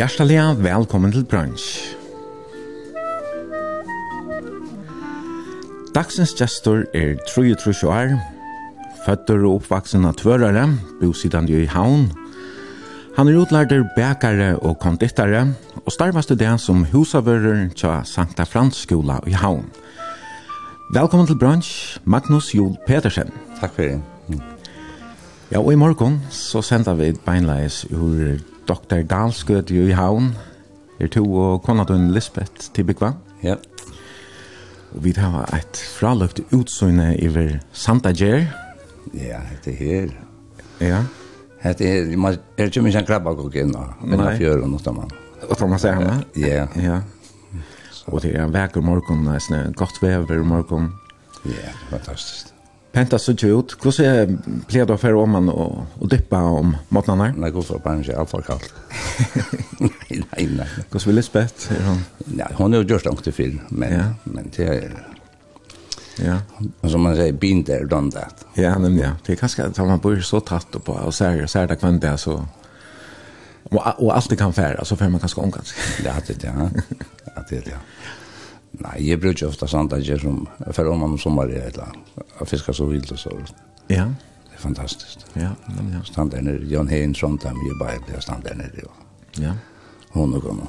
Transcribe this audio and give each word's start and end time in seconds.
Hjertelig 0.00 0.38
velkommen 0.64 1.12
til 1.12 1.26
brunch. 1.28 1.64
Dagsens 5.92 6.32
gestor 6.38 6.86
er 6.96 7.18
33 7.28 7.84
år, 7.84 8.14
føtter 9.04 9.44
og 9.44 9.58
oppvaksen 9.58 10.08
av 10.08 10.16
tvørere, 10.16 10.62
bosidende 11.02 11.52
i 11.52 11.68
havn. 11.68 12.06
Han 13.18 13.28
er 13.28 13.42
utlærder 13.42 13.84
bækere 13.92 14.54
og 14.64 14.78
konditere, 14.80 15.50
og 15.84 15.92
starvast 15.92 16.32
det 16.32 16.54
som 16.64 16.86
husavører 16.88 17.68
til 17.76 18.00
Sankta 18.08 18.48
Frans 18.48 18.80
skola 18.88 19.20
i 19.28 19.36
havn. 19.36 19.68
Velkommen 20.96 21.28
til 21.28 21.36
brunch, 21.36 22.00
Magnus 22.04 22.54
Jol 22.54 22.72
Petersen. 22.86 23.28
Takk 23.60 23.76
for 23.76 23.82
det. 23.82 24.00
Ja, 25.52 25.60
og 25.60 25.74
i 25.74 25.76
morgen 25.76 26.22
så 26.30 26.62
sender 26.64 26.96
vi 26.96 27.12
beinleis 27.26 27.84
ur 27.92 28.40
Dr. 28.70 29.02
Dalsgøt 29.02 29.70
i 29.74 29.90
Havn. 29.90 30.30
Er 31.00 31.08
to 31.10 31.24
og 31.34 31.62
konadun 31.66 32.10
Lisbeth 32.14 32.70
Tibikva. 32.74 33.14
Ja. 33.42 33.56
Og 34.94 35.04
vi 35.04 35.14
har 35.16 35.48
et 35.56 35.80
fraløft 35.96 36.42
utsøgne 36.54 37.16
iver 37.18 37.58
Santa 37.72 38.12
Gjer. 38.14 38.44
Ja, 39.14 39.40
det 39.64 39.74
er 39.74 39.80
her. 39.80 40.12
Ja. 40.80 41.00
Det 41.78 41.88
er, 41.88 42.16
man 42.16 42.38
er 42.56 42.70
ikke 42.70 42.84
mye 42.84 43.02
krabba 43.06 43.34
kok 43.36 43.58
inn 43.58 43.74
da. 43.74 43.88
Nei. 44.06 44.36
Fjør 44.38 44.62
og 44.66 44.70
noe 44.76 44.94
man. 44.96 45.10
Og 45.48 45.56
tar 45.56 45.72
man 45.72 45.82
seg 45.82 45.98
henne? 45.98 46.20
Ja. 46.38 46.68
Ja. 46.78 47.00
Og 48.06 48.22
det 48.22 48.36
er 48.36 48.44
en 48.44 48.54
vekker 48.54 48.84
morgen, 48.84 49.26
det 49.26 49.42
er 49.56 49.74
godt 49.78 49.98
vever 50.02 50.44
morgen. 50.46 50.92
Ja, 51.44 51.74
fantastisk. 51.90 52.49
Penta 52.92 53.18
så 53.18 53.32
ikke 53.36 53.52
ut. 53.54 53.74
Hvordan 53.82 54.06
er 54.06 54.30
pleier 54.66 54.88
du 54.88 54.96
å 54.96 54.98
føre 54.98 55.20
om 55.22 55.30
man 55.30 55.48
og 55.52 55.86
och 56.00 56.08
dippa 56.08 56.40
om 56.42 56.76
matnarna? 56.88 57.32
Nej, 57.36 57.50
går 57.50 57.62
så 57.62 57.78
på 57.78 57.88
en 57.88 58.04
allt 58.16 58.30
för 58.30 58.42
kallt. 58.42 58.74
Nej, 59.80 60.22
nei, 60.36 60.46
nei. 60.56 60.66
Hvordan 60.90 61.06
vil 61.06 61.14
Lisbeth? 61.14 61.72
Er 61.72 61.82
hun? 61.86 62.04
Ja, 62.36 62.46
hon 62.54 62.72
gjort 62.72 63.04
langt 63.04 63.24
til 63.24 63.32
film, 63.32 63.60
men 63.70 63.92
ja. 63.92 64.04
men 64.24 64.50
det 64.56 64.66
er... 64.68 64.90
Ja. 66.18 66.40
Som 66.88 67.00
man 67.00 67.16
sier, 67.16 67.32
been 67.32 67.64
there 67.64 67.86
done 67.86 68.10
that. 68.10 68.44
Ja, 68.56 68.78
men 68.78 68.98
ja. 68.98 69.14
Det 69.26 69.32
er 69.32 69.40
kanskje 69.40 69.64
at 69.64 69.78
man 69.78 70.00
bor 70.00 70.20
så 70.20 70.40
tatt 70.40 70.76
på 70.84 70.92
og 70.92 71.14
ser, 71.14 71.46
ser 71.46 71.66
det 71.66 71.78
kvendt 71.78 72.02
det, 72.02 72.18
så 72.20 72.42
Og, 73.70 73.78
og 73.98 74.16
alt 74.16 74.30
det 74.30 74.38
kan 74.38 74.52
fære, 74.52 74.84
så 74.84 74.96
får 74.96 75.08
man 75.08 75.20
kanskje 75.20 75.42
omkans. 75.42 75.74
Ja, 76.04 76.14
det 76.26 76.36
er 76.36 76.40
det. 76.40 76.48
Ja, 76.48 76.68
Ja, 77.36 77.42
det 77.48 77.58
er 77.58 77.62
det. 77.62 77.70
Ja. 77.70 77.78
Nei, 78.78 79.08
jeg 79.08 79.20
bruker 79.20 79.48
ofte 79.48 79.66
jeg 80.06 80.20
som 80.20 80.46
for 80.72 80.86
om 80.88 81.00
man 81.00 81.18
sommer 81.18 81.50
er 81.50 81.68
et 81.68 81.74
eller 81.74 81.90
annet. 81.90 82.48
Fisker 82.48 82.72
så 82.72 82.86
vilt 82.86 83.12
og 83.12 83.18
så. 83.18 83.30
Ja. 83.88 84.06
Det 84.46 84.54
er 84.54 84.60
fantastisk. 84.62 85.18
Ja, 85.34 85.50
men 85.76 85.92
ja. 85.92 86.02
Stand 86.04 86.30
der 86.30 86.42
nere, 86.42 86.64
Jan 86.64 86.88
Hein, 86.88 87.14
Trondheim, 87.14 87.56
jeg 87.66 87.78
bare 87.80 87.98
blir 88.06 88.20
stand 88.20 88.44
der 88.44 88.54
nere. 88.54 88.86
Ja. 89.38 89.54
Hon 90.12 90.34
og 90.34 90.42
gonna. 90.42 90.66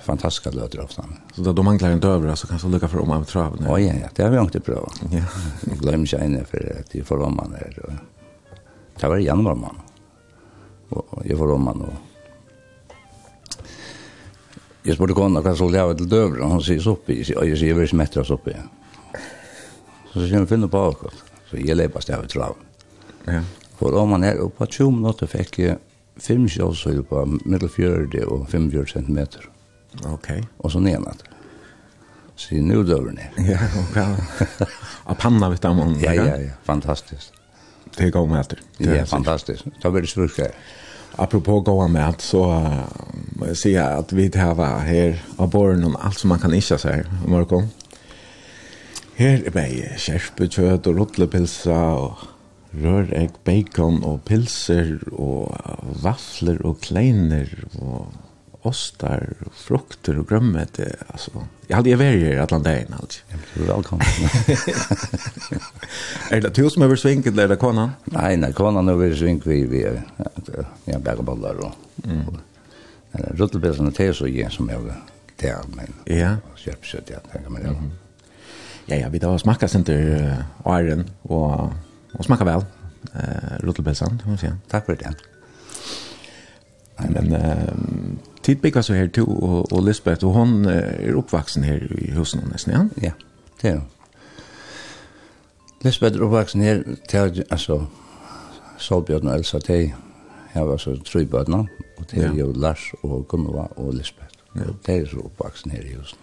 Fantastiska 0.00 0.50
löter 0.50 0.80
ofta. 0.80 1.04
Så 1.34 1.42
da 1.42 1.52
du 1.52 1.62
manglar 1.62 1.90
en 1.90 2.04
över 2.04 2.34
så 2.34 2.46
kan 2.46 2.58
du 2.58 2.68
lycka 2.68 2.88
for 2.88 3.00
om 3.00 3.08
man 3.08 3.24
trav 3.24 3.60
nu. 3.60 3.66
Ja, 3.66 3.78
ja, 3.78 4.08
det 4.14 4.22
har 4.22 4.30
vi 4.30 4.38
inte 4.38 4.60
provat. 4.60 5.02
Ja. 5.10 5.22
Glöm 5.80 6.06
sig 6.06 6.24
inne 6.24 6.44
för 6.44 6.76
att 6.80 6.90
det 6.90 7.04
får 7.04 7.22
om 7.22 7.36
man 7.36 7.54
är. 7.54 7.98
Det 9.00 9.08
var 9.08 9.18
i 9.18 9.24
januari 9.24 9.58
man. 9.58 9.76
Och 10.88 11.22
jag 11.26 11.38
får 11.38 11.52
om 11.52 11.64
man 11.64 11.80
och 11.80 11.94
Jeg 14.86 14.96
spurte 14.96 15.16
kona 15.16 15.42
hva 15.44 15.52
skulle 15.56 15.76
jeg 15.76 15.90
ha 15.90 15.96
til 15.96 16.08
døver, 16.08 16.40
og 16.40 16.54
hun 16.54 16.62
sier 16.64 16.80
soppi, 16.80 17.18
og 17.36 17.44
jeg 17.48 17.58
sier 17.60 17.72
jeg 17.72 17.76
vil 17.76 17.88
ikke 17.88 18.00
mettere 18.00 18.24
soppi. 18.24 18.54
Så 20.12 20.24
sier 20.24 20.40
hun 20.40 20.48
finne 20.48 20.70
på 20.72 20.80
akkurat, 20.88 21.20
så 21.50 21.60
jeg 21.60 21.76
leipast 21.76 22.08
jeg 22.08 22.16
av 22.16 22.28
trav. 22.32 22.56
Ja. 23.28 23.42
For 23.80 23.96
om 23.96 24.14
man 24.14 24.24
er 24.24 24.40
oppe 24.40 24.62
på 24.62 24.70
20 24.78 24.96
minutter 24.96 25.28
fikk 25.30 25.60
jeg 25.60 25.76
5 26.20 26.48
kjølsøyde 26.56 27.04
på 27.08 27.24
middelfjørde 27.44 28.24
og 28.28 28.48
45 28.48 28.86
centimeter. 28.94 29.44
Ok. 30.08 30.32
Og 30.60 30.72
så 30.72 30.80
ned. 30.84 31.24
Så 32.40 32.60
nu 32.64 32.82
døver 32.84 33.12
ned. 33.12 33.40
Ja, 33.44 33.60
og 33.76 33.94
hva? 33.94 34.06
Av 35.08 35.16
panna 35.20 35.48
vitt 35.52 35.64
av 35.68 35.76
måneden. 35.76 36.00
Ja, 36.04 36.14
ja, 36.16 36.36
ja, 36.40 36.56
fantastisk. 36.64 37.36
Det 37.96 38.06
er 38.06 38.14
gav 38.14 38.28
med. 38.30 38.54
Ja, 38.80 39.04
fantastisk. 39.08 39.68
Da 39.82 39.90
blir 39.92 40.06
det 40.06 40.12
svurkere. 40.12 40.54
Ja 40.54 40.89
apropå 41.16 41.60
goa 41.60 41.88
mat 41.88 42.20
så 42.20 42.44
må 43.32 43.46
jag 43.46 43.56
säga 43.56 43.86
att 43.86 44.12
vi 44.12 44.38
har 44.38 44.78
här 44.78 45.22
av 45.36 45.50
borren 45.50 45.84
om 45.84 45.96
allt 45.96 46.18
som 46.18 46.28
man 46.28 46.38
kan 46.38 46.54
ischa 46.54 46.78
så 46.78 46.88
här 46.88 47.06
Marco. 47.26 47.62
Här 49.16 49.42
är 49.46 49.50
mig 49.54 49.94
kjerpekjøt 49.98 50.86
och 50.86 50.96
rotlepilsa 50.96 51.94
og 51.94 52.12
rörägg, 52.70 53.30
bacon 53.44 54.04
och 54.04 54.24
pilser 54.24 55.14
och 55.14 55.56
vafler 56.02 56.66
och 56.66 56.80
kleiner 56.80 57.64
och 57.72 58.06
ostar 58.62 59.32
och 59.46 59.54
frukter 59.54 60.14
jeg 60.14 60.28
grömmete 60.28 60.96
alltså 61.06 61.30
jag 61.66 61.76
hade 61.76 61.90
ju 61.90 61.96
dagen, 61.96 62.20
i 62.20 62.36
Atlanten 62.36 62.72
er 62.72 62.86
velkommen. 63.54 64.06
er 66.30 66.40
det 66.40 66.56
du 66.56 66.70
som 66.70 66.82
över 66.82 66.96
svinket 66.96 67.32
eller 67.32 67.42
er 67.44 67.48
där 67.48 67.56
konan? 67.56 67.90
nei, 68.04 68.36
nej, 68.36 68.52
konan 68.52 68.88
över 68.88 69.14
svink 69.14 69.46
vi 69.46 69.64
vi 69.66 69.82
er, 69.82 70.02
bägge 70.98 71.22
bollar 71.22 71.54
og, 71.54 71.72
mm. 72.04 72.38
Ruttelbesen 73.12 73.86
och 73.86 73.94
til 73.94 74.14
så 74.14 74.26
igen 74.26 74.50
som 74.50 74.68
jeg 74.68 74.78
jag 74.86 74.94
där 75.40 75.64
men 75.74 75.94
ja, 76.06 76.36
köp 76.56 76.78
ja, 76.92 77.00
där 77.08 77.20
tänker 77.32 77.50
man. 77.50 77.62
Mm. 77.62 77.90
Ja, 78.86 78.96
ja, 78.96 79.08
vi 79.08 79.18
då 79.18 79.38
smakar 79.38 79.76
inte 79.76 79.92
uh, 79.92 80.80
iron 80.80 81.10
og 81.22 81.72
och 82.12 82.24
smakar 82.24 82.44
väl. 82.44 82.64
Eh 83.14 83.20
uh, 83.20 83.66
ruttelbesen, 83.66 84.18
kan 84.18 84.28
man 84.28 84.38
säga. 84.38 84.56
Tack 84.68 84.86
för 84.86 84.96
det. 84.96 85.14
Men 87.08 87.32
uh, 87.32 87.74
Tid 88.42 88.56
bygger 88.56 88.80
så 88.80 88.94
her 88.94 89.06
til, 89.06 89.22
og, 89.22 89.72
og 89.72 89.82
Lisbeth, 89.84 90.24
og 90.24 90.32
hon 90.32 90.64
er 90.64 91.16
oppvaksen 91.16 91.64
her 91.64 91.80
i 91.98 92.10
husen 92.16 92.40
hun 92.40 92.52
nesten, 92.52 92.72
ja? 92.72 92.84
Ja, 93.02 93.10
det 93.62 93.70
er 93.70 93.78
hun. 93.78 93.88
Lisbeth 95.84 96.16
er 96.16 96.24
oppvaksen 96.24 96.62
her 96.62 96.82
til, 97.08 97.44
altså, 97.50 97.84
Solbjørn 98.78 99.28
og 99.28 99.34
Elsa, 99.34 99.58
de 99.58 99.92
har 100.52 100.64
var 100.64 100.76
så 100.76 100.96
tre 101.04 101.24
bøtene, 101.24 101.66
og 101.98 102.10
det 102.10 102.24
er 102.24 102.34
jo 102.34 102.52
Lars 102.52 102.90
og 103.02 103.28
Gunnova 103.28 103.66
og 103.76 103.94
Lisbeth. 103.94 104.34
Ja. 104.56 104.60
Og 104.60 104.74
de 104.86 104.92
er 104.92 105.06
så 105.06 105.20
oppvaksen 105.24 105.70
her 105.70 105.82
i 105.82 105.94
husen. 105.94 106.18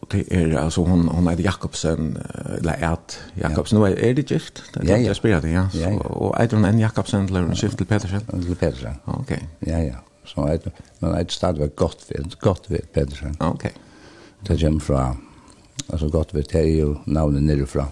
Og 0.00 0.12
det 0.12 0.24
er, 0.30 0.58
altså, 0.58 0.84
hon, 0.84 1.08
hon 1.08 1.26
er 1.26 1.40
Jakobsen, 1.40 2.16
eller 2.58 2.72
Ert 2.72 3.32
Jakobsen, 3.36 3.78
ja. 3.78 3.94
er 3.96 4.12
det 4.12 4.26
gift? 4.26 4.64
Det 4.74 4.88
ja, 4.88 4.96
ja. 4.96 5.06
Jeg 5.06 5.16
spør 5.16 5.40
det, 5.40 5.52
ja. 5.52 5.66
Så, 5.72 5.78
ja, 5.78 5.90
ja. 5.90 5.98
Og 5.98 6.34
er 6.36 6.46
det 6.46 6.58
hun 6.58 6.64
en 6.64 6.80
Jakobsen, 6.80 7.24
eller 7.24 7.42
hun 7.42 7.56
skift 7.56 7.78
til 7.78 7.84
Petersen? 7.84 8.20
Til 8.42 8.54
Petersen. 8.54 9.00
Ok. 9.06 9.30
Ja, 9.66 9.78
ja 9.78 9.94
som 10.30 10.48
heter, 10.48 10.74
men 11.00 11.14
heter 11.16 11.34
stadigvæk 11.34 11.76
Gottfried, 11.76 12.36
Gottfried 12.40 12.92
Pedersen. 12.94 13.36
Ok. 13.40 13.66
Det 14.46 14.60
kommer 14.60 14.80
fra, 14.80 15.16
altså 15.88 16.08
Gottfried, 16.08 16.44
det 16.52 16.60
er 16.60 16.78
jo 16.80 16.96
navnet 17.06 17.42
nirrefra. 17.42 17.88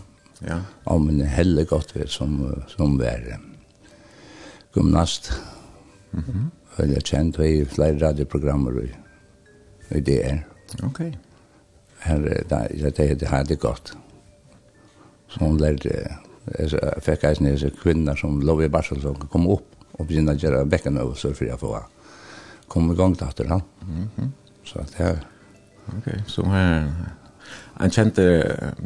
Ja. 0.46 0.60
Om 0.86 1.08
en 1.08 1.20
helle 1.20 1.64
Gottfried 1.64 2.08
som, 2.14 2.62
som 2.68 2.98
var 2.98 3.38
gymnast. 4.76 5.32
Mm 6.12 6.24
-hmm. 6.24 6.50
Veldig 6.82 7.02
kjent, 7.04 7.38
og 7.38 7.48
i 7.48 7.64
flere 7.64 8.08
radioprogrammer 8.08 8.82
i, 8.82 8.88
i 9.90 10.00
DR. 10.00 10.38
Ok. 10.82 11.00
Her, 12.00 12.18
det, 12.18 12.96
det, 12.96 13.20
det 13.20 13.28
hadde 13.28 13.56
gått. 13.56 13.96
Så 15.28 15.44
hun 15.44 15.58
lærte, 15.60 16.08
jeg 16.58 16.80
fikk 17.02 17.24
eisen 17.24 17.46
disse 17.46 17.70
kvinner 17.82 18.14
som 18.16 18.40
lov 18.40 18.62
i 18.62 18.68
barsel 18.68 19.00
som 19.02 19.14
kom 19.14 19.46
opp 19.46 19.64
og 19.92 20.06
begynne 20.06 20.32
å 20.32 20.38
gjøre 20.40 20.66
bekkenøvelser 20.66 21.34
for 21.34 21.52
å 21.52 21.56
få 21.56 21.74
henne 21.74 21.97
kom 22.68 22.92
i 22.92 22.96
gang 22.96 23.16
efter 23.22 23.48
han. 23.48 23.62
Så 24.64 24.78
det 24.78 25.04
er... 25.04 25.24
Ok, 25.88 26.08
så 26.26 26.44
här... 26.44 26.92
En 27.80 27.90
känd, 27.90 28.18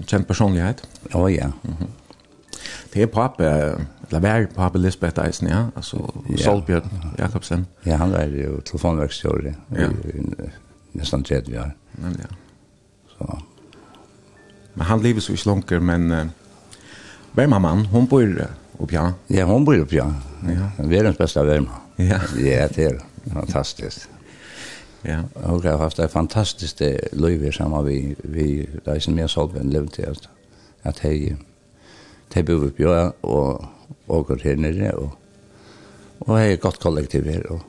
kjent 0.06 0.28
personlighet? 0.28 0.88
Ja, 1.12 1.28
ja. 1.30 1.52
Mm 1.62 1.74
-hmm. 1.76 1.90
Det 2.92 3.02
er 3.02 3.06
pappa, 3.06 3.44
eller 3.44 4.20
var 4.20 4.46
pappa 4.54 4.78
Lisbeth 4.78 5.20
Eisen, 5.24 5.48
ja? 5.48 5.64
Altså, 5.76 5.96
ja. 6.28 6.36
Solbjørn 6.36 6.90
Jakobsen. 7.18 7.66
Ja, 7.86 7.96
han 7.96 8.14
är 8.14 8.26
ju 8.26 8.60
telefonverkstjörare 8.60 9.54
ja. 9.68 9.88
i 10.04 10.18
i, 10.18 10.50
nästan 10.92 11.24
30 11.24 11.58
år. 11.58 11.74
Men, 11.92 12.16
ja. 12.18 12.36
Så. 13.18 13.38
Men 14.74 14.86
han 14.86 15.02
lever 15.02 15.20
så 15.20 15.32
ikke 15.32 15.46
långt, 15.46 15.70
men... 15.82 16.12
Uh, 16.12 16.26
Värmaman, 17.32 17.86
Hun 17.86 18.06
bor 18.06 18.22
uh, 18.22 18.44
uppe, 18.78 18.94
ja? 18.94 19.12
Ja, 19.26 19.44
hun 19.44 19.64
bor 19.64 19.80
opp, 19.80 19.92
ja. 19.92 20.14
ja. 20.42 20.84
Världens 20.84 21.18
bästa 21.18 21.42
värma. 21.42 21.70
Ja. 21.96 22.20
Ja, 22.36 22.68
det 22.68 22.84
er 22.84 22.92
det. 22.92 23.11
Fantastiskt. 23.26 24.08
Ja. 25.02 25.22
Och 25.34 25.64
jag 25.64 25.72
har 25.72 25.78
haft 25.78 25.98
ett 25.98 26.12
fantastisk 26.12 26.82
liv 27.12 27.50
samma 27.52 27.82
vi 27.82 28.16
vi 28.22 28.68
där 28.84 29.00
som 29.00 29.18
jag 29.18 29.30
såg 29.30 29.52
vem 29.52 29.70
levde 29.70 30.08
alltså. 30.08 30.28
at, 30.82 30.98
hej 30.98 31.36
te 32.28 32.42
bo 32.42 32.52
upp 32.52 32.80
jag 32.80 33.12
och 33.20 33.64
och 34.06 34.26
går 34.26 34.40
her 34.44 34.56
nere 34.56 34.92
och 34.92 35.10
och 36.18 36.40
är 36.40 36.56
gott 36.56 36.80
kollektiv 36.80 37.26
här 37.26 37.52
och 37.52 37.60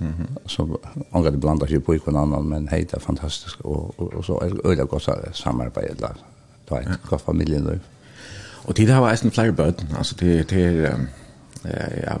Mhm. 0.00 0.12
Mm 0.12 0.36
så 0.46 0.78
angår 1.10 1.30
det 1.30 1.38
blandar 1.38 1.66
sig 1.66 1.80
på 1.80 1.94
ikon 1.94 2.16
annan 2.16 2.48
men 2.48 2.68
hej 2.68 2.84
det 2.84 2.94
er 2.94 3.00
fantastiskt 3.00 3.60
och 3.60 4.00
och, 4.00 4.14
og 4.14 4.24
så 4.24 4.40
är 4.40 4.74
godt 4.76 4.90
gott 4.90 5.36
samarbete 5.36 5.94
där. 5.94 6.14
Det 6.68 6.74
är 6.74 6.80
ett 6.80 7.02
godt 7.08 7.22
familjeliv. 7.22 7.80
Och 8.66 8.74
det 8.74 8.86
har 8.86 9.00
varit 9.00 9.24
en 9.24 9.30
flyer 9.30 9.52
button 9.52 9.86
alltså 9.98 10.14
det 10.20 10.48
det 10.50 10.86
eh 11.64 12.04
ja 12.04 12.18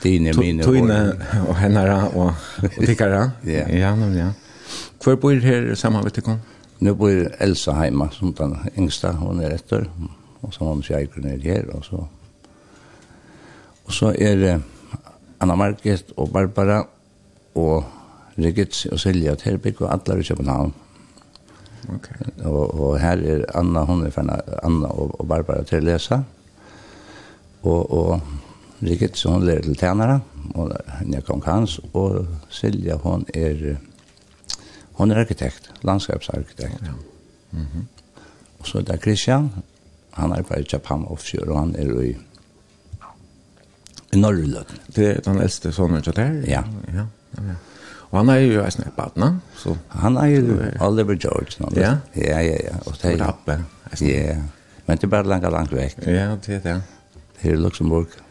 Tine, 0.00 0.32
mine, 0.38 0.64
Tine 0.64 1.00
og 1.48 1.58
hennara 1.60 1.98
og, 2.08 2.32
og 2.62 2.86
tikkara. 2.86 3.30
ja. 3.56 3.66
Ja, 3.68 3.94
no, 3.96 4.08
ja. 4.16 4.30
Hvor 5.02 5.16
bor 5.20 5.36
her 5.44 5.74
sammen 5.74 6.04
med 6.04 6.16
tikkon? 6.16 6.40
Nu 6.80 6.94
bor 6.94 7.28
Elsa 7.40 7.74
heima, 7.76 8.08
som 8.12 8.32
den 8.36 8.56
yngsta, 8.78 9.12
hun 9.20 9.40
er 9.44 9.54
etter. 9.54 9.84
Og 10.40 10.54
så 10.54 10.64
har 10.64 10.72
hun 10.72 10.82
kjeikker 10.82 11.24
ned 11.24 11.44
her, 11.44 11.68
og 11.74 11.84
så... 11.84 12.04
Og 13.84 13.92
så 13.92 14.12
er 14.18 14.36
det 14.38 14.52
Anna 15.40 15.54
Market 15.54 16.12
og 16.16 16.30
Barbara 16.32 16.84
og 17.58 17.84
Rigitz 18.38 18.86
og 18.86 19.00
Silja 19.00 19.34
til 19.34 19.58
Terbik 19.58 19.80
og 19.80 19.92
alle 19.92 20.20
i 20.20 20.28
København. 20.28 20.74
Okay. 21.88 22.44
Og, 22.44 22.80
og 22.80 23.00
her 23.00 23.18
er 23.24 23.44
Anna, 23.58 23.84
hun 23.84 24.06
er 24.06 24.10
ferdig, 24.10 24.36
Anna 24.62 24.86
og, 24.86 25.16
og 25.20 25.28
Barbara 25.28 25.64
til 25.64 25.80
å 25.80 25.86
lese. 25.88 26.20
Og, 27.62 27.92
og 27.92 28.20
Birgit, 28.80 29.18
så 29.18 29.30
hun 29.30 29.44
lærer 29.44 29.62
til 29.62 29.76
tænare, 29.76 30.20
og 30.54 30.72
henne 30.98 31.16
er 31.16 31.20
kong 31.20 31.44
hans, 31.44 31.80
og 31.92 32.26
Silja, 32.48 32.96
hon 32.96 33.26
er, 33.34 33.76
hon 34.92 35.10
er 35.10 35.20
arkitekt, 35.20 35.72
landskapsarkitekt. 35.82 36.82
Ja. 36.82 36.90
Mm 37.52 37.60
-hmm. 37.60 37.84
Og 38.58 38.66
så 38.66 38.78
er 38.78 38.82
det 38.82 39.02
Christian, 39.02 39.50
han 40.10 40.32
er 40.32 40.42
bare 40.42 40.60
i 40.60 40.66
Japan 40.72 41.04
offshore, 41.08 41.48
og 41.48 41.58
han 41.58 41.76
er 41.78 42.00
i, 42.00 42.16
i 44.12 44.16
Norrløden. 44.16 44.78
Det 44.96 45.06
er 45.10 45.20
den 45.20 45.40
eldste 45.40 45.72
sonen 45.72 46.02
til 46.02 46.16
der? 46.16 46.32
Ja. 46.32 46.62
ja. 46.94 47.04
ja. 47.36 47.54
Og 48.10 48.18
han 48.18 48.28
er 48.28 48.34
jo 48.34 48.64
en 48.64 48.70
snøppat, 48.70 49.16
no? 49.16 49.30
Så. 49.56 49.76
Han 49.88 50.16
er 50.16 50.26
jo 50.26 50.58
Oliver 50.80 51.14
George, 51.14 51.52
Nå, 51.60 51.68
Ja? 51.76 51.96
Ja, 52.16 52.40
ja, 52.40 52.56
ja. 52.64 52.76
Og 52.86 52.94
det 53.02 53.04
er 53.04 53.56
jo... 54.00 54.06
Ja, 54.06 54.36
men 54.86 54.96
det 54.96 55.04
er 55.04 55.08
bare 55.08 55.26
langt, 55.26 55.50
langt 55.50 55.72
vekk. 55.72 56.06
Ja, 56.06 56.30
det 56.46 56.54
er 56.54 56.58
det. 56.58 56.82
Det 57.42 57.52
er 57.52 57.56
Luxemburg. 57.56 58.06
Ja. 58.16 58.29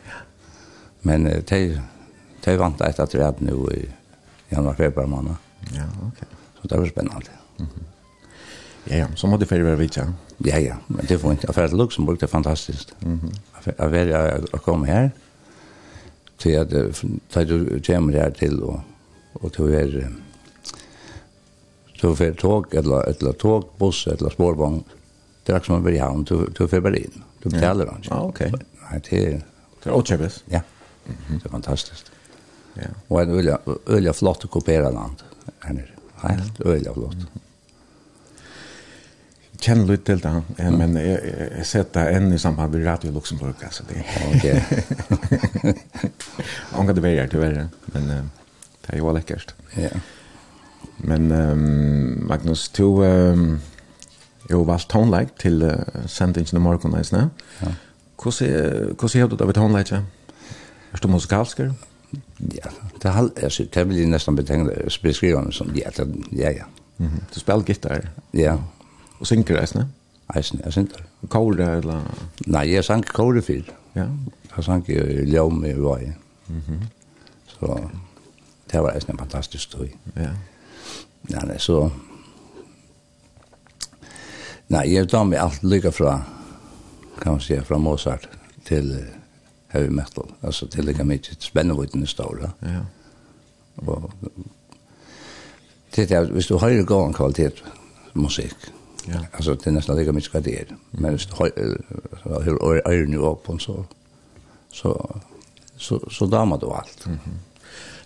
Men 1.02 1.28
uh, 1.28 1.40
de, 1.50 1.82
de 2.46 2.58
vant 2.58 2.82
etter 2.82 3.06
træd 3.06 3.44
nå 3.46 3.62
i 3.76 3.86
januar-februar 4.50 5.08
måned. 5.08 5.36
Ja, 5.76 5.86
ok. 6.08 6.24
Så 6.62 6.68
det 6.68 6.78
var 6.80 6.88
spennende. 6.88 7.32
Mm 7.60 7.68
-hmm. 7.68 7.84
Ja, 8.84 8.98
ja, 8.98 9.08
så 9.16 9.28
måtte 9.28 9.46
ferie 9.46 9.64
være 9.64 9.78
vidt, 9.78 9.98
ja. 9.98 10.06
Ja, 10.46 10.60
ja, 10.60 10.76
men 10.88 11.06
det 11.06 11.24
var 11.24 11.32
ikke. 11.32 11.48
Jeg 11.48 11.56
ferie 11.56 11.68
til 11.68 11.78
Luxemburg, 11.78 12.16
det 12.16 12.24
er 12.24 12.28
fantastisk. 12.28 12.94
Mm 13.02 13.20
-hmm. 13.20 13.36
Jeg 13.66 13.90
ferie 13.90 14.42
å 14.54 14.58
komme 14.58 14.86
her, 14.88 15.10
til 16.38 16.50
at 16.50 16.70
da 17.36 17.44
du 17.44 17.80
kommer 17.88 18.14
her 18.14 18.30
til, 18.30 18.64
og, 18.64 18.82
og 19.34 19.54
til 19.54 19.66
du 19.66 19.74
er, 19.74 20.10
du 22.02 22.16
får 22.16 22.32
tog, 22.32 22.66
eller, 22.72 23.02
eller 23.02 23.32
tog, 23.32 23.70
buss, 23.80 24.08
eller 24.08 24.30
spårvogn, 24.30 24.84
det 25.48 25.54
er 25.54 25.58
ikke 25.60 25.66
som 25.66 25.76
å 25.76 25.86
være 25.86 25.96
i 25.96 25.98
havn, 25.98 26.24
du, 26.24 26.46
du 26.60 26.68
får 26.68 26.80
bare 26.80 27.00
inn. 27.00 27.24
Du 27.44 27.50
betaler 27.50 27.86
ja. 27.86 27.98
ikke. 27.98 28.12
Ah, 28.16 28.26
ok. 28.26 28.40
Nei, 28.40 29.00
det 29.10 29.34
er... 29.34 29.42
Det 29.84 29.92
er 29.92 29.92
åtskjøpes. 29.92 30.44
Ja. 30.52 30.60
Mm 30.60 30.79
Det 31.30 31.46
er 31.46 31.52
fantastisk. 31.52 32.12
Ja. 32.76 32.90
Og 33.10 33.22
en 33.22 33.36
öliga, 33.36 33.60
öliga 33.88 34.14
flott 34.14 34.46
å 34.46 34.48
kopierad 34.48 34.94
land 34.94 35.24
här 35.60 35.74
nere. 35.74 35.96
Helt 36.22 36.62
öliga 36.62 36.94
flott. 36.94 37.14
Mm 37.14 37.26
-hmm. 37.26 37.46
Kjenner 39.60 39.88
litt 39.92 40.06
til 40.06 40.22
det, 40.24 40.30
ja, 40.58 40.70
men 40.72 40.96
jeg, 40.96 41.20
jeg, 41.24 41.48
jeg 41.58 41.66
setter 41.66 42.14
enn 42.16 42.34
i 42.34 42.38
samband 42.40 42.72
med 42.74 42.86
Radio 42.86 43.12
Luxemburg, 43.12 43.56
altså 43.64 43.84
det. 43.90 44.04
Ok. 44.32 44.46
Anker 46.80 46.94
det 46.94 47.04
være 47.04 47.28
til 47.28 47.40
verre, 47.40 47.56
tyverre, 47.58 47.70
men 47.94 48.08
det 48.86 48.94
er 48.94 48.98
jo 48.98 49.12
lekkert. 49.12 49.56
Ja. 49.78 49.90
Men 50.98 51.32
um, 51.32 52.24
Magnus, 52.30 52.70
to 52.70 53.04
um, 53.04 53.60
jo 54.52 54.64
valgt 54.64 54.90
tonelike 54.90 55.32
til 55.40 55.64
uh, 55.64 56.08
sendingen 56.08 56.58
i 56.58 56.64
morgen, 56.64 56.96
ja. 56.96 57.74
Hvordan 58.24 58.96
hvordan 59.00 59.22
har 59.22 59.28
du 59.28 59.36
det 59.36 59.48
ved 59.48 59.54
tonelike? 59.54 59.96
Ja. 59.96 60.19
Er 60.94 60.98
du 60.98 61.08
musikalsker? 61.08 61.74
Ja, 62.40 62.70
det 63.02 63.12
har 63.12 63.30
alltså 63.44 63.64
det 63.74 63.84
vill 63.84 63.98
ju 63.98 64.06
nästan 64.06 64.36
betegna 64.36 64.72
beskriva 65.04 65.42
mig 65.42 65.54
som 65.54 65.76
ja, 65.76 65.90
det, 65.98 66.08
ja 66.32 66.52
ja. 66.52 66.66
Mhm. 66.98 67.08
Mm 67.08 67.20
du 67.34 67.40
spiller 67.40 67.64
gitar? 67.64 68.10
Ja. 68.34 68.58
Og 69.20 69.28
synker 69.28 69.62
det, 69.62 69.76
ne? 69.76 69.88
Eisen, 70.36 70.62
jeg 70.66 70.74
synes 70.74 70.92
det. 70.94 71.30
Kål 71.30 71.60
eller? 71.60 72.02
Nei, 72.48 72.74
jeg 72.74 72.86
sank 72.86 73.06
kål 73.14 73.42
fyr. 73.42 73.64
Ja. 73.96 74.06
Jeg 74.58 74.64
sank 74.64 74.90
jo 74.90 75.04
i 75.04 75.26
ljøm 75.26 75.66
i 75.66 75.74
vei. 75.74 76.14
Så 77.48 77.90
det 78.72 78.82
var 78.82 78.92
eisen 78.92 79.12
en 79.12 79.18
fantastisk 79.18 79.72
tøy. 79.72 79.90
Ja. 80.16 80.30
Ja, 81.30 81.40
nei, 81.46 81.58
så... 81.58 81.90
Nei, 84.70 84.94
jeg 84.94 85.10
tar 85.10 85.24
meg 85.24 85.40
alt 85.42 85.64
lykka 85.64 85.90
fra, 85.92 86.20
kan 87.22 87.32
man 87.32 87.42
si, 87.42 87.58
fra 87.66 87.78
Mozart 87.78 88.30
til... 88.66 88.92
Uh, 88.92 89.19
heavy 89.70 89.90
metal. 89.90 90.32
Alltså 90.42 90.66
det 90.66 90.82
ligger 90.82 91.04
mycket 91.04 91.42
spännande 91.42 92.04
i 92.04 92.08
stora. 92.08 92.52
Ja. 92.60 92.86
Och 93.76 94.12
det 95.96 96.12
är 96.12 96.24
visst 96.24 96.48
du 96.48 96.54
har 96.56 96.70
ju 96.70 96.80
en 96.80 97.14
kvalitet 97.14 97.52
musik. 98.14 98.56
Ja. 99.06 99.20
Alltså 99.32 99.56
det 99.56 99.68
är 99.68 99.72
nästan 99.72 99.98
lika 99.98 100.12
mycket 100.12 100.34
vad 100.34 100.44
det 100.44 100.60
är. 100.60 100.66
Men 100.92 101.12
visst 101.12 101.30
hur 102.44 102.88
är 102.88 103.06
nu 103.06 103.18
upp 103.18 103.62
så 103.62 103.86
så 104.72 105.20
så 105.78 106.10
så 106.12 106.26
damar 106.26 106.58
du 106.60 106.66
allt. 106.66 107.06
Mhm. 107.06 107.40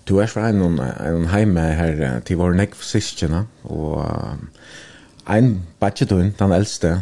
Du 0.07 0.19
er 0.19 0.27
fra 0.27 0.49
en, 0.49 0.79
en 0.79 1.27
heime 1.31 1.61
her 1.61 2.19
til 2.27 2.37
vår 2.37 2.57
nekv 2.59 2.81
sistjene, 2.83 3.45
og 3.63 4.01
um, 4.03 4.49
en 5.31 5.61
badgetun, 5.79 6.33
den 6.39 6.51
eldste, 6.51 6.97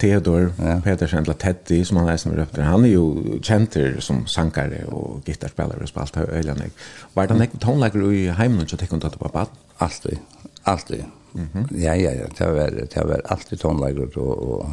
Theodor 0.00 0.50
ja. 0.58 0.80
Petersen, 0.84 1.22
eller 1.22 1.38
Teddy, 1.38 1.84
som 1.84 2.00
han 2.00 2.08
er 2.08 2.16
som 2.16 2.32
efter. 2.32 2.62
han 2.62 2.84
er 2.84 2.92
jo 2.94 3.38
kjenter 3.42 4.00
som 4.00 4.26
sankare 4.26 4.84
og 4.88 5.22
gittarspillere 5.26 5.82
og 5.82 5.88
spalt 5.88 6.16
av 6.16 6.32
øyne. 6.32 6.70
Var 7.14 7.26
det 7.26 7.38
nekve 7.38 7.60
tonelager 7.60 8.10
i 8.10 8.26
heimen 8.38 8.66
og 8.66 8.78
tekkund 8.78 9.04
at 9.04 9.14
du 9.14 9.18
var 9.20 9.34
bad? 9.34 9.56
Alltid. 9.80 10.18
alltid. 10.64 11.04
Mm. 11.32 11.68
Ja, 11.70 11.94
ja, 11.94 12.12
ja, 12.12 12.26
det 12.38 12.46
var, 12.46 12.70
det 12.70 13.08
var 13.08 13.20
alltid 13.24 13.58
tonelager 13.58 14.18
og, 14.18 14.48
og 14.52 14.70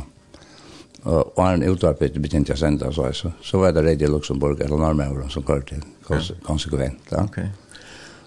Og 1.07 1.33
var 1.37 1.53
en 1.53 1.63
utvarpet 1.63 2.17
begynte 2.19 2.51
jeg 2.51 2.57
å 2.57 2.59
sende, 2.59 2.89
så, 2.91 3.05
så, 3.15 3.29
så 3.41 3.59
var 3.61 3.71
det 3.71 3.85
Radio 3.85 4.09
Luxemburg, 4.11 4.59
eller 4.59 4.81
Norrmøveren, 4.81 5.29
som 5.31 5.45
kørte 5.45 5.75
til, 5.75 5.85
kons 6.03 6.33
konsekvent. 6.43 7.13
Ja. 7.13 7.21
Ok. 7.23 7.37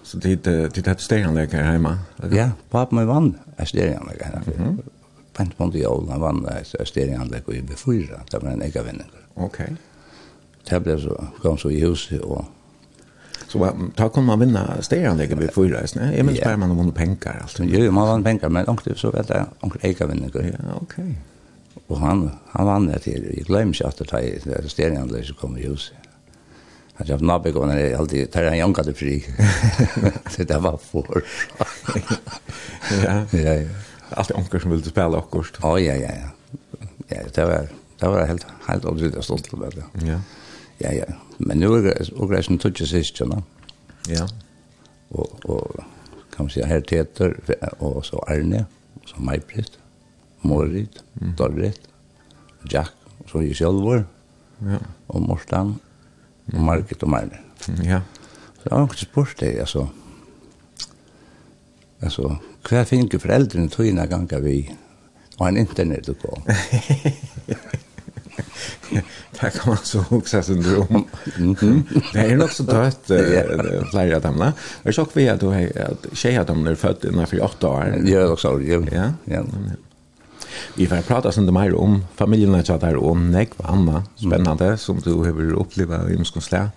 Så 0.03 0.17
det 0.17 0.47
er 0.47 0.65
et 0.79 1.03
stereanlegg 1.03 1.53
her 1.53 1.67
hjemme? 1.75 1.93
Ja, 2.33 2.47
pappa 2.71 2.95
med 2.95 3.05
vann 3.11 3.35
er 3.57 3.69
stereanlegg 3.69 4.23
her. 4.25 4.41
Mm 4.47 4.65
-hmm. 4.65 5.00
Pent 5.33 5.59
Mondial, 5.59 6.07
han 6.09 6.21
vann 6.21 6.41
et 6.51 6.73
og 6.75 7.53
i 7.55 7.61
B4, 7.61 8.23
det 8.31 8.41
var 8.41 8.51
en 8.51 8.63
ega 8.65 8.83
vinninger. 8.83 9.21
Ok. 9.35 9.61
Det 10.67 10.79
ble 10.83 10.97
så, 10.99 11.15
kom 11.41 11.57
så 11.57 11.71
i 11.71 11.79
huset 11.83 12.21
og... 12.21 12.45
Så 13.51 13.59
da 13.97 14.07
kunne 14.07 14.29
man 14.29 14.39
vinne 14.39 14.61
stereanlegg 14.79 15.33
i 15.33 15.37
B4, 15.41 15.81
ikke? 15.83 16.05
Jeg 16.15 16.23
minns 16.23 16.39
bare 16.39 16.59
man 16.61 16.75
vunnet 16.77 16.95
penger, 16.95 17.41
alt. 17.41 17.59
Jo, 17.67 17.81
man 17.91 18.07
vann 18.07 18.23
penger, 18.23 18.51
men 18.53 18.69
onkel 18.71 18.95
så 18.95 19.11
vet 19.11 19.33
jeg, 19.33 19.49
onkel 19.65 19.83
ega 19.89 20.07
vinninger. 20.07 20.53
Ja, 20.53 20.77
ok. 20.77 20.95
Og 21.81 21.97
han, 21.99 22.29
han 22.53 22.69
vann 22.69 22.87
det 22.87 23.01
til, 23.07 23.25
jeg 23.27 23.47
glemmer 23.49 23.75
ikke 23.75 23.89
at 23.91 23.99
det 24.45 24.55
er 24.55 24.71
stereanlegg 24.71 25.27
som 25.27 25.39
kom 25.41 25.59
i 25.59 25.67
huset. 25.67 25.97
Han 27.01 27.09
sa, 27.09 27.17
nabbe 27.19 27.51
går 27.51 27.67
ned, 27.73 27.95
alltid 27.97 28.31
tar 28.31 28.47
han 28.51 28.59
janka 28.61 28.85
til 28.87 28.95
fri. 28.95 29.19
Det 30.37 30.59
var 30.63 30.79
for. 30.79 31.23
Ja, 32.91 33.21
ja, 33.31 33.53
ja 33.61 33.90
alltid 34.17 34.35
onker 34.35 34.59
som 34.59 34.71
ville 34.71 34.89
spela 34.89 35.17
akkurst. 35.17 35.59
Ja, 35.63 35.77
ja, 35.79 35.95
ja, 35.95 36.11
ja. 36.15 36.29
Ja, 37.11 37.23
det 37.35 37.45
var 37.45 37.67
det 37.99 38.07
var 38.09 38.25
helt 38.25 38.45
helt 38.67 38.85
otroligt 38.85 39.15
att 39.15 39.23
stolt 39.23 39.53
över 39.53 39.71
det. 39.71 40.07
Ja. 40.07 40.19
Ja, 40.77 40.91
ja. 40.91 41.05
Men 41.37 41.57
nu 41.59 41.65
er 41.73 41.81
det 41.81 41.91
är 41.91 42.21
ogressen 42.21 42.57
touches 42.57 42.89
sist, 42.89 43.21
va? 43.21 43.41
Ja. 44.09 44.27
Og, 45.09 45.39
og 45.45 45.83
kan 46.31 46.45
man 46.45 46.49
si, 46.49 46.63
her 46.63 46.79
teter, 46.79 47.33
og 47.79 48.05
så 48.05 48.19
Arne 48.27 48.65
og 48.95 49.09
så 49.09 49.15
Majbrist, 49.19 49.79
Morit, 50.41 51.03
mm. 51.21 51.33
Dorrit, 51.37 51.81
Jack 52.71 52.93
og 53.19 53.29
så 53.29 53.41
ju 53.41 53.53
Sjølvor, 53.53 54.03
Ja. 54.61 54.77
og 55.07 55.21
Mortan, 55.21 55.75
og 56.53 56.61
Market 56.61 57.03
og 57.03 57.09
Marne. 57.09 57.37
Ja. 57.83 58.01
Så 58.55 58.69
jeg 58.69 58.77
har 58.77 58.83
ikke 58.83 58.97
spurt 58.97 59.35
det, 59.39 59.59
altså. 59.59 59.87
Altså, 62.01 62.35
hva 62.69 62.85
finner 62.85 63.19
foreldrene 63.19 63.69
tøyene 63.69 64.07
ganger 64.07 64.39
vi 64.43 64.57
og 65.41 65.47
en 65.47 65.57
internet 65.57 66.09
å 66.11 66.15
gå. 66.21 66.33
det 68.91 69.49
kan 69.55 69.71
man 69.71 69.79
så 69.83 70.03
huxa 70.09 70.43
syndrom. 70.43 71.07
Det 72.13 72.19
är 72.19 72.35
nog 72.35 72.51
så 72.51 72.63
dött 72.63 73.05
flera 73.91 74.15
av 74.15 74.21
dem. 74.21 74.51
Jag 74.83 74.95
såg 74.95 75.07
vi 75.13 75.29
att 75.29 75.43
tjejer 76.13 76.45
dem 76.45 76.67
är 76.67 76.75
född 76.75 77.05
innanför 77.05 77.43
åtta 77.43 77.67
år. 77.67 78.01
Ja, 78.05 78.27
också. 78.27 78.61
Ja. 78.61 79.13
ja. 79.25 79.43
Vi 80.75 80.87
får 80.87 81.01
prata 81.01 81.31
sen 81.31 81.45
det 81.45 81.51
mer 81.51 81.75
om 81.75 82.05
familjerna 82.15 82.63
så 82.63 82.77
där 82.77 82.95
om 82.95 83.31
Nick 83.31 83.49
och 83.57 83.69
Anna. 83.69 84.03
Spännande 84.15 84.77
som 84.77 84.99
du 84.99 85.13
har 85.13 85.53
upplevt 85.53 86.09
i 86.09 86.17
Moskovslä. 86.17 86.69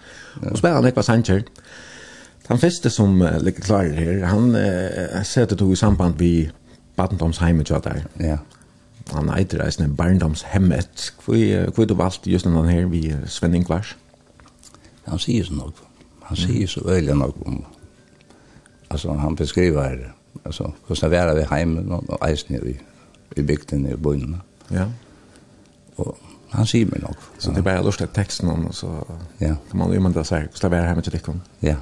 Och 0.50 0.58
spännande 0.58 0.90
på 0.90 1.02
Sanchez. 1.02 1.44
Den 2.48 2.58
første 2.58 2.90
som 2.90 3.20
uh, 3.22 3.36
ligger 3.40 3.60
klar 3.60 3.82
her, 3.82 4.26
han 4.26 4.54
uh, 4.54 5.22
ser 5.24 5.46
det 5.46 5.58
tog 5.58 5.72
i 5.72 5.76
samband 5.76 6.18
vi 6.18 6.50
barndomsheimet 6.96 7.70
jo 7.70 7.80
der. 7.84 8.04
Ja. 8.20 8.36
Han 9.12 9.28
eitir 9.38 9.64
eisne 9.64 9.88
barndomshemmet. 9.96 11.14
Hvor 11.24 11.84
du 11.84 11.94
valgte 11.94 12.30
just 12.30 12.44
denne 12.44 12.70
her 12.70 12.86
vi 12.86 13.14
Sven 13.26 13.54
Ingvars? 13.54 13.96
Han 15.08 15.18
sier 15.18 15.44
så 15.44 15.54
nok. 15.54 15.80
Han 16.24 16.36
sier 16.36 16.66
så 16.68 16.80
øyelig 16.88 17.14
nok 17.14 17.36
om 17.46 17.64
Alltså 18.90 19.12
han 19.12 19.36
beskriver 19.36 20.14
alltså 20.44 20.72
hvordan 20.86 21.10
det 21.10 21.20
var 21.20 21.64
vid 21.64 21.90
og, 21.90 22.04
og 22.08 22.30
eisen 22.30 22.54
i, 22.54 22.76
i 23.36 23.42
bygden 23.42 23.86
i 23.86 23.96
byn. 23.96 24.36
Ja. 24.70 24.84
Og 25.96 26.18
han 26.50 26.66
sier 26.66 26.86
mig 26.86 27.00
nok. 27.02 27.16
Så 27.38 27.50
det 27.50 27.58
er 27.58 27.62
bare 27.62 27.84
lust 27.84 27.98
til 27.98 28.08
teksten 28.14 28.48
om, 28.48 28.72
så 28.72 28.86
ja. 29.40 29.54
kan 29.70 29.78
man 29.78 29.88
jo 29.88 29.94
imandra 29.94 30.24
seg 30.24 30.46
hvordan 30.46 30.70
det 30.70 30.78
var 30.78 30.86
hjemme 30.86 31.02
til 31.02 31.12
dikken. 31.12 31.42
Ja. 31.62 31.76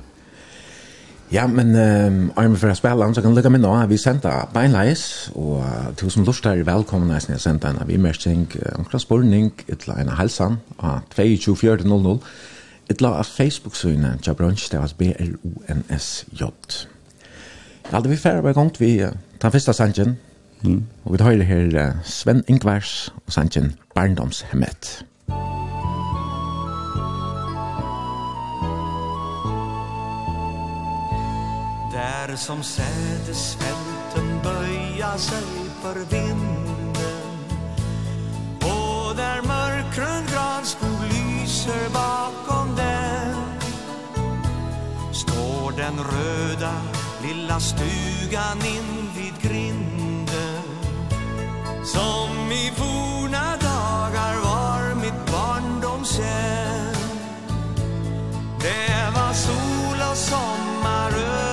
Ja, 1.33 1.47
men 1.49 1.73
um, 1.73 2.33
Arme 2.37 2.59
for 2.61 2.69
å 2.69 2.77
spille 2.77 3.07
han, 3.07 3.15
så 3.17 3.23
kan 3.25 3.33
du 3.33 3.39
lukke 3.39 3.49
meg 3.55 3.62
nå. 3.62 3.71
Vi 3.89 3.97
sendte 3.97 4.29
beinleis, 4.53 5.31
og 5.33 5.62
uh, 5.65 5.87
til 5.97 6.11
som 6.12 6.27
lort 6.29 6.45
er 6.51 6.61
velkommen 6.69 7.09
når 7.09 7.31
jeg 7.31 7.41
sendte 7.41 7.71
en 7.73 7.81
avimersing, 7.81 8.43
en 8.77 8.85
klassporning, 8.85 9.49
et 9.73 9.87
la 9.89 9.97
en 10.03 10.12
halsan, 10.19 10.59
av 10.85 11.07
22.4.00, 11.17 12.19
etla 12.93 13.15
av 13.23 13.31
Facebook-synet, 13.31 14.29
ja, 14.29 14.35
brunch, 14.37 14.67
det 14.69 14.83
var 14.83 14.93
B-L-O-N-S-J. 14.99 16.51
Ja, 17.89 18.03
det 18.03 18.12
vi 18.12 18.21
færre 18.21 18.45
hver 18.45 18.59
gongt 18.59 18.83
vi 18.83 18.99
uh, 19.01 19.17
tar 19.41 19.55
første 19.57 19.73
sangen, 19.79 20.19
mm. 20.61 20.83
og 21.07 21.17
vi 21.17 21.23
tar 21.23 21.47
her 21.49 21.73
uh, 21.79 22.05
Sven 22.05 22.45
Ingvars 22.45 23.09
og 23.25 23.33
sangen 23.39 23.73
Barndomshemmet. 23.97 24.99
Där 32.33 32.39
som 32.39 32.62
sädesfälten 32.62 34.41
böja 34.43 35.19
sig 35.19 35.45
för 35.83 35.95
vinden. 35.95 37.29
Och 38.61 39.17
där 39.17 39.43
mörkrön 39.43 40.25
granskog 40.33 40.99
lyser 41.11 41.89
bakom 41.89 42.77
den. 42.77 43.35
Står 45.12 45.73
den 45.77 45.99
röda 45.99 46.73
lilla 47.23 47.61
stugan 47.61 48.59
in 48.67 49.11
vid 49.17 49.51
grinden. 49.51 50.62
Som 51.85 52.53
i 52.53 52.73
forna 52.77 53.57
dagar 53.57 54.37
var 54.45 54.95
mitt 54.95 55.33
barndomshem 55.33 56.97
Det 58.61 59.11
var 59.15 59.33
sol 59.33 60.11
och 60.11 60.17
sommar 60.17 61.51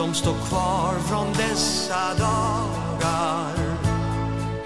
som 0.00 0.14
står 0.14 0.34
kvar 0.48 0.98
från 0.98 1.32
dessa 1.32 2.14
dagar. 2.18 3.54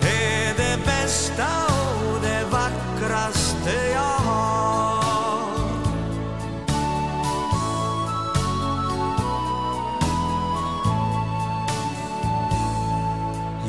Är 0.01 0.55
det 0.57 0.79
bästa 0.87 1.47
och 1.67 2.21
det 2.23 2.45
vackraste 2.51 3.73
jag 3.93 4.19
har. 4.29 5.05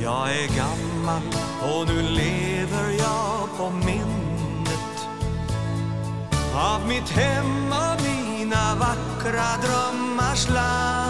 Jag 0.01 0.29
är 0.29 0.48
gammal 0.57 1.22
och 1.62 1.88
nu 1.88 2.01
lever 2.01 2.91
jag 2.98 3.57
på 3.57 3.69
minnet 3.69 5.07
Av 6.55 6.88
mitt 6.88 7.10
hem 7.10 7.72
och 7.72 8.01
mina 8.03 8.75
vackra 8.75 9.45
drömmars 9.62 10.50
land. 10.50 11.05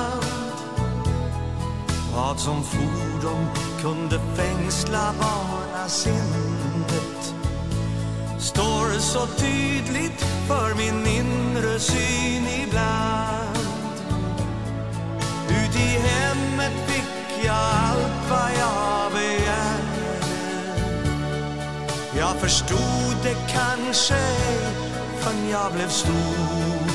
Vad 2.28 2.40
som 2.40 2.64
fordom 2.64 3.48
kunde 3.82 4.20
fängsla 4.36 5.14
bara 5.20 5.88
sinnet 5.88 7.36
Står 8.40 9.00
så 9.00 9.26
tydligt 9.26 10.26
för 10.48 10.76
min 10.76 11.08
inre 11.08 11.80
syn 11.80 12.48
ibland. 12.64 13.58
Ut 15.50 15.76
i 15.76 16.00
hemmet 16.00 16.74
fick 16.88 17.46
jag 17.46 17.56
allt 17.56 18.30
vad 18.30 18.52
jag 18.60 19.12
begärde 19.12 20.20
Jag 22.18 22.36
förstod 22.36 23.16
det 23.24 23.38
kanske 23.54 24.22
förrän 25.20 25.50
jag 25.50 25.74
blev 25.74 25.90
stor. 25.90 26.90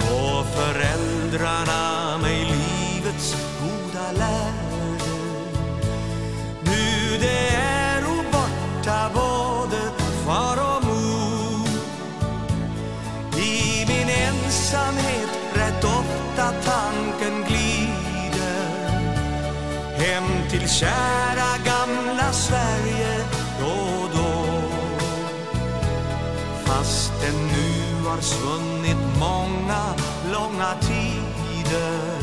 Och 0.00 0.46
föräldrarna 0.46 2.18
mig 2.18 2.44
livets 2.44 3.49
det 7.20 7.54
är 7.54 8.04
o 8.04 8.16
borta 8.32 9.10
både 9.14 9.80
far 10.26 10.56
och 10.56 10.84
mor. 10.84 11.68
I 13.38 13.84
min 13.88 14.08
ensamhet 14.08 15.30
rätt 15.54 15.84
ofta 15.84 16.52
tanken 16.64 17.44
glider. 17.48 18.90
Hem 19.96 20.50
till 20.50 20.68
kära 20.68 21.50
gamla 21.64 22.32
Sverige 22.32 23.24
då 23.60 23.66
och 23.66 24.10
då 24.16 24.60
Fast 26.64 27.12
den 27.22 27.34
nu 27.34 28.08
har 28.08 28.20
svunnit 28.20 29.18
många 29.18 29.94
långa 30.32 30.74
tider. 30.80 32.20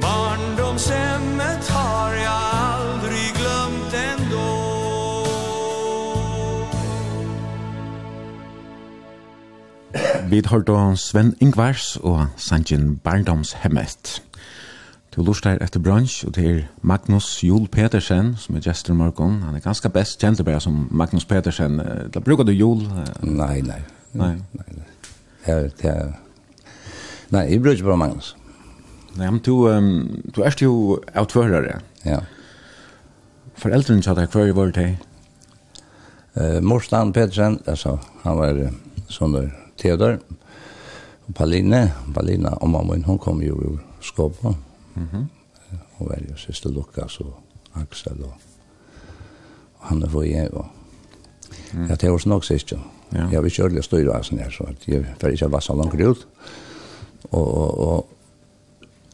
Barndomshemmet 0.00 1.68
har 1.68 2.14
jag 2.14 2.40
aldrig 2.52 3.39
Vi 10.30 10.42
har 10.46 10.94
Sven 10.94 11.34
Ingvars 11.40 11.96
og 11.96 12.26
Sanjin 12.36 12.96
Barndomshemmet. 12.96 14.22
Du 15.16 15.22
lustar 15.22 15.58
etter 15.58 15.80
brunch, 15.80 16.24
og 16.26 16.36
det 16.36 16.44
er 16.50 16.60
Magnus 16.82 17.42
Jul 17.42 17.66
Petersen, 17.68 18.36
som 18.38 18.54
er 18.54 18.60
gestor 18.60 18.94
morgon. 18.94 19.42
Han 19.42 19.56
er 19.56 19.60
ganske 19.60 19.88
best 19.88 20.20
kjent 20.20 20.44
bare 20.44 20.60
som 20.60 20.86
Magnus 20.90 21.24
Petersen. 21.24 21.80
Da 22.14 22.20
brukar 22.20 22.44
du 22.44 22.52
Jol? 22.52 22.86
Nei, 23.22 23.60
nei. 23.60 23.80
Nei? 24.12 24.36
Nei, 24.54 24.68
nei. 24.76 24.86
Jeg, 25.46 25.72
det 25.82 25.90
er... 25.90 26.12
Nei, 27.30 27.42
jeg 27.50 27.62
bruker 27.62 27.84
bare 27.84 27.96
Magnus. 27.96 28.36
Nei, 29.16 29.30
men 29.30 29.40
du, 29.42 29.66
um, 29.66 30.22
du 30.36 30.42
er 30.42 30.54
jo 30.62 31.00
outførere. 31.14 31.80
Ja. 32.04 32.20
Foreldrene 33.58 34.06
sa 34.06 34.14
deg 34.14 34.30
hver 34.30 34.52
i 34.52 34.54
vår 34.54 34.70
tid? 34.78 34.94
Uh, 36.38 36.60
Morstan 36.62 37.10
Petersen, 37.12 37.58
altså, 37.66 37.96
han 38.22 38.38
var 38.38 38.62
uh, 38.62 38.70
sånn 39.10 39.34
der 39.34 39.50
Theodor 39.80 40.18
og 41.26 41.34
Pauline, 41.34 41.92
Palina 42.14 42.54
og 42.60 42.70
mamma 42.70 42.98
hun 43.06 43.18
kom 43.18 43.42
jo 43.42 43.54
ur 43.54 43.80
Skåpa. 44.00 44.54
Mm 44.94 45.08
-hmm. 45.12 45.26
Hun 45.98 46.08
var 46.08 46.18
jo 46.28 46.36
siste 46.36 46.68
Lukas 46.68 47.20
og 47.20 47.34
Axel 47.74 48.22
og 48.24 48.34
og 49.80 49.88
han 49.88 50.02
er 50.02 50.08
for 50.08 50.22
jeg 50.22 50.54
og 50.54 50.66
Ja, 51.88 51.94
det 51.94 52.08
var 52.08 52.14
oss 52.14 52.26
nok 52.26 52.44
sist 52.44 52.72
jo. 52.72 52.78
Ja. 53.12 53.28
Jeg 53.30 53.42
vil 53.42 53.50
ikke 53.50 53.62
ordentlig 53.64 53.84
styre 53.84 54.14
av 54.14 54.24
sånn 54.26 54.40
her, 54.42 54.50
så 54.50 54.66
jeg 54.86 55.04
får 55.20 55.34
ikke 55.34 55.50
vassa 55.50 55.74
langt 55.74 55.94
ut. 56.00 56.26
Og, 57.30 57.48
og, 57.54 58.08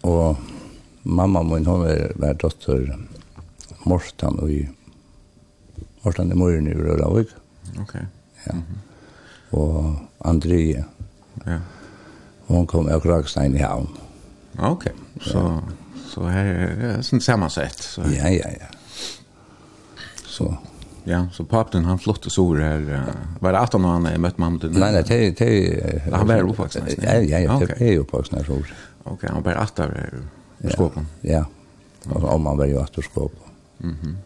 og, 0.02 0.08
og 0.08 0.36
mamma 1.04 1.42
min, 1.42 1.66
hun 1.68 1.84
er 1.88 2.12
hver 2.16 2.32
dotter 2.40 2.86
Mortan 3.84 4.40
og 4.40 4.52
i 4.52 4.62
Mortan 6.04 6.32
i 6.32 6.38
Møyren 6.38 6.68
i 6.70 6.76
Røravik. 6.76 7.28
Ok. 7.80 7.94
Ja. 8.46 8.54
Mm 8.54 8.62
-hmm. 8.62 9.58
Og 9.58 9.96
Andrea. 10.18 10.84
Ja. 11.44 11.58
Hon 12.46 12.66
kom 12.66 12.88
av 12.88 13.00
Kragstein 13.00 13.56
i 13.56 13.62
havn. 13.62 13.88
Ok, 14.58 14.70
okay. 14.72 14.92
så, 15.20 15.38
ja. 15.38 15.60
så 16.08 16.28
her 16.30 16.46
er 16.46 16.76
det 16.80 16.92
sånn 17.04 17.20
samma 17.20 17.50
sätt. 17.50 17.82
Så. 17.82 18.06
Ja, 18.14 18.30
ja, 18.30 18.52
ja. 18.60 18.70
Så. 20.26 20.56
Ja, 21.06 21.26
så 21.32 21.44
papen 21.44 21.84
han 21.84 21.98
flott 21.98 22.26
och 22.26 22.32
sår 22.32 22.56
här. 22.56 23.02
Var 23.40 23.52
det 23.52 23.58
18 23.58 23.84
år 23.84 23.92
han 23.92 24.06
er 24.06 24.18
møtt 24.18 24.38
mamma 24.38 24.58
till? 24.58 24.72
Nei, 24.74 24.88
nei, 24.92 25.02
det 25.06 25.18
det 25.38 26.02
Han 26.12 26.26
var 26.26 26.48
uppvuxen? 26.48 26.88
Ja, 26.98 27.14
ja, 27.14 27.38
ja, 27.38 27.58
det 27.60 27.76
er 27.76 27.92
är 27.92 27.98
uppvuxen 27.98 28.38
här 28.38 28.44
sår. 28.44 28.72
Ok, 29.04 29.22
han 29.28 29.42
var 29.42 29.60
8 29.62 29.84
år 29.84 29.94
her 29.94 30.22
i 30.66 30.72
skåpen? 30.72 31.06
Ja, 31.20 31.44
ja. 32.04 32.14
om 32.14 32.46
han 32.46 32.58
var 32.58 32.66
jo 32.66 32.80
8 32.80 32.98
år 32.98 33.04
i 33.04 33.08
skåpen. 33.08 33.54
Mhm. 33.78 34.16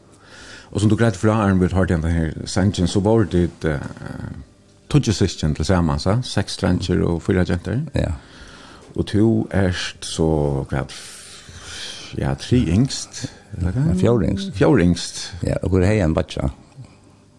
Och 0.72 0.80
som 0.80 0.88
du 0.88 0.96
grät 0.96 1.16
från 1.16 1.36
Arnbjörn 1.36 1.72
har 1.72 1.86
den 1.86 2.04
her 2.04 2.34
sanchen 2.44 2.88
så 2.88 3.00
var 3.00 3.24
det 3.24 3.80
tog 4.90 5.06
syskjen 5.14 5.54
til 5.54 5.64
sammen, 5.64 5.98
så? 6.02 6.18
Seks 6.26 6.56
trenger 6.58 7.04
og 7.06 7.22
fyra 7.22 7.44
jenter. 7.46 7.84
Ja. 7.94 8.12
Og 8.96 9.06
to 9.06 9.26
erst 9.54 10.06
så, 10.06 10.26
hva 10.70 10.84
ja, 12.18 12.34
tre 12.34 12.58
yngst. 12.58 13.28
Ja, 13.62 13.70
fjord 13.98 14.24
yngst. 14.26 14.50
Fjord 14.58 14.82
yngst. 14.82 15.20
Ja, 15.46 15.60
og 15.62 15.70
hvor 15.70 15.84
er 15.86 16.02
en 16.02 16.14
batja? 16.14 16.50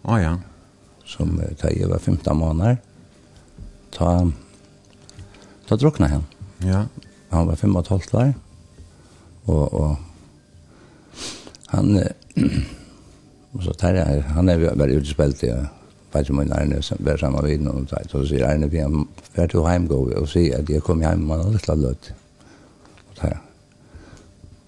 Å 0.08 0.20
ja. 0.22 0.38
Som 1.06 1.36
da 1.40 1.74
jeg 1.74 1.90
var 1.92 2.00
15 2.00 2.38
måneder, 2.40 2.78
ta, 3.92 4.14
ta 5.68 5.76
drukna 5.76 6.08
han. 6.08 6.24
Ja. 6.64 6.86
Han 7.36 7.52
var 7.52 7.60
5 7.60 7.76
og 7.76 7.86
12 7.86 8.16
år. 8.22 8.32
Og, 9.52 9.74
og 9.74 9.98
han, 11.74 12.00
og 13.54 13.68
så 13.68 13.76
tar 13.76 14.00
jeg, 14.00 14.24
han 14.38 14.50
er 14.50 14.70
bare 14.72 15.02
utspilt 15.02 15.44
i 15.44 15.52
ja 15.52 15.68
bare 16.12 16.26
som 16.26 16.40
en 16.40 16.54
Arne 16.54 16.82
var 17.00 17.18
sammen 17.18 17.46
med 17.46 17.64
noen 17.64 17.88
og 17.88 18.10
så 18.10 18.24
sier 18.28 18.48
Arne, 18.48 18.70
vi 18.72 18.82
er 18.84 18.92
vært 19.36 19.54
til 19.54 19.68
heimgå, 19.68 20.00
og 20.20 20.28
sier 20.30 20.60
at 20.60 20.70
jeg 20.70 20.84
kom 20.84 21.04
hjem 21.04 21.24
med 21.28 21.46
en 21.46 21.54
liten 21.56 21.82
løtt. 21.82 22.12
Og, 23.10 23.22
der. 23.22 23.38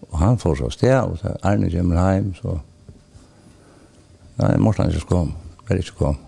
og 0.09 0.19
han 0.19 0.37
får 0.39 0.55
så 0.61 0.69
sted, 0.69 0.95
og 0.99 1.17
så 1.19 1.35
Arne 1.43 1.71
kommer 1.71 2.13
hjem, 2.13 2.31
så 2.39 2.59
nei, 4.39 4.53
Morten 4.57 4.93
ikke 4.93 5.09
kom, 5.09 5.33
bare 5.67 5.83
ikke 5.83 5.97
kom. 5.99 6.21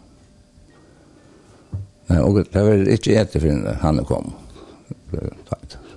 Nei, 2.09 2.19
og 2.21 2.43
det 2.43 2.65
var 2.67 2.85
ikke 2.97 3.17
etter 3.21 3.41
for 3.41 3.81
han 3.81 4.03
kom. 4.05 4.33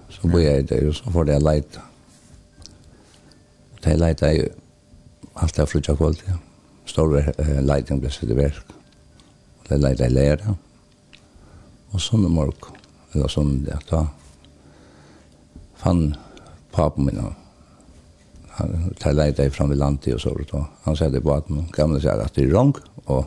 Så 0.08 0.30
bor 0.30 0.40
jeg 0.40 0.68
der, 0.70 0.88
og 0.88 0.94
så 0.94 1.10
får 1.12 1.34
jeg 1.34 1.42
leite. 1.42 1.84
Det 3.84 3.98
leite 3.98 4.26
er 4.26 4.40
jo 4.40 4.48
alt 5.38 5.54
det 5.56 5.62
er 5.62 5.70
flyttet 5.70 5.98
kvalitet. 5.98 6.44
Stor 6.88 7.12
leiting 7.62 8.00
ble 8.00 8.10
sett 8.10 8.32
i 8.32 8.37
verk 8.37 8.77
det 9.68 9.80
lærte 9.80 10.06
jeg 10.06 10.16
lære. 10.16 10.54
Og 11.92 12.02
sånn 12.02 12.26
om 12.28 12.37
morgen, 12.37 12.78
eller 13.14 13.32
sånn 13.32 13.62
det, 13.64 13.78
da 13.88 14.04
fann 15.78 16.10
papen 16.75 17.08
min, 17.08 17.20
han 18.58 18.92
tar 18.98 19.16
lærte 19.16 19.46
jeg 19.46 19.54
fram 19.54 19.70
ved 19.72 19.80
landet 19.80 20.16
og 20.16 20.22
så, 20.22 20.34
og 20.34 20.84
han 20.84 20.98
sier 20.98 21.12
det 21.14 21.22
på 21.25 21.34
at 21.34 21.48
den 21.48 21.68
gamle 21.75 22.00
sier 22.02 22.20
at 22.20 22.34
det 22.37 22.48
er 22.48 22.54
rong, 22.56 22.75
og 23.06 23.26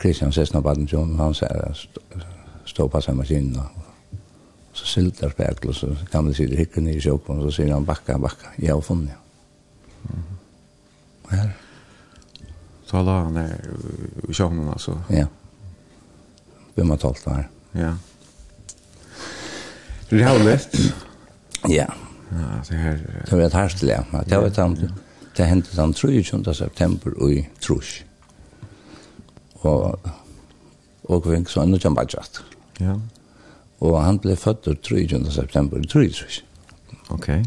Christian 0.00 0.32
Sessna 0.32 0.62
Badensjon, 0.64 1.18
han 1.18 1.36
sier 1.36 1.64
at 1.66 2.26
stå 2.70 2.86
på 2.88 3.02
seg 3.04 3.18
maskinen, 3.18 3.58
og 3.60 4.76
så 4.76 4.86
silter 4.86 5.32
spekler, 5.34 5.74
og 5.74 5.76
så 5.76 6.10
gamle 6.12 6.32
sier 6.36 6.52
det 6.52 6.60
hikker 6.62 6.84
ned 6.84 7.00
i 7.00 7.02
sjåpen, 7.04 7.40
og 7.40 7.48
så 7.48 7.58
sier 7.58 7.74
han 7.74 7.88
bakka, 7.88 8.16
bakka, 8.22 8.54
jeg 8.60 8.72
har 8.72 8.84
funnet. 8.84 9.18
Og 11.26 11.34
her 11.34 11.50
så 12.90 13.02
la 13.02 13.20
han 13.22 13.34
der 13.34 13.52
i 14.28 14.32
sjön 14.34 14.68
alltså. 14.68 14.98
Ja. 15.08 15.26
Vem 16.74 16.88
må 16.90 16.96
talt 16.96 17.24
där? 17.24 17.48
Ja. 17.72 17.94
Det 20.10 20.22
er 20.22 20.32
jo 20.34 20.46
litt. 20.48 20.74
Ja. 21.68 21.86
Ja, 22.30 22.62
det 22.68 22.76
här. 22.76 22.98
Det 23.30 23.36
var 23.36 23.42
et 23.42 23.54
herstelig, 23.54 23.94
ja. 23.94 24.22
Det 24.26 24.36
var 24.36 24.46
et 24.46 24.56
han 24.56 24.76
det 25.36 25.46
hendte 25.46 25.76
den 25.76 25.94
23 25.94 26.54
september 26.54 27.30
i 27.30 27.48
Trusch. 27.60 28.04
Och 29.52 30.00
och 31.02 31.24
kvink 31.24 31.48
så 31.48 31.64
nu 31.64 31.78
kan 31.78 31.94
budget. 31.94 32.40
Ja. 32.78 33.00
Och 33.78 34.02
han 34.02 34.18
ble 34.18 34.36
født 34.36 34.64
den 34.64 34.76
23 34.82 35.30
september 35.30 35.78
i 35.78 35.86
Trusch. 35.86 36.42
Okej. 37.08 37.40
Okay. 37.40 37.44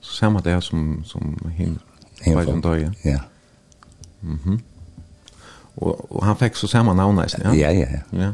Samma 0.00 0.40
det 0.40 0.60
som 0.60 1.04
som 1.04 1.50
hin. 1.56 1.78
Hin 2.20 2.44
från 2.44 2.94
Ja. 3.02 3.20
Mhm. 4.24 4.38
Mm 4.44 4.60
og, 5.76 6.16
og 6.16 6.24
han 6.24 6.36
fick 6.36 6.56
så 6.56 6.66
samma 6.66 6.94
navn 6.94 7.16
nästan, 7.16 7.42
ja. 7.44 7.52
Ja, 7.52 7.70
ja, 7.70 7.86
ja. 7.90 8.24
Ja. 8.24 8.32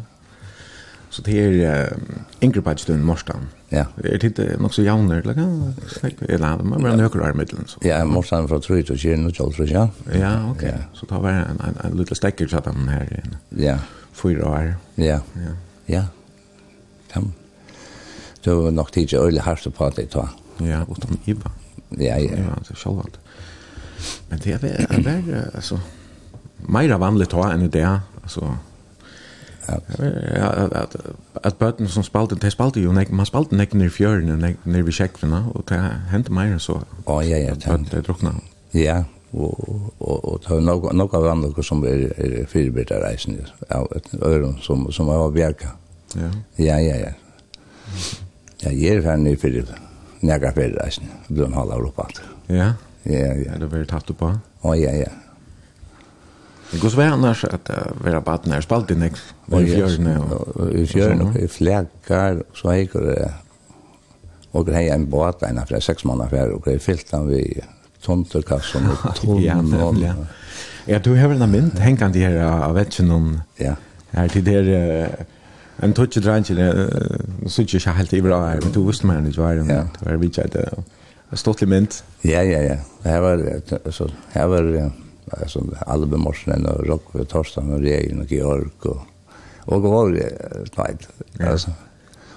Så 1.10 1.22
det 1.22 1.64
er 1.64 1.84
uh, 1.84 1.98
Ingrid 2.40 2.62
Badstun 2.62 3.02
Morstan. 3.02 3.48
Ja. 3.72 3.84
Er 4.04 4.18
Det 4.18 4.22
ikke 4.22 4.56
nok 4.62 4.74
så 4.74 4.82
jämnare, 4.82 5.18
eller 5.18 5.34
kan 5.34 5.74
eller 6.28 6.46
han 6.46 6.66
men 6.66 6.84
han 6.84 7.00
höjer 7.00 7.32
middelen. 7.32 7.66
så. 7.66 7.78
Ja, 7.84 8.04
Morstan 8.04 8.48
fra 8.48 8.58
Tröj 8.58 8.82
till 8.82 8.98
Kjern 8.98 9.26
og 9.26 9.32
Charles 9.32 9.60
Rocha. 9.60 9.88
Ja, 10.14 10.50
okej. 10.50 10.50
Okay. 10.50 10.68
Ja. 10.68 10.84
Så 10.92 11.06
tar 11.06 11.20
vi 11.20 11.28
en 11.28 11.60
en, 11.66 11.90
en 11.90 11.98
liten 11.98 12.16
stekker 12.16 12.46
til 12.46 12.60
den 12.64 12.88
her. 12.88 12.98
här 12.98 13.22
inne. 13.24 13.64
Ja. 13.64 13.78
Fyra 14.12 14.48
år. 14.48 14.74
Ja. 14.94 15.20
Ja. 15.34 15.54
Ja. 15.86 16.04
Tam. 17.12 17.32
Det 18.44 18.54
var 18.54 18.70
nog 18.70 18.92
tidigt 18.92 19.20
øyelig 19.20 19.42
hardt 19.42 19.74
på 19.74 19.90
det 19.90 20.12
då. 20.12 20.28
Ja, 20.58 20.82
utan 20.90 21.18
IBA. 21.24 21.50
Ja, 21.90 22.18
ja. 22.18 22.18
Ja, 22.18 22.54
det 22.58 22.66
så 22.66 22.74
självklart. 22.74 23.18
Men 24.28 24.38
det 24.44 24.52
är 24.52 25.02
vær, 25.02 25.50
altså, 25.54 25.78
meira 26.68 26.98
vanligt 26.98 27.32
ha 27.32 27.52
enn 27.52 27.70
det 27.70 28.00
altså, 28.22 28.56
Ja, 29.68 30.68
at, 30.82 30.96
at 31.44 31.58
bötten 31.58 31.88
som 31.88 32.02
spalte, 32.02 32.34
det 32.34 32.52
spalte 32.52 32.80
jo, 32.80 32.92
nek, 32.92 33.12
man 33.12 33.26
spalte 33.26 33.54
nek 33.54 33.74
ner 33.74 33.86
i 33.86 33.92
fjörden, 33.92 34.38
nek 34.40 34.64
ner 34.66 34.82
vid 34.82 34.92
käkvarna, 34.92 35.44
og 35.54 35.64
det 35.68 35.78
hendte 36.10 36.32
meira 36.32 36.52
än 36.52 36.60
så. 36.60 36.80
Ja, 37.06 37.22
ja, 37.22 37.36
ja. 37.36 37.54
Det 37.54 37.96
är 37.96 38.02
drukna. 38.02 38.34
Ja, 38.72 39.04
og 39.32 39.92
og 40.00 40.24
og 40.24 40.40
det 40.42 40.56
er 40.56 40.60
noe, 40.60 40.92
noe 40.92 41.16
av 41.16 41.26
andre 41.30 41.62
som 41.62 41.84
er, 41.84 42.08
er 42.18 42.46
fyrbita 42.50 42.98
reisen 42.98 43.38
ja 43.70 43.84
øron 44.22 44.58
som 44.62 44.92
som 44.92 45.08
av 45.08 45.32
bjerka. 45.32 45.76
Ja. 46.16 46.30
Ja 46.58 46.78
ja 46.78 46.96
ja. 46.96 47.12
Ja, 48.62 48.70
jeg 48.70 48.96
er 48.96 49.02
ferdig 49.02 49.38
for 49.40 49.48
det. 49.48 49.66
fyrir 50.54 50.76
reisen, 50.76 50.78
reisen. 50.82 51.10
Blom 51.28 51.52
halv 51.52 51.70
Europa. 51.70 52.08
Ja 52.48 52.72
ja, 53.08 53.32
ja. 53.34 53.56
Eller 53.56 53.70
vært 53.70 53.90
tatt 53.92 54.10
på? 54.16 54.30
Å, 54.36 54.76
ja, 54.76 54.92
ja. 54.98 55.10
Det 56.70 56.78
går 56.78 56.92
så 56.92 57.00
vei 57.00 57.06
annars 57.10 57.42
at 57.48 57.64
det 57.66 57.78
var 58.04 58.20
bare 58.22 58.44
den 58.44 58.54
her 58.54 58.62
spalt 58.62 58.92
i 58.94 58.96
nek, 58.98 59.16
i 59.50 59.62
fjørene 59.66 60.12
og 60.22 60.60
I 60.70 60.84
fjørene, 60.86 61.30
og 61.32 61.38
i 61.40 61.48
flaggar, 61.50 62.44
så 62.54 62.76
gikk 62.78 62.94
det, 63.08 63.16
og 64.54 64.68
det 64.68 64.76
er 64.78 64.94
en 64.94 65.08
båt, 65.10 65.42
en 65.46 65.58
fra 65.66 65.80
seks 65.82 66.06
måneder 66.06 66.30
før, 66.30 66.54
og 66.54 66.68
det 66.68 66.76
er 66.76 66.84
fyllt 66.84 67.10
han 67.16 67.26
vi 67.30 67.42
tomterkassen 68.04 68.86
og 68.92 69.02
tonnen. 69.18 69.42
Ja, 69.48 69.58
nemlig, 69.58 70.06
ja. 70.06 70.14
Ja, 70.88 70.98
du 71.02 71.12
har 71.18 71.28
vel 71.30 71.42
en 71.42 71.52
mynd, 71.52 71.74
hengkant 71.82 72.16
i 72.16 72.22
her 72.24 72.38
av 72.46 72.78
vetsen 72.78 73.10
ja. 73.60 73.74
her 74.14 74.30
til 74.32 74.46
der, 74.46 74.70
uh, 74.70 75.84
en 75.84 75.92
tøtje 75.96 76.22
drangel, 76.22 76.62
så 77.50 77.66
ikke 77.66 77.98
helt 77.98 78.14
i 78.14 78.22
bra 78.24 78.40
her, 78.46 78.62
men 78.62 78.72
du 78.74 78.82
visste 78.86 79.10
meg 79.10 79.20
enn 79.20 79.28
ikke 79.30 79.42
var 79.42 79.58
det, 79.58 79.82
det 79.98 80.06
var 80.06 80.22
vidtjeit, 80.22 80.56
og 80.70 80.99
Det 81.30 81.36
er 81.36 81.38
stått 81.38 81.60
stortlig 81.60 81.68
mynd. 81.70 81.96
Ja, 82.26 82.40
ja, 82.42 82.60
ja. 82.64 82.76
Her 83.04 83.20
var, 83.22 83.44
så, 83.94 84.08
her 84.32 84.46
var 84.50 84.90
alltså, 85.30 85.62
Albin 85.86 86.20
Morsen 86.20 86.66
och 86.66 86.86
Rock 86.86 87.14
och 87.14 87.28
Torsten 87.28 87.72
och 87.72 87.80
Regen 87.80 88.20
och 88.20 88.32
Georg 88.32 88.68
och 88.82 89.06
och 89.64 89.82
var 89.82 90.08
nej 90.08 91.48
alltså 91.48 91.70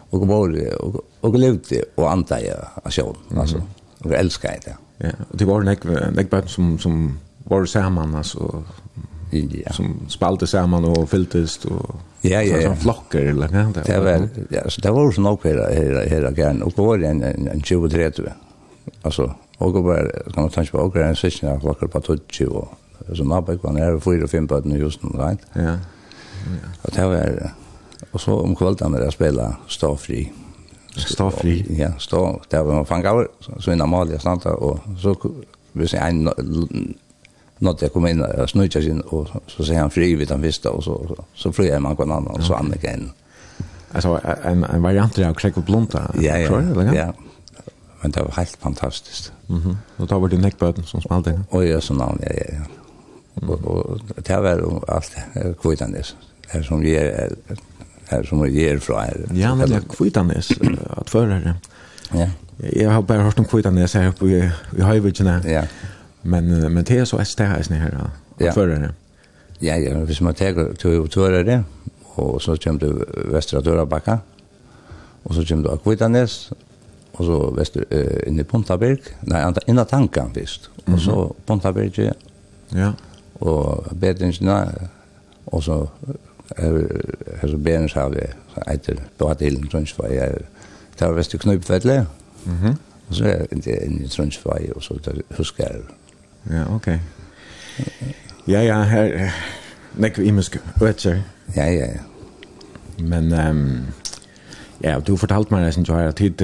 och 0.09 0.27
var 0.27 0.75
och 0.81 1.01
och 1.21 1.39
levde 1.39 1.83
och 1.95 2.11
antaja 2.11 2.67
alltså 2.83 3.15
alltså. 3.35 3.61
Och 3.99 4.13
älskar 4.13 4.59
det. 4.65 4.77
Ja, 4.97 5.09
og 5.31 5.37
det 5.39 5.45
var 5.45 5.61
en 5.61 5.65
nek 5.65 5.83
nek 6.15 6.49
som 6.49 6.79
som 6.79 7.19
var 7.49 7.65
sammen, 7.65 8.15
alltså. 8.15 8.63
Ja. 9.31 9.73
som 9.73 10.05
spalte 10.09 10.47
samman 10.47 10.85
och 10.85 11.09
fylltist 11.09 11.65
och 11.65 11.95
ja 12.21 12.41
ja 12.41 12.57
ja. 12.57 12.75
flockar 12.75 13.19
eller 13.19 13.47
hva 13.47 13.63
det 13.85 13.97
var 13.99 14.29
ja 14.49 14.69
så 14.69 14.81
det 14.81 14.91
var 14.91 15.11
så 15.11 15.21
nog 15.21 15.39
här 15.43 15.57
här 15.57 16.07
här 16.09 16.31
igen 16.31 16.61
och 16.61 16.73
går 16.73 17.03
en 17.03 17.23
en 17.23 17.61
23 17.61 18.11
Alltså, 19.03 19.33
och 19.57 19.83
bara 19.83 20.09
kan 20.33 20.43
man 20.43 20.49
tänka 20.49 20.71
på 20.71 20.77
och 20.77 20.95
en 20.95 21.15
session 21.15 21.49
av 21.49 21.63
lockar 21.63 21.87
på 21.87 22.01
touch 22.01 22.41
och 22.41 22.67
så 23.17 23.23
man 23.23 23.45
bara 23.45 23.57
kan 23.57 23.75
ha 23.75 23.99
fyra 23.99 24.27
fem 24.27 24.47
på 24.47 24.59
den 24.59 24.71
just 24.71 25.03
nu 25.03 25.09
right. 25.09 25.39
Ja. 25.53 25.61
Ja. 25.61 25.77
Det 26.93 27.07
var 27.07 27.51
och 28.11 28.21
så 28.21 28.39
om 28.39 28.55
kvällarna 28.55 28.99
jag 28.99 29.13
spela 29.13 29.55
ståfri. 29.67 30.31
Ståfri. 30.95 31.65
Ja, 31.69 31.91
stå 31.99 32.41
där 32.49 32.63
var 32.63 32.75
man 32.75 32.85
fangar 32.85 33.27
så 33.59 33.71
i 33.71 33.75
normala 33.75 34.19
stanta 34.19 34.53
och 34.53 34.79
så 35.01 35.15
vi 35.71 35.87
ser 35.87 35.97
en 35.97 36.29
något 37.57 37.81
jag 37.81 37.93
kom 37.93 38.07
in 38.07 38.21
och 38.21 38.49
snurrar 38.49 38.81
sin 38.81 39.01
och 39.01 39.27
så 39.47 39.63
ser 39.63 39.79
han 39.79 39.89
fri 39.89 40.15
vid 40.15 40.27
den 40.27 40.41
första 40.41 40.69
och 40.71 40.83
så 40.83 41.15
så 41.35 41.51
flyger 41.51 41.79
man 41.79 41.95
på 41.95 42.03
en 42.03 42.11
annan 42.11 42.35
och 42.35 42.43
så 42.43 42.53
andra 42.53 42.75
igen. 42.75 43.11
Alltså 43.91 44.19
en 44.43 44.63
en 44.63 44.81
variant 44.81 45.19
av 45.19 45.33
Craig 45.33 45.53
Blunta. 45.53 46.11
Ja, 46.21 46.37
ja. 46.37 46.93
Ja. 46.93 47.13
Men 48.03 48.11
det 48.11 48.21
var 48.21 48.31
helt 48.31 48.57
fantastiskt. 48.59 49.31
Mhm. 49.47 49.61
Mm 49.61 49.77
och 49.97 50.07
då 50.07 50.19
var 50.19 50.27
det 50.29 50.37
neckbutton 50.37 50.83
som 50.83 51.01
smalte. 51.01 51.41
Och 51.49 51.65
ja, 51.65 51.81
så 51.81 51.93
namn 51.93 52.19
ja 52.21 52.31
ja. 52.51 52.61
Och 53.47 53.65
och 53.65 53.99
det 54.15 54.37
var 54.37 54.83
allt 54.87 55.15
kvitandes. 55.61 56.15
Det 56.51 56.63
som 56.63 56.79
vi 56.79 56.95
är 56.95 57.35
här 58.05 58.23
som 58.23 58.41
vi 58.41 58.69
är 58.69 58.77
från 58.77 58.99
här. 58.99 59.25
Ja, 59.33 59.55
men 59.55 59.69
det 59.69 59.81
kvitandes 59.97 60.49
att 60.89 61.09
föra 61.09 61.39
det. 61.39 61.55
Ja. 62.11 62.29
Jag 62.57 62.91
har 62.91 63.01
bara 63.01 63.21
hört 63.21 63.39
om 63.39 63.45
kvitandes 63.45 63.93
här 63.93 64.11
på 64.11 64.27
i 64.29 64.51
Höjvigen 64.81 65.41
Ja. 65.45 65.63
Men 66.21 66.73
men 66.73 66.83
det 66.83 66.97
är 66.97 67.05
så 67.05 67.17
är 67.17 67.27
det 67.37 67.43
här 67.43 67.63
här 67.69 68.07
att 68.39 68.53
föra 68.53 68.79
det. 68.79 68.93
Ja, 69.59 69.75
ja, 69.75 69.97
hvis 69.99 70.21
man 70.21 70.33
tar 70.33 70.73
till 70.73 70.89
utföra 70.89 71.43
det 71.43 71.63
och 72.15 72.41
så 72.41 72.57
kommer 72.57 72.79
du 72.79 73.05
Västra 73.31 73.61
Dörrabacka 73.61 74.19
och 75.23 75.35
så 75.35 75.45
kommer 75.45 75.63
du 75.63 75.69
Akvitanes 75.71 76.51
och 77.13 77.25
så 77.25 77.51
väst 77.51 77.77
eh, 77.89 78.27
in 78.27 78.39
i 78.39 78.43
Pontaberg. 78.43 79.01
Nej, 79.19 79.43
ända 79.43 79.61
in 79.67 79.79
i 79.79 79.85
tanken 79.85 80.31
visst. 80.33 80.69
Och 80.85 80.99
så 80.99 81.35
Pontaberg. 81.45 82.11
Ja. 82.69 82.93
Och 83.33 83.95
Bedensna 83.95 84.71
och 85.45 85.63
så 85.63 85.89
är 86.55 87.47
så 87.47 87.57
Bedens 87.57 87.93
har 87.93 88.09
vi 88.09 88.27
heter 88.67 88.97
på 89.17 89.27
hotellen 89.27 89.67
Tronsvaj. 89.67 90.37
Där 90.97 91.11
väst 91.11 91.35
i 91.35 91.37
Knöpfälle. 91.37 92.05
Mhm. 92.43 92.75
Och 93.07 93.15
så 93.15 93.23
är 93.23 93.47
det 93.49 93.85
in 93.85 94.01
i 94.01 94.07
Tronsvaj 94.07 94.71
och 94.71 94.83
så 94.83 94.93
där 94.93 95.21
huskar. 95.29 95.81
Ja, 96.43 96.65
okej. 96.69 96.75
Okay. 96.75 96.99
Ja, 98.45 98.63
ja, 98.63 98.75
här 98.75 99.33
Nek 99.95 100.17
vi 100.17 100.27
imensk 100.27 100.57
ötser. 100.81 101.21
Ja, 101.53 101.65
ja, 101.65 101.85
ja. 101.85 101.99
Men, 102.97 103.33
um, 103.33 103.87
ja, 104.81 104.99
du 104.99 105.17
fortalt 105.17 105.51
meg 105.51 105.61
nesten, 105.61 105.83
Joar, 105.83 106.07
at 106.07 106.15
tid, 106.15 106.41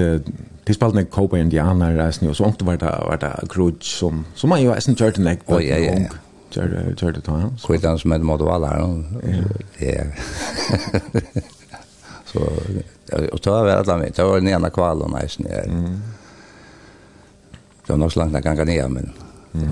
Vi 0.70 0.74
spalte 0.76 1.00
nek 1.00 1.08
Cowboy 1.10 1.40
Indianer 1.42 1.96
reisen 1.98 2.28
og 2.30 2.36
så 2.38 2.44
ungt 2.46 2.60
var 2.62 2.76
det, 2.78 2.90
var 3.02 3.18
det 3.18 3.32
grudge 3.50 3.90
som, 3.90 4.22
som 4.38 4.52
man 4.52 4.60
jo 4.62 4.70
eisen 4.70 4.94
kjørte 4.94 5.18
nek 5.24 5.40
på 5.48 5.58
ja, 5.64 5.78
ja, 5.82 5.94
ja. 6.04 6.10
Kjørte, 6.54 6.82
kjørte 7.00 7.22
ta, 7.26 7.34
ja. 7.40 7.48
Kvittan 7.64 7.98
som 7.98 8.12
et 8.14 8.22
måte 8.26 8.46
var 8.46 8.62
der, 8.62 8.78
ja. 9.82 10.04
Så, 12.30 12.38
og 13.18 13.38
ta 13.42 13.50
var 13.56 13.80
alle 13.80 13.96
mitt, 13.98 14.14
det 14.14 14.22
var 14.28 14.38
den 14.38 14.52
ene 14.52 14.70
kvalen 14.70 15.16
eisen, 15.18 15.50
ja. 15.50 15.66
Det 15.66 17.90
var 17.90 17.98
nok 18.04 18.12
så 18.14 18.20
langt 18.22 18.38
jeg 18.38 18.46
ganga 18.46 18.64
ned, 18.70 18.86
men 18.94 19.10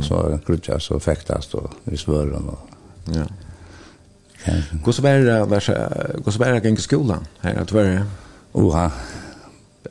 så 0.02 0.14
grudja, 0.46 0.74
så 0.82 0.98
fektast, 0.98 1.54
og 1.54 1.70
vi 1.86 1.94
svøren, 2.00 2.50
og 2.50 2.58
ja. 3.14 3.26
Gå 4.82 4.90
så 4.98 5.02
bare, 5.06 5.46
gå 5.46 5.62
så 5.62 5.78
bare, 5.78 6.18
gå 6.24 6.30
så 6.34 6.38
bare, 6.42 6.58
gå 6.66 6.74
så 6.82 6.98
var, 6.98 7.22
gå 7.54 7.62
så 7.70 7.78
bare, 7.78 8.02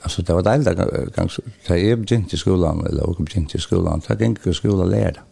alltså 0.01 0.21
det 0.21 0.35
var 0.35 0.41
deilig 0.41 1.11
ganske, 1.15 1.41
da 1.67 1.75
jeg 1.75 1.99
begynte 2.01 2.35
i 2.35 2.39
skolan, 2.39 2.83
eller 2.87 3.03
jeg 3.07 3.25
begynte 3.25 3.57
i 3.57 3.61
skolan, 3.61 4.03
da 4.07 4.15
gikk 4.15 4.45
jeg 4.45 4.55
i 4.55 4.57
skolan 4.57 4.89
lærda. 4.91 5.23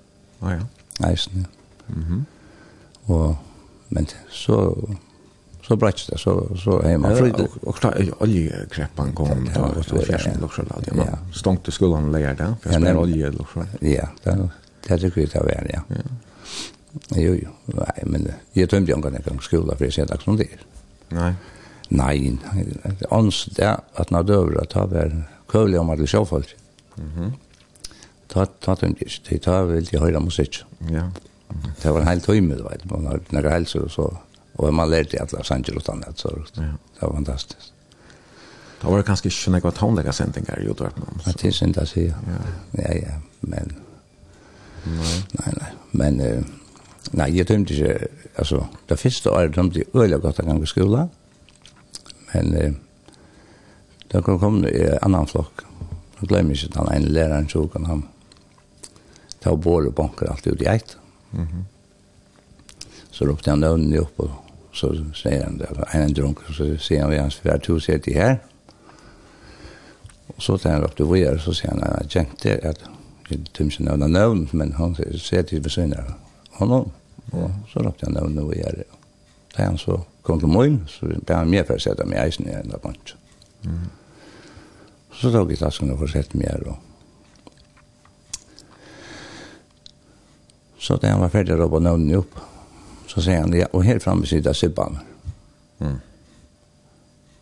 Å 0.42 0.54
ja. 0.54 0.62
Eisen, 1.10 1.46
ja. 1.46 1.96
Mhm. 1.96 2.26
Og, 3.14 3.36
men 3.94 4.08
så, 4.34 4.58
så 5.62 5.76
bratt 5.78 6.02
det, 6.10 6.18
så, 6.20 6.34
så 6.58 6.80
er 6.82 6.98
man 6.98 7.14
flyttet. 7.18 7.58
Og 7.62 7.76
klart, 7.78 8.00
oljekreppen 8.26 9.12
kom, 9.14 9.46
då 9.54 9.68
og 9.68 9.84
så 9.86 10.02
fjersen 10.02 10.40
lukkjøl, 10.42 10.72
ja. 10.88 10.96
Man 10.98 11.34
stångte 11.34 11.72
skolan 11.72 12.10
lærda, 12.12 12.56
for 12.64 12.74
jag 12.74 12.82
spør 12.82 13.02
olje 13.04 13.34
lukkjøl. 13.36 13.76
Ja, 13.86 14.08
det 14.26 15.02
tykker 15.02 15.22
vi 15.22 15.28
det 15.34 15.44
väl 15.46 15.74
ja. 15.74 15.84
Jo, 17.16 17.34
jo, 17.36 17.52
nei, 17.76 18.04
men 18.08 18.30
jeg 18.56 18.70
tømte 18.72 18.94
jo 18.94 18.98
en 18.98 19.04
gang 19.04 19.42
skola, 19.44 19.76
for 19.76 19.86
jeg 19.86 19.98
sier 19.98 20.10
takk 20.10 20.24
som 20.24 20.38
det 20.40 20.48
er. 20.56 20.66
nej 21.14 21.36
Nei, 21.90 22.40
ans 23.14 23.46
det 23.58 23.68
at 23.68 24.12
når 24.12 24.24
døver 24.30 24.62
at 24.62 24.74
det 24.74 24.86
var 24.92 25.12
køvlig 25.52 25.80
om 25.80 25.90
at 25.90 26.00
alle 26.00 26.08
sjåfolk. 26.10 26.56
Ta 28.30 28.46
ta 28.62 28.76
den 28.82 28.96
ikke, 28.98 29.22
de 29.30 29.38
ta 29.40 29.62
vel 29.70 29.86
de 29.86 30.02
høyre 30.02 30.20
musikk. 30.20 30.64
Ja. 30.90 31.10
Det 31.82 31.94
var 31.94 32.02
en 32.02 32.08
hel 32.10 32.22
tøyme, 32.26 32.58
du 32.58 32.64
vet, 32.66 32.86
man 32.90 33.06
har 33.06 33.22
nære 33.32 33.52
helser 33.54 33.86
og 33.86 33.92
så, 33.94 34.10
og 34.58 34.74
man 34.74 34.90
lærte 34.90 35.22
alle 35.22 35.44
sanger 35.46 35.78
utan 35.78 36.02
det, 36.02 36.16
så 36.20 36.34
det 36.56 36.66
var 37.02 37.14
fantastisk. 37.14 37.72
Det 38.82 38.92
var 38.92 38.98
det 38.98 39.06
kanskje 39.08 39.30
ikke 39.30 39.52
noe 39.54 39.72
tonlega 39.72 40.12
sendinger 40.14 40.62
i 40.62 40.68
utvartene. 40.70 41.20
Ja, 41.26 41.32
det 41.32 41.48
er 41.48 41.56
synd 41.56 41.78
å 41.80 41.86
si, 41.90 42.08
ja. 42.10 42.40
Ja, 42.82 42.96
ja, 42.98 43.16
men... 43.42 43.76
Nei, 44.86 45.54
nei, 45.62 45.72
men... 45.92 46.22
Nei, 47.16 47.30
jeg 47.38 47.46
tømte 47.48 47.74
ikke, 47.76 48.08
altså, 48.42 48.64
det 48.90 48.98
første 49.00 49.32
året 49.32 49.54
tømte 49.54 49.80
jeg 49.80 49.92
øyelig 49.94 50.18
godt 50.24 50.40
en 50.42 50.50
gang 50.50 50.64
i 50.66 50.70
skolen, 50.70 51.12
Men 52.36 52.54
eh, 52.60 52.74
da 54.12 54.22
kom 54.22 54.40
kom 54.40 54.66
i 54.68 54.82
en 54.84 55.00
annan 55.02 55.28
flokk. 55.28 55.64
Da 56.20 56.28
glemmer 56.28 56.56
ikke 56.56 56.74
den 56.76 56.92
ene 56.92 57.14
læreren 57.14 57.50
så 57.50 57.66
kan 57.72 57.86
han 57.86 58.04
ta 59.44 59.54
og 59.54 59.62
båle 59.64 59.92
og 59.92 59.96
banker 59.96 60.32
alt 60.32 60.48
ut 60.48 60.62
i 60.62 60.70
eit. 60.70 60.98
Mm 61.32 61.48
-hmm. 61.48 61.64
Så 63.12 63.26
ropte 63.26 63.50
han 63.50 63.60
nøvnen 63.60 64.00
opp 64.00 64.20
og 64.20 64.32
så 64.74 64.92
sier 65.14 65.44
han 65.44 65.58
det 65.58 65.68
var 65.72 65.96
en 65.96 66.14
drunk 66.14 66.40
så 66.52 66.78
sier 66.78 67.02
han 67.02 67.12
vi 67.12 67.18
hans 67.18 67.40
hver 67.40 67.58
to 67.58 67.80
sitter 67.80 68.14
her. 68.14 68.38
Og 70.28 70.42
så 70.42 70.58
tar 70.58 70.72
han 70.72 70.84
opp 70.84 70.96
til 70.96 71.06
vågjere 71.06 71.40
så 71.40 71.54
sier 71.54 71.72
han 71.72 71.84
at 71.84 72.02
jeg 72.02 72.10
kjente 72.10 72.68
at 72.68 72.84
jeg 73.30 73.40
tømte 73.54 73.74
ikke 73.74 73.84
nøvnen 73.84 74.12
nøvn 74.12 74.50
men 74.52 74.74
han 74.74 74.96
sier 74.96 75.18
sitter 75.18 75.60
ved 75.60 75.70
syne 75.70 75.98
av 75.98 76.14
honom. 76.50 76.92
Og 77.32 77.52
så 77.74 77.80
ropte 77.80 78.06
han 78.06 78.14
nøvnen 78.14 78.48
vågjere. 78.48 78.84
Da 79.56 79.64
er 79.64 79.66
han 79.66 79.78
så 79.78 80.00
kom 80.26 80.40
til 80.42 80.50
morgen, 80.50 80.82
så 80.90 81.08
ble 81.08 81.38
han 81.38 81.52
med 81.52 81.68
for 81.68 81.78
å 81.78 81.84
sette 81.84 82.06
meg 82.10 82.20
eisen 82.24 82.50
i 82.50 82.56
en 82.58 82.74
av 82.74 82.82
bunch. 82.84 83.14
Mm. 83.66 83.88
Så 85.16 85.32
tok 85.32 85.54
jeg 85.54 85.62
tasken 85.62 85.94
og 85.94 86.02
forsette 86.02 86.38
meg 86.40 86.50
her. 86.50 86.64
Og... 86.74 86.78
Så 90.82 90.98
da 91.02 91.14
han 91.14 91.24
var 91.24 91.34
ferdig, 91.34 91.56
å 91.56 91.62
råpe 91.62 91.82
nøvnen 91.84 92.20
opp. 92.20 92.34
Så 93.10 93.24
sier 93.24 93.44
han, 93.44 93.54
ja, 93.56 93.70
og 93.72 93.86
her 93.88 94.02
framme 94.04 94.28
sitter 94.28 94.54
Sibban. 94.58 95.00
Mm. 95.80 96.00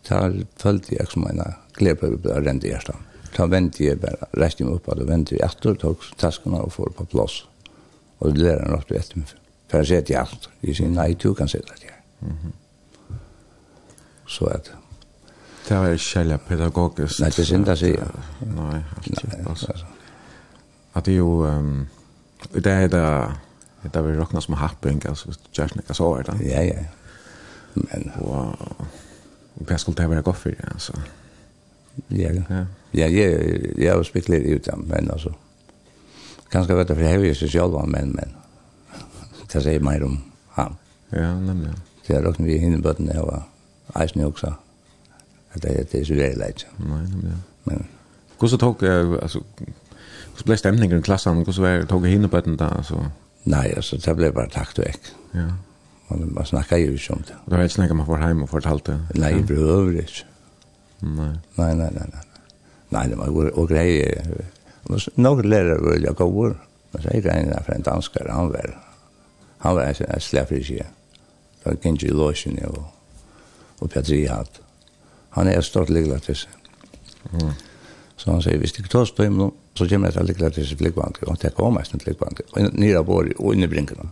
Da 0.08 0.20
følte 0.60 0.98
jeg 0.98 1.08
som 1.10 1.24
en 1.28 1.42
gleder 1.74 1.98
på 2.20 2.30
å 2.30 2.40
rent 2.44 2.64
i 2.66 2.72
hjertet. 2.74 2.96
Da 3.34 3.48
ventet 3.50 3.80
jeg 3.82 3.98
bare, 4.02 4.28
reiste 4.38 4.66
meg 4.66 4.76
opp, 4.76 4.92
og 4.92 5.08
ventet 5.08 5.40
jeg 5.40 5.46
etter, 5.48 5.74
tok 5.80 6.04
taskene 6.20 6.60
og 6.62 6.74
får 6.76 6.92
på 7.00 7.08
plass. 7.16 7.40
Og 8.20 8.36
det 8.36 8.44
lærer 8.44 8.68
han 8.68 8.76
opp 8.76 8.86
til 8.88 9.00
etter 9.00 9.18
meg. 9.22 9.32
For 9.72 9.82
jeg 9.82 9.90
sier 9.90 10.04
til 10.06 10.20
alt. 10.20 10.50
Jeg 10.62 10.78
sier, 10.78 10.92
nei, 10.92 11.14
du 11.18 11.32
kan 11.34 11.50
sitte 11.50 11.74
her. 11.80 11.96
Mm 12.20 12.36
-hmm 12.36 12.52
så 14.34 14.50
at... 14.50 14.72
Det 15.68 15.76
var 15.76 15.94
ikke 15.94 16.04
kjærlig 16.04 16.40
pedagogisk. 16.48 17.20
Nei, 17.22 17.30
det 17.32 17.40
er 17.40 17.48
synd 17.48 17.70
å 17.72 17.76
si, 17.80 17.90
ja. 17.94 18.08
Nei, 18.52 18.80
altså. 19.48 19.76
At 20.94 21.06
det 21.06 21.14
er 21.14 21.18
jo... 21.22 21.30
Um, 21.48 21.86
det 22.52 22.72
er 22.72 22.90
det... 22.92 23.04
Det 23.84 24.00
er 24.00 24.04
vi 24.06 24.14
råkna 24.16 24.40
som 24.40 24.56
happing, 24.56 25.02
altså, 25.08 25.28
hvis 25.28 25.40
du 25.40 25.48
kjærlig 25.52 25.84
ikke 25.84 25.96
så 25.96 26.10
er 26.18 26.28
det. 26.28 26.36
Ja, 26.48 26.62
ja. 26.68 26.84
Men... 27.74 28.12
Og... 28.24 28.84
Hva 29.54 29.78
skulle 29.78 30.00
det 30.00 30.10
være 30.10 30.26
godt 30.26 30.40
for, 30.42 30.60
altså? 30.72 30.98
Ja, 32.10 32.32
ja. 32.34 32.64
Ja, 32.94 33.06
jeg, 33.06 33.34
jeg 33.78 33.90
har 33.90 34.00
jo 34.00 34.06
spekulerat 34.08 34.56
ut 34.56 34.66
dem, 34.66 34.84
men 34.90 35.10
altså... 35.12 35.32
Ganske 36.50 36.76
vet 36.76 36.88
jeg, 36.88 36.96
for 36.96 37.04
jeg 37.04 37.14
har 37.14 37.26
jo 37.28 37.34
sosialt 37.38 37.80
men, 37.88 38.12
men... 38.18 38.36
Det 39.52 39.62
sier 39.62 39.82
mer 39.84 40.02
om 40.04 40.18
ham. 40.58 40.76
Ja, 41.12 41.34
nemlig. 41.38 41.72
Det 42.06 42.16
er 42.16 42.24
råkna 42.26 42.46
vi 42.46 42.60
hinne 42.60 42.82
bøttene, 42.82 43.20
og... 43.22 43.32
Ja 43.32 43.53
eisen 43.94 44.24
också. 44.24 44.54
Att 45.52 45.62
det, 45.62 45.92
det 45.92 46.00
er 46.00 46.04
så 46.04 46.14
det 46.14 46.36
lätt. 46.36 46.66
Nej, 46.78 47.06
nej. 47.22 47.32
Men... 47.64 47.86
Hur 48.40 48.48
så 48.48 48.56
tog, 48.58 48.84
alltså, 48.84 49.42
hur 50.36 50.44
blev 50.44 50.56
stämningen 50.56 50.98
i 50.98 51.02
klassen? 51.02 51.36
Hur 51.46 51.52
så 51.52 51.62
var 51.62 51.68
tog 51.86 52.06
hinna 52.06 52.28
på 52.28 52.40
den 52.40 52.56
där? 52.56 52.82
Så... 52.82 53.04
Nei, 53.44 53.72
altså, 53.76 53.96
det 53.96 54.16
ble 54.16 54.32
bare 54.32 54.48
takt 54.48 54.78
vekk. 54.78 55.10
Ja. 55.34 55.50
Man, 56.08 56.30
man 56.34 56.46
snackar 56.46 56.76
jo 56.76 56.92
ikke 56.92 57.12
om 57.12 57.24
det. 57.28 57.34
Det 57.44 57.56
var 57.56 57.62
inte 57.62 57.74
snackar 57.74 57.94
man 57.94 58.06
var 58.06 58.18
hem 58.18 58.42
och 58.42 58.50
fortalt 58.50 58.84
det? 58.84 59.00
jeg 59.14 59.34
det 59.34 59.46
blev 59.46 59.58
övrigt. 59.58 60.24
Nej. 61.00 61.38
Nei, 61.54 61.74
nei, 61.74 61.90
nei, 61.90 62.06
nei. 62.12 62.24
Nei, 62.88 63.08
det 63.08 63.16
var 63.16 63.58
och 63.58 63.68
grejer. 63.68 64.44
Några 65.14 65.42
lärare 65.42 65.78
var 65.78 65.96
jag 65.96 66.16
går. 66.16 66.56
Men 66.90 67.02
så 67.02 67.08
er 67.08 67.16
är 67.16 67.20
grejerna 67.20 67.62
for 67.62 67.72
en 67.72 67.82
dansker, 67.82 68.28
han 68.28 68.48
var. 68.48 68.78
Han 69.58 69.74
var 69.74 69.82
en 69.82 70.20
släpprig 70.20 70.64
tjej. 70.66 70.86
Det 71.62 71.70
var 71.70 71.88
inte 71.88 72.06
i 72.06 72.10
og 72.66 72.84
og 73.80 73.90
Petri 73.90 74.24
hatt. 74.30 74.60
Han 75.34 75.48
er 75.50 75.64
stort 75.66 75.90
ligla 75.90 76.18
til 76.22 76.36
seg. 76.44 76.52
Mm. 77.32 77.52
Så 78.16 78.30
han 78.30 78.42
sier, 78.44 78.58
hvis 78.62 78.72
det 78.72 78.84
ikke 78.84 78.92
tas 78.92 79.12
på 79.12 79.26
himmelen, 79.26 79.52
så 79.74 79.88
kommer 79.90 80.08
jeg 80.08 80.18
til 80.18 80.28
ligla 80.30 80.50
til 80.54 80.66
seg 80.68 80.78
flikkbanke, 80.78 81.26
og 81.26 81.40
det 81.42 81.54
kommer 81.56 81.82
av 81.82 81.88
til 81.88 81.96
sin 81.96 82.04
flikkbanke, 82.04 82.46
og 82.52 82.78
nira 82.78 83.02
bor 83.02 83.26
og 83.26 83.50
inni 83.52 83.66
brinkene. 83.70 84.06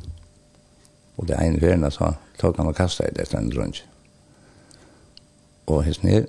Og 1.16 1.28
det 1.28 1.36
er 1.36 1.46
en 1.46 1.60
verden 1.62 1.86
at 1.86 1.98
tok 2.40 2.58
han 2.58 2.70
og 2.72 2.76
kastet 2.76 3.12
i 3.12 3.14
det 3.20 3.28
en 3.38 3.52
rundt. 3.54 3.84
Og 5.70 5.84
hans 5.86 6.02
ned, 6.02 6.26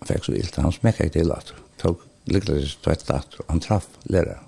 han 0.00 0.10
fikk 0.10 0.26
så 0.26 0.36
ilt, 0.36 0.56
han 0.60 0.72
smekket 0.72 1.08
ikke 1.08 1.18
til 1.18 1.32
at, 1.32 1.54
tok 1.80 2.04
ligla 2.28 2.58
til 2.58 2.68
seg 2.68 2.84
tvett 2.84 3.14
at, 3.16 3.38
og 3.40 3.54
han 3.54 3.64
traff 3.64 3.88
lærere. 4.04 4.42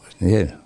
Og 0.00 0.08
hans 0.08 0.20
ned, 0.24 0.56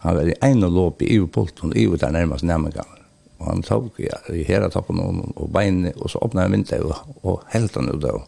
han 0.00 0.16
var 0.16 0.32
i 0.32 0.38
en 0.42 0.64
og 0.66 0.72
låp 0.72 1.02
i 1.02 1.12
ivepulten, 1.14 1.76
Ivo 1.76 1.96
der 2.00 2.10
nærmest 2.10 2.44
nærmengene. 2.44 2.99
Og 3.40 3.46
han 3.48 3.62
tok 3.64 4.00
ja, 4.04 4.20
i 4.36 4.44
hele 4.44 4.68
toppen 4.72 5.00
og, 5.00 5.20
og 5.36 5.50
beinene, 5.52 5.94
og 5.96 6.12
så 6.12 6.20
åpnet 6.20 6.44
han 6.44 6.54
vintet 6.54 6.84
og, 6.84 7.16
og 7.24 7.44
helt 7.54 7.76
han 7.76 7.88
ut 7.88 8.04
og 8.04 8.26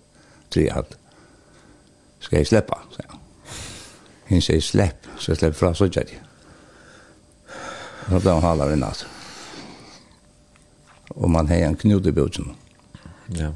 tre 0.52 0.68
at 0.72 0.96
skal 2.22 2.38
jeg 2.38 2.48
slippe, 2.52 2.76
sier 2.94 3.08
han. 3.10 3.18
Hun 4.28 4.44
sier 4.44 4.62
slipp, 4.64 5.08
så 5.18 5.32
jeg 5.32 5.40
slipper 5.40 5.58
fra 5.58 5.72
så 5.76 5.88
gjør 5.90 6.12
jeg. 6.12 6.20
Og 8.06 8.14
da 8.14 8.20
ble 8.22 8.36
han 8.36 8.46
haler 8.46 8.72
i 8.72 8.78
natt. 8.78 9.02
Og 11.12 11.28
man 11.30 11.50
har 11.50 11.66
en 11.66 11.76
knut 11.76 12.06
i 12.08 12.14
bøtjen. 12.14 12.54
Ja. 13.36 13.50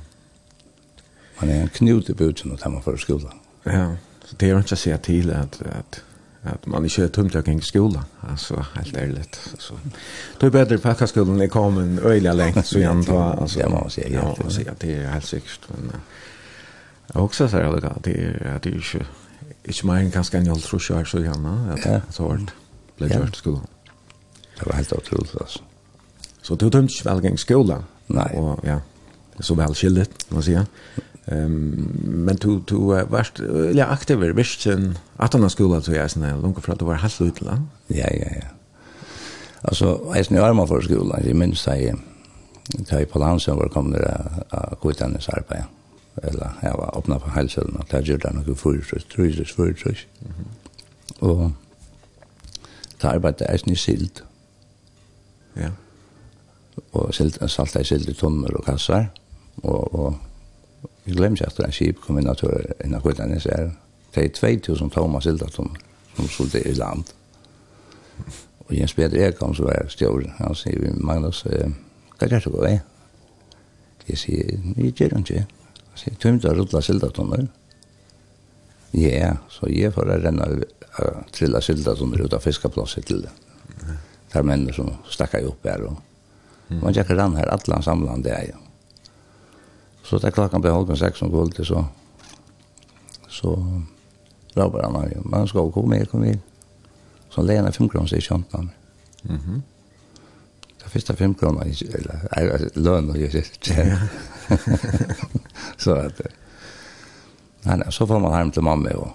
Man 1.40 1.52
har 1.52 1.62
en 1.62 1.72
knut 1.78 2.10
i 2.10 2.16
bøtjen 2.16 2.52
og 2.52 2.60
tar 2.60 2.74
man 2.74 2.84
for 2.84 3.00
skolen. 3.00 3.32
Ja, 3.64 3.94
så 4.26 4.36
det 4.36 4.48
er 4.48 4.54
jo 4.54 4.64
ikke 4.64 4.76
å 4.76 4.82
si 4.82 4.92
til 5.06 5.32
at, 5.34 5.58
at 5.62 6.00
att 6.46 6.66
man 6.66 6.84
inte 6.84 7.02
är 7.04 7.08
tömt 7.08 7.34
jag 7.34 7.48
i 7.48 7.60
skola 7.60 8.04
alltså 8.20 8.66
helt 8.74 8.96
ärligt 8.96 9.54
så 9.58 9.74
då 10.38 10.46
är 10.46 10.50
bättre 10.50 10.78
på 10.78 10.88
att 10.88 11.08
skolan 11.08 11.40
är 11.40 11.48
kommen 11.48 11.98
öliga 11.98 12.32
längt 12.32 12.66
så 12.66 12.78
jag 12.78 13.06
tar 13.06 13.34
alltså 13.34 13.60
jag 13.60 13.70
måste 13.70 14.00
säga 14.00 14.20
ja 14.22 14.36
man 14.40 14.50
säger 14.50 14.74
det 14.80 14.94
är 14.94 15.06
helt 15.06 15.24
säkert 15.24 15.60
men 15.68 15.92
jag 17.14 17.24
också 17.24 17.48
så 17.48 17.56
här 17.56 17.92
det 18.02 18.10
är 18.10 18.58
det 18.62 18.68
är 18.68 18.72
ju 18.72 18.80
inte 19.62 19.86
mer 19.86 20.10
kanske 20.10 20.38
än 20.38 20.46
jag 20.46 20.62
tror 20.62 20.82
jag 20.88 21.08
så 21.08 21.20
gärna 21.20 21.72
att 21.72 22.14
så 22.14 22.28
vart 22.28 22.50
blev 22.96 23.12
jag 23.12 23.36
skolan 23.36 23.66
det 24.58 24.66
var 24.66 24.72
helt 24.72 24.92
otroligt 24.92 25.40
altså. 25.40 25.60
så 26.42 26.54
du 26.54 26.70
tömt 26.70 26.90
jag 27.04 27.22
väl 27.22 27.34
i 27.34 27.36
skolan 27.36 27.84
Nei. 28.06 28.36
och 28.36 28.60
ja 28.64 28.80
så 29.40 29.54
väl 29.54 29.74
skilligt 29.74 30.30
man 30.30 30.42
säger 30.42 30.66
Ehm 31.26 31.96
men 32.26 32.36
du 32.36 32.60
du 32.68 33.04
varst 33.10 33.40
ja 33.74 33.86
aktiv 33.86 34.24
i 34.24 34.32
visst 34.32 34.66
att 35.16 35.34
andra 35.34 35.48
skolan 35.48 35.82
så 35.82 35.92
jag 35.92 36.10
snäll 36.10 36.40
långt 36.40 36.64
för 36.64 36.72
att 36.72 36.78
du 36.78 36.84
var 36.84 36.94
helt 36.94 37.20
utla. 37.20 37.62
Ja 37.86 38.08
ja 38.10 38.28
ja. 38.36 38.48
Alltså 39.60 40.12
jag 40.14 40.26
snör 40.26 40.52
mig 40.52 40.66
för 40.66 40.80
skolan. 40.80 41.22
Jag 41.24 41.36
minns 41.36 41.60
säger 41.60 41.96
ta 42.88 43.00
i 43.00 43.06
på 43.06 43.18
landsen 43.18 43.56
var 43.56 43.68
kom 43.68 43.90
det 43.90 44.24
att 44.48 44.80
gå 44.80 44.90
ut 44.90 45.02
arbete. 45.02 45.64
Eller 46.22 46.50
jag 46.62 46.76
var 46.76 46.98
öppna 46.98 47.18
på 47.18 47.30
hälsan 47.30 47.76
och 47.80 47.88
ta 47.88 48.00
gjorde 48.00 48.32
något 48.32 48.60
för 48.60 48.98
trus 48.98 49.54
trus 49.54 50.06
Och 51.18 51.50
ta 52.98 53.08
arbete 53.08 53.44
är 53.44 53.60
ni 53.64 53.76
silt. 53.76 54.22
Ja. 55.54 55.70
Och 56.90 57.14
silt 57.14 57.50
salta 57.50 57.80
i 57.80 57.84
silt 57.84 58.08
i 58.08 58.14
tunnor 58.14 58.54
och 58.54 58.64
kassar 58.64 59.08
och 59.62 59.94
och 59.94 60.14
Jeg 61.06 61.14
glemmer 61.14 61.38
ikke 61.38 61.52
at 61.52 61.60
en 61.62 61.74
skip 61.74 62.00
kom 62.02 62.18
inn 62.18 62.30
av 62.30 62.38
tøren 62.40 62.72
innan 62.84 63.02
kvittan 63.04 63.34
er 63.34 63.44
her. 63.46 63.68
Det 64.14 64.24
er 64.24 64.32
2000 64.34 64.90
tommer 64.90 65.22
silda 65.22 65.46
som, 65.52 65.68
som 66.16 66.28
skulle 66.28 66.62
i 66.64 66.74
land. 66.74 67.04
Og 68.66 68.74
Jens 68.74 68.94
Peter 68.96 69.28
Ekholm 69.28 69.54
som 69.54 69.68
var 69.68 69.86
stjord, 69.92 70.26
han 70.40 70.56
sier 70.58 70.80
vi, 70.82 70.90
Magnus, 70.98 71.44
hva 71.46 72.30
gjør 72.30 72.48
du 72.48 72.56
gå 72.56 72.64
vei? 72.64 72.74
Jeg 74.08 74.18
sier, 74.22 74.58
vi 74.74 74.90
gjør 74.90 75.14
han 75.14 75.26
ikke. 75.26 75.44
Han 75.92 76.02
sier, 76.02 76.18
tømte 76.22 76.50
å 76.50 76.56
rulla 76.56 76.82
silda 76.82 77.12
tommer. 77.14 77.46
Ja, 78.96 79.36
så 79.52 79.70
jeg 79.70 79.92
får 79.94 80.10
renna 80.24 80.48
og 80.48 81.30
trilla 81.36 81.60
silda 81.62 81.94
tommer 81.94 82.24
ut 82.24 82.34
av 82.34 82.42
fiskaplasset 82.42 83.06
til 83.06 83.22
det. 83.26 83.34
Det 83.76 84.40
er 84.40 84.46
mennene 84.46 84.74
som 84.74 84.90
stakka 85.12 85.44
opp 85.46 85.66
her. 85.68 85.86
Og 85.86 86.80
man 86.82 86.94
tjekker 86.96 87.18
rann 87.18 87.36
her, 87.38 87.52
atlan 87.52 87.84
samlande 87.84 88.32
er 88.34 88.48
jo. 88.50 88.65
Så 90.06 90.18
da 90.22 90.30
klokkan 90.30 90.62
ble 90.62 90.70
halv 90.70 90.88
med 90.88 90.98
seks 91.00 91.22
om 91.22 91.32
kvöldet, 91.32 91.66
så, 91.66 91.82
så 93.28 93.54
råber 94.56 94.84
han 94.86 94.98
av, 95.00 95.14
men 95.24 95.48
skal 95.50 95.72
komme 95.74 95.96
med, 95.96 96.10
kom 96.10 96.22
med. 96.22 96.38
Så 97.28 97.40
han 97.40 97.48
lener 97.50 97.74
fem 97.74 97.88
kroner, 97.90 98.08
så 98.08 98.20
jeg 98.20 98.28
kjønte 98.28 98.56
han. 98.56 98.70
Mm 99.22 99.40
-hmm. 99.40 99.60
Det 100.84 100.92
første 100.92 101.16
fem 101.16 101.34
kroner, 101.34 101.66
eller 101.94 102.70
løn, 102.74 103.10
og 103.10 103.20
jeg 103.20 103.30
sier 103.32 103.98
Så 105.82 105.94
at, 105.94 106.20
nei, 107.64 107.76
nei, 107.76 107.90
så 107.90 108.06
får 108.06 108.18
man 108.18 108.32
hjem 108.32 108.50
til 108.50 108.62
mamma, 108.62 108.90
og 108.94 109.12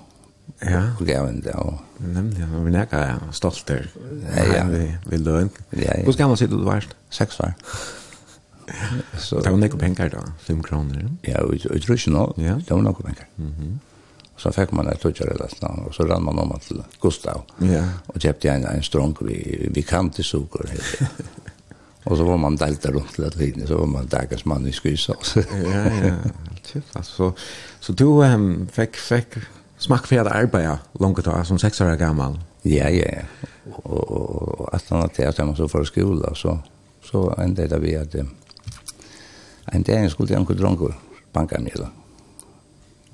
Ja. 0.61 0.81
Og 0.99 1.05
gav 1.05 1.27
en 1.27 1.41
det. 1.41 1.53
Og... 1.55 1.79
Nemlig, 1.99 2.45
og 2.55 2.65
vi 2.65 2.71
nekka 2.71 3.17
stolt 3.31 3.63
der. 3.67 3.87
Ja, 4.35 4.43
ja. 4.53 4.65
Vi, 4.67 4.91
vi 5.05 5.17
løn. 5.17 5.49
Ja, 5.73 5.97
ja. 5.97 6.03
Hvor 6.03 6.11
skal 6.11 6.27
man 6.27 6.37
sitte 6.37 6.55
du 6.55 6.63
var? 6.63 6.85
Seks 7.09 7.39
år. 7.39 7.53
Så 9.17 9.39
det 9.39 9.49
var 9.49 9.57
några 9.57 9.77
penger 9.77 10.09
da, 10.09 10.23
5 10.39 10.63
kronor. 10.63 11.09
Ja, 11.21 11.43
jeg 11.51 11.81
tror 11.81 11.95
ikke 11.95 12.11
nå. 12.11 12.33
Ja. 12.37 12.55
Det 12.55 12.71
var 12.71 12.81
några 12.81 13.03
pengar. 13.03 13.27
Mhm. 13.35 13.79
Så 14.41 14.49
fikk 14.55 14.71
man 14.73 14.89
et 14.89 15.01
tutjar 15.01 15.29
eller 15.35 15.51
sånt 15.53 15.85
og 15.85 15.93
så 15.93 16.05
rann 16.09 16.23
man 16.25 16.39
om 16.41 16.53
till 16.59 16.81
Gustav. 17.01 17.43
Ja. 17.59 17.83
Och 18.07 18.21
köpte 18.21 18.49
en 18.49 18.65
en 18.65 18.83
strong 18.83 19.15
vi 19.21 19.69
vi 19.73 19.81
kan 19.81 20.09
til 20.09 20.23
sukker. 20.23 20.65
og 22.05 22.11
Och 22.11 22.17
så 22.17 22.23
var 22.23 22.37
man 22.37 22.55
delta 22.57 22.89
runt 22.91 23.13
til 23.15 23.23
at 23.23 23.39
vinna 23.39 23.67
så 23.67 23.77
var 23.77 23.85
man 23.85 24.07
dagens 24.07 24.45
man 24.45 24.67
i 24.67 24.71
skysa. 24.71 25.13
ja, 25.35 26.05
ja. 26.05 26.15
Typ 26.63 26.83
altså. 26.95 27.31
så 27.79 27.93
du 27.93 28.05
um, 28.05 28.67
fikk, 28.71 28.97
fikk 28.97 29.37
smakk 29.77 30.07
för 30.07 30.17
att 30.17 30.27
arbeta 30.27 30.79
langt 30.99 31.25
då 31.25 31.43
som 31.43 31.59
seks 31.59 31.81
år 31.81 31.95
gammal. 31.95 32.39
Ja, 32.61 32.89
ja. 32.89 33.21
Och 33.83 34.73
att 34.73 34.89
han 34.89 35.01
att 35.01 35.19
jag 35.19 35.57
så 35.57 35.67
för 35.67 35.83
skola 35.83 36.35
så 36.35 36.59
så 37.11 37.35
ända 37.37 37.67
det 37.67 37.79
vi 37.79 37.97
hade 37.97 38.25
En 39.73 39.83
dag 39.83 40.09
skulle 40.11 40.33
jeg 40.33 40.41
ikke 40.41 40.59
dronker 40.59 40.97
banka 41.33 41.59
mig 41.59 41.77
da. 41.79 41.87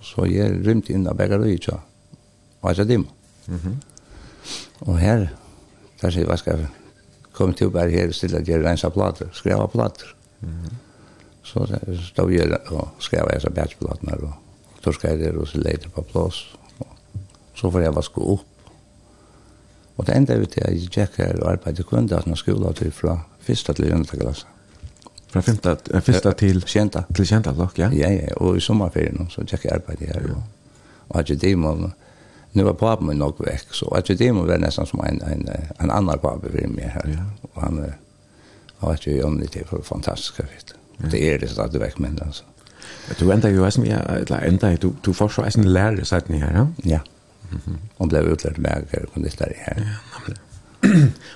Så 0.02 0.26
jeg 0.30 0.62
rymte 0.66 0.94
inn 0.94 1.08
av 1.08 1.18
Begarøy 1.20 1.58
tja. 1.62 1.78
Og 2.62 2.70
jeg 2.72 2.80
sa 2.80 2.86
dim. 2.88 3.06
Og 4.88 4.98
her, 5.00 5.28
der 6.02 6.14
sier 6.14 6.30
jeg, 6.30 6.40
skal 6.42 6.68
komme 7.38 7.54
til 7.58 7.70
å 7.70 7.76
være 7.76 7.94
her 7.94 8.12
og 8.12 8.18
stille 8.18 8.42
at 8.42 8.50
jeg 8.50 8.64
rensa 8.64 8.90
plater, 8.90 9.30
skreva 9.34 9.68
plater. 9.68 10.16
Så 10.42 10.46
-hmm. 10.46 10.76
Så 11.44 11.68
stod 12.12 12.32
jeg 12.32 12.58
og 12.68 12.90
skreva 13.00 13.30
jeg 13.34 13.42
så 13.42 13.50
bætsplaten 13.50 14.10
her 14.10 14.18
og 14.18 14.34
torska 14.82 15.08
jeg 15.08 15.20
der 15.20 15.38
og 15.38 15.48
så 15.48 15.58
leite 15.58 15.90
på 15.90 16.02
plås. 16.02 16.58
Så 17.56 17.72
får 17.72 17.80
jeg 17.80 17.96
vaske 17.96 18.22
opp. 18.22 18.46
Og 19.98 20.08
det 20.08 20.16
enda 20.16 20.38
vi 20.38 20.46
til 20.46 20.62
at 20.62 20.74
jeg 20.74 20.90
gikk 20.90 21.18
her 21.18 21.40
og 21.42 21.52
arbeidde 21.52 21.84
kundasna 21.84 22.36
skola 22.36 22.74
til 22.74 22.92
fra 22.92 23.24
første 23.40 23.74
til 23.74 23.86
jöntaklassa. 23.92 24.57
Från 25.42 25.56
femta, 25.56 25.78
äh, 25.94 26.02
första 26.02 26.32
till... 26.32 26.62
Kända. 26.62 27.04
Till 27.04 27.26
kända 27.26 27.54
block, 27.54 27.80
ja. 27.80 27.94
Ja, 27.94 28.10
ja. 28.10 28.36
Och 28.36 28.58
i 28.58 28.62
sommarferien 28.62 29.28
så 29.30 29.46
tjeck 29.46 29.60
jag 29.64 29.74
arbete 29.74 30.06
här. 30.06 30.22
Ja. 30.28 30.44
Och 31.08 31.20
att 31.20 31.40
det 31.40 31.56
var... 31.56 31.92
Nu 32.52 32.64
var 32.64 32.74
papen 32.74 33.08
min 33.08 33.18
nog 33.18 33.46
väck. 33.46 33.66
Så 33.72 33.94
att 33.94 34.06
det 34.06 34.32
var 34.32 34.58
nästan 34.58 34.86
som 34.86 35.00
en, 35.00 35.22
en, 35.22 35.50
en 35.78 35.92
annan 35.92 36.20
papen 36.20 36.52
för 36.52 36.68
mig 36.68 36.86
här. 36.94 37.18
Ja. 37.18 37.48
Och 37.54 37.62
han... 37.62 37.94
Och 38.80 38.94
att 38.94 39.08
jag 39.08 39.26
om 39.26 39.40
det 39.40 39.72
var 39.72 39.82
fantastiskt. 39.82 40.74
Ja. 40.98 41.06
Det 41.12 41.34
är 41.34 41.40
det 41.40 41.48
så 41.48 41.62
att 41.62 41.72
du 41.72 41.80
väck 41.80 41.98
men 41.98 42.20
alltså. 42.26 42.44
Du 43.20 43.32
ändrar 43.32 43.50
ju 43.50 43.72
som 43.72 43.86
ja. 43.86 43.98
eller 43.98 44.42
ändrar 44.42 44.78
du 44.82 44.94
du 45.02 45.14
får 45.14 45.30
så 45.30 45.44
en 45.44 45.74
lärare 45.74 46.06
sett 46.06 46.30
ni 46.30 46.38
här, 46.38 46.54
ja? 46.54 46.68
Ja. 46.84 47.00
Mhm. 47.50 47.78
Och 47.98 48.08
blev 48.08 48.24
utlärd 48.24 48.58
med 48.58 48.86
kunde 49.14 49.30
det 49.30 49.38
där 49.40 49.54
här. 49.58 49.98
Ja, 50.12 50.20
men. 50.28 50.36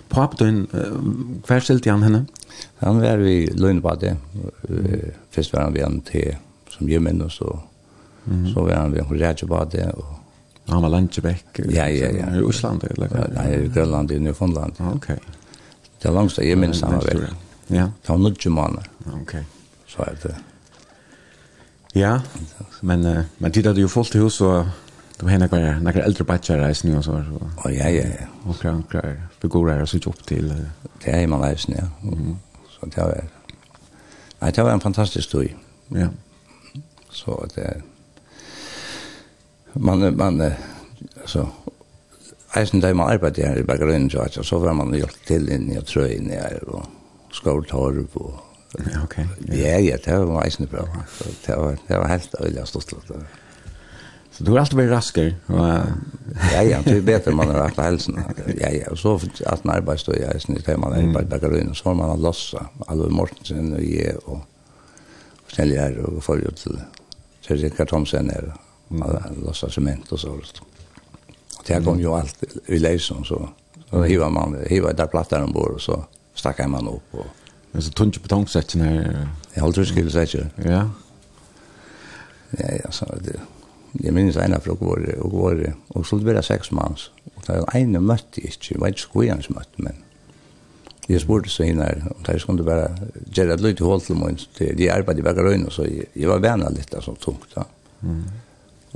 Papen, 0.10 0.68
kvar 1.46 1.60
ställde 1.60 1.92
han 1.92 2.04
henne? 2.04 2.26
Han 2.82 3.02
var 3.02 3.17
i 3.17 3.45
Lundbade. 3.45 4.17
Mm. 4.69 5.12
Først 5.32 5.54
var 5.54 5.63
han 5.63 5.74
ved 5.74 5.86
en 5.86 6.02
te 6.02 6.38
som 6.69 6.88
gymmen, 6.88 7.21
og 7.21 7.32
så, 7.32 7.60
mm. 8.26 8.47
så 8.54 8.63
var 8.65 8.76
han 8.76 8.91
ved 8.93 9.00
en 9.00 9.21
rædjebade. 9.21 9.91
Og... 9.93 10.06
Han 10.69 10.82
var 10.82 10.89
Landjebæk? 10.89 11.60
Ja, 11.71 11.88
ja, 11.88 12.12
ja. 12.15 12.36
I 12.39 12.43
Osland? 12.43 12.84
Nei, 12.97 13.47
i 13.65 13.67
Grønland, 13.67 14.12
i 14.12 14.19
Newfoundland. 14.19 14.74
Ah, 14.80 14.95
ok. 14.95 15.08
Det 16.02 16.10
er 16.10 16.13
langt, 16.13 16.38
jeg 16.38 16.58
minns 16.58 16.82
han 16.82 16.93
var 16.93 17.06
ved. 17.13 17.28
Ja. 17.69 17.89
Det 18.02 18.10
var 18.10 18.17
nødje 18.17 18.50
måneder. 18.50 18.84
Ok. 19.21 19.36
Så 19.88 20.04
er 20.08 20.15
det. 20.24 20.36
Ja, 21.95 22.19
men, 22.82 23.06
uh, 23.06 23.24
men 23.38 23.52
tid 23.52 23.67
hadde 23.67 23.82
jo 23.82 23.88
fullt 23.88 24.15
hus, 24.15 24.41
og 24.41 24.65
du 25.19 25.28
har 25.28 25.38
nekker, 25.38 25.80
några 25.80 26.04
äldre 26.04 26.24
batchar 26.24 26.58
reis 26.58 26.84
nu 26.84 26.97
och 26.97 27.08
Og, 27.58 27.71
Ja 27.74 27.89
ja 27.89 28.04
ja. 28.04 28.26
og 28.43 28.50
Och 28.50 28.62
kan 28.62 28.84
kan 28.84 29.17
figurer 29.41 29.86
så 29.86 29.97
upp 29.97 30.26
till. 30.26 30.65
Det 31.06 31.12
är 31.12 31.28
man 31.28 31.41
reis 31.41 31.67
ja. 31.69 31.88
Mm. 32.04 32.38
Så 32.82 32.89
det 32.89 33.04
var, 33.04 33.24
nei, 34.41 34.52
det 34.52 34.63
var 34.65 34.74
en 34.74 34.82
fantastisk 34.82 35.28
støy. 35.28 35.52
Ja. 35.94 36.08
Så 37.13 37.36
det, 37.56 37.82
man, 39.74 40.17
man, 40.17 40.41
altså, 41.22 41.46
eisen 42.58 42.82
der 42.82 42.94
man 42.94 43.13
arbeidde 43.13 43.46
her 43.46 43.60
i 43.60 43.63
Bergerløyen, 43.63 44.10
så, 44.10 44.44
så 44.44 44.60
var 44.60 44.74
man 44.74 44.94
gjort 44.98 45.20
til 45.28 45.52
inn 45.54 45.70
i 45.72 45.82
trøyen 45.86 46.32
her, 46.34 46.58
og 46.67 46.88
skoltorv 47.32 48.17
og 48.17 48.48
Ja, 48.80 49.02
ok. 49.04 49.17
Ja, 49.52 49.80
ja, 49.84 49.98
det 50.00 50.13
var 50.28 50.46
eisen 50.46 50.67
bra. 50.67 50.86
Det 51.46 51.56
var, 51.58 51.76
det 51.88 51.98
var 52.00 52.08
helt 52.08 52.36
øyelig 52.39 52.62
og 52.62 52.67
stort. 52.67 52.94
Så 54.41 54.45
du 54.45 54.51
har 54.51 54.60
alltid 54.60 54.77
vært 54.80 54.88
varit 54.89 54.97
raskare. 54.97 55.34
ja, 56.54 56.62
ja, 56.63 56.77
det 56.86 56.97
är 56.97 57.01
bättre 57.01 57.32
man 57.32 57.47
har 57.47 57.63
rätt 57.63 57.77
hälsan. 57.77 58.23
Ja, 58.58 58.69
ja, 58.69 58.91
och 58.91 58.99
så 58.99 59.19
att 59.45 59.63
när 59.63 59.84
jag 59.88 59.99
står 59.99 60.15
jag 60.17 60.36
är 60.36 60.39
snitt 60.39 60.67
hemma 60.67 60.89
när 60.89 61.01
jag 61.01 61.27
backar 61.27 61.58
in 61.58 61.69
och 61.69 61.77
så 61.77 61.89
har 61.89 61.93
man 61.95 62.10
att 62.10 62.19
lossa. 62.19 62.65
Alltså 62.88 63.10
Mortensen 63.10 63.73
och 63.73 63.84
jag 63.84 64.15
och, 64.25 64.41
och 65.45 65.51
säljer 65.51 65.97
och 65.97 66.23
följer 66.23 66.47
ut 66.47 66.56
till 66.56 66.82
Fredrika 67.41 67.86
Thomsen 67.86 68.30
är 68.30 68.54
och 68.88 69.45
lossa 69.45 69.69
cement 69.69 70.12
och 70.12 70.19
så. 70.19 70.32
Och 70.32 71.63
det 71.67 71.86
kom 71.86 71.99
ju 71.99 72.08
allt 72.08 72.43
i 72.65 72.80
lejsen 72.80 73.23
så. 73.23 73.49
Så 73.89 74.04
hivar 74.04 74.30
man, 74.30 74.58
hivar 74.67 74.93
där 74.93 75.08
plattan 75.08 75.43
ombord 75.43 75.71
och 75.71 75.82
så 75.82 76.06
stackar 76.36 76.67
man 76.67 76.88
upp. 76.88 77.08
Och, 77.12 77.25
Men 77.71 77.82
så 77.82 77.91
tungt 77.91 78.23
betongsätten 78.23 78.82
här. 78.82 79.27
Jag 79.54 79.62
har 79.62 79.67
aldrig 79.67 79.88
skulle 79.88 80.12
säga. 80.12 80.47
Ja. 80.56 80.89
Ja, 82.49 82.67
ja, 82.84 82.91
så 82.91 83.06
det 83.06 83.39
jeg 83.99 84.13
minnes 84.15 84.38
en 84.39 84.56
av 84.56 84.63
folk 84.63 84.82
var, 84.86 85.04
og 85.25 85.34
var, 85.36 85.65
og 85.95 86.06
så 86.08 86.19
det 86.23 86.45
seks 86.47 86.71
manns. 86.71 87.10
Og 87.36 87.43
den 87.47 87.65
ene 87.75 87.99
møtte 88.04 88.41
jeg 88.41 88.56
ikke, 88.56 88.73
jeg 88.75 88.82
vet 88.84 88.97
ikke 88.97 89.17
hvor 89.17 89.30
han 89.30 89.43
møtte, 89.58 89.84
men 89.84 89.99
jeg 91.10 91.23
spurte 91.23 91.51
så 91.51 91.65
inn 91.67 91.82
her, 91.82 92.04
om 92.13 92.21
det 92.23 92.38
skulle 92.39 92.63
bare 92.63 92.91
gjøre 93.34 93.58
et 93.58 93.63
løyte 93.63 93.84
hål 93.84 94.04
til 94.06 94.19
min, 94.21 94.38
de 94.60 94.91
arbeidde 94.93 95.23
i 95.23 95.25
Bagarøyne, 95.25 95.71
så 95.73 95.88
jeg, 95.89 96.27
var 96.30 96.43
vana 96.43 96.69
litt 96.71 96.93
av 96.95 97.10
tungt 97.19 97.56
da. 97.56 97.65
Mm. 98.06 98.21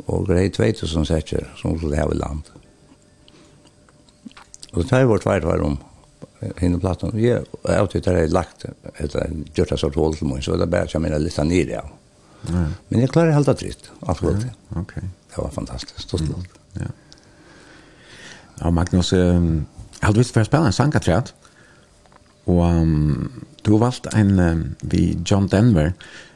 Og 0.05 0.27
grei 0.27 0.47
2000 0.53 1.07
setter, 1.07 1.49
som 1.59 1.75
skulle 1.79 1.99
ha 1.99 2.07
i 2.11 2.19
land. 2.19 2.47
Og 4.73 4.81
det 4.81 4.87
tar 4.89 5.03
jeg 5.03 5.11
vårt 5.11 5.27
vær 5.27 5.65
om, 5.65 5.77
hinne 6.59 6.79
platten, 6.79 7.11
og 7.11 7.19
jeg, 7.19 7.43
og 7.63 7.95
jeg 7.95 8.03
har 8.05 8.31
lagt, 8.31 8.67
etter, 8.99 9.31
gjort 9.55 9.71
et 9.73 9.81
sånt 9.81 9.99
hål 9.99 10.17
til 10.19 10.29
min, 10.29 10.43
så 10.43 10.57
det 10.59 10.69
bare 10.71 10.91
kommer 10.91 11.15
inn 11.15 11.23
litt 11.25 11.39
av 11.41 11.47
nere 11.49 11.83
av. 11.83 11.91
Ja. 11.91 12.04
Ja. 12.49 12.65
Men 12.89 13.01
jeg 13.01 13.09
klarer 13.13 13.35
helt 13.35 13.49
dritt 13.59 13.91
allt 14.05 14.19
gott. 14.19 14.43
Ja, 14.45 14.81
Okej. 14.81 15.07
Det 15.29 15.37
var 15.37 15.49
fantastisk, 15.51 15.99
Stort 15.99 16.21
mm. 16.21 16.43
Ja. 16.79 16.91
Ja, 18.61 18.69
Magnus, 18.71 19.13
um, 19.13 19.65
hade 20.01 20.19
vi 20.19 20.23
å 20.23 20.45
spille 20.45 20.65
en 20.65 20.75
sankaträt. 20.75 21.33
Og 22.45 22.61
um, 22.63 23.43
du 23.65 23.73
har 23.73 23.81
valgt 23.87 24.07
en 24.13 24.39
um, 24.39 24.63
vi 24.81 25.17
John 25.25 25.47
Denver. 25.51 25.93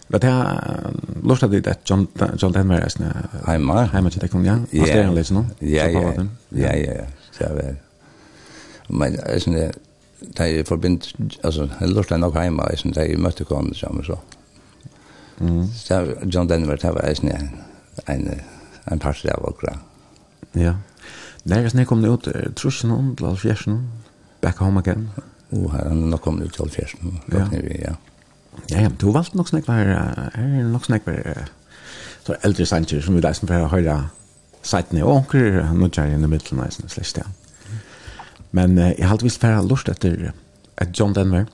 Vet 0.09 0.23
jag, 0.23 0.61
lust 1.23 1.43
att 1.43 1.51
det 1.51 1.75
John, 1.85 2.07
John 2.37 2.51
Denver 2.51 2.81
er 2.81 2.89
sånn... 2.89 3.05
här... 3.05 3.27
Heima. 3.45 3.83
Heima 3.91 4.09
til 4.09 4.23
deg, 4.23 4.31
kom, 4.33 4.45
ja. 4.45 4.55
Han 4.57 4.67
ställer 4.67 5.03
han 5.03 5.15
lite 5.15 5.33
nu. 5.33 5.43
Ja, 5.59 5.85
ja, 5.85 6.01
ja, 6.49 6.77
ja. 6.81 7.05
Det 7.37 7.45
är 7.45 7.53
väl. 7.53 7.75
Men 8.87 9.13
det 9.13 9.21
är 9.21 9.39
sån 9.39 9.53
där, 9.53 9.71
det 10.19 10.47
er 10.49 10.63
förbindt, 10.63 11.13
altså, 11.43 11.69
jeg 11.79 11.89
lust 11.89 12.11
att 12.11 12.17
han 12.17 12.19
nog 12.19 12.33
heima, 12.33 12.65
det 12.65 12.73
är 12.73 12.77
sån 12.77 12.91
där, 12.91 13.05
jag 13.05 13.19
mötte 13.19 13.43
honom 13.43 13.71
tillsammans 13.71 14.07
så. 14.07 14.17
Mm. 15.39 15.67
Så 15.67 16.15
John 16.23 16.47
Denver 16.47 16.75
det 16.75 16.91
var 16.91 17.01
en, 17.01 17.49
en, 18.05 18.41
en 18.85 18.99
par 18.99 19.17
av 19.37 19.45
okra. 19.45 19.79
Ja. 20.51 20.75
När 21.43 21.77
jag 21.77 21.87
kom 21.87 22.05
ut, 22.05 22.23
tror 22.55 22.73
jag 22.81 22.89
någon, 22.89 23.15
eller 23.19 23.35
fjärsen, 23.35 23.91
back 24.41 24.57
home 24.57 24.79
again. 24.79 25.09
Och 25.49 25.71
här 25.71 25.85
har 25.85 25.95
nog 25.95 26.21
kommit 26.21 26.45
ut 26.45 26.53
till 26.53 26.71
fjärsen. 26.71 27.19
Ja. 27.31 27.47
ja. 27.81 27.95
Ja, 28.67 28.81
ja, 28.81 28.89
du 28.89 29.11
valgte 29.11 29.37
nok 29.37 29.47
snakk 29.47 29.67
var, 29.67 29.87
er 30.35 30.63
nok 30.67 30.85
snakk 30.85 31.05
var, 31.07 31.47
så 32.25 32.35
eldre 32.43 32.65
sanger 32.65 33.01
som 33.01 33.15
vi 33.15 33.21
leisen 33.23 33.47
for 33.47 33.65
å 33.65 33.69
høre 33.71 33.95
seitene 34.65 35.05
og 35.05 35.21
onker, 35.21 35.61
nå 35.73 35.87
kjær 35.89 36.09
jeg 36.11 36.19
i 36.19 36.29
midtelen 36.29 36.61
nesten, 36.63 36.89
sin 36.89 36.93
slags 36.93 37.13
sted. 37.15 37.77
Men 38.51 38.77
jeg 38.77 39.05
har 39.05 39.15
alltid 39.15 39.29
vist 39.29 39.41
for 39.41 39.63
lust 39.65 39.89
etter 39.89 40.31
John 40.91 41.15
Denver, 41.15 41.47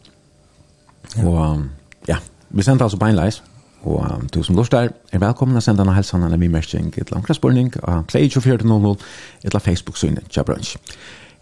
og 1.24 1.67
ja, 2.10 2.17
vi 2.50 2.65
sendte 2.65 2.88
altså 2.88 3.00
beinleis, 3.00 3.41
Og 3.86 4.02
um, 4.02 4.28
du 4.34 4.41
som 4.43 4.58
lortar 4.58 4.89
er 5.13 5.21
velkommen 5.21 5.58
å 5.58 5.62
sende 5.62 5.84
denne 5.84 5.93
helsen 5.93 6.26
eller 6.26 6.41
min 6.41 6.54
mersing 6.54 6.89
et 6.89 7.04
eller 7.06 7.19
annet 7.19 7.38
spørning 7.38 7.69
av 7.84 8.08
Play 8.10 8.30
2400 8.34 8.95
et 9.43 9.52
eller 9.52 9.62
Facebook-synet 9.62 10.32
til 10.34 10.48
Brunch. 10.48 10.76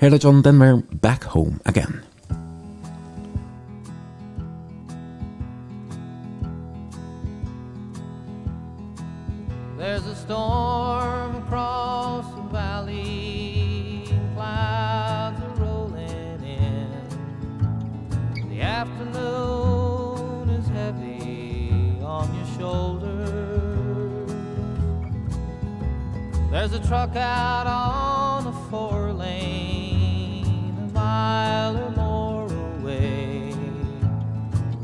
Her 0.04 0.12
er 0.12 0.20
John 0.20 0.44
Denver, 0.44 0.82
Back 1.02 1.24
Home 1.36 1.60
Again. 1.66 2.02
There's 9.78 10.06
a 10.08 10.16
storm 10.16 10.83
There's 26.54 26.72
a 26.74 26.88
truck 26.88 27.16
out 27.16 27.66
on 27.66 28.44
the 28.44 28.52
four 28.70 29.12
lane 29.12 30.78
A 30.84 30.94
mile 30.94 31.76
or 31.76 31.90
more 31.90 32.46
away. 32.78 33.56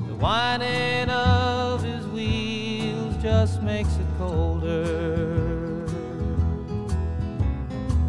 The 0.08 0.16
whining 0.16 1.12
of 1.12 1.84
his 1.84 2.08
wheels 2.08 3.16
just 3.22 3.62
makes 3.62 3.96
it 3.98 4.08
colder. 4.18 5.86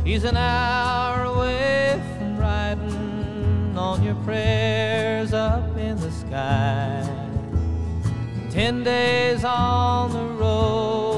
He's 0.05 0.25
an 0.25 0.39
hour 0.39 1.25
away 1.25 2.03
from 2.17 2.39
riding 2.39 3.77
On 3.77 4.03
your 4.03 4.17
prayers 4.25 5.35
up 5.35 5.77
in 5.77 6.01
the 6.01 6.11
sky. 6.11 7.07
Ten 8.51 8.83
days 8.83 9.45
on 9.45 10.13
the 10.13 10.25
road. 10.43 11.10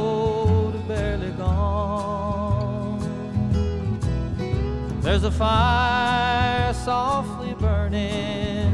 There's 5.13 5.25
a 5.25 5.31
fire 5.31 6.73
softly 6.73 7.53
burning 7.53 8.73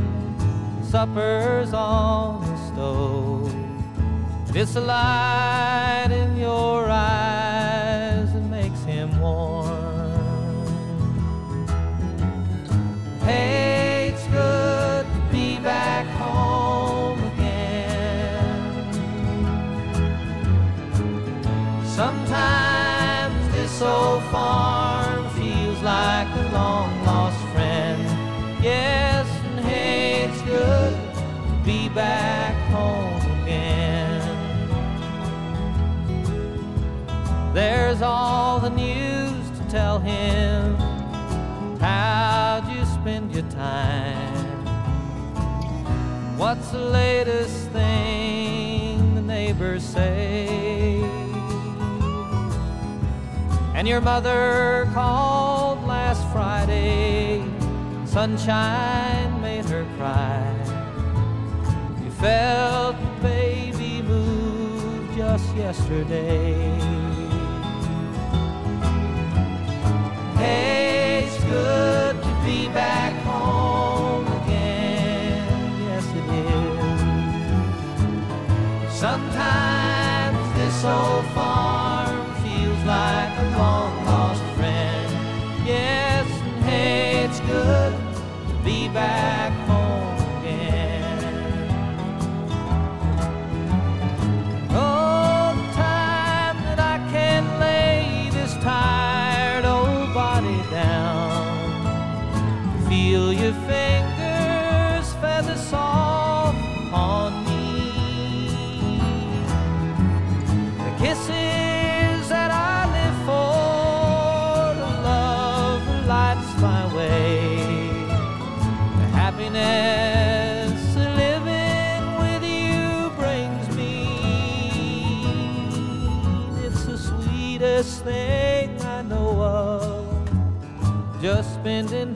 Supper's 0.85 1.73
on 1.73 2.43
the 2.43 2.57
stove. 2.69 3.53
This 4.47 4.69
it's 4.69 4.77
a 4.77 4.81
light 4.83 6.11
in 6.13 6.37
your 6.37 6.89
eyes 6.89 8.33
That 8.35 8.45
makes 8.45 8.85
him 8.85 9.21
warm. 9.21 9.67
Hey 13.25 13.78
back 31.99 32.55
home 32.71 33.43
again. 33.43 34.23
There's 37.53 38.03
all 38.03 38.61
the 38.61 38.71
news 38.71 39.51
to 39.59 39.69
tell 39.69 39.99
him. 39.99 40.77
How'd 41.81 42.69
you 42.73 42.85
spend 42.85 43.35
your 43.35 43.49
time? 43.51 44.47
What's 46.39 46.71
the 46.71 46.79
latest 46.79 47.69
thing 47.71 49.17
the 49.17 49.23
neighbors 49.23 49.83
say? 49.83 51.03
And 53.75 53.89
your 53.89 54.01
mother 54.01 54.89
called 54.95 55.85
last 55.85 56.23
Friday. 56.33 57.43
Sunshine 58.07 59.41
made 59.41 59.65
her 59.65 59.85
cry 59.97 60.58
felt 62.21 62.97
baby 63.23 64.03
move 64.03 65.17
just 65.17 65.55
yesterday. 65.57 66.79
Hey, 70.35 71.25
it's 71.27 71.45
good 71.45 72.21
to 72.21 72.43
be 72.45 72.69
back 72.71 73.13
home 73.23 74.27
again. 74.43 75.47
Yes, 75.87 76.05
it 76.21 76.29
is. 78.89 78.99
Sometimes 78.99 80.39
this 80.59 80.85
old 80.85 81.18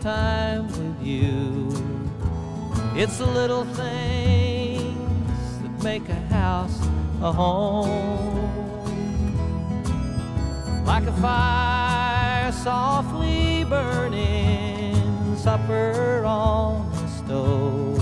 time 0.03 0.66
with 0.66 1.07
you. 1.07 1.68
It's 2.96 3.18
the 3.18 3.26
little 3.26 3.64
things 3.64 4.98
that 5.62 5.84
make 5.84 6.09
a 6.09 6.20
house 6.34 6.76
a 7.22 7.30
home. 7.30 8.42
Like 10.84 11.05
a 11.05 11.12
fire 11.12 12.50
softly 12.50 13.62
burning 13.64 15.36
supper 15.36 16.24
on 16.26 16.90
the 16.90 17.07
stove. 17.09 17.98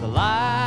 The 0.00 0.06
light 0.06 0.57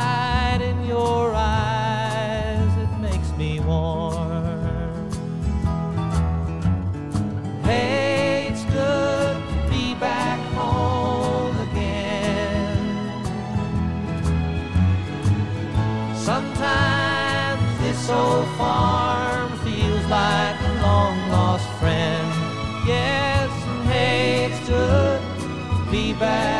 back 26.22 26.51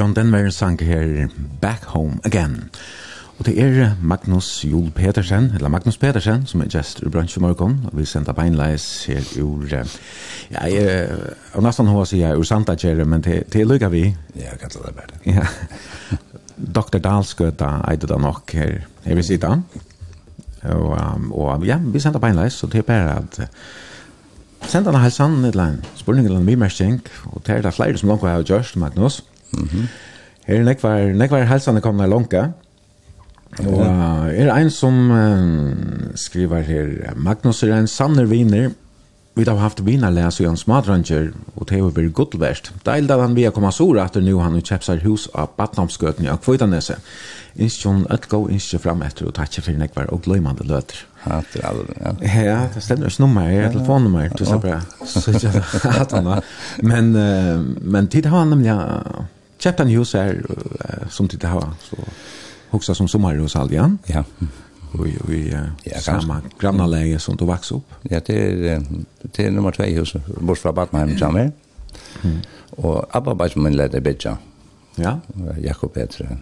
John 0.00 0.14
Denver 0.14 0.50
sang 0.50 0.80
her 0.80 1.28
Back 1.60 1.84
Home 1.84 2.20
Again. 2.24 2.70
Og 3.38 3.46
det 3.46 3.62
er 3.62 3.90
Magnus 4.02 4.64
Jul 4.64 4.90
Petersen, 4.90 5.52
eller 5.54 5.68
Magnus 5.68 5.96
Petersen, 5.96 6.46
som 6.46 6.60
er 6.60 6.70
gestor 6.72 7.06
i 7.06 7.10
bransje 7.10 7.36
i 7.36 7.42
morgen, 7.42 7.74
og 7.84 7.98
vi 7.98 8.06
sender 8.08 8.32
beinleis 8.32 9.04
her 9.04 9.20
ur, 9.42 9.66
ja, 9.68 9.82
jeg, 10.72 11.18
og 11.52 11.66
nesten 11.66 11.92
hva 11.92 12.06
sier 12.08 12.30
jeg, 12.30 12.38
ur 12.40 12.48
Santa 12.48 12.78
Kjere, 12.80 13.04
men 13.04 13.20
til, 13.26 13.44
til 13.52 13.68
lykka 13.68 13.90
vi. 13.92 14.06
Ja, 14.38 14.46
jeg 14.46 14.62
kan 14.62 14.72
ta 14.72 14.86
det 14.86 14.94
bare. 14.96 15.20
Ja. 15.28 15.44
Dr. 16.80 16.96
Dalsgøta 16.96 17.68
eide 17.90 18.08
da 18.08 18.16
nok 18.16 18.54
her, 18.56 18.78
her 19.04 19.20
vi 19.20 19.26
sitter. 19.28 19.60
Og, 20.62 20.94
um, 20.96 21.32
og 21.32 21.66
ja, 21.68 21.76
vi 21.76 22.00
sender 22.00 22.24
beinleis, 22.24 22.56
så 22.56 22.72
det 22.72 22.80
er 22.80 22.88
bare 22.88 23.18
at 23.18 23.42
Send 24.68 24.86
han 24.86 24.94
halsan 25.00 25.38
et 25.44 25.54
eller 25.54 25.64
annet 25.64 25.86
spurning 25.96 26.26
eller 26.26 26.38
en 26.38 26.46
bimersing, 26.46 27.00
og 27.32 27.40
det 27.46 27.54
er 27.54 27.62
det 27.64 27.72
flere 27.74 27.96
som 27.98 28.08
langt 28.12 28.24
har 28.28 28.42
gjørst, 28.44 28.76
Magnus. 28.76 29.22
Mm 29.52 29.68
-hmm. 29.68 29.86
Her 30.46 30.62
nekvar, 30.64 31.12
nekvar 31.12 31.44
helsene 31.44 31.80
kommer 31.80 32.06
langt, 32.06 32.34
Og 33.58 33.80
er 34.30 34.54
en 34.54 34.70
som 34.70 35.10
uh, 35.10 35.70
skriver 36.14 36.60
her, 36.60 37.14
Magnus 37.16 37.62
er 37.62 37.74
en 37.74 37.86
sanner 37.86 38.24
viner, 38.24 38.70
vi 39.34 39.44
har 39.44 39.56
haft 39.56 39.80
vina 39.80 40.10
läs 40.10 40.40
i 40.40 40.44
hans 40.44 40.66
madranger 40.66 41.32
och 41.54 41.66
det 41.68 41.80
har 41.80 41.90
blivit 41.90 42.14
gott 42.14 42.34
värst. 42.34 42.72
Där 42.82 43.02
där 43.02 43.18
han 43.18 43.34
vi 43.34 43.44
har 43.44 43.52
kommet 43.52 43.74
sår 43.74 44.00
etter 44.00 44.20
nå 44.20 44.38
han 44.38 44.62
köpsar 44.62 44.96
hus 44.96 45.28
av 45.32 45.48
Batnamsgöten 45.56 46.24
i 46.24 46.30
Kvitanese. 46.44 46.96
Instjon 47.54 48.06
att 48.10 48.26
gå 48.26 48.50
instje 48.50 48.78
frem 48.78 49.02
etter 49.02 49.26
og 49.26 49.34
tacka 49.34 49.62
for 49.62 49.72
nekvar 49.72 50.10
og 50.12 50.22
gløymande 50.22 50.66
løter. 50.66 51.06
Ja, 51.24 51.40
det 51.52 51.62
er 51.62 51.68
aldri. 51.68 51.94
Ja, 52.00 52.42
ja 52.42 52.58
det 52.74 52.82
stender 52.82 53.06
ikke 53.06 53.22
nummer, 53.22 53.48
jeg 53.48 53.62
jag 53.62 53.72
telefonnummer 53.72 54.28
du 54.38 54.44
ser 54.44 54.58
bare. 54.58 54.82
Så 55.06 55.30
jag 55.42 55.62
att 56.00 56.12
han 56.12 56.42
men 56.82 57.12
men 57.80 58.06
tid 58.06 58.26
har 58.26 58.38
han 58.38 58.50
nämligen 58.50 58.80
köpte 59.60 59.82
en 59.82 59.88
hus 59.88 60.14
här 60.14 60.42
som 61.10 61.28
titta 61.28 61.48
här 61.48 61.60
så 61.80 61.96
huxa 62.70 62.94
som 62.94 63.08
sommar 63.08 63.36
hos 63.36 63.56
Aldian. 63.56 63.98
Ja. 64.06 64.24
Och 64.92 65.06
vi 65.06 65.56
ja, 65.82 66.00
samma 66.00 66.40
granna 66.58 66.86
läge 66.86 67.18
som 67.18 67.36
då 67.36 67.44
växte 67.44 67.74
upp. 67.74 67.92
Ja, 68.02 68.20
det 68.26 68.50
är 68.50 68.82
det 69.22 69.46
är 69.46 69.50
nummer 69.50 69.72
2 69.72 69.82
hus 69.82 70.12
bort 70.40 70.58
från 70.58 70.74
Batman 70.74 71.16
jammer. 71.16 71.52
Mm. 72.22 72.38
Och 72.70 73.16
Abba 73.16 73.34
Batman 73.34 73.76
lärde 73.76 74.00
bättre. 74.00 74.36
Ja. 74.96 75.20
Jakob 75.60 75.92
Petre. 75.92 76.38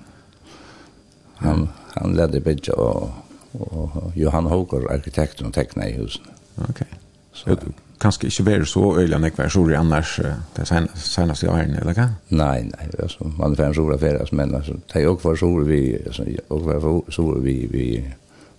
Han 1.35 1.69
han 1.95 2.13
ledde 2.13 2.41
bättre 2.41 2.73
och 2.73 3.11
och 3.53 4.13
Johan 4.15 4.47
Håker 4.47 4.93
arkitekten 4.93 5.53
tecknade 5.53 5.91
i 5.91 5.93
husen. 5.93 6.23
Okej. 6.55 6.71
Okay. 6.71 6.89
Så 7.33 7.73
kanskje 8.01 8.29
ikke 8.29 8.45
være 8.47 8.67
så 8.67 8.83
øyelig 8.99 9.17
enn 9.17 9.27
jeg 9.27 9.37
var 9.37 9.51
sår 9.53 9.71
i 9.73 9.77
annars 9.79 10.15
det 10.57 10.67
sen 10.69 10.89
seneste 10.95 11.47
jeg 11.47 11.55
har 11.55 11.81
eller 11.81 11.97
hva? 11.97 12.07
Nei, 12.31 12.63
nei, 12.69 12.87
altså, 13.03 13.31
man 13.39 13.53
er 13.53 13.61
ferdig 13.61 13.79
sår 13.79 13.95
av 13.95 14.05
ferie, 14.05 14.29
men 14.39 14.55
altså, 14.55 14.77
det 14.93 15.03
er 15.03 15.09
også 15.11 15.29
var 15.29 15.41
sår 15.43 15.65
vi, 15.69 15.81
altså, 16.07 16.27
også 16.49 16.69
var 16.69 17.15
sår 17.17 17.41
vi, 17.47 17.57
vi 17.73 17.87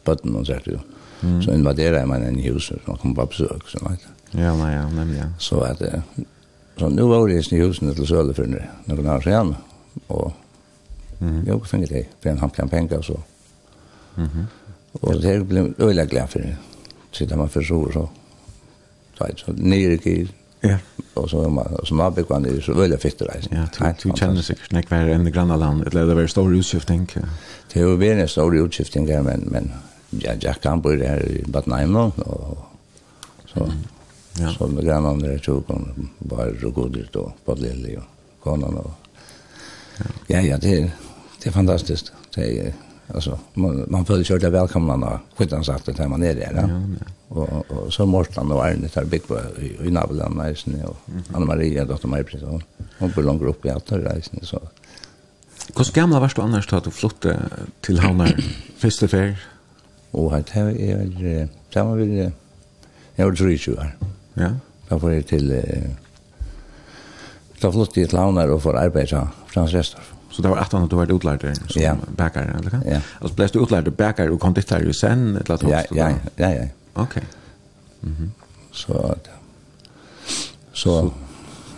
bøtten 0.08 0.36
og 0.36 0.46
sånt, 0.48 0.68
jo. 0.68 0.82
Mm. 1.22 1.40
Så 1.44 1.56
invaderer 1.56 2.06
man 2.08 2.24
en 2.24 2.40
hus, 2.44 2.70
så 2.70 2.80
man 2.88 3.00
kommer 3.00 3.22
på 3.22 3.32
besøk, 3.34 3.68
så 3.68 3.82
vet 3.88 4.08
Ja, 4.34 4.54
nei, 4.56 4.70
ja, 4.76 4.86
nemlig, 4.94 5.18
ja. 5.18 5.32
Så 5.42 5.64
at, 5.66 5.82
så 6.78 6.90
nu 6.90 7.08
var 7.10 7.28
det 7.28 7.42
i 7.52 7.64
husene 7.64 7.96
til 7.98 8.08
Søle 8.08 8.34
for 8.34 8.46
noen 8.46 9.10
år 9.10 9.26
siden, 9.26 9.56
og 10.08 10.32
mm. 11.20 11.42
jeg 11.46 11.56
også 11.56 11.72
finner 11.74 11.96
det, 11.96 12.06
for 12.22 12.32
en 12.32 12.40
hamkan 12.46 12.70
penger, 12.70 13.02
så. 13.02 13.20
Mhm. 14.16 14.26
-hmm. 14.26 14.56
Og 15.02 15.22
det 15.22 15.48
ble 15.48 15.74
øyelig 15.80 16.10
glad 16.10 16.28
for 16.28 16.40
det, 16.40 16.56
siden 17.12 17.38
man 17.38 17.50
forsår 17.50 17.92
så. 17.92 18.00
Mm 18.00 18.19
så 19.38 19.52
nere 19.52 19.96
gil. 19.96 20.32
Ja. 20.62 20.78
Och 21.14 21.30
så 21.30 21.46
är 21.46 21.50
man 21.50 21.78
så 21.84 21.96
man 21.96 22.14
blir 22.14 22.54
det 22.56 22.62
så 22.62 22.74
väl 22.74 22.92
jag 22.92 23.02
fitter 23.02 23.26
reisen. 23.26 23.68
Ja, 23.80 23.94
du 24.04 24.12
känner 24.16 24.42
sig 24.42 24.56
knäck 24.56 24.92
var 24.92 24.98
en 24.98 25.32
granna 25.32 25.56
land. 25.56 25.92
Det 25.92 26.06
var 26.06 26.16
väl 26.16 26.30
stor 26.30 26.56
utskiftning. 26.56 27.10
Det 27.74 27.80
är 27.80 27.84
ju 27.84 27.98
väl 27.98 28.20
en 28.20 28.28
stor 28.28 28.58
utskiftning 28.58 29.06
men 29.06 29.40
men 29.40 29.72
ja 30.10 30.32
jag 30.40 30.62
kan 30.62 30.82
bo 30.82 30.90
där 30.90 31.26
i 31.26 31.44
Batnaim 31.48 31.94
då 31.94 32.12
och 32.18 32.58
så 33.54 33.72
Ja. 34.40 34.54
Så 34.58 34.68
med 34.68 34.86
grannar 34.86 35.28
där 35.28 35.38
tog 35.38 35.64
hon 35.68 36.10
bara 36.18 36.60
så 36.62 36.70
god 36.70 36.98
ut 36.98 37.14
då 37.14 37.34
på 37.46 37.56
Lille 37.56 37.98
och 37.98 38.04
konan 38.44 38.78
och 38.78 38.92
Ja, 40.28 40.40
ja, 40.42 40.58
det 40.58 40.92
det 41.44 41.50
är 41.50 41.52
fantastiskt. 41.52 42.12
Det 42.36 42.60
är 42.60 42.74
alltså 43.14 43.40
man 43.54 43.86
man 43.88 44.06
födde 44.06 44.24
kört 44.24 44.42
där 44.42 44.50
välkomna 44.50 44.96
när 44.96 45.20
skyddan 45.38 45.64
sagt 45.64 45.90
att 45.90 46.10
man 46.10 46.24
är 46.24 46.36
där. 46.36 46.54
Ja, 46.56 46.68
ja. 46.68 47.06
Och, 47.28 47.72
och 47.72 47.94
så 47.94 48.06
Mortland 48.06 48.52
och 48.52 48.66
Arne 48.66 48.90
där 48.94 49.06
big 49.06 49.22
i, 49.60 49.88
i 49.88 49.92
Navland 49.92 50.36
nästan 50.36 50.84
och 50.84 50.98
Anna 51.34 51.46
Maria 51.46 51.86
dotter 51.86 52.08
Maria 52.08 52.24
precis 52.24 52.48
hon 52.48 52.64
bor 53.00 53.10
på 53.10 53.22
lång 53.22 53.56
i 53.64 53.70
att 53.70 53.92
reisen 53.92 54.40
så. 54.44 54.60
Hur 55.76 55.94
gamla 55.94 56.20
varst 56.20 56.36
du 56.36 56.42
annars 56.42 56.68
då 56.68 56.80
du 56.80 56.92
flyttade 56.92 57.40
till 57.82 58.00
Havnar 58.00 58.44
första 58.78 59.08
färd? 59.08 59.36
Och 60.12 60.32
här 60.32 60.64
är 60.64 60.98
är 61.26 61.48
samma 61.74 61.96
vill 61.96 62.32
jag 63.16 63.26
var 63.26 63.36
tre 63.36 63.74
år. 63.74 63.98
Ja. 64.34 64.50
Då 64.90 65.00
får 65.00 65.14
jag 65.14 65.28
till 65.28 65.52
eh, 65.52 65.90
Då 67.62 67.72
flyttade 67.72 68.00
jag 68.02 68.10
till 68.10 68.20
Havnar 68.20 68.50
og 68.50 68.62
får 68.62 68.78
arbeid 68.78 69.14
arbeta 69.14 69.28
Frans 69.48 69.74
Restorff. 69.74 70.14
Så 70.32 70.42
det 70.42 70.50
var 70.50 70.58
att 70.58 70.74
at 70.74 70.90
du 70.90 70.96
var 70.96 71.12
utlært 71.12 71.42
som 71.42 71.82
ja. 71.82 71.96
bäckare 72.18 72.58
eller 72.60 72.70
hva? 72.70 72.82
Ja. 72.86 73.02
Altså 73.22 73.36
ble 73.36 73.48
du 73.48 73.60
utlärd 73.60 73.92
bäckare 73.92 74.32
og 74.32 74.40
konditor 74.40 74.80
ju 74.80 74.94
sen 74.94 75.36
eller 75.36 75.50
något 75.50 75.64
Ja, 75.64 75.84
ja, 75.92 76.14
ja, 76.38 76.50
ja. 76.50 76.68
Okej. 76.94 77.24
Mhm. 78.02 78.32
Så 78.72 79.16
så 80.74 81.14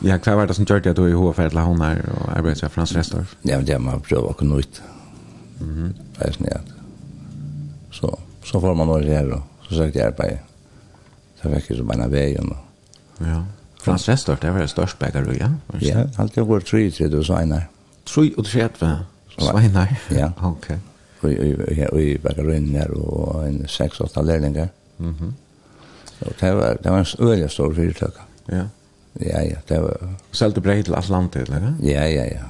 Ja, 0.03 0.17
hva 0.17 0.35
var 0.35 0.47
det 0.47 0.55
som 0.55 0.65
gjorde 0.65 0.89
at 0.89 0.95
du 0.95 1.07
i 1.07 1.13
HFR 1.13 1.49
till 1.49 1.59
hon 1.59 1.81
här 1.81 2.09
och 2.21 2.37
arbetade 2.37 2.65
i 2.65 2.69
Frans 2.69 2.95
Restorff? 2.95 3.35
Ja, 3.41 3.57
men 3.57 3.65
det 3.65 3.79
man 3.79 4.01
pröva 4.01 4.27
å 4.29 4.33
kunne 4.33 4.59
ut. 4.59 4.81
Mm 5.61 5.93
-hmm. 6.19 6.61
Så, 7.91 8.19
så 8.43 8.61
får 8.61 8.75
man 8.75 8.87
noe 8.87 9.03
her, 9.03 9.33
og 9.33 9.41
så 9.69 9.75
søkte 9.75 9.99
jeg 9.99 10.07
arbeid. 10.07 10.37
Så 11.41 11.49
fikk 11.49 11.69
jeg 11.69 11.77
så 11.77 11.83
bare 11.83 12.09
bara 12.09 12.41
og... 12.41 12.57
Ja. 13.27 13.43
Frans 13.83 14.09
Restorff, 14.09 14.39
det 14.39 14.51
var 14.51 14.59
det 14.59 14.67
största 14.67 15.05
bägare, 15.05 15.37
ja? 15.37 15.49
Ja, 15.79 16.03
alltid 16.17 16.47
går 16.47 16.59
tre, 16.59 16.91
tre, 16.91 17.07
du 17.07 17.23
så 17.23 17.33
en 17.33 17.61
Tror 18.05 18.29
och 18.37 18.45
det 18.53 18.81
va? 18.81 18.97
Sveinar? 19.37 19.99
Ja. 20.11 20.31
Ok. 20.43 20.71
Og 21.21 21.31
i 21.31 21.55
vi 21.93 22.19
var 22.23 22.53
in 22.53 22.73
där 22.73 22.91
och 22.91 23.47
en 23.47 23.67
seks-åtta 23.67 24.21
lærlinger. 24.21 24.67
Mhm. 24.97 25.33
Og 26.21 26.33
det 26.41 26.55
var 26.55 26.77
det 26.83 26.91
var 26.91 26.99
en 26.99 27.27
øyelig 27.27 27.49
stor 27.49 27.73
fyrtøk. 27.73 28.13
Ja. 28.51 28.63
Ja 29.19 29.41
ja, 29.43 29.55
det 29.69 29.81
var 29.81 29.97
sålde 30.31 30.61
brei 30.61 30.83
til 30.83 30.95
Atlanten 30.95 31.41
eller? 31.41 31.73
Ja 31.83 32.05
ja 32.07 32.23
ja. 32.23 32.43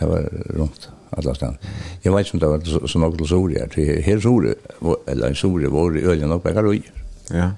Det 0.00 0.08
var 0.08 0.28
rundt 0.58 0.90
alla 1.12 1.34
stan. 1.34 1.56
Jeg 2.04 2.12
vet 2.12 2.26
ikke 2.26 2.34
om 2.34 2.40
det 2.40 2.48
var 2.48 2.86
så 2.88 2.98
nok 2.98 3.18
til 3.18 3.26
Sori 3.26 3.54
her. 3.54 4.00
Här 4.02 4.20
så 4.20 4.28
ord 4.28 4.44
eller 5.06 5.34
så 5.34 5.48
var 5.48 5.96
øyelig 5.96 6.26
nok 6.28 6.42
bägare. 6.42 6.82
Ja. 7.30 7.50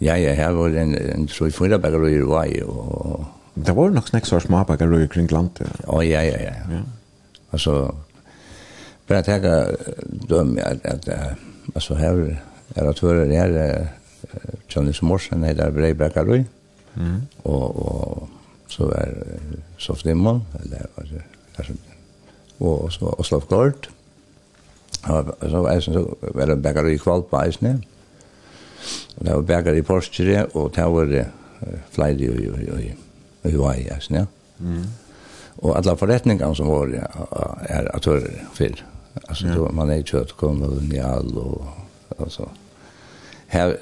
Ja 0.00 0.16
ja, 0.16 0.34
her 0.34 0.50
var 0.50 0.68
en 0.68 0.94
en 0.94 1.28
så 1.28 1.50
fyra 1.50 1.78
bägare 1.78 2.24
var 2.24 2.44
ju 2.44 2.62
och 2.64 3.24
Det 3.56 3.76
var 3.76 3.90
nok 3.90 4.08
snakk 4.10 4.26
så 4.28 4.40
småbakker 4.40 4.92
og 4.92 5.08
kring 5.12 5.30
landet. 5.32 5.64
Å, 5.88 6.02
ja, 6.04 6.20
ja, 6.26 6.40
ja. 6.42 6.54
ja. 6.70 6.82
Altså, 7.56 7.76
bare 9.08 9.22
tenke 9.24 9.54
døm 10.28 10.56
at, 10.60 10.84
at 10.84 11.08
altså 11.74 11.96
her 11.96 12.20
er 12.76 12.90
at 12.90 13.00
hører 13.00 13.32
her 13.32 13.88
Johnny 14.68 14.92
Morsen 15.02 15.44
er 15.44 15.54
der 15.54 15.70
breibakker 15.70 16.28
og 16.28 16.44
og, 17.44 17.76
og 17.76 18.28
så 18.68 18.88
er 18.96 19.12
Sof 19.78 20.02
Dimon 20.02 20.42
eller 20.60 20.86
altså, 20.96 21.74
og, 22.60 22.92
så 22.92 23.14
Oslo 23.18 23.40
Gord 23.40 23.88
så 25.06 25.62
var 25.62 25.74
det 25.74 25.82
så 25.84 26.04
var 26.34 26.46
det 26.46 26.62
bakker 26.62 26.88
i 26.90 26.96
kvalpeisene 26.96 27.80
og 29.16 29.24
det 29.26 29.34
var 29.34 29.42
bakker 29.42 29.76
i 29.76 29.82
Porsche 29.82 30.46
og 30.54 30.72
det 30.76 30.84
var 30.84 31.04
det 31.04 31.26
flere 31.92 32.14
i 32.14 32.94
i 33.48 33.56
UI, 33.56 33.88
ja. 34.10 34.26
Mm. 34.58 34.84
Og 35.56 35.76
alla 35.76 35.96
forretningar 35.96 36.54
som 36.54 36.68
var 36.68 36.92
ja, 36.92 37.08
er 37.68 37.88
atører 37.96 38.44
før. 38.54 38.84
Altså, 39.28 39.46
ja. 39.48 39.72
man 39.72 39.90
er 39.90 40.04
kjøtt, 40.04 40.36
kom 40.36 40.62
og 40.62 40.76
unial 40.82 41.30
og, 41.40 41.68
altså, 42.18 42.48
her, 43.48 43.76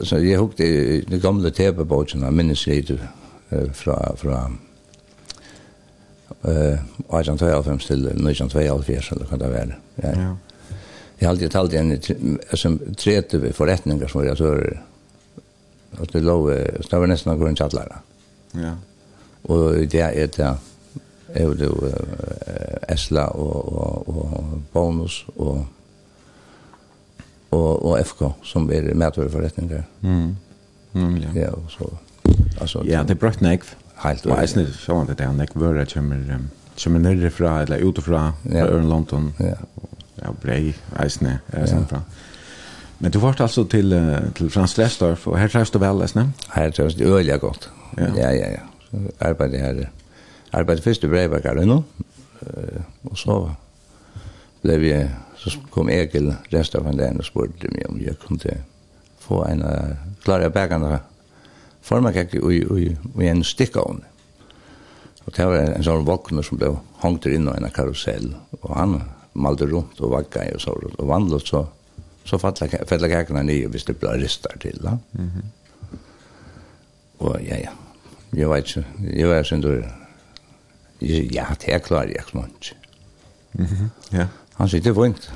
så 0.00 0.18
jeg 0.18 0.40
hukte 0.40 0.66
i 0.66 1.00
de 1.06 1.20
gamle 1.20 1.50
TV-båtene, 1.54 2.30
minnes 2.32 2.66
jeg 2.66 2.88
det 2.88 2.98
fra, 3.76 3.96
fra 4.18 4.40
eh 6.46 6.78
1825 7.06 7.78
til 7.86 8.08
1972 8.08 9.12
eller 9.12 9.30
hva 9.30 9.38
det 9.38 9.52
var. 9.52 9.76
Ja. 10.02 10.10
ja. 10.10 10.32
Jeg 11.20 11.28
har 11.28 11.32
alltid 11.32 11.50
talt 11.50 11.72
igjen 11.72 12.42
som 12.58 12.80
30 12.96 13.52
forretninger 13.56 14.08
som 14.08 14.20
var 14.20 14.32
atører. 14.34 14.82
Og 15.96 16.12
det 16.12 16.22
lå, 16.22 16.36
så 16.82 16.90
det 16.90 17.00
var 17.00 17.08
nesten 17.08 17.32
noen 17.32 17.56
kjallere. 17.56 18.00
Ja 18.00 18.15
Ja. 18.62 18.74
Og 19.44 19.74
det 19.92 20.02
er 20.02 20.26
det 20.26 20.56
er 21.34 21.54
det 21.58 21.66
jo 21.66 21.90
Esla 22.88 23.26
og, 23.34 23.72
og, 23.76 24.08
og 24.08 24.62
Bonus 24.72 25.26
og, 25.36 25.66
og, 27.50 27.84
og 27.84 28.04
FK 28.06 28.22
som 28.42 28.70
er 28.72 28.94
medførerforretninger. 28.94 29.82
Mm. 30.00 30.36
Mm, 30.92 31.16
ja. 31.16 31.28
ja, 31.34 31.50
og 31.50 31.64
så, 31.68 31.90
altså, 32.60 32.82
ja, 32.84 33.02
det 33.02 33.16
er 33.16 33.20
brøtt 33.20 33.42
nekv. 33.44 33.74
Helt 34.02 34.26
og 34.26 34.38
jeg 34.40 34.52
snitt 34.52 34.72
sånn 34.76 35.04
at 35.04 35.18
det 35.18 35.24
er 35.24 35.34
nekv 35.36 35.58
vører 35.60 35.88
kommer, 35.88 36.20
um, 36.36 36.48
kommer 36.76 37.02
nere 37.04 37.30
fra, 37.32 37.58
eller 37.64 37.84
utifra, 37.84 38.30
ja. 38.44 38.48
fra 38.48 38.62
ja. 38.62 38.70
Øren 38.70 38.88
London, 38.88 39.30
ja. 39.40 39.58
ja, 40.22 40.32
brei, 40.40 40.74
eisne, 41.02 41.38
eisne 41.52 41.82
ja. 41.82 41.86
fra. 41.90 42.02
Men 42.98 43.12
du 43.12 43.20
vart 43.20 43.42
altså 43.44 43.66
til, 43.68 43.92
til 44.36 44.48
Frans 44.52 44.78
Lestorf, 44.78 45.26
og 45.28 45.36
her 45.40 45.52
treffst 45.52 45.76
du 45.76 45.80
vel, 45.82 46.00
eisne? 46.04 46.30
Her 46.54 46.72
treffst 46.72 47.00
du 47.00 47.04
øyelig 47.04 47.40
godt. 47.42 47.68
Ja, 47.96 48.08
ja, 48.14 48.30
ja. 48.34 48.48
ja. 48.56 48.64
Så 48.90 49.02
arbeidde 49.20 49.58
her. 49.58 49.84
Arbeidde 50.52 50.82
først 50.82 51.04
i 51.04 51.10
Breibakkar 51.10 51.62
nå. 51.64 51.82
Og 53.10 53.18
så 53.18 53.36
ble 54.62 54.78
vi, 54.82 54.92
så 55.38 55.52
kom 55.74 55.90
Egil 55.92 56.32
resten 56.52 56.86
av 56.86 56.98
den 56.98 57.20
og 57.20 57.28
spurte 57.28 57.70
meg 57.72 57.88
om 57.90 58.00
jeg 58.02 58.18
kunne 58.22 58.60
få 59.26 59.42
en 59.48 59.62
uh, 59.66 59.96
klare 60.24 60.50
bækene 60.54 61.00
formakekk 61.86 62.36
i, 62.38 62.60
i, 62.62 62.90
i 63.22 63.30
en 63.30 63.44
stikkovn. 63.46 64.02
Og 65.26 65.34
det 65.34 65.46
var 65.50 65.72
en 65.74 65.86
sånn 65.86 66.06
vokner 66.06 66.46
som 66.46 66.58
ble 66.60 66.70
hongt 67.02 67.26
inn 67.26 67.48
i 67.50 67.54
en 67.56 67.72
karusell. 67.74 68.30
Og 68.60 68.70
han 68.74 69.00
malte 69.34 69.66
rundt 69.70 69.98
og 70.00 70.14
vagga 70.14 70.46
i 70.46 70.54
og 70.54 70.62
så. 70.62 70.74
Og 70.76 71.06
vandlet 71.10 71.50
så, 71.50 71.64
så 72.26 72.38
fattlet 72.42 73.10
kekene 73.10 73.42
nye 73.46 73.70
hvis 73.72 73.88
det 73.88 73.98
ble 74.00 74.14
ristet 74.22 74.60
til. 74.62 74.78
Da. 74.82 74.98
Mm 75.18 75.30
-hmm. 75.30 75.50
Og 77.18 77.38
ja, 77.44 77.60
ja. 77.60 77.72
Jeg 78.36 78.50
vet 78.50 78.68
ikke. 78.68 78.86
Jeg 79.16 79.28
var 79.28 79.42
sin 79.42 79.62
du... 79.64 79.70
Ja, 81.00 81.44
det 81.60 81.74
er 81.74 81.78
klart, 81.78 82.08
jeg 82.08 82.24
kan 82.30 82.48
ikke. 82.48 82.76
Ja. 84.12 84.26
Han 84.56 84.68
sitter 84.68 84.94
fint. 84.96 85.30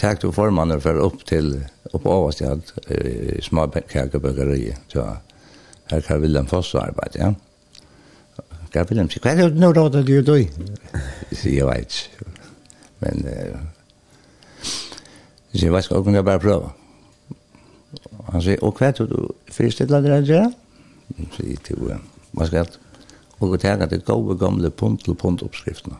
Takk 0.00 0.20
til 0.20 0.32
formannen 0.34 0.80
for 0.82 0.98
opp 1.00 1.22
til 1.26 1.54
opp 1.92 2.06
overst 2.06 2.42
i 2.42 2.48
alt 2.48 2.72
uh, 2.90 3.38
småkakebøkeriet. 3.42 4.76
Så 4.92 5.06
her 5.90 6.00
kan 6.00 6.20
Wilhelm 6.20 6.46
Foss 6.50 6.74
arbeide, 6.74 7.18
ja. 7.18 7.32
Gav 8.72 8.88
Wilhelm 8.90 9.10
sier, 9.12 9.22
hva 9.22 9.34
er 9.34 9.52
det 9.52 9.60
nå 9.60 9.72
da 9.76 9.88
du 9.92 10.12
gjør 10.12 10.24
du? 10.30 10.36
Jeg 11.44 11.66
vet 11.68 11.98
ikke. 11.98 12.30
Men 13.02 13.24
jeg 15.52 15.60
sier, 15.60 15.70
hva 15.70 15.82
skal 15.84 16.14
jeg 16.14 16.24
bare 16.24 16.40
prøve? 16.42 16.72
Han 18.32 18.42
sier, 18.42 18.58
og 18.64 18.78
hva 18.78 18.88
er 18.88 18.96
det 18.96 19.08
du 19.10 19.28
først 19.52 19.82
dere 19.84 20.18
å 20.18 20.24
gjøre? 20.24 20.50
sier 21.36 21.60
til 21.64 21.76
hva 22.32 22.46
skal 22.46 22.66
og 23.42 23.48
gå 23.48 23.56
til 23.56 23.68
at 23.68 23.90
det 23.90 24.04
gode 24.04 24.38
gamle 24.38 24.70
punt 24.70 25.04
til 25.04 25.14
punt 25.14 25.42
oppskriftene 25.42 25.96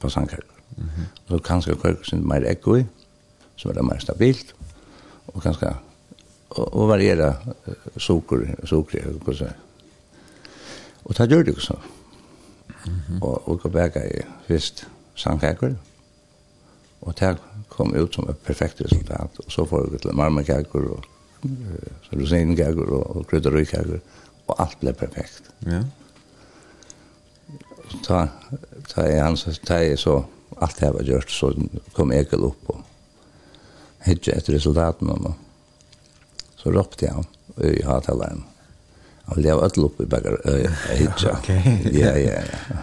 på 0.00 0.08
sangkirker. 0.08 0.54
Mm 0.76 0.84
-hmm. 0.84 1.28
Så 1.28 1.38
kanskje 1.38 1.74
kirker 1.74 2.04
sin 2.04 2.28
mer 2.28 2.50
ekko 2.50 2.76
i, 2.76 2.84
så 3.56 3.68
er 3.68 3.72
det 3.72 3.84
mer 3.84 3.98
stabilt, 3.98 4.54
og 5.26 5.42
kanskje 5.42 5.74
og, 6.50 6.74
og 6.74 6.88
variera 6.88 7.34
sukker, 7.96 8.54
sukker, 8.64 9.00
hva 9.24 9.34
så 9.34 9.52
Og 11.04 11.18
det 11.18 11.28
gjør 11.30 11.42
det 11.42 11.54
også. 11.54 11.74
Mm 12.86 12.92
-hmm. 12.92 13.22
Og, 13.22 13.48
og 13.48 13.60
gå 13.60 13.68
bæka 13.68 14.00
i 14.00 14.22
fyrst 14.46 14.88
sangkirker, 15.14 15.74
og 17.00 17.20
det 17.20 17.38
kom 17.68 17.94
ut 17.96 18.14
som 18.14 18.30
et 18.30 18.36
perfekt 18.36 18.82
resultat, 18.84 19.30
og 19.46 19.52
så 19.52 19.64
får 19.64 19.90
vi 19.90 19.98
til 19.98 20.14
marmekaker 20.14 20.90
og 20.90 21.04
så 22.02 22.18
du 22.18 22.26
sen 22.26 22.54
gager 22.56 22.92
og 22.94 23.26
krydder 23.30 23.56
og 23.58 23.66
kager 23.66 23.98
og 24.46 24.60
alt 24.62 24.78
ble 24.80 24.92
perfekt. 24.92 25.50
Ja. 25.66 25.82
Ta 28.06 28.26
ta 28.88 29.06
i 29.08 29.18
hans 29.18 29.44
ta 29.66 29.80
i 29.82 29.96
så 29.96 30.22
allt 30.58 30.80
det 30.80 30.92
var 30.94 31.02
gjort 31.02 31.30
så 31.30 31.52
kom 31.92 32.12
Egil 32.12 32.44
upp 32.44 32.70
och 32.70 32.80
hitje 34.00 34.32
ett 34.32 34.48
resultat 34.48 35.00
med 35.00 35.20
mig. 35.20 35.32
Så 36.56 36.70
ropte 36.70 37.06
jag 37.06 37.24
i 37.74 37.82
hattalaren. 37.82 38.44
Han 39.24 39.36
ville 39.36 39.52
ha 39.52 39.66
ett 39.66 39.76
lopp 39.76 40.00
i 40.00 40.06
baggar 40.06 40.38
hitje. 40.92 41.32
Okej. 41.32 41.90
Ja, 41.92 42.16
ja, 42.18 42.32
ja. 42.32 42.74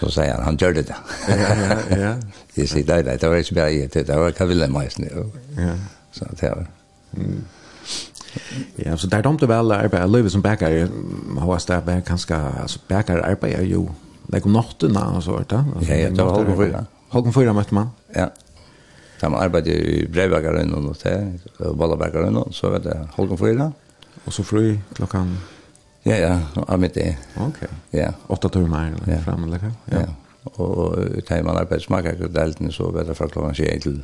Så 0.00 0.10
säger 0.10 0.34
han, 0.34 0.44
han 0.44 0.56
gör 0.56 0.72
det. 0.72 0.94
ja, 1.28 1.36
ja, 1.36 1.98
ja. 1.98 2.16
Det 2.54 2.62
är 2.62 2.66
så 2.66 2.78
där, 2.78 3.02
det 3.02 3.28
var 3.28 3.36
inte 3.36 3.54
bara 3.54 3.70
det, 3.70 4.06
det 4.06 4.16
var 4.16 4.30
Kaville 4.30 4.68
Majsny. 4.68 5.08
Ja. 5.56 5.74
Så 6.12 6.26
det 6.40 6.50
var. 6.50 6.66
Ja, 8.76 8.96
så 8.96 9.06
där 9.06 9.22
domte 9.22 9.46
väl 9.46 9.72
arbeta 9.72 10.06
Lövis 10.06 10.32
som 10.32 10.42
backar 10.42 10.88
har 11.40 11.58
stä 11.58 11.80
back 11.80 12.06
kanske 12.06 12.36
alltså 12.36 12.80
backar 12.88 13.18
arbeta 13.18 13.62
ju 13.62 13.86
lägg 14.26 14.46
om 14.46 14.52
natten 14.52 14.96
och 14.96 15.24
så 15.24 15.32
vart 15.32 15.48
det. 15.48 15.64
Ja, 15.80 15.94
ja, 15.94 16.10
det 16.10 16.22
var 16.22 16.32
halv 16.32 16.56
fyra. 16.56 16.86
Halv 17.08 17.32
fyra 17.32 17.52
mötte 17.52 17.74
man. 17.74 17.90
Ja. 18.14 18.30
Tam 19.20 19.34
arbetade 19.34 19.70
i 19.70 20.08
Brevbäckaren 20.12 20.74
och 20.74 20.82
något 20.82 21.02
där, 21.02 21.38
Vallabäckaren 21.58 22.36
och 22.36 22.54
så 22.54 22.70
vet 22.70 22.82
det 22.82 23.08
halv 23.16 23.36
fyra. 23.36 23.72
Och 24.24 24.32
så 24.32 24.44
fri 24.44 24.80
klockan 24.94 25.38
Ja, 26.02 26.16
ja, 26.16 26.40
av 26.66 26.80
mitt 26.80 26.94
det. 26.94 27.18
Okej. 27.36 27.68
Ja, 27.90 28.12
åtta 28.26 28.48
timmar 28.48 28.86
eller 28.86 29.06
mer 29.06 29.22
fram 29.22 29.44
eller 29.44 29.58
kan. 29.58 29.72
Ja. 29.84 29.98
Och 30.44 30.96
tar 31.26 31.42
man 31.42 31.56
arbetsmarknadsdelten 31.56 32.72
så 32.72 32.90
vet 32.90 33.06
det 33.06 33.14
från 33.14 33.28
klockan 33.28 33.54
21 33.54 33.82
till 33.82 34.02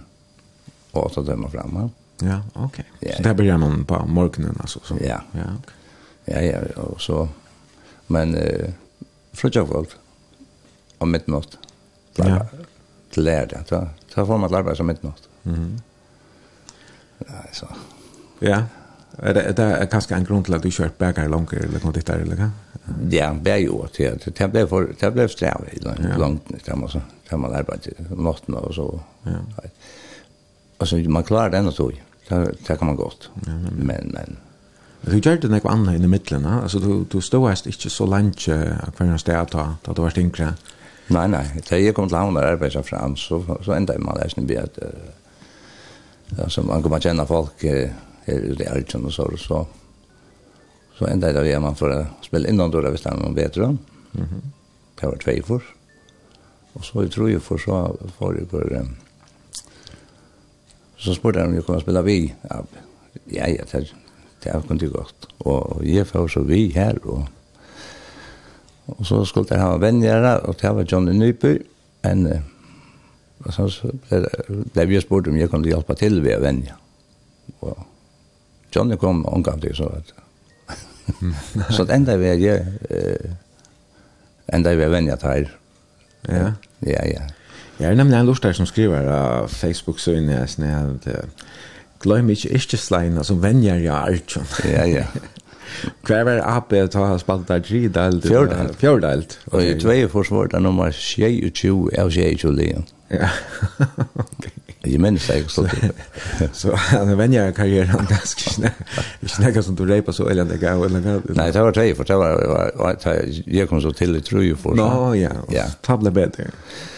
åtta 0.93 1.25
timmar 1.25 1.49
framåt. 1.49 1.93
Ja, 2.19 2.43
okej. 2.53 2.65
Okay. 2.65 3.11
Ja, 3.11 3.17
så 3.17 3.23
där 3.23 3.35
börjar 3.35 3.59
man 3.59 3.85
på 3.85 4.07
morgonen 4.07 4.57
alltså 4.61 4.81
så. 4.83 4.97
Ja. 5.01 5.21
Ja, 5.33 5.41
okay. 5.59 6.49
Ja, 6.49 6.61
ja, 6.77 6.83
och 6.83 7.01
så 7.01 7.29
men 8.07 8.35
eh 8.35 8.71
fruktar 9.33 9.67
folk 9.67 9.89
om 10.99 11.11
midnatt. 11.11 11.59
Ja. 12.17 12.47
Till 13.11 13.25
lärde, 13.25 13.65
så 13.69 13.89
så 14.15 14.27
får 14.27 14.39
man 14.39 14.55
arbeta 14.55 14.77
som 14.77 14.87
midnatt. 14.87 15.29
Mhm. 15.43 15.81
Ja, 17.19 17.45
så. 17.53 17.67
Ja. 18.39 18.63
Er 19.23 19.35
det, 19.35 19.53
det 19.57 19.89
kanske 19.91 20.15
en 20.15 20.25
grund 20.25 20.45
till 20.45 20.55
att 20.55 20.63
du 20.63 20.71
kjørt 20.71 20.99
berger 20.99 21.29
långt 21.29 21.53
eller 21.53 21.85
något 21.85 21.95
ditt 21.95 22.07
der, 22.07 22.19
eller 22.19 22.37
hva? 22.37 22.51
Ja, 23.11 23.33
det 23.45 23.53
er 23.53 23.61
jo 23.63 23.87
det. 23.97 24.25
det 24.39 24.49
ble 24.51 24.67
for, 24.67 24.89
det 25.01 25.13
ble 25.13 25.29
strevet 25.29 25.85
langt, 26.19 26.51
det 26.67 26.77
må 26.77 26.89
man 27.37 27.55
arbeide 27.55 27.95
natten 28.11 28.55
og 28.55 28.75
så. 28.75 28.89
Ja. 29.25 29.39
Alltså 30.85 30.97
man 30.97 31.25
klarar 31.25 31.51
det 31.51 31.61
och 31.61 31.75
så. 31.75 31.91
Det 32.29 32.55
det 32.67 32.77
kan 32.77 32.87
man 32.87 32.97
gott. 32.97 33.31
Men, 33.77 34.11
men. 34.13 34.37
Du 35.01 35.17
gjør 35.17 35.39
det 35.41 35.49
noe 35.49 35.71
annet 35.73 35.97
inn 35.97 36.05
i 36.05 36.09
midtelen, 36.13 36.45
altså 36.45 36.79
du, 36.81 37.07
du 37.09 37.21
stod 37.25 37.67
ikke 37.69 37.91
så 37.93 38.07
langt 38.09 38.45
av 38.53 38.93
hver 38.99 39.17
sted 39.21 39.53
da, 39.53 39.65
da 39.85 39.93
du 39.97 40.03
var 40.05 40.19
yngre. 40.21 40.51
Nei, 41.09 41.25
nei, 41.29 41.43
da 41.69 41.79
jeg 41.81 41.95
kom 41.97 42.09
til 42.09 42.19
havn 42.19 42.37
og 42.37 42.45
arbeidet 42.45 42.85
fram, 42.85 43.17
så, 43.17 43.41
så 43.65 43.73
enda 43.77 43.97
man 44.01 44.21
lesen 44.21 44.45
som 44.45 44.57
at 44.61 44.79
uh, 44.85 46.45
altså, 46.45 46.65
man 46.69 46.85
kommer 46.85 47.01
kjenne 47.01 47.27
folk 47.29 47.65
uh, 47.65 47.97
her 48.27 48.45
ute 48.51 48.65
i 48.65 48.69
Arjen 48.69 49.09
og 49.09 49.13
så, 49.13 49.29
så, 49.41 49.63
så 50.99 51.09
enda 51.09 51.33
det 51.33 51.47
var 51.49 51.65
man 51.65 51.81
for 51.81 51.93
å 51.93 52.03
spille 52.25 52.53
innan 52.53 52.73
døra 52.73 52.93
hvis 52.93 53.05
det 53.05 53.13
er 53.13 53.21
noen 53.21 53.37
bedre. 53.37 53.71
Mm 54.13 54.25
-hmm. 54.29 54.45
Det 55.01 55.09
var 55.09 55.17
tvei 55.17 55.41
for. 55.41 55.63
Og 56.75 56.85
så 56.85 57.03
jeg 57.03 57.11
tror 57.11 57.29
jeg 57.29 57.43
for 57.43 57.57
så 57.57 57.97
får 58.19 58.35
jeg 58.35 58.49
for, 58.51 58.77
um, 58.81 58.97
så 61.05 61.15
spurte 61.15 61.43
han 61.43 61.53
om 61.53 61.59
jeg 61.59 61.67
kunne 61.67 61.83
spille 61.83 62.03
vi. 62.07 62.19
Ja, 62.49 62.63
ja, 63.33 63.49
ja 63.53 63.69
det, 63.73 63.85
det 64.45 64.53
er 64.53 64.65
kunne 64.65 64.91
godt. 64.93 65.29
Og 65.45 65.83
jeg 65.85 66.07
får 66.09 66.29
så 66.33 66.45
vi 66.49 66.67
her, 66.75 66.99
og, 67.03 67.27
og 68.87 69.07
så 69.07 69.25
skulle 69.29 69.53
jeg 69.53 69.61
ha 69.61 69.77
venner, 69.81 70.29
og 70.45 70.57
det 70.61 70.75
var 70.77 70.89
Johnny 70.93 71.13
Nyby, 71.13 71.55
en, 72.09 72.27
og 73.45 73.53
så 73.53 73.69
ble 74.09 74.25
ble 74.73 74.87
vi 74.89 75.01
spurt 75.01 75.29
om 75.29 75.37
jeg 75.37 75.53
kunne 75.53 75.69
hjelpe 75.69 75.97
til 76.01 76.23
ved 76.25 76.39
å 76.39 76.45
vennje. 76.45 76.77
Og 77.61 77.77
Johnny 78.75 78.97
kom 79.01 79.25
og 79.25 79.39
omgav 79.39 79.61
det, 79.61 79.77
så 79.77 79.91
at, 79.93 80.15
så 81.77 81.85
det 81.85 82.01
enda 82.01 82.17
vi 82.17 82.33
er, 82.33 82.65
eh, 82.89 83.33
enda 84.57 84.73
vi 84.73 84.87
er 84.87 84.93
venner 84.93 85.29
her. 85.29 85.51
Ja. 86.29 86.53
Ja, 86.85 87.05
ja. 87.09 87.29
Jeg 87.81 87.91
er 87.91 87.95
nemlig 87.99 88.19
en 88.19 88.27
lortar 88.27 88.55
som 88.55 88.67
skriver 88.67 89.09
av 89.11 89.49
Facebook-søgn 89.51 90.29
jeg 90.31 90.49
sned 90.49 91.09
at 91.09 91.29
gløym 92.05 92.31
ikke 92.31 92.53
ikke 92.55 92.79
slein, 92.79 93.17
altså 93.19 93.35
venjer 93.41 93.81
jeg 93.83 93.95
artjon. 93.95 94.47
Ja, 94.69 94.85
ja. 94.87 95.07
Hver 96.07 96.25
var 96.25 96.43
AP 96.57 96.71
til 96.93 97.01
å 97.01 97.07
ha 97.11 97.19
spalt 97.19 97.49
der 97.49 97.63
tre 97.65 97.87
delt? 97.93 98.27
Fjordelt. 98.29 98.77
Fjordelt. 98.81 99.39
Og 99.53 99.65
i 99.65 99.75
tvei 99.81 100.05
forsvar 100.11 100.53
der 100.53 100.63
nummer 100.65 100.93
22 100.95 101.91
av 101.99 102.13
22 102.15 102.53
lian. 102.55 102.87
Ja. 103.11 103.29
Jeg 104.85 105.01
minns 105.01 105.27
det 105.29 105.37
ikke 105.41 105.53
så 105.53 105.63
Så 106.53 106.73
han 106.77 107.13
venjer 107.17 107.53
karrieren 107.57 108.09
ganske 108.09 108.51
snakk. 108.53 108.81
Ikke 109.23 109.33
snakk 109.33 109.61
som 109.65 109.77
du 109.79 109.85
reipa 109.89 110.13
så 110.13 110.27
eller 110.29 110.49
det 110.49 110.59
gav 110.61 110.83
eller 110.85 111.05
gav. 111.05 111.29
Nei, 111.37 111.47
det 111.53 111.63
var 111.65 111.77
tvei 111.77 111.93
for 111.97 112.09
det 112.09 112.19
var 112.19 112.99
jeg 113.47 113.69
kom 113.71 113.81
så 113.81 113.95
til 113.97 114.19
i 114.19 114.25
tru 114.25 114.43
for. 114.61 114.77
Nå, 114.77 115.15
ja. 115.17 115.33
Ja. 115.53 115.71
Tabla 115.85 116.13
bedre. 116.13 116.51
Ja. 116.51 116.93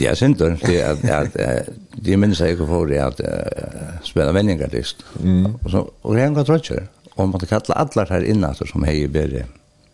Ja, 0.00 0.14
sinter. 0.14 0.56
Det 0.60 0.80
er, 0.80 0.96
at, 1.08 1.36
at, 1.36 1.68
de 2.04 2.16
minns 2.20 2.40
jeg 2.40 2.54
ikke 2.54 2.66
for 2.68 2.86
det 2.90 3.00
at 3.00 3.20
uh, 3.24 3.94
spille 4.04 4.34
vendingartist. 4.34 5.04
Mm. 5.20 5.54
Og, 5.54 5.70
så, 5.70 5.84
og 6.02 6.14
det 6.14 6.22
er 6.22 6.28
en. 6.28 6.88
Og 7.16 7.28
man 7.28 7.40
kalla 7.40 7.60
kalle 7.60 7.78
alle 7.78 8.06
her 8.10 8.26
innater 8.26 8.66
som 8.66 8.84
hei 8.84 9.06
bedre, 9.06 9.44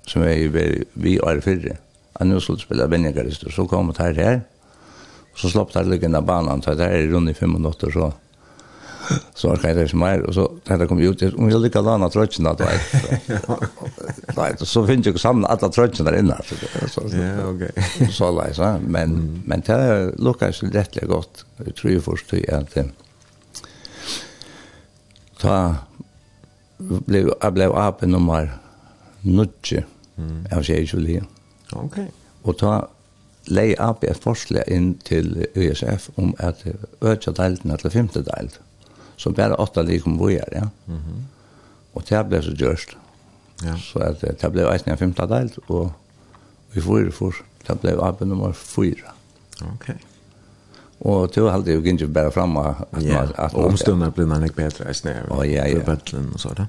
som 0.09 0.25
hei 0.25 0.49
bedre, 0.49 0.87
vi 0.95 1.19
er 1.19 1.43
fyrre. 1.45 1.77
At 2.17 2.27
nå 2.27 2.41
skulle 2.41 2.61
spela 2.61 2.89
vendingartist, 2.91 3.45
og 3.47 3.53
så 3.53 3.67
kom 3.69 3.93
det 3.93 4.03
her 4.03 4.15
her. 4.15 4.41
Og 5.33 5.39
så 5.39 5.53
slapp 5.53 5.73
det 5.75 5.87
liggende 5.87 6.23
banan, 6.23 6.63
så 6.63 6.75
det 6.75 6.89
er 6.89 7.13
rundt 7.15 7.31
i 7.31 7.37
fem 7.37 7.53
minutter, 7.55 7.93
så 7.93 8.11
så 9.35 9.49
har 9.49 9.69
jag 9.69 9.77
det 9.77 9.95
mer 9.95 10.21
och 10.21 10.35
så 10.35 10.53
när 10.65 10.79
det 10.79 10.87
kom 10.87 10.99
ut 10.99 11.23
om 11.23 11.51
jag 11.51 11.61
lyckas 11.61 11.85
låna 11.85 12.09
tröjan 12.11 12.57
då 12.59 12.65
vet. 12.65 14.37
Nej, 14.37 14.55
så 14.59 14.87
finns 14.87 15.07
ju 15.07 15.19
samma 15.19 15.49
alla 15.49 15.69
tröjan 15.69 16.05
där 16.05 16.19
inne 16.19 16.41
så 16.45 16.55
så. 16.89 17.17
Ja, 17.17 17.47
okej. 17.55 17.73
Så 18.13 18.31
läs 18.31 18.59
va, 18.59 18.79
men 18.87 19.43
men 19.47 19.61
det 19.61 20.13
lukas 20.19 20.63
rättligt 20.63 21.09
gott. 21.09 21.45
Jag 21.57 21.75
tror 21.75 21.93
ju 21.93 22.01
först 22.01 22.35
att 22.53 22.79
ta 25.41 25.75
blev 26.79 27.31
jag 27.41 27.53
blev 27.53 27.71
upp 27.71 28.03
nummer 28.03 28.59
nutje 29.21 29.85
Jag 30.51 30.67
säger 30.67 30.97
ju 30.97 31.07
det. 31.07 31.23
Okej. 31.73 32.11
Och 32.43 32.59
ta 32.59 32.89
lei 33.45 33.75
upp 33.75 34.05
ett 34.05 34.23
forslag 34.23 34.69
inn 34.69 34.95
til 35.05 35.47
USF 35.55 36.11
om 36.17 36.35
at 36.39 36.65
öka 37.03 37.31
delten 37.31 37.77
til 37.79 37.91
femte 37.91 38.23
delten 38.23 38.67
så 39.21 39.33
bare 39.37 39.59
åtta 39.61 39.83
likom 39.85 40.17
bojar, 40.19 40.49
ja. 40.53 40.69
Mm 40.87 40.97
-hmm. 40.97 41.23
Og 41.95 42.05
det 42.09 42.29
ble 42.29 42.43
så 42.43 42.51
gjørst. 42.51 42.97
Ja. 43.65 43.77
Så 43.77 43.99
at, 43.99 44.21
det 44.21 44.53
ble 44.53 44.73
eisen 44.73 44.93
i 44.93 44.97
femte 44.97 45.27
delt, 45.27 45.59
og 45.69 45.93
vi 46.73 46.81
fyrir 46.81 47.11
for, 47.11 47.35
det 47.67 47.81
ble 47.81 47.97
arbeid 48.03 48.29
nummer 48.29 48.53
fyra. 48.53 49.13
Ok. 49.61 49.91
Og 51.01 51.35
det 51.35 51.43
var 51.43 51.53
alltid 51.53 51.75
jo 51.75 51.83
ikke 51.83 52.09
bare 52.09 52.33
fram 52.33 52.57
at 52.57 52.75
ja. 53.03 53.23
at 53.39 53.55
og 53.55 53.65
omstundene 53.65 54.11
ble 54.11 54.27
man 54.27 54.43
ikke 54.45 54.57
bedre 54.57 54.89
eisen 54.89 55.09
i 55.09 55.13
oh, 55.31 55.49
ja, 55.49 55.67
ja. 55.69 55.79
bøtlen 55.85 56.31
og 56.35 56.41
sånt. 56.41 56.61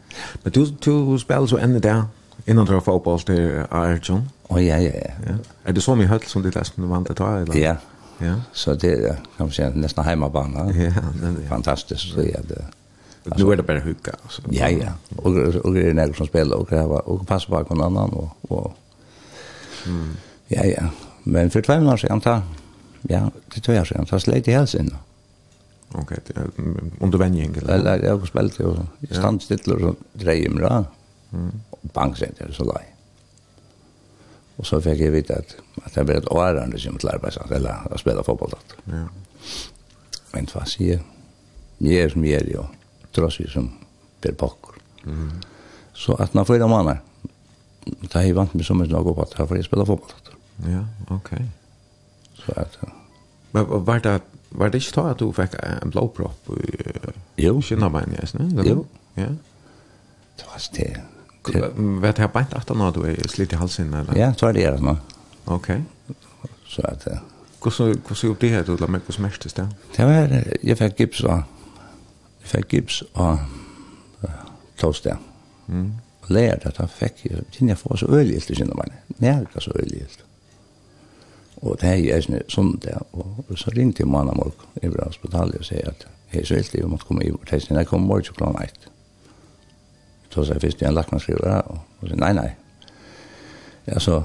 Men 0.44 0.54
du, 0.54 0.66
du 0.86 1.18
spiller 1.18 1.46
så 1.46 1.58
enda 1.58 1.80
der, 1.80 2.04
innan 2.48 2.66
du 2.66 2.72
har 2.72 2.80
fotball 2.80 3.20
til 3.20 3.66
Arjun? 3.72 4.30
Å 4.50 4.60
ja, 4.60 4.78
ja, 4.80 4.92
ja. 4.96 5.14
ja. 5.28 5.36
Er 5.66 5.72
det 5.72 5.84
så 5.84 5.96
mye 5.96 6.08
høtt 6.08 6.28
som 6.28 6.44
ditt 6.44 6.56
lest 6.56 6.76
du 6.76 6.88
vant 6.88 7.08
til 7.08 7.16
å 7.16 7.20
ta? 7.20 7.60
Ja, 7.60 7.76
Ja. 8.22 8.36
Så 8.54 8.74
det 8.74 8.94
är 8.94 9.08
kan 9.08 9.48
man 9.48 9.52
säga 9.52 9.70
nesten 9.70 10.04
heimabana. 10.04 10.60
Ja, 10.60 10.74
det 10.74 11.44
ja. 11.44 11.50
fantastiskt 11.50 12.14
så 12.14 12.22
ja, 12.22 12.40
det. 12.48 12.66
Nu 13.38 13.52
är 13.52 13.56
det 13.58 13.64
bara 13.64 13.80
hugga. 13.80 14.14
Ja, 14.50 14.70
ja. 14.70 14.92
Och, 15.16 15.32
och 15.66 15.74
det 15.74 15.90
är 15.90 15.94
några 15.94 16.14
som 16.14 16.28
spelar 16.28 16.58
och 16.58 16.70
kräva 16.70 17.00
och 17.00 17.28
passa 17.28 17.64
på 17.64 17.76
någon 17.76 17.98
annan. 17.98 18.10
Och, 18.10 18.52
och. 18.52 18.74
Mm. 19.86 20.16
Ja, 20.48 20.66
ja. 20.66 20.84
Men 21.24 21.50
för 21.50 21.62
två 21.62 21.74
år 21.74 21.98
siden, 21.98 22.22
ta, 22.22 22.42
ja, 23.02 23.32
det 23.54 23.62
två 23.62 23.74
år 23.74 23.86
siden, 23.86 24.06
ta 24.06 24.20
sleit 24.20 24.48
i 24.48 24.52
hälsen. 24.52 24.96
Okej, 25.92 26.18
okay, 26.30 26.44
under 27.00 27.18
vänjning? 27.18 27.56
Eller? 27.56 27.98
Ja, 27.98 28.04
jeg 28.04 28.12
har 28.12 28.26
spelat 28.26 28.60
och 28.60 28.78
stand 29.12 29.42
still 29.42 29.72
och 29.72 29.96
drejer 30.14 30.50
mig. 30.50 30.84
Mm. 31.34 31.52
Och 31.70 32.18
så 32.18 32.26
är 32.26 32.48
det 32.48 32.54
så 32.54 32.64
lär. 32.64 32.91
Och 34.62 34.68
så 34.68 34.82
fick 34.82 35.02
jag 35.02 35.12
veta 35.12 35.34
att, 35.34 35.56
att 35.84 35.96
jag 35.96 36.06
blev 36.06 36.18
ett 36.18 36.28
årande 36.32 36.80
som 36.80 36.98
till 36.98 37.10
arbetsamt, 37.10 37.52
eller 37.52 37.94
att 37.94 38.00
spela 38.00 38.24
fotboll. 38.24 38.52
Ja. 38.84 39.08
Men 40.32 40.48
vad 40.54 40.68
säger 40.68 40.94
jag? 40.94 41.02
Mer 41.78 42.10
som 42.10 42.26
ger 42.26 42.50
jag, 42.54 42.68
trots 43.12 43.40
vi 43.40 43.48
som 43.48 43.72
Per 44.22 44.32
Pocker. 44.32 44.82
Mm. 45.06 45.32
Så 45.94 46.14
att 46.16 46.34
när 46.34 46.44
fyra 46.44 46.68
månader, 46.68 47.02
det 47.86 48.14
har 48.14 48.24
ju 48.24 48.34
vant 48.34 48.54
mig 48.54 48.64
så 48.64 48.74
mycket 48.74 48.98
att 48.98 49.04
gå 49.04 49.14
på 49.14 49.22
att 49.22 49.34
här 49.34 49.46
får 49.46 49.58
jag 49.58 49.66
spela 49.66 49.86
fotboll. 49.86 50.10
Ja, 50.56 50.86
okej. 51.10 51.18
Okay. 51.18 51.48
Så 52.46 52.60
att... 52.62 52.78
Men 53.52 53.86
var 53.86 54.00
det, 54.00 54.22
var 54.50 54.70
det 54.70 54.78
inte 54.78 55.02
att 55.02 55.18
du 55.18 55.34
fick 55.34 55.54
en 55.82 55.90
blåpropp 55.90 56.50
i 57.36 57.46
jo. 57.46 57.62
kinnarbein? 57.62 58.18
Jo. 58.66 58.86
Ja. 59.14 59.24
Det 60.36 60.46
var 60.48 60.62
det. 60.74 61.02
Vet 62.02 62.18
jag 62.18 62.32
bara 62.32 62.46
att 62.52 62.70
han 62.70 62.94
då 62.94 63.04
är 63.04 63.28
slit 63.28 63.54
i 63.54 63.56
halsen 63.56 63.94
eller? 63.94 64.18
Ja, 64.18 64.34
så 64.34 64.48
är 64.48 64.54
det 64.54 64.72
det. 64.72 64.98
Okej. 65.46 65.84
Så 66.68 66.82
att 66.82 67.08
Hur 67.64 67.72
så 67.72 67.86
hur 67.86 68.16
så 68.16 68.36
det 68.40 68.50
här 68.50 68.64
då 68.64 68.78
la 68.78 68.88
mig 68.88 69.02
på 69.02 69.12
smärstes 69.12 69.54
där. 69.54 69.68
Det 69.96 70.06
var 70.06 70.44
jag 70.62 70.78
fick 70.78 71.00
gips 71.00 71.24
och 71.24 71.32
jag 71.32 71.44
fick 72.40 72.74
gips 72.74 73.02
och 73.02 73.38
toast 74.76 75.04
där. 75.04 75.18
Mm. 75.68 75.94
Lärde 76.28 76.70
att 76.70 76.78
han 76.78 76.88
fick 76.88 77.26
ju 77.26 77.42
tinja 77.52 77.76
får 77.76 77.98
så 77.98 78.08
öljigt 78.08 78.48
det 78.48 78.56
känner 78.56 78.76
man. 78.76 78.90
Närka 79.08 79.60
så 79.60 79.72
öljigt. 79.72 80.20
Och 81.56 81.78
det 81.80 81.88
här 81.88 81.96
är 81.96 82.32
ju 82.32 82.44
sånt 82.48 82.82
där 82.82 83.02
och 83.12 83.60
så 83.60 83.70
ringte 83.70 84.06
man 84.06 84.26
mamma 84.26 84.44
och 84.44 84.56
i 84.82 84.88
hospitalet 84.88 85.56
och 85.56 85.66
säger 85.66 85.90
att 85.90 86.06
hej 86.28 86.46
så 86.46 86.54
vill 86.54 86.66
det 86.72 86.88
måtte 86.88 87.06
komme 87.06 87.22
komma 87.22 87.24
i 87.24 87.32
och 87.32 87.48
tills 87.48 87.70
jeg 87.70 87.88
kom 87.88 88.02
morgen 88.02 88.24
klockan 88.24 88.56
8 88.56 88.91
så 90.32 90.44
sa 90.44 90.54
jeg 90.54 90.62
først, 90.62 90.82
jeg 90.82 90.94
lagt 90.94 91.12
meg 91.12 91.22
skriver, 91.22 91.62
og 91.68 92.08
så 92.08 92.16
nei, 92.16 92.32
nei. 92.34 92.50
Ja, 93.88 94.00
så 94.00 94.22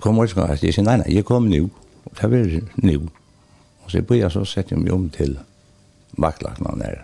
kom 0.00 0.16
jeg 0.16 0.30
ikke, 0.32 0.46
jeg 0.62 0.74
sier, 0.74 0.86
nei, 0.86 0.96
nei, 1.02 1.10
jeg 1.18 1.26
kom 1.28 1.48
nu, 1.50 1.68
og 2.04 2.14
det 2.20 2.30
var 2.32 2.54
nu. 2.76 3.08
Og 3.84 3.90
så 3.92 4.02
bør 4.02 4.16
jeg 4.22 4.32
så 4.32 4.44
sette 4.48 4.76
meg 4.76 4.92
om 4.94 5.10
til 5.12 5.36
vaktlagene 6.16 6.78
der. 6.80 7.02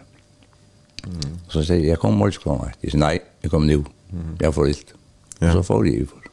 Mm. 1.04 1.36
Så 1.48 1.64
sier 1.64 1.82
jeg, 1.82 1.88
jeg 1.92 2.00
kom 2.00 2.16
ikke, 2.26 2.56
jeg 2.82 2.94
sier, 2.94 3.02
nei, 3.02 3.18
jeg 3.42 3.52
kom 3.52 3.68
nu, 3.68 3.82
jeg 4.40 4.54
får 4.56 4.72
ilt. 4.72 4.94
Ja. 5.40 5.50
Og 5.50 5.52
Så 5.52 5.62
får 5.62 5.84
jeg 5.84 6.08
for. 6.08 6.30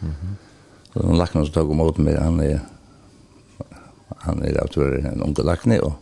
Mm 0.00 0.10
-hmm. 0.10 0.34
Så 0.92 1.02
den 1.02 1.16
lakna 1.16 1.44
som 1.44 1.52
tog 1.52 1.70
emot 1.70 1.98
meg, 1.98 2.18
han 2.22 2.40
er, 2.40 2.58
han 4.18 4.42
er 4.42 4.60
autor, 4.60 4.84
en 4.84 5.22
unge 5.22 5.42
lakne, 5.44 5.82
og 5.82 5.92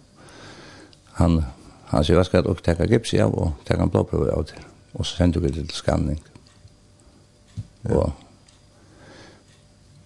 han, 1.12 1.44
han 1.86 2.04
sier, 2.04 2.16
hva 2.16 2.24
skal 2.24 2.44
jeg 2.44 2.56
teka 2.56 2.86
gips 2.86 3.12
i 3.12 3.18
av, 3.18 3.34
og 3.34 3.52
teka 3.64 3.82
en 3.82 3.90
blåprøve 3.90 4.32
av 4.32 4.44
til. 4.44 4.58
Mm 4.58 4.73
og 4.94 5.06
så 5.06 5.16
sendte 5.16 5.40
vi 5.40 5.48
det 5.48 5.66
til 5.68 5.76
skanning. 5.76 6.20
Ja. 7.84 7.96
Og 7.96 8.12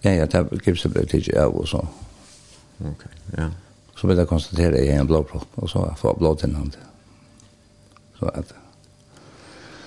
ja, 0.03 0.13
ja, 0.13 0.25
det 0.25 0.61
gipset 0.63 0.93
ble 0.93 1.03
tidlig 1.05 1.35
av 1.37 1.55
og 1.59 1.67
så. 1.67 1.81
Ok, 2.87 3.03
ja. 3.37 3.49
Så 3.99 4.07
ble 4.07 4.15
det 4.15 4.29
konstateret 4.29 4.85
i 4.85 4.93
en 4.95 5.07
blåpropp, 5.07 5.57
og 5.59 5.69
så 5.69 5.83
får 5.99 6.15
blod 6.15 6.19
blått 6.23 6.45
innan 6.47 6.71
det. 6.71 6.85
Så 8.19 8.31
at... 8.33 8.55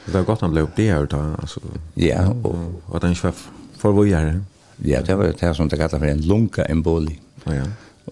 Det 0.04 0.12
var 0.14 0.26
godt 0.26 0.42
han 0.42 0.52
ble 0.52 0.66
oppdegjert 0.66 1.12
da, 1.14 1.22
altså. 1.40 1.62
Ja, 1.96 2.26
og... 2.28 2.82
Og 2.88 2.96
at 2.98 3.06
han 3.06 3.14
ikke 3.14 3.30
var 3.30 3.38
for 3.82 3.96
hvor 3.96 4.06
gjør 4.06 4.28
det. 4.28 4.42
Ja, 4.84 5.00
det 5.02 5.16
var 5.18 5.32
det 5.32 5.54
som 5.56 5.68
det 5.68 5.78
kallet 5.78 5.98
for 5.98 6.10
en 6.10 6.26
lunka 6.28 6.66
emboli. 6.70 7.16
Ja, 7.46 7.62
ja. 7.62 7.64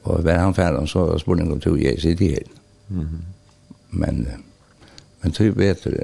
Og 0.05 0.23
hver 0.23 0.39
han 0.39 0.55
ferdig, 0.55 0.89
så 0.89 1.19
spurte 1.19 1.45
han 1.45 1.53
om 1.53 1.61
to 1.61 1.77
jeg 1.77 2.01
sitter 2.01 2.31
her. 2.31 2.49
Mm 2.89 3.07
-hmm. 3.07 3.23
Men, 3.91 4.29
men 5.23 5.33
tog 5.33 5.59
vet 5.59 5.85
du, 5.85 5.97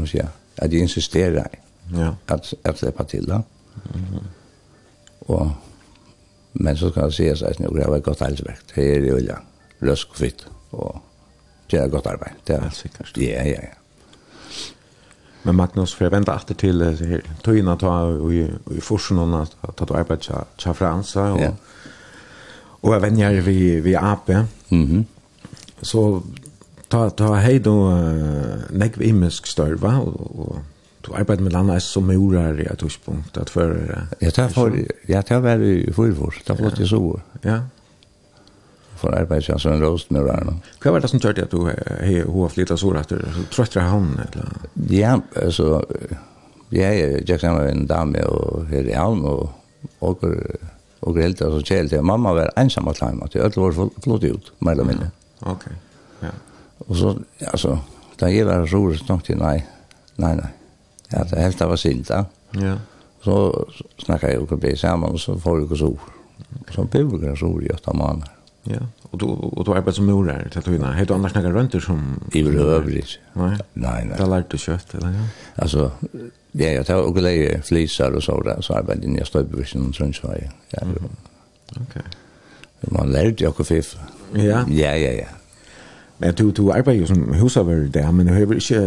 kan 0.00 0.02
man 0.02 0.08
säga, 0.08 0.28
att 0.56 0.72
jag 0.72 0.82
insisterar 0.82 1.48
ja. 1.94 2.16
att, 2.26 2.54
att 2.62 2.78
släppa 2.78 3.04
till 3.04 3.26
det. 3.26 3.42
Mm 3.94 4.06
-hmm. 5.26 5.50
Men 6.52 6.76
så 6.76 6.90
kan 6.90 7.02
jag 7.02 7.14
säga 7.14 7.36
så 7.36 7.46
att 7.46 7.58
det 7.58 7.68
var 7.68 7.96
ett 7.96 8.04
gott 8.04 8.22
arbete. 8.22 8.62
Det 8.74 8.94
är 8.94 9.00
ju 9.00 9.18
ja, 9.18 9.36
lösk 9.78 10.10
och 10.10 10.16
fritt. 10.16 10.44
Och 10.70 10.96
det 11.66 11.76
är 11.76 11.86
ett 11.86 11.92
gott 11.92 12.06
arbete. 12.06 12.70
Det 13.14 13.34
är, 13.34 13.44
ja, 13.44 13.52
ja, 13.52 13.60
ja. 13.62 13.68
Men 15.42 15.56
Magnus, 15.56 15.94
för 15.94 16.04
jag 16.04 16.10
väntar 16.10 16.32
alltid 16.32 16.56
till 16.56 16.78
det 16.78 17.06
här 17.06 17.22
tøyna 17.42 17.76
ta 17.76 18.10
i, 18.32 18.50
i 18.76 18.80
forsen 18.80 19.34
att 19.34 19.76
ta 19.76 19.96
arbete 19.96 20.24
tja, 20.24 20.44
tja 20.56 20.74
Fransa. 20.74 21.32
Och, 21.32 21.40
ja. 21.40 21.52
och 22.80 22.94
jag 22.94 23.00
vänjer 23.00 23.40
vi, 23.40 23.80
vi 23.80 23.96
AP. 23.96 24.32
Mm 24.32 24.46
-hmm. 24.68 25.04
Så 25.82 26.22
ta 26.90 27.10
ta 27.10 27.34
hej 27.34 27.58
då 27.58 27.90
lägg 28.70 28.96
vi 28.96 29.08
imisk 29.08 29.46
störva 29.46 29.98
och 29.98 30.56
du 31.00 31.14
arbetar 31.14 31.42
med 31.42 31.52
landa 31.52 31.80
som 31.80 32.06
murar 32.06 32.60
i 32.60 32.68
att 32.68 32.82
huspunkt 32.82 33.36
att 33.36 33.50
för 33.50 33.98
jag 34.18 34.34
tar 34.34 34.48
för 34.48 34.86
jag 35.06 35.26
tar 35.26 35.40
väl 35.40 35.62
i 35.62 35.92
förvår 35.92 36.34
ta 36.46 36.56
flott 36.56 36.80
ju 36.80 36.86
så 36.86 37.20
ja. 37.42 37.60
för 38.96 39.12
arbete 39.12 39.58
som 39.58 39.72
en 39.72 39.80
rost 39.80 40.10
med 40.10 40.24
där 40.24 40.44
då 40.44 40.54
vad 40.84 40.92
var 40.92 41.00
det 41.00 41.08
som 41.08 41.18
gjorde 41.18 41.42
att 41.42 41.50
du 41.50 41.64
hej 42.00 42.14
hur 42.14 42.48
flytta 42.48 42.76
så 42.76 42.90
rätt 42.90 43.12
tröttra 43.50 43.82
han 43.82 44.20
eller 44.32 44.48
ja 44.98 45.20
alltså 45.44 45.86
jag 46.68 47.28
jag 47.28 47.40
kan 47.40 47.54
vara 47.54 47.70
en 47.70 47.86
dam 47.86 48.14
och 48.14 48.66
här 48.66 48.88
i 48.88 48.94
hamn 48.94 49.24
och 49.24 49.50
och 49.98 50.24
och 51.00 51.16
helt 51.16 51.42
alltså 51.42 51.74
helt 51.74 52.02
mamma 52.02 52.34
var 52.34 52.52
ensam 52.56 52.88
att 52.88 53.00
lämna 53.00 53.26
till 53.26 53.40
öll 53.40 53.52
var 53.54 53.90
flott 54.02 54.24
ut 54.24 54.52
mer 54.58 54.72
eller 54.72 54.84
mindre 54.84 55.10
okej 55.38 55.72
Og 56.86 56.96
så, 56.96 57.14
altså, 57.46 57.76
da 58.20 58.30
jeg 58.32 58.46
var 58.46 58.66
rolig 58.74 59.00
nok 59.08 59.24
til 59.24 59.38
nei, 59.40 59.58
nei, 60.20 60.34
nei. 60.38 60.50
Ja, 61.12 61.24
det 61.26 61.42
helt 61.42 61.60
var 61.60 61.80
sint 61.80 62.08
da. 62.08 62.24
Ja. 62.58 62.76
Så 63.24 63.36
snakket 63.98 64.28
jeg 64.30 64.40
jo 64.40 64.46
ikke 64.56 64.76
sammen, 64.78 65.12
og 65.12 65.20
så 65.20 65.36
får 65.38 65.56
jeg 65.56 65.68
ikke 65.68 65.80
så. 65.80 65.94
Så 66.68 66.74
Som 66.74 66.88
publikum 66.88 67.36
så 67.36 67.50
i 67.60 67.72
åtta 67.72 67.92
måneder. 67.92 68.36
Ja, 68.68 68.80
og 69.12 69.20
du, 69.20 69.26
og 69.32 69.66
du 69.66 69.72
arbeidde 69.72 69.96
som 69.96 70.04
murer 70.04 70.48
til 70.52 70.62
tøyene. 70.62 70.92
Hette 70.94 71.08
du 71.08 71.14
annars 71.16 71.32
snakket 71.32 71.54
rønter 71.54 71.80
som... 71.80 72.00
I 72.32 72.42
vil 72.44 72.58
øvrig. 72.60 73.16
Nei? 73.34 73.54
Nei, 73.74 74.04
nei. 74.04 74.18
Da 74.18 74.26
lærte 74.28 74.52
du 74.52 74.60
kjøtt, 74.60 74.94
eller 74.98 75.14
ja? 75.16 75.24
Altså, 75.64 75.88
ja, 76.54 76.72
jeg 76.76 76.86
tar 76.86 77.00
også 77.00 77.24
leie 77.24 77.62
fliser 77.64 78.16
og 78.16 78.22
så 78.22 78.36
der, 78.44 78.60
så 78.60 78.76
arbeidde 78.76 79.08
jeg 79.08 79.24
i 79.24 79.28
Støybevisjonen, 79.28 79.92
Trøndsvei. 79.96 80.42
Ja, 80.76 80.84
mm. 80.84 81.10
Ok. 81.80 81.96
Man 82.92 83.12
lærte 83.12 83.44
jo 83.44 83.54
ikke 83.54 83.64
fiff. 83.64 83.96
Ja? 84.36 84.64
Ja, 84.68 84.94
ja, 85.00 85.12
ja. 85.22 85.39
Men 86.20 86.36
du 86.36 86.50
du 86.52 86.68
arbeider 86.70 87.00
jo 87.00 87.06
som 87.08 87.32
husarbeid 87.40 87.90
der, 87.94 88.10
men 88.12 88.28
du 88.28 88.34
har 88.34 88.52
ikke 88.54 88.80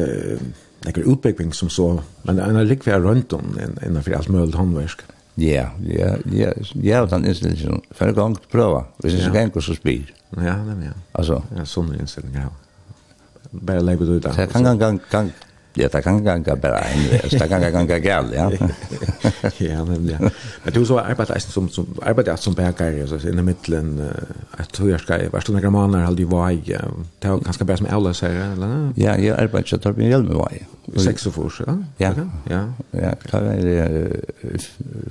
nekker 0.85 1.07
utbygging 1.09 1.53
som 1.55 1.69
så, 1.69 1.89
men 2.27 2.37
det 2.37 2.45
er 2.45 2.69
likvær 2.69 3.01
rundt 3.01 3.33
om 3.33 3.57
innenfor 3.57 4.17
alt 4.17 4.29
mulig 4.29 4.55
håndverk. 4.55 5.05
Ja, 5.37 5.69
ja, 5.81 6.15
ja, 6.29 6.51
ja, 6.75 6.99
og 7.01 7.09
den 7.09 7.25
innstillingen, 7.25 7.81
for 7.91 8.05
en 8.05 8.15
gang 8.15 8.35
til 8.37 8.51
prøve, 8.51 8.83
hvis 9.01 9.15
ikke 9.17 9.47
gå 9.55 9.63
så 9.65 9.73
spyr. 9.73 10.11
Ja, 10.37 10.59
det 10.65 10.75
er 10.75 10.83
ja. 10.85 10.93
Altså. 11.13 11.39
Ja, 11.57 11.65
sånne 11.65 11.97
innstillinger, 11.97 12.45
ja. 12.45 13.49
Bare 13.53 13.81
legger 13.85 14.05
du 14.05 14.15
ut 14.15 14.23
det. 14.23 14.33
Så 14.33 14.45
jeg 14.45 14.49
kan 14.49 14.63
gang, 14.77 15.01
gang, 15.09 15.31
Ja, 15.75 15.87
det 15.91 16.01
kan 16.01 16.23
ganga 16.23 16.55
bara 16.55 16.79
en 16.79 17.09
väg. 17.09 17.31
Det 17.31 17.47
kan 17.49 17.61
ganga 17.61 17.97
gäll, 17.97 18.33
ja. 18.35 18.51
ja, 19.57 19.85
men 19.85 20.07
ja. 20.07 20.29
Men 20.63 20.73
du 20.73 20.85
så 20.85 20.99
arbetar 20.99 21.39
som 21.39 21.69
som 21.69 21.85
arbetar 22.01 22.35
som 22.35 22.53
bäckare 22.53 23.07
så 23.07 23.27
i 23.27 23.31
mitten 23.31 24.11
att 24.51 24.79
hur 24.79 24.97
ska 24.97 25.23
jag 25.23 25.31
vart 25.31 25.49
några 25.49 25.69
månader 25.69 26.05
hade 26.05 26.21
ju 26.21 26.27
vaj. 26.27 26.79
Det 27.19 27.27
var 27.27 27.37
ganska 27.37 27.65
bra 27.65 27.77
som 27.77 27.85
Ella 27.85 28.13
säger 28.13 28.51
eller? 28.53 28.93
Ja, 28.95 29.17
jag 29.17 29.39
arbetar 29.39 29.77
typ 29.77 29.99
i 29.99 30.09
Hjälme 30.09 30.33
vaj. 30.33 30.67
Sex 30.97 31.25
och 31.27 31.33
fors, 31.33 31.61
ja. 31.67 31.77
Ja. 31.97 32.13
Ja. 32.49 32.73
Ja, 32.91 33.15
kan 33.15 33.43
det 33.43 34.21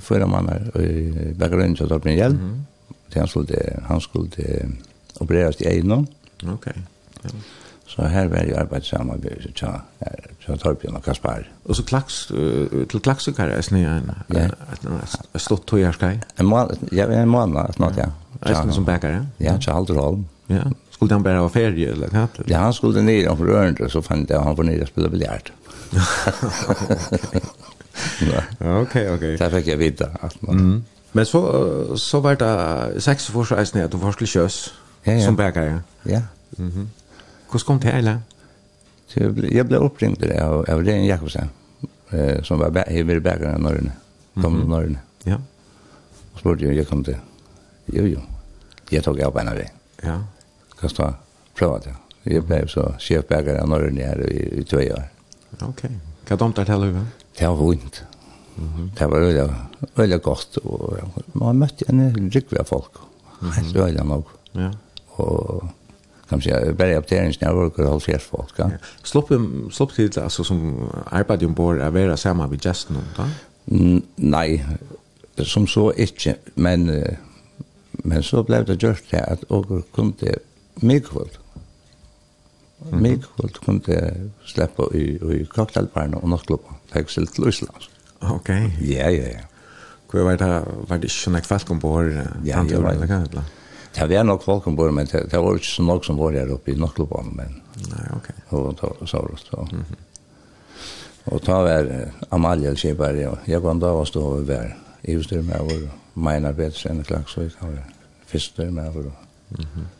förra 0.01 0.27
månader 0.27 0.81
i 0.81 1.35
bakgrunden 1.35 1.77
så 1.77 1.89
typ 1.89 2.07
i 2.07 2.17
Hjälme. 2.17 2.63
Han 3.15 3.29
skulle 3.29 3.81
han 3.83 4.01
skulle 4.01 4.31
opereras 5.19 5.61
i 5.61 5.65
Eino. 5.65 6.07
Okej. 6.47 6.73
Ja. 7.23 7.31
Så 7.93 8.07
her 8.09 8.29
var 8.33 8.47
jeg 8.47 8.57
arbeidet 8.57 8.87
sammen 8.89 9.21
med 9.21 9.43
så 9.45 9.51
Tja 10.41 10.57
Torbjørn 10.57 10.97
og 10.97 11.03
Kaspar. 11.05 11.45
Og 11.69 11.77
så 11.77 11.85
klaks, 11.85 12.23
til 12.91 13.01
klaksukar 13.05 13.53
er 13.53 13.61
snu 13.63 13.83
en 13.85 14.09
stått 15.37 15.67
togjerskei? 15.69 16.15
Ja, 16.97 17.05
en 17.13 17.29
måned 17.29 17.75
snart, 17.77 18.01
ja. 18.01 18.09
Eisen 18.49 18.73
som 18.73 18.87
bækare? 18.89 19.27
Ja, 19.41 19.59
Tja 19.61 19.77
roll. 19.77 20.23
Ja, 20.49 20.65
skulle 20.91 21.15
han 21.15 21.23
bare 21.23 21.45
ha 21.45 21.49
ferie 21.53 21.93
eller 21.93 22.09
hva? 22.11 22.25
Ja, 22.49 22.65
han 22.65 22.73
skulle 22.73 23.03
ned 23.05 23.29
og 23.29 23.39
forørende, 23.39 23.89
så 23.93 24.01
fant 24.03 24.31
jeg 24.31 24.41
han 24.41 24.57
var 24.57 24.65
nede 24.65 24.83
og 24.83 24.89
spille 24.89 25.11
biljard. 25.13 25.53
Ok, 28.61 28.95
ok. 28.97 29.25
Der 29.39 29.51
fikk 29.53 29.67
jeg 29.69 29.79
vite 29.79 30.07
at 30.23 30.37
man... 30.43 30.85
Men 31.13 31.25
så, 31.29 31.41
så 32.01 32.21
var 32.25 32.39
det 32.41 33.03
seks 33.05 33.27
forsøkene 33.31 33.85
at 33.85 33.93
du 33.93 33.99
forskelig 34.01 34.29
kjøs 34.33 34.57
som 35.21 35.37
bækare. 35.37 35.83
Ja. 36.09 36.23
Mhm. 36.57 36.89
Hvordan 37.53 37.67
kom 37.67 37.81
det 37.81 37.93
hele? 37.93 38.15
Jeg 39.13 39.67
ble 39.69 39.79
oppringt 39.85 40.23
av, 40.25 40.63
av 40.73 40.85
Ren 40.87 41.03
Jakobsen, 41.05 41.51
eh, 42.11 42.39
som 42.43 42.63
var 42.63 42.79
i 42.89 43.03
Virbækeren 43.05 43.59
av 43.59 43.61
Norrøne. 43.61 43.93
Kom 44.41 44.57
til 44.57 44.71
Norrøne. 44.71 45.03
Ja. 45.29 45.37
Og 46.33 46.39
spurte 46.41 46.65
jeg, 46.65 46.79
jeg 46.81 46.89
kom 46.89 47.03
til. 47.05 47.19
Jo, 47.93 48.07
jo. 48.09 48.23
Jeg 48.89 49.05
tok 49.05 49.21
av 49.21 49.35
på 49.35 49.43
en 49.43 49.51
av 49.53 49.59
det. 49.61 49.67
Ja. 50.01 50.15
Hva 50.79 50.91
skal 50.95 51.19
prøve 51.59 51.83
det? 51.85 51.93
Jeg 52.33 52.47
ble 52.49 52.63
så 52.73 52.87
sjefbækere 53.03 53.61
av 53.61 53.69
Norrøne 53.69 54.09
her 54.09 54.25
i, 54.31 54.47
i 54.63 54.65
tve 54.65 54.87
år. 54.97 55.05
Ok. 55.69 55.85
Hva 56.31 56.41
domte 56.41 56.65
det 56.65 56.73
til 56.73 56.81
Løyve? 56.87 57.05
Det 57.37 57.49
var 57.51 57.61
vondt. 57.61 58.03
Mm 58.57 58.69
-hmm. 58.69 58.89
Det 58.99 59.11
var 59.11 59.21
veldig, 59.21 59.55
veldig 59.97 60.23
godt. 60.23 60.59
Og 60.65 60.99
man 61.33 61.59
møtte 61.59 61.85
en 61.89 62.31
rikve 62.35 62.65
folk. 62.65 63.01
Helt 63.43 63.75
veldig 63.75 64.05
nok. 64.07 64.33
Ja. 64.55 64.71
Og 65.17 65.69
kan 66.33 66.39
man 66.39 66.43
säga 66.43 66.73
bara 66.73 66.97
upp 66.99 67.11
när 67.11 67.19
en 67.19 67.33
snävare 67.33 67.67
och 67.67 68.03
sig 68.03 68.19
folk. 68.19 68.53
Ja. 68.57 68.71
Slopp 69.03 69.33
slopp 69.73 69.93
till 69.95 70.19
alltså 70.19 70.45
som 70.45 70.89
arbetar 71.11 71.47
ombord 71.47 71.79
är 71.81 71.91
vara 71.91 72.17
samma 72.17 72.47
vid 72.47 72.65
just 72.65 72.91
nu 72.91 72.99
då. 73.17 73.25
Mm, 73.71 74.03
nej, 74.17 74.67
som 75.37 75.67
så 75.67 75.93
inte 75.93 76.35
men 76.55 77.05
men 77.93 78.23
så 78.23 78.43
blev 78.43 78.65
det 78.65 78.83
just 78.83 79.11
det 79.11 79.25
att 79.25 79.43
och 79.45 79.93
kunde 79.95 80.39
mycket 80.75 81.11
Mm. 82.89 83.03
Mig 83.03 83.23
kvöld 83.37 83.57
kunde 83.65 84.15
släppa 84.45 84.83
i, 84.95 85.03
i 85.41 85.47
cocktailbarna 85.47 86.17
och 86.17 86.29
nattklubba. 86.29 86.75
Tack 86.93 87.11
så 87.11 87.27
till 87.27 87.49
Island. 87.49 87.83
Okej. 88.19 88.77
Ja, 88.81 89.11
ja, 89.11 89.29
ja. 89.33 89.45
Hva 90.13 90.25
var 90.27 90.37
det, 90.37 90.49
var 90.89 90.99
det 91.01 91.09
ikke 91.09 91.23
sånn 91.23 91.37
jeg 91.39 91.47
kvalt 91.47 91.65
kom 91.65 91.79
på 91.81 91.91
her? 91.97 92.27
Ja, 92.45 92.61
det 92.69 92.81
var 92.83 92.99
det. 93.33 93.45
Det 93.95 94.09
var 94.09 94.25
nok 94.25 94.43
folk 94.43 94.65
som 94.65 94.77
bor, 94.77 94.91
men 94.91 95.07
det, 95.07 95.27
det 95.31 95.41
var 95.41 95.59
ikke 95.59 95.67
så 95.67 95.83
nok 95.83 96.05
som 96.05 96.19
var 96.19 96.33
her 96.33 96.53
oppe 96.55 96.73
i 96.73 96.79
Nokkelbanen, 96.81 97.37
men 97.37 97.59
Nei, 97.89 98.07
ok. 98.17 98.29
Og 98.57 98.75
da 98.81 99.07
Saurus, 99.07 99.47
så. 99.51 99.67
Mm 99.73 99.81
-hmm. 99.81 99.97
Og 101.25 101.47
da 101.47 101.53
var 101.53 102.11
Amalia 102.31 102.75
Kjepar, 102.75 103.27
og 103.27 103.39
jeg 103.47 103.63
kan 103.63 103.79
da 103.79 103.87
var 103.87 104.05
stå 104.05 104.23
over 104.23 104.41
hver. 104.41 104.69
I 105.05 105.23
styr 105.23 105.43
med 105.43 105.61
over, 105.61 105.89
Meinar 106.15 106.53
Petersen 106.53 106.99
og 106.99 107.05
Klagsvik, 107.05 107.53
han 107.59 107.69
var 107.69 107.83
fyrstyr 108.27 108.71
med 108.71 108.89
over, 108.89 109.11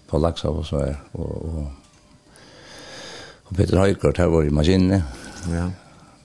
på 0.09 0.19
Laksa 0.19 0.49
og 0.49 0.67
så 0.67 0.77
er, 0.77 0.95
og, 1.15 1.45
og, 1.45 1.73
og 3.45 3.57
Peter 3.57 3.79
Høygaard, 3.79 4.19
her 4.19 4.25
var 4.27 4.43
i 4.43 4.49
maskinene. 4.49 5.05
Ja. 5.51 5.65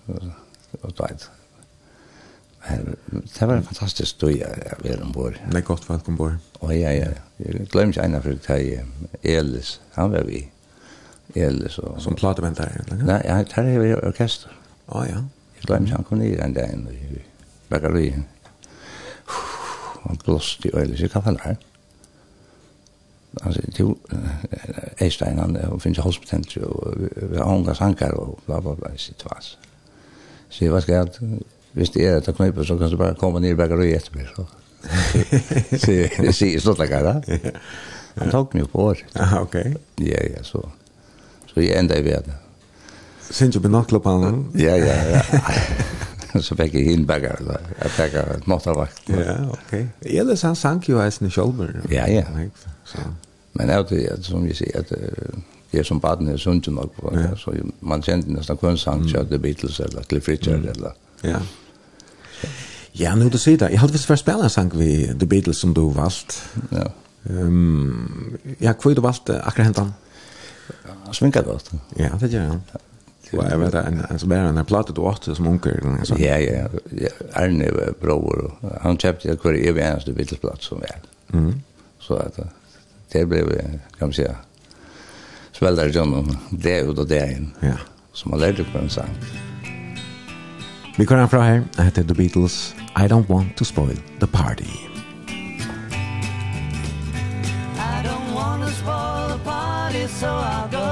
Og, 0.08 0.22
og, 0.82 0.92
og, 1.00 1.20
Det 2.68 3.48
var 3.48 3.56
en 3.56 3.64
fantastisk 3.64 4.10
støy 4.10 4.40
jeg 4.40 4.78
var 4.84 5.02
ombord. 5.02 5.34
Det 5.52 5.58
er 5.58 5.62
godt 5.62 5.86
folk 5.86 6.08
ombord. 6.08 6.38
Og 6.60 6.74
ja, 6.76 6.92
ja. 6.92 7.10
Jeg 7.40 7.68
glemmer 7.72 7.94
ikke 7.94 8.06
ene 8.06 8.22
for 8.22 8.30
det 8.48 8.84
Elis, 9.24 9.82
han 9.96 10.12
var 10.12 10.24
vi. 10.24 10.48
Elis 11.36 11.78
og... 11.80 12.02
Som 12.02 12.16
plateventer? 12.16 12.72
Nei, 13.04 13.22
ja, 13.26 13.36
her 13.56 13.64
er 13.64 13.80
vi 13.80 13.94
orkester. 13.96 14.52
Å 14.88 15.04
ja. 15.08 15.22
Jeg 15.56 15.68
glemmer 15.68 15.88
ikke 15.88 15.96
han 15.96 16.10
kom 16.10 16.22
ned 16.22 16.42
en 16.44 16.58
dag 16.58 16.74
inn 16.74 16.88
i 16.92 17.22
bakkerien. 17.70 18.26
Han 20.04 20.20
blåste 20.26 20.68
i 20.68 20.76
Elis, 20.82 21.02
jeg 21.02 21.12
kan 21.12 21.26
være 21.26 21.44
her. 21.44 21.60
sier 23.54 23.80
jo, 23.80 23.98
Eistein, 25.00 25.40
han 25.40 25.80
finnes 25.80 26.00
hospitent, 26.04 26.58
og 26.58 26.96
vi 26.98 27.38
har 27.38 27.46
unga 27.46 27.76
sankar, 27.76 28.16
og 28.18 28.40
bla, 28.46 28.60
bla, 28.60 28.74
bla, 28.74 28.90
bla, 28.90 29.14
bla, 29.24 29.42
Så 30.50 30.66
jeg 30.66 30.72
bla, 30.72 30.82
bla, 30.82 31.06
bla, 31.22 31.57
hvis 31.78 31.94
det 31.94 32.08
er 32.08 32.18
et 32.18 32.36
knipe, 32.36 32.66
så 32.66 32.78
kan 32.78 32.90
du 32.90 32.98
bare 32.98 33.16
komme 33.20 33.40
ned 33.44 33.54
i 33.54 33.60
bakeriet 33.60 34.02
etter 34.02 34.18
meg, 34.18 34.32
så. 34.34 34.48
Det 36.24 36.34
sier 36.34 36.62
stortlager, 36.62 37.06
da. 37.06 37.52
Han 38.18 38.32
tok 38.34 38.56
meg 38.58 38.70
på 38.72 38.88
året. 38.90 39.06
Ja, 39.14 39.42
ok. 39.44 39.56
Ja, 40.02 40.22
ja, 40.26 40.44
så. 40.46 40.64
Så 41.52 41.62
jeg 41.62 41.78
enda 41.78 41.98
i 42.00 42.06
verden. 42.06 42.34
Synes 43.30 43.54
du 43.56 43.60
benakla 43.62 44.00
på 44.00 44.10
han? 44.10 44.46
Ja, 44.58 44.74
ja, 44.80 44.96
ja. 45.12 45.22
så 46.48 46.56
fikk 46.58 46.78
jeg 46.80 46.96
inn 46.96 47.06
bagger, 47.10 47.38
da. 47.46 47.60
Jeg 47.84 47.94
fikk 47.98 48.18
et 48.24 48.48
måttavakt. 48.50 49.12
Ja, 49.12 49.38
ok. 49.52 49.76
Ellers 50.02 50.46
han 50.48 50.58
sank 50.58 50.90
jo 50.90 51.02
eisen 51.04 51.28
i 51.28 51.34
kjolmer. 51.34 51.76
Ja, 51.92 52.08
ja. 52.10 52.26
Men 53.58 53.70
jeg 53.70 53.86
vet, 53.92 54.26
som 54.26 54.46
vi 54.46 54.56
sier, 54.58 54.82
at 54.82 54.94
det 55.72 55.86
som 55.86 56.00
baden 56.02 56.30
er 56.32 56.38
sunt 56.42 56.68
nok 56.74 56.96
på. 56.98 57.14
Ja. 57.14 57.36
Så 57.38 57.54
man 57.82 58.02
kjente 58.02 58.34
nesten 58.34 58.58
kun 58.58 58.78
sang 58.78 59.06
til 59.08 59.28
The 59.30 59.40
Beatles 59.40 59.80
eller 59.84 60.08
til 60.10 60.22
Fritjard 60.22 60.66
eller 60.74 60.96
ja. 61.26 61.42
Ja, 62.92 63.16
nu 63.16 63.30
du 63.30 63.38
säger 63.38 63.58
det. 63.58 63.70
Jag 63.70 63.80
hade 63.80 63.94
visst 63.94 64.06
för 64.06 64.16
spela 64.16 64.44
en 64.44 64.50
sang 64.50 64.72
vid 64.74 65.20
The 65.20 65.26
Beatles 65.26 65.60
som 65.60 65.74
du 65.74 65.90
valgt. 65.94 66.44
Ja. 66.70 66.92
Ehm, 67.30 68.38
ja, 68.58 68.74
kvar 68.74 68.96
du 68.96 69.02
valgt 69.02 69.30
akkurat 69.30 69.66
händan. 69.66 69.94
Svinka 71.12 71.42
godt. 71.42 71.72
Ja, 71.96 72.10
det 72.20 72.28
gör 72.28 72.46
han. 72.46 72.62
Ja, 73.32 73.50
jag 73.50 73.58
vet 73.58 73.74
en 73.74 74.06
en 74.10 74.20
så 74.20 74.28
bara 74.28 74.40
en 74.40 74.66
platta 74.66 74.94
du 74.94 75.02
åt 75.02 75.24
som 75.24 75.48
onkel 75.48 75.82
så. 76.04 76.16
Ja, 76.20 76.38
ja, 76.38 76.68
ja. 76.92 77.10
Arne 77.34 77.72
bror 78.02 78.52
han 78.82 78.98
kjøpte 78.98 79.28
jag 79.28 79.40
kvar 79.42 79.54
i 79.54 79.68
Evans 79.68 80.06
Beatles 80.06 80.40
platta 80.40 80.62
som 80.62 80.84
er. 80.84 81.02
Mm. 81.34 81.62
Så 82.00 82.16
att 82.16 82.40
det 83.12 83.26
blev 83.26 83.50
kan 84.00 84.08
man 84.08 84.14
säga 84.14 84.36
sväldar 85.52 85.88
John 85.88 86.38
det 86.50 86.84
och 86.84 87.08
det 87.08 87.32
in. 87.32 87.52
Ja. 87.60 87.78
Som 88.14 88.32
man 88.32 88.40
lärde 88.40 88.64
på 88.64 88.78
en 88.78 88.90
sang. 88.90 89.10
Vi 90.98 91.06
går 91.06 91.28
fra 91.28 91.42
her. 91.42 91.62
Jeg 91.78 91.86
heter 91.86 92.04
The 92.04 92.14
Beatles. 92.14 92.76
I 92.96 93.08
don't 93.08 93.30
want 93.30 93.58
to 93.58 93.66
spoil 93.66 93.98
the 94.20 94.28
party. 94.28 94.74
I 97.94 98.02
don't 98.08 98.34
want 98.40 98.64
to 98.64 98.72
spoil 98.82 99.28
the 99.34 99.40
party, 99.44 100.08
so 100.08 100.28
I'll 100.28 100.70
go. 100.72 100.90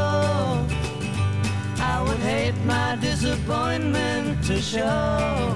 I 1.93 1.95
would 2.05 2.21
hate 2.31 2.59
my 2.65 2.97
disappointment 3.01 4.43
to 4.47 4.61
show. 4.61 5.55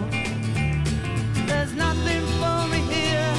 There's 1.50 1.74
nothing 1.86 2.24
for 2.40 2.60
me 2.72 2.80
here, 2.96 3.36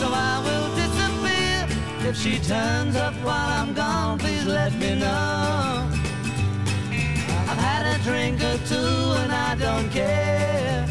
so 0.00 0.06
I 0.12 0.34
will 0.46 0.68
disappear. 0.82 1.56
If 2.10 2.16
she 2.22 2.38
turns 2.52 2.94
up 2.96 3.14
while 3.24 3.50
I'm 3.60 3.72
gone, 3.72 4.18
please 4.18 4.44
let 4.44 4.72
me 4.74 4.96
know. 4.96 5.95
I've 7.56 7.62
had 7.62 8.00
a 8.00 8.04
drink 8.04 8.42
or 8.42 8.58
two 8.66 8.96
and 9.22 9.32
I 9.32 9.54
don't 9.54 9.88
care. 9.90 10.86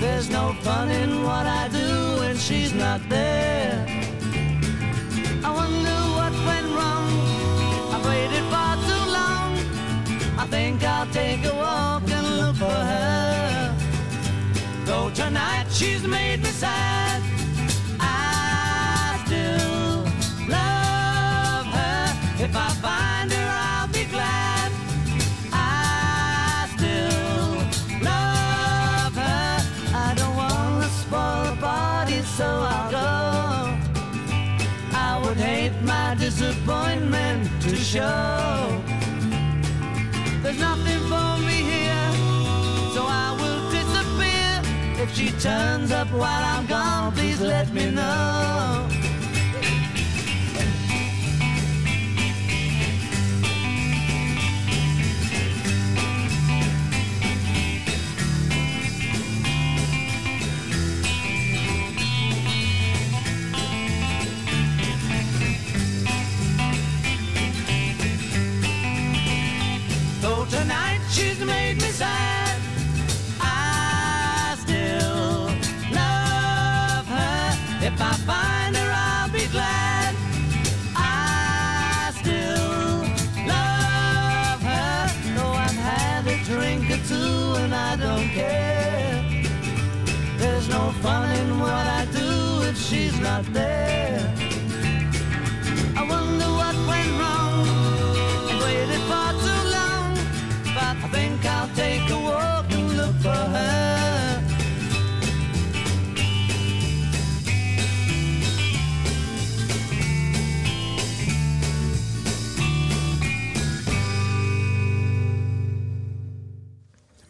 There's 0.00 0.28
no 0.28 0.54
fun 0.62 0.90
in 0.90 1.22
what 1.22 1.46
I 1.46 1.68
do 1.68 2.20
when 2.20 2.36
she's 2.36 2.74
not 2.74 3.00
there. 3.08 3.86
I 5.44 5.50
wonder 5.60 5.98
what 6.18 6.32
went 6.48 6.68
wrong. 6.76 7.08
I've 7.94 8.04
waited 8.04 8.44
far 8.50 8.74
too 8.88 9.04
long. 9.18 9.50
I 10.36 10.46
think 10.50 10.82
I'll 10.82 11.06
take 11.12 11.44
a 11.44 11.54
walk 11.54 12.10
and 12.10 12.26
look 12.40 12.56
for 12.56 12.80
her. 12.92 13.76
Though 14.84 15.10
tonight 15.10 15.66
she's 15.70 16.04
made 16.04 16.42
me 16.42 16.50
sad. 16.50 17.11
show. 37.92 38.82
There's 40.42 40.58
nothing 40.58 41.00
for 41.12 41.30
me 41.46 41.58
here 41.72 42.10
So 42.94 43.04
I 43.04 43.36
will 43.38 43.62
disappear. 43.70 45.02
If 45.02 45.14
she 45.14 45.28
turns 45.32 45.92
up 45.92 46.08
while 46.10 46.44
I'm 46.54 46.66
gone 46.66 47.12
Please 47.12 47.40
let 47.40 47.70
me 47.74 47.90
know. 47.90 48.91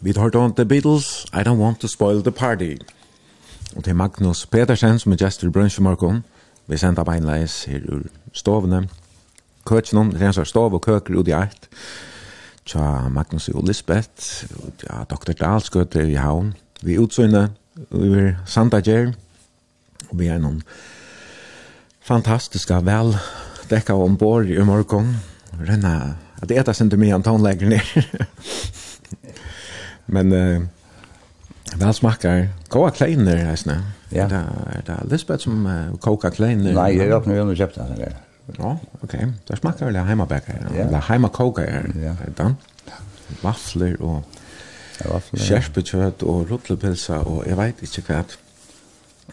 Vi 0.05 0.13
tar 0.13 0.23
hørt 0.23 0.35
om 0.35 0.55
The 0.55 0.65
Beatles, 0.65 1.27
I 1.33 1.47
Don't 1.47 1.61
Want 1.63 1.81
to 1.81 1.89
Spoil 1.89 2.23
the 2.23 2.31
Party. 2.31 2.77
Og 3.77 3.85
til 3.85 3.97
Magnus 3.97 4.47
Petersen, 4.47 4.99
som 4.99 5.13
er 5.13 5.17
gestor 5.17 5.49
i 5.49 5.51
Brønsjømarkon, 5.51 6.25
vi 6.67 6.77
sender 6.77 7.05
beinleis 7.05 7.65
her 7.65 7.81
ur 7.89 8.01
stovene. 8.33 8.89
Køtjen, 9.65 10.11
det 10.11 10.23
er 10.23 10.39
en 10.39 10.45
stov 10.45 10.75
og 10.75 10.83
køker 10.83 11.15
ut 11.15 11.29
i 11.29 11.31
eit. 11.31 11.69
Tja, 12.67 13.09
Magnus 13.09 13.49
og 13.49 13.63
Lisbeth, 13.67 14.45
ja, 14.91 15.05
Dr. 15.11 15.33
Dalsgøter 15.33 16.03
i 16.03 16.19
havn. 16.19 16.55
Vi 16.83 16.95
er 16.95 17.01
utsynne, 17.01 17.49
vi 17.91 18.13
er 18.19 18.35
sandager, 18.47 19.13
og 20.11 20.19
vi 20.19 20.27
er 20.27 20.43
noen 20.43 20.63
fantastiska 22.03 22.83
vel 22.83 23.15
dekka 23.71 23.95
ombord 23.95 24.51
i 24.51 24.59
morgon. 24.67 25.15
Renna, 25.63 26.17
at 26.43 26.49
det 26.49 26.59
etas 26.59 26.81
inte 26.81 26.99
mye 26.99 27.15
en 27.15 27.23
tonläggning. 27.23 27.87
Men 30.07 30.33
eh 30.33 30.63
väl 31.77 31.95
smakar 31.95 32.49
goda 32.69 32.91
kleiner 32.91 33.45
nästan. 33.45 33.83
Ja. 34.09 34.29
Det 34.29 34.35
är 34.35 34.83
det 34.87 35.05
Lisbeth 35.11 35.43
som 35.45 35.67
uh, 35.67 35.97
kokar 35.97 36.31
kleiner. 36.31 36.73
Nej, 36.73 36.97
jag 36.97 37.21
har 37.21 37.27
nog 37.27 37.51
inte 37.51 37.57
köpt 37.57 37.75
den 37.75 37.97
där. 37.97 38.13
Ja, 38.59 38.79
okej. 39.01 39.33
Det 39.47 39.57
smakar 39.57 39.87
väl 39.87 39.97
hemmabäckare. 39.97 40.67
Ja. 40.77 40.83
Eller 40.83 40.99
hemmakokare. 40.99 41.85
Ja. 42.03 42.17
Då. 42.37 42.55
Vafler 43.41 44.03
och 44.03 44.23
vafler. 45.13 45.41
Kärspekött 45.41 46.23
och 46.23 46.51
rotlepilsa 46.51 47.21
och 47.21 47.47
jag 47.47 47.57
vet 47.57 47.83
inte 47.83 48.15
vad. 48.15 48.25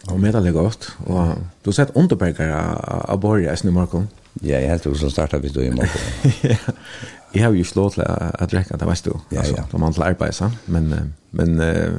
Och 0.04 0.20
medelig 0.20 0.52
godt. 0.52 0.92
Og 1.06 1.34
du 1.64 1.68
har 1.68 1.72
sett 1.72 1.90
underbergere 1.94 2.60
av 3.08 3.20
Borg 3.20 3.44
i 3.44 3.48
Esne 3.48 3.70
Ja, 4.42 4.60
jeg 4.60 4.68
helt 4.70 4.98
som 4.98 5.10
starta 5.10 5.38
vi 5.38 5.48
då 5.48 5.62
i 5.62 5.70
morgon. 5.70 5.88
ja. 6.40 6.56
Jag 7.32 7.44
har 7.44 7.52
ju 7.52 7.64
slått 7.64 7.98
att 7.98 8.42
å 8.42 8.46
drekke, 8.46 8.76
det 8.76 8.86
vet 8.86 9.04
du. 9.04 9.12
Ja, 9.30 9.42
ja. 9.46 9.64
De 9.70 9.80
man 9.80 9.94
arbeid, 10.02 10.34
så, 10.34 10.50
men 10.64 11.14
men 11.30 11.60
eh 11.60 11.92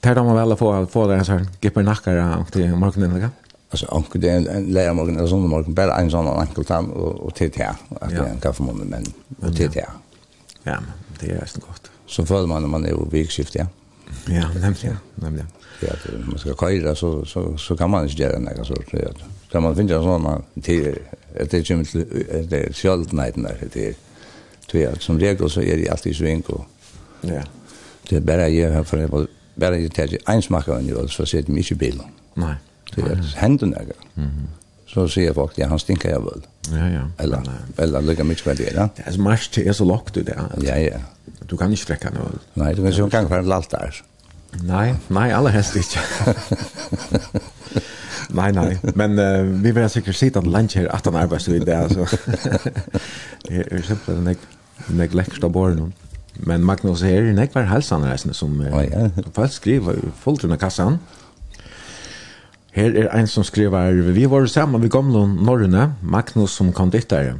tar 0.00 0.14
de 0.14 0.24
vel 0.34 0.52
å 0.52 0.56
få 0.56 0.86
få 0.86 1.06
det 1.06 1.24
så 1.24 1.32
här 1.32 1.46
gipper 1.60 1.82
nackar 1.82 2.44
til 2.52 2.74
morgenen, 2.76 3.16
ikke? 3.16 3.30
Alltså 3.70 3.86
ankel 3.92 4.20
det 4.20 4.30
en 4.30 4.72
lära 4.72 4.92
morgon 4.94 5.16
eller 5.16 5.28
sån 5.28 5.48
morgon 5.48 5.74
bara 5.74 5.96
en 6.00 6.10
sån 6.10 6.28
ankel 6.28 6.64
tam 6.64 6.90
och 6.90 7.26
och 7.26 7.34
till 7.34 7.50
här 7.56 7.76
att 8.00 8.10
det 8.10 8.28
en 8.28 8.40
kaffe 8.40 8.62
morgon 8.62 8.88
men 8.88 9.04
och 9.40 9.56
till 9.56 9.70
här. 9.74 9.88
Ja, 10.62 10.78
det 11.20 11.30
er 11.30 11.40
nästan 11.40 11.62
godt. 11.66 11.90
Så 12.06 12.26
får 12.26 12.46
man 12.46 12.62
när 12.62 12.68
man 12.68 12.84
är 12.84 12.90
i 12.90 13.08
vägskift, 13.10 13.54
ja. 13.54 13.66
Ja, 14.26 14.48
nemlig, 14.54 14.96
nemlig 15.14 15.44
för 15.78 15.86
att 15.86 16.26
man 16.26 16.38
ska 16.38 16.54
köra 16.54 16.94
så 16.94 17.24
så 17.24 17.56
så 17.56 17.76
kan 17.76 17.90
man 17.90 18.08
inte 18.08 18.22
göra 18.22 18.38
några 18.38 18.64
sorts 18.64 18.90
det. 18.90 19.14
Kan 19.50 19.62
man 19.62 19.76
finna 19.76 20.02
såna 20.02 20.42
till 20.62 20.98
att 21.40 21.50
det 21.50 21.68
kommer 21.68 21.84
till 21.84 22.06
det 22.50 22.58
är 22.66 22.72
självt 22.72 23.12
nej 23.12 23.32
när 23.34 23.56
det 23.72 23.88
är 23.88 23.94
tror 24.70 24.82
jag 24.82 25.02
som 25.02 25.18
regel 25.20 25.50
så 25.50 25.62
är 25.62 25.76
det 25.76 25.88
alltid 25.88 26.16
så 26.16 26.24
enkelt. 26.24 26.60
Ja. 27.20 27.42
Det 28.08 28.16
är 28.16 28.20
bara 28.20 28.48
jag 28.48 28.72
har 28.72 28.84
för 28.84 28.96
det 28.96 29.26
bara 29.54 29.78
jag 29.78 29.94
tar 29.94 30.08
en 30.26 30.42
smaka 30.42 30.72
och 30.72 30.82
det 30.82 31.08
så 31.08 31.26
ser 31.26 31.42
det 31.42 31.52
mycket 31.52 31.78
bild. 31.78 32.00
Nej. 32.34 32.54
Det 32.94 33.02
är 33.02 33.36
händen 33.36 33.70
där. 33.70 33.86
Mhm. 34.14 34.48
Så 34.86 35.08
ser 35.08 35.24
jag 35.24 35.34
faktiskt 35.34 35.68
han 35.68 35.78
stinker 35.78 36.10
jag 36.10 36.20
väl. 36.20 36.42
Ja 36.70 36.88
ja. 36.88 37.10
Eller 37.18 37.42
eller 37.76 38.02
lika 38.02 38.24
mycket 38.24 38.46
med 38.46 38.56
det. 38.56 38.90
Det 38.96 39.02
är 39.04 39.12
så 39.12 39.20
mycket 39.20 39.54
det 39.54 39.68
är 39.68 39.72
så 39.72 39.84
lockt 39.84 40.14
det 40.14 40.22
där. 40.22 40.42
Ja 40.62 40.76
ja. 40.76 40.98
Du 41.48 41.56
kan 41.56 41.70
inte 41.70 41.82
sträcka 41.82 42.10
nu. 42.10 42.18
Nej, 42.54 42.74
du 42.74 42.82
kan 42.82 42.92
ju 42.92 43.10
kan 43.10 43.28
för 43.28 43.38
en 43.38 43.52
allt 43.52 43.70
där. 43.70 44.02
Nei, 44.62 44.94
nei, 45.08 45.28
aller 45.30 45.50
helst 45.50 45.76
ikke. 45.76 46.00
nei, 48.38 48.50
nei. 48.52 48.76
Men 48.94 49.18
uh, 49.18 49.62
vi 49.62 49.72
vill 49.76 49.88
sikkert 49.92 50.16
sitte 50.18 50.42
en 50.42 50.50
lunch 50.50 50.76
her, 50.78 50.88
at 50.94 51.06
han 51.06 51.16
arbetar 51.16 51.52
i 51.52 51.58
det. 51.58 51.76
Alltså. 51.76 52.06
det 53.48 53.72
är 53.72 53.82
simpelt 53.82 54.28
att 54.28 54.98
jag 54.98 55.14
lekkert 55.14 55.44
av 55.44 55.50
båren. 55.50 55.92
Men 56.32 56.64
Magnus 56.64 57.02
her 57.02 57.22
er 57.22 57.22
är 57.22 57.32
nekvar 57.32 57.62
halsanreisende 57.62 58.34
som 58.34 58.60
uh, 58.60 58.76
oh, 58.76 58.84
ja. 58.84 59.10
folk 59.32 59.52
skriver 59.52 59.96
fullt 60.20 60.44
under 60.44 60.56
kassan. 60.56 60.98
Her 62.72 62.94
er 62.94 63.08
en 63.08 63.26
som 63.26 63.44
skriver, 63.44 63.92
vi 64.12 64.24
var 64.30 64.46
sammen 64.46 64.82
ved 64.82 64.90
gamle 64.90 65.26
norrene, 65.26 65.94
Magnus 66.02 66.50
som 66.50 66.72
kom 66.72 66.90
ditt 66.90 67.10
der. 67.10 67.34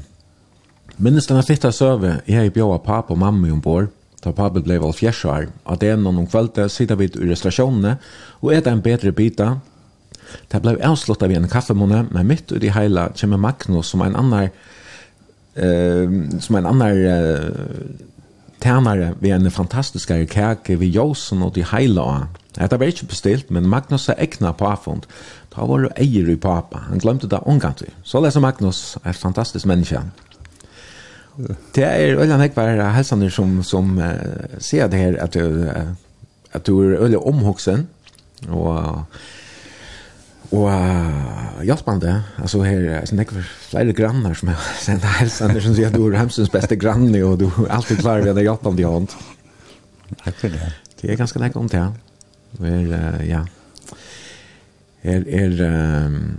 Minnes 0.98 1.26
denne 1.26 1.42
fitta 1.42 1.70
søve, 1.70 2.20
jeg 2.26 2.52
bjøa 2.52 2.78
pappa 2.82 3.14
og 3.14 3.18
mamma 3.18 3.52
ombord. 3.52 3.86
Da 4.24 4.32
Pabel 4.34 4.64
ble 4.66 4.80
vel 4.82 4.94
fjersvar, 4.96 5.46
at 5.68 5.82
det 5.82 5.92
er 5.92 6.00
noen 6.00 6.26
kvelde 6.26 6.66
sitter 6.72 6.98
vi 6.98 7.06
i 7.06 7.28
restaurasjonene 7.30 7.98
og 8.42 8.54
er 8.54 8.64
det 8.64 8.72
en 8.72 8.82
bedre 8.82 9.12
bita. 9.14 9.52
Det 10.50 10.60
ble 10.62 10.74
avsluttet 10.84 11.28
av 11.28 11.34
en 11.36 11.48
kaffemåne, 11.50 12.04
men 12.10 12.28
mitt 12.28 12.50
ut 12.50 12.64
i 12.64 12.72
heila 12.74 13.08
kommer 13.16 13.40
Magnus 13.40 13.94
som 13.94 14.02
en 14.04 14.18
annar 14.18 14.50
eh, 15.54 16.18
som 16.42 16.58
en 16.58 16.66
annar 16.66 16.98
eh, 17.12 17.48
tænare 18.60 19.14
vi 19.20 19.30
en 19.30 19.50
fantastisk 19.50 20.10
kake 20.30 20.76
vi 20.76 20.90
jåsen 20.90 21.42
og 21.42 21.54
til 21.54 21.68
heila. 21.70 22.26
Dette 22.58 22.78
var 22.78 22.90
ikke 22.90 23.12
bestilt, 23.12 23.50
men 23.50 23.68
Magnus 23.70 24.08
er 24.08 24.18
egna 24.18 24.52
på 24.52 24.66
avfund. 24.66 25.06
Da 25.54 25.66
var 25.66 25.84
det 25.84 25.92
eier 26.02 26.28
i 26.30 26.36
papa. 26.36 26.88
Han 26.88 26.98
glemte 26.98 27.30
det 27.30 27.38
omgant 27.46 27.82
vi. 27.82 27.92
Så 28.02 28.20
leser 28.20 28.42
Magnus, 28.42 28.98
er 29.04 29.12
fantastisk 29.12 29.66
menneske. 29.66 30.02
Det 31.74 31.84
er 31.84 32.18
øyla 32.18 32.34
en 32.34 32.41
häckbar 32.41 32.93
här 32.93 33.03
som 33.03 33.62
som 33.62 33.99
uh, 33.99 34.05
ser 34.59 34.89
det 34.89 34.99
her 34.99 35.22
at 35.22 35.34
du 35.34 35.41
uh, 35.41 35.95
at 36.53 36.66
du 36.66 36.80
er 36.80 37.03
øyla 37.03 37.18
omhoksen 37.18 37.89
og 38.49 39.05
og 40.51 40.64
uh, 40.64 41.76
spann 41.76 42.03
altså 42.39 42.62
her 42.62 42.91
er 42.91 43.14
näck 43.14 43.30
för 43.30 43.43
flera 43.43 43.93
grannar 43.93 44.34
som 44.34 44.49
er 44.49 44.57
sender 44.80 45.07
hälsan 45.07 45.61
som 45.61 45.74
sier 45.74 45.86
at 45.86 45.95
du 45.95 46.07
er 46.07 46.18
hemsens 46.18 46.51
beste 46.51 46.76
granne 46.76 47.24
og 47.24 47.41
du 47.41 47.47
er 47.47 47.70
alltid 47.70 47.99
klarar 47.99 48.22
vi 48.22 48.30
att 48.30 48.43
hjälpa 48.43 48.70
dig 48.70 48.84
hånd 48.84 49.09
Tack 50.24 50.34
för 50.34 50.49
det. 50.49 50.72
Det 51.01 51.12
er 51.12 51.16
ganske 51.16 51.39
näck 51.39 51.57
om 51.57 51.68
det. 51.68 51.76
ja. 51.78 51.93
Er, 52.64 52.86
uh, 52.86 53.28
ja. 53.28 53.45
er, 55.03 55.22
er, 55.28 56.07
um, 56.07 56.39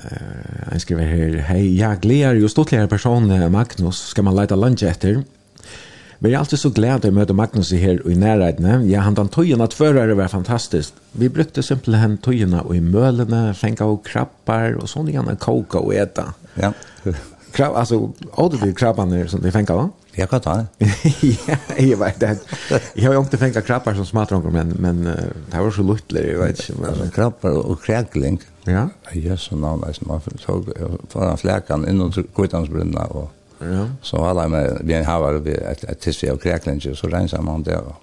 Uh, 0.00 0.72
jag 0.72 0.80
skriver 0.80 1.04
her, 1.04 1.36
Hei, 1.50 1.76
jag 1.78 2.00
gleder 2.00 2.34
jo 2.40 2.48
stortligere 2.48 2.88
person 2.88 3.52
Magnus, 3.52 4.00
skal 4.14 4.24
man 4.24 4.36
leite 4.36 4.56
lunch 4.56 4.82
etter. 4.82 5.22
Vi 6.20 6.32
er 6.34 6.38
alltid 6.38 6.60
så 6.60 6.68
glad 6.76 7.06
å 7.08 7.10
møte 7.16 7.32
Magnus 7.36 7.70
her 7.72 8.00
i 8.04 8.16
nærheten. 8.16 8.84
Ja, 8.90 9.00
han 9.06 9.16
den 9.16 9.30
tøyene 9.32 9.64
at 9.64 9.76
førere 9.76 10.16
var 10.18 10.28
fantastisk. 10.28 10.96
Vi 11.16 11.30
brukte 11.32 11.64
simpelthen 11.64 12.18
tøyene 12.20 12.60
og 12.60 12.74
i 12.76 12.82
mølene, 12.84 13.54
fenga 13.56 13.88
og 13.88 14.02
krabbar 14.04 14.76
og 14.76 14.88
sånne 14.92 15.14
gjerne 15.14 15.38
koka 15.40 15.80
og 15.80 15.94
eta. 15.96 16.26
Ja. 16.60 16.74
Krab, 17.56 17.72
altså, 17.72 18.02
åter 18.36 18.60
vi 18.66 18.76
krabbene 18.76 19.24
som 19.32 19.40
vi 19.40 19.52
fenga 19.54 19.78
da? 19.78 19.86
Jag 20.12 20.30
kan 20.30 20.40
ta 20.40 20.54
det. 20.54 20.66
ja, 21.20 21.56
jag 21.78 21.96
vet 21.96 22.20
det. 22.20 22.38
Jag 22.94 23.06
har 23.06 23.14
ju 23.14 23.20
inte 23.20 23.38
fänga 23.38 23.60
krabbar 23.60 23.94
som 23.94 24.06
smattronkar, 24.06 24.50
men, 24.50 24.68
men 24.68 25.06
uh, 25.06 25.14
det 25.50 25.60
var 25.60 25.70
så 25.70 25.82
luttler, 25.82 26.24
jag 26.32 26.38
vet 26.38 26.70
inte. 26.70 26.82
Men... 26.82 27.10
Krabbar 27.10 27.50
och 27.50 27.82
kräkling. 27.82 28.40
Ja. 28.64 28.88
Jag 29.12 29.38
så 29.38 29.56
namn, 29.56 29.84
alltså, 29.84 30.04
man 30.04 30.20
såg 30.38 30.72
föran 31.08 31.38
fläkan 31.38 31.88
in 31.88 32.00
och 32.00 32.14
kvittansbrunna 32.36 33.04
och 33.04 33.32
Ja. 33.62 33.86
Så 34.02 34.24
alla 34.24 34.48
med 34.48 34.80
vi 34.84 34.94
har 34.94 35.32
vi 35.32 35.54
ett 35.54 35.84
ett 35.84 36.00
tills 36.00 36.24
av 36.24 36.36
kräklingar 36.36 36.94
så 36.94 37.08
rensar 37.08 37.42
man 37.42 37.62
det. 37.62 37.76
Och 37.76 37.94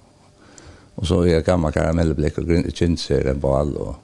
och 0.94 1.06
så 1.06 1.26
är 1.26 1.40
gamla 1.40 1.72
karamellblick 1.72 2.38
och 2.38 2.44
kinser 2.74 3.24
en 3.24 3.40
ball 3.40 3.76
och 3.76 3.96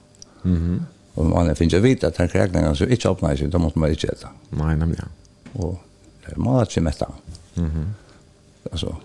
Mhm. 0.44 0.82
Och 1.14 1.24
man 1.26 1.56
finns 1.56 1.74
ju 1.74 1.78
vita 1.78 2.06
att 2.06 2.16
kräklingar 2.32 2.74
så 2.74 2.84
inte 2.84 3.08
öppnar 3.08 3.36
sig, 3.36 3.48
då 3.48 3.58
måste 3.58 3.78
man 3.78 3.90
inte 3.90 4.06
äta. 4.06 4.28
Nej, 4.48 4.76
nämligen. 4.76 5.08
Och 5.52 5.80
det 6.26 6.36
måste 6.36 6.80
man 6.80 6.84
mätta. 6.84 7.06
Mm. 7.06 7.18
Alltså 7.56 7.70
-hmm. 7.76 7.86
Alltså, 8.72 8.96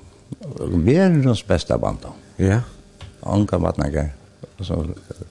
världens 0.77 1.47
bästa 1.47 1.77
band 1.77 1.97
då. 2.01 2.43
Ja. 2.45 2.61
Anka 3.21 3.57
Vatnager. 3.57 4.09
Alltså, 4.57 4.87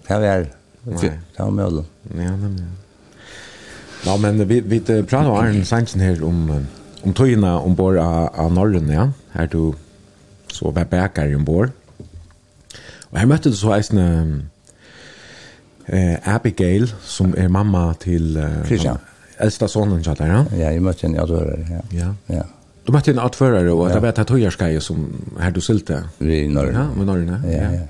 det 0.07 0.15
här 0.15 0.21
är 0.21 0.53
det 0.83 1.19
här 1.37 1.51
möjligt. 1.51 1.87
Ja, 2.17 2.37
nämligen. 2.37 2.73
Ja, 4.05 4.17
men 4.17 4.49
vi, 4.49 4.61
vi 4.61 4.81
pratar 4.81 5.31
om 5.31 5.37
Arne 5.37 5.65
Sanchen 5.65 6.01
här 6.01 6.25
om, 6.25 6.67
om 7.03 7.15
tøyene 7.15 7.53
ombord 7.53 7.97
av, 7.97 8.29
av 8.35 8.53
Norren, 8.53 8.91
ja. 8.91 9.11
Her 9.33 9.47
du 9.47 9.73
så 10.53 10.71
var 10.71 10.85
bækere 10.85 11.37
ombord. 11.37 11.71
Og 13.11 13.19
her 13.19 13.27
møtte 13.27 13.51
du 13.51 13.57
så 13.57 13.73
eisen 13.75 13.99
eh, 15.87 16.35
Abigail, 16.35 16.89
som 17.03 17.35
er 17.37 17.49
mamma 17.49 17.93
til... 18.01 18.37
Eh, 18.37 18.67
Christian. 18.67 18.99
Äldsta 19.41 19.69
sonen, 19.69 20.05
så 20.05 20.15
där, 20.15 20.27
ja? 20.27 20.45
Ja, 20.57 20.73
jag 20.73 20.83
mötte 20.83 21.07
henne, 21.07 21.19
jag 21.19 21.29
tror 21.29 21.45
det, 21.45 21.67
ja. 21.71 21.99
Ja. 21.99 22.15
ja. 22.27 22.43
Du 22.89 22.93
mötte 22.93 23.11
en 23.11 23.19
outförare 23.19 23.71
och 23.71 23.89
det 23.89 24.01
var 24.01 24.09
et 24.09 24.31
höjarskaj 24.31 24.81
som 24.81 25.13
her 25.39 25.51
du 25.51 25.61
sylte. 25.61 26.05
I 26.19 26.49
Norge. 26.49 26.73
Ja, 26.73 26.87
med 26.97 27.07
norr. 27.07 27.41
Ja, 27.45 27.73
ja. 27.73 27.81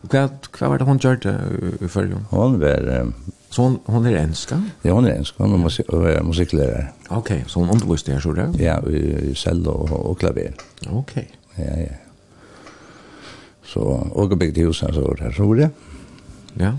Hva, 0.00 0.22
hva 0.56 0.68
var 0.68 0.78
det 0.78 0.86
hon 0.88 0.98
gjorde 0.98 1.34
i 1.80 1.88
förrjun? 1.88 2.24
Hon 2.30 2.56
var 2.60 3.12
Så 3.50 3.62
hun, 3.62 3.78
hun 3.86 4.06
er 4.06 4.16
enska? 4.16 4.62
Ja, 4.82 4.92
hon 4.92 5.06
är 5.06 5.10
enska. 5.10 5.44
Hon 5.44 5.52
är 5.52 5.58
musik 5.58 5.86
musiklärare. 6.22 6.88
Ok, 7.10 7.30
så 7.46 7.60
hun 7.60 7.70
underviste 7.70 8.12
her, 8.12 8.20
så 8.20 8.32
det? 8.32 8.48
Ja, 8.58 8.80
i 8.88 9.34
cello 9.34 9.70
och, 9.70 10.10
och 10.10 10.18
klaver. 10.18 10.54
Ok. 10.90 11.16
Ja, 11.54 11.76
ja. 11.76 11.94
Så, 13.64 13.80
och 14.12 14.38
byggde 14.38 14.60
husen 14.60 14.94
så 14.94 15.16
här, 15.20 15.32
så 15.32 15.54
det. 15.54 15.70
Ja. 16.54 16.78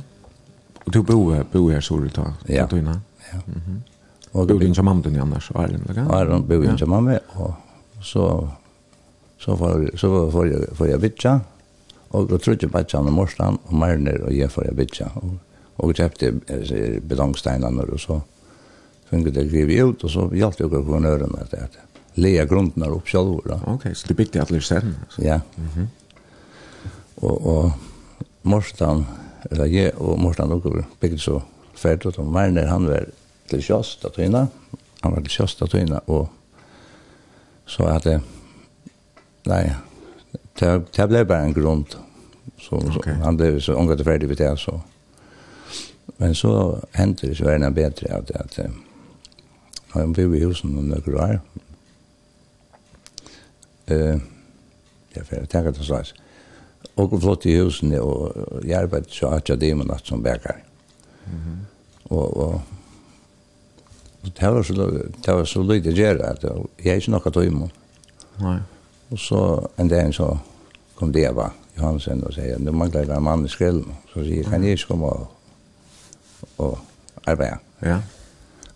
Og 0.85 0.93
du 0.93 1.03
bor, 1.03 1.45
bor 1.51 1.71
här, 1.71 1.81
så 1.81 1.97
du 1.97 2.09
tar? 2.09 2.33
Ja. 2.47 2.55
Ja. 2.55 2.67
Mm 2.67 3.61
-hmm. 3.67 3.90
Och 4.31 4.47
bodde 4.47 4.65
inte 4.65 4.81
mamma 4.81 5.01
din 5.01 5.21
annars 5.21 5.51
og 5.51 5.63
Ireland, 5.63 5.89
eller? 5.89 6.21
Ireland 6.21 6.45
bodde 6.45 6.71
inte 6.71 6.85
mamma 6.85 7.19
och 7.27 7.53
så 8.03 8.49
så 9.39 9.55
var 9.55 9.97
så 9.97 10.25
var 10.25 10.45
jag 10.45 10.77
för 10.77 10.85
jag 10.87 10.97
vitcha 10.97 11.39
och 12.07 12.27
då 12.27 12.37
trodde 12.37 12.59
jag 12.61 12.71
bara 12.71 12.81
att 12.81 13.13
morstan 13.13 13.57
och 13.65 13.73
Marner 13.73 14.21
och 14.21 14.33
jag 14.33 14.51
för 14.51 14.65
jag 14.65 14.73
vitcha 14.73 15.11
och 15.13 15.33
och 15.75 15.95
köpte 15.95 16.31
betongstenarna 17.01 17.83
och 17.83 17.99
så 17.99 18.21
fungerade 19.09 19.43
det 19.43 19.47
grev 19.47 19.69
ut 19.69 20.03
och 20.03 20.11
så 20.11 20.31
hjälpte 20.33 20.63
jag 20.63 20.71
på 20.71 20.99
nören 20.99 21.35
att 21.41 21.51
det 21.51 21.69
lea 22.13 22.45
grunden 22.45 22.89
upp 22.89 23.07
själv 23.07 23.39
då. 23.45 23.59
Ok, 23.67 23.83
så 23.95 24.07
du 24.07 24.13
byggt 24.13 24.35
alle 24.35 24.41
alldeles 24.41 24.65
sen. 24.65 24.95
Ja. 25.17 25.41
Mhm. 25.55 25.87
Og, 27.15 27.45
och 27.47 27.71
morstan 28.41 29.05
eller 29.51 29.65
jeg 29.65 29.93
og 29.97 30.19
morstan 30.19 30.51
og 30.51 30.85
bygde 30.99 31.19
så 31.19 31.41
färdigt 31.75 32.19
og 32.19 32.25
Marner 32.25 32.67
han 32.67 32.87
var 32.87 33.05
til 33.51 33.63
Sjosta 33.63 34.09
Tøyna. 34.13 34.45
Han 35.01 35.15
var 35.15 35.25
til 35.25 35.35
Sjosta 35.35 35.67
Tøyna, 35.67 35.99
og 36.07 36.29
så 37.69 37.87
er 37.91 37.99
det, 38.05 38.15
nei, 39.47 39.63
det 40.59 40.71
det 40.95 41.07
ble 41.09 41.25
bare 41.25 41.49
en 41.49 41.55
grunn. 41.55 41.85
Så, 42.61 42.77
okay. 42.77 43.15
så 43.15 43.23
han 43.23 43.37
ble 43.37 43.51
så 43.61 43.75
omgått 43.77 44.03
ferdig 44.05 44.29
ved 44.29 44.41
det, 44.41 44.53
så. 44.59 44.79
Men 46.17 46.35
så 46.35 46.53
hendte 46.93 47.27
det 47.27 47.37
så 47.37 47.47
var 47.47 47.61
det 47.61 47.73
bedre 47.75 48.17
at, 48.17 48.31
at 48.35 48.59
han 49.93 50.13
ble 50.13 50.27
i 50.37 50.43
husen 50.43 50.75
noen 50.75 50.91
nøkker 50.93 51.17
år. 51.19 51.39
Uh, 53.91 54.19
jeg 55.15 55.25
får 55.27 55.47
tenke 55.51 55.73
det 55.75 55.85
slags. 55.85 56.13
Og 56.95 57.15
flott 57.21 57.45
i 57.45 57.57
husene, 57.59 58.01
og 58.01 58.61
jeg 58.63 58.77
arbeidet 58.83 59.11
så 59.15 59.33
at 59.35 59.49
jeg 59.49 59.59
det 59.59 59.73
med 59.77 59.89
natt 59.89 60.07
som 60.07 60.23
bækar. 60.23 60.61
Mm 61.25 61.39
-hmm. 61.39 61.57
Og, 62.03 62.37
og 62.37 62.61
det 64.23 64.53
var 64.53 64.63
så, 64.63 64.73
det 65.25 65.33
var 65.33 65.45
så 65.45 65.63
lite 65.63 65.91
gjerne, 65.91 66.23
at 66.23 66.45
jeg 66.85 66.95
ikke 66.95 67.11
nok 67.11 67.27
at 67.27 67.33
du 67.33 67.41
imot. 67.41 67.71
Nei. 68.41 68.59
Og 69.11 69.19
så 69.19 69.67
en 69.79 69.89
dag 69.89 70.13
så 70.13 70.37
kom 70.95 71.13
det 71.13 71.35
var 71.35 71.53
Johansen 71.77 72.23
og 72.23 72.33
sier, 72.33 72.59
du 72.59 72.71
mangler 72.71 73.09
en 73.09 73.23
mann 73.23 73.45
i 73.45 73.49
skrellen. 73.49 73.95
Så 74.13 74.23
sier 74.23 74.43
jeg, 74.43 74.49
kan 74.51 74.63
jeg 74.63 74.77
ikke 74.77 74.91
komme 74.93 75.09
og, 75.09 75.27
og 76.57 76.77
arbeide? 77.25 77.57
Ja. 77.81 77.97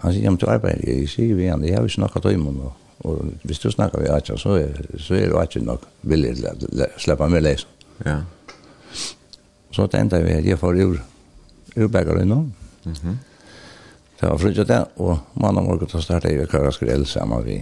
Han 0.01 0.13
sier, 0.13 0.29
men 0.29 0.39
du 0.41 0.47
arbeider, 0.49 0.81
jeg 0.89 1.09
sier 1.09 1.35
vi 1.35 1.45
igjen, 1.45 1.63
jeg 1.67 1.77
har 1.77 1.85
ikke 1.85 2.01
nok 2.01 2.17
at 2.17 2.23
du 2.23 2.29
imot. 2.29 2.81
Og 3.05 3.21
hvis 3.43 3.59
du 3.59 3.69
snakker 3.71 4.01
vi 4.01 4.09
Atja, 4.09 4.37
så 4.37 4.55
er, 4.57 4.81
så 4.97 5.13
er 5.19 5.29
du 5.29 5.37
Atja 5.37 5.61
nok 5.61 5.83
villig 6.01 6.37
til 6.39 6.49
å 6.49 6.89
slippe 6.97 7.27
meg 7.29 7.43
leisen. 7.43 7.69
Ja. 8.05 8.21
Så 9.75 9.85
tenkte 9.91 10.23
vi 10.23 10.33
at 10.39 10.47
jeg 10.47 10.57
får 10.59 10.81
ur, 10.81 10.99
urberger 11.75 12.23
innom. 12.23 12.51
Mhm. 12.85 12.97
Mm 13.03 13.23
Det 14.19 14.29
var 14.29 14.37
frutja 14.39 14.63
det, 14.63 14.83
og 14.95 15.17
mann 15.33 15.57
og 15.57 15.65
morgen 15.67 15.89
til 15.91 15.99
å 15.99 16.03
starte 16.03 16.31
i 16.31 16.45
Kara 16.47 16.71
Skrell 16.71 17.03
sammen 17.09 17.43
vi 17.43 17.57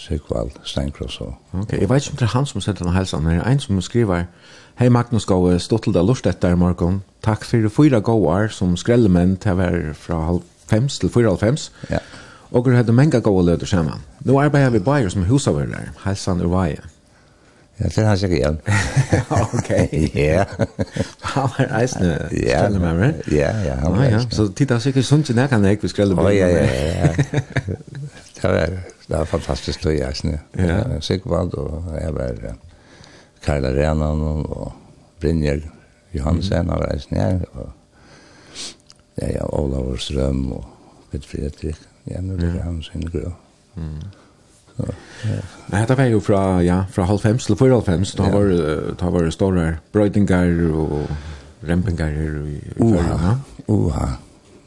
Sykvald 0.00 0.54
Steinkross. 0.64 1.18
Og... 1.20 1.34
Ok, 1.52 1.74
jeg 1.76 1.88
vet 1.90 2.04
ikke 2.04 2.14
om 2.14 2.20
det 2.20 2.28
er 2.28 2.34
han 2.36 2.46
som 2.46 2.62
sender 2.64 2.84
denne 2.84 2.96
helsen, 2.96 3.24
men 3.24 3.36
det 3.36 3.42
er 3.42 3.50
en 3.50 3.62
som 3.62 3.80
skriver 3.84 4.28
Hei 4.80 4.88
Magnus 4.88 5.26
Gåe, 5.28 5.58
stått 5.60 5.88
til 5.88 5.96
deg 5.96 6.06
lort 6.06 6.26
etter 6.30 6.54
i 6.54 6.60
morgen. 6.60 7.02
Takk 7.26 7.44
for 7.44 7.68
fyra 7.74 8.00
gåar 8.00 8.48
som 8.54 8.78
skrellemenn 8.80 9.36
til 9.42 9.52
å 9.56 9.60
være 9.60 9.94
fra 9.98 10.22
halv 10.28 10.46
fems 10.70 11.00
til 11.02 11.12
fyra 11.12 11.34
halv 11.34 11.42
fems. 11.42 11.68
Ja. 11.90 12.00
Og 12.50 12.64
du 12.64 12.72
hadde 12.74 12.94
mange 12.96 13.20
gåa 13.20 13.44
løter 13.50 13.68
sammen. 13.68 14.06
Nå 14.26 14.38
arbeider 14.40 14.72
vi 14.74 14.80
bare 14.86 15.10
som 15.12 15.26
husavarler, 15.28 15.92
helsen 16.06 16.40
ur 16.40 16.50
veien. 16.54 16.89
Ja, 17.80 17.88
den 17.88 18.06
har 18.06 18.18
jeg 18.22 18.30
gjerne. 18.30 18.58
ok. 19.30 19.70
Ja. 20.14 20.44
Han 21.20 21.50
var 21.58 21.80
eisende 21.80 22.28
skrellememmer. 22.28 23.12
Ja, 23.32 23.50
ja. 23.64 23.74
Han 23.74 23.92
var 23.92 24.04
eisende. 24.04 24.34
Så 24.36 24.52
tid 24.52 24.70
har 24.70 24.78
sikkert 24.78 25.04
sunt 25.04 25.26
til 25.26 25.36
nærkene 25.36 25.68
jeg 25.68 25.78
vil 25.82 25.90
skrellememmer. 25.90 26.30
Ja, 26.30 26.48
ja, 26.48 26.64
ja. 26.64 27.12
Det 28.42 28.42
var, 28.42 28.66
det 29.08 29.18
var 29.18 29.24
fantastisk 29.24 29.82
tøy 29.82 30.00
eisende. 30.08 30.38
Ja. 30.58 31.00
Sikkert 31.00 31.54
og 31.54 31.84
jeg 32.00 32.14
var 32.14 32.54
Karla 33.42 33.68
Renan 33.68 34.20
og 34.44 34.72
Brynjer 35.20 35.60
Johansen 36.14 36.68
var 36.68 36.88
eisende 36.94 37.20
her. 37.20 37.38
Og 37.52 37.68
ja, 39.22 39.32
ja, 39.32 39.44
Olavur 39.44 39.96
Strøm 39.96 40.52
og 40.52 40.64
Fredrik. 41.26 41.76
Ja, 42.10 42.20
nå 42.20 42.36
blir 42.36 42.60
han 42.62 42.82
sin 42.82 43.04
grå. 43.12 43.32
Mm. 43.74 44.00
Nej, 45.66 45.86
det 45.88 45.94
var 45.94 46.04
ju 46.04 46.20
från 46.20 46.66
ja, 46.66 46.84
från 46.92 47.06
halv 47.06 47.18
fem 47.18 47.38
till 47.38 47.56
fyra 47.56 47.72
halv 47.72 47.84
fem 47.84 48.04
så 48.04 48.22
var 48.22 48.44
det 48.98 49.10
var 49.10 49.22
det 49.22 49.32
stora 49.32 49.74
brödingar 49.92 50.72
och 50.72 51.06
rempingar 51.60 52.10
i 52.10 52.60
förra. 52.78 53.40
Oha. 53.66 54.12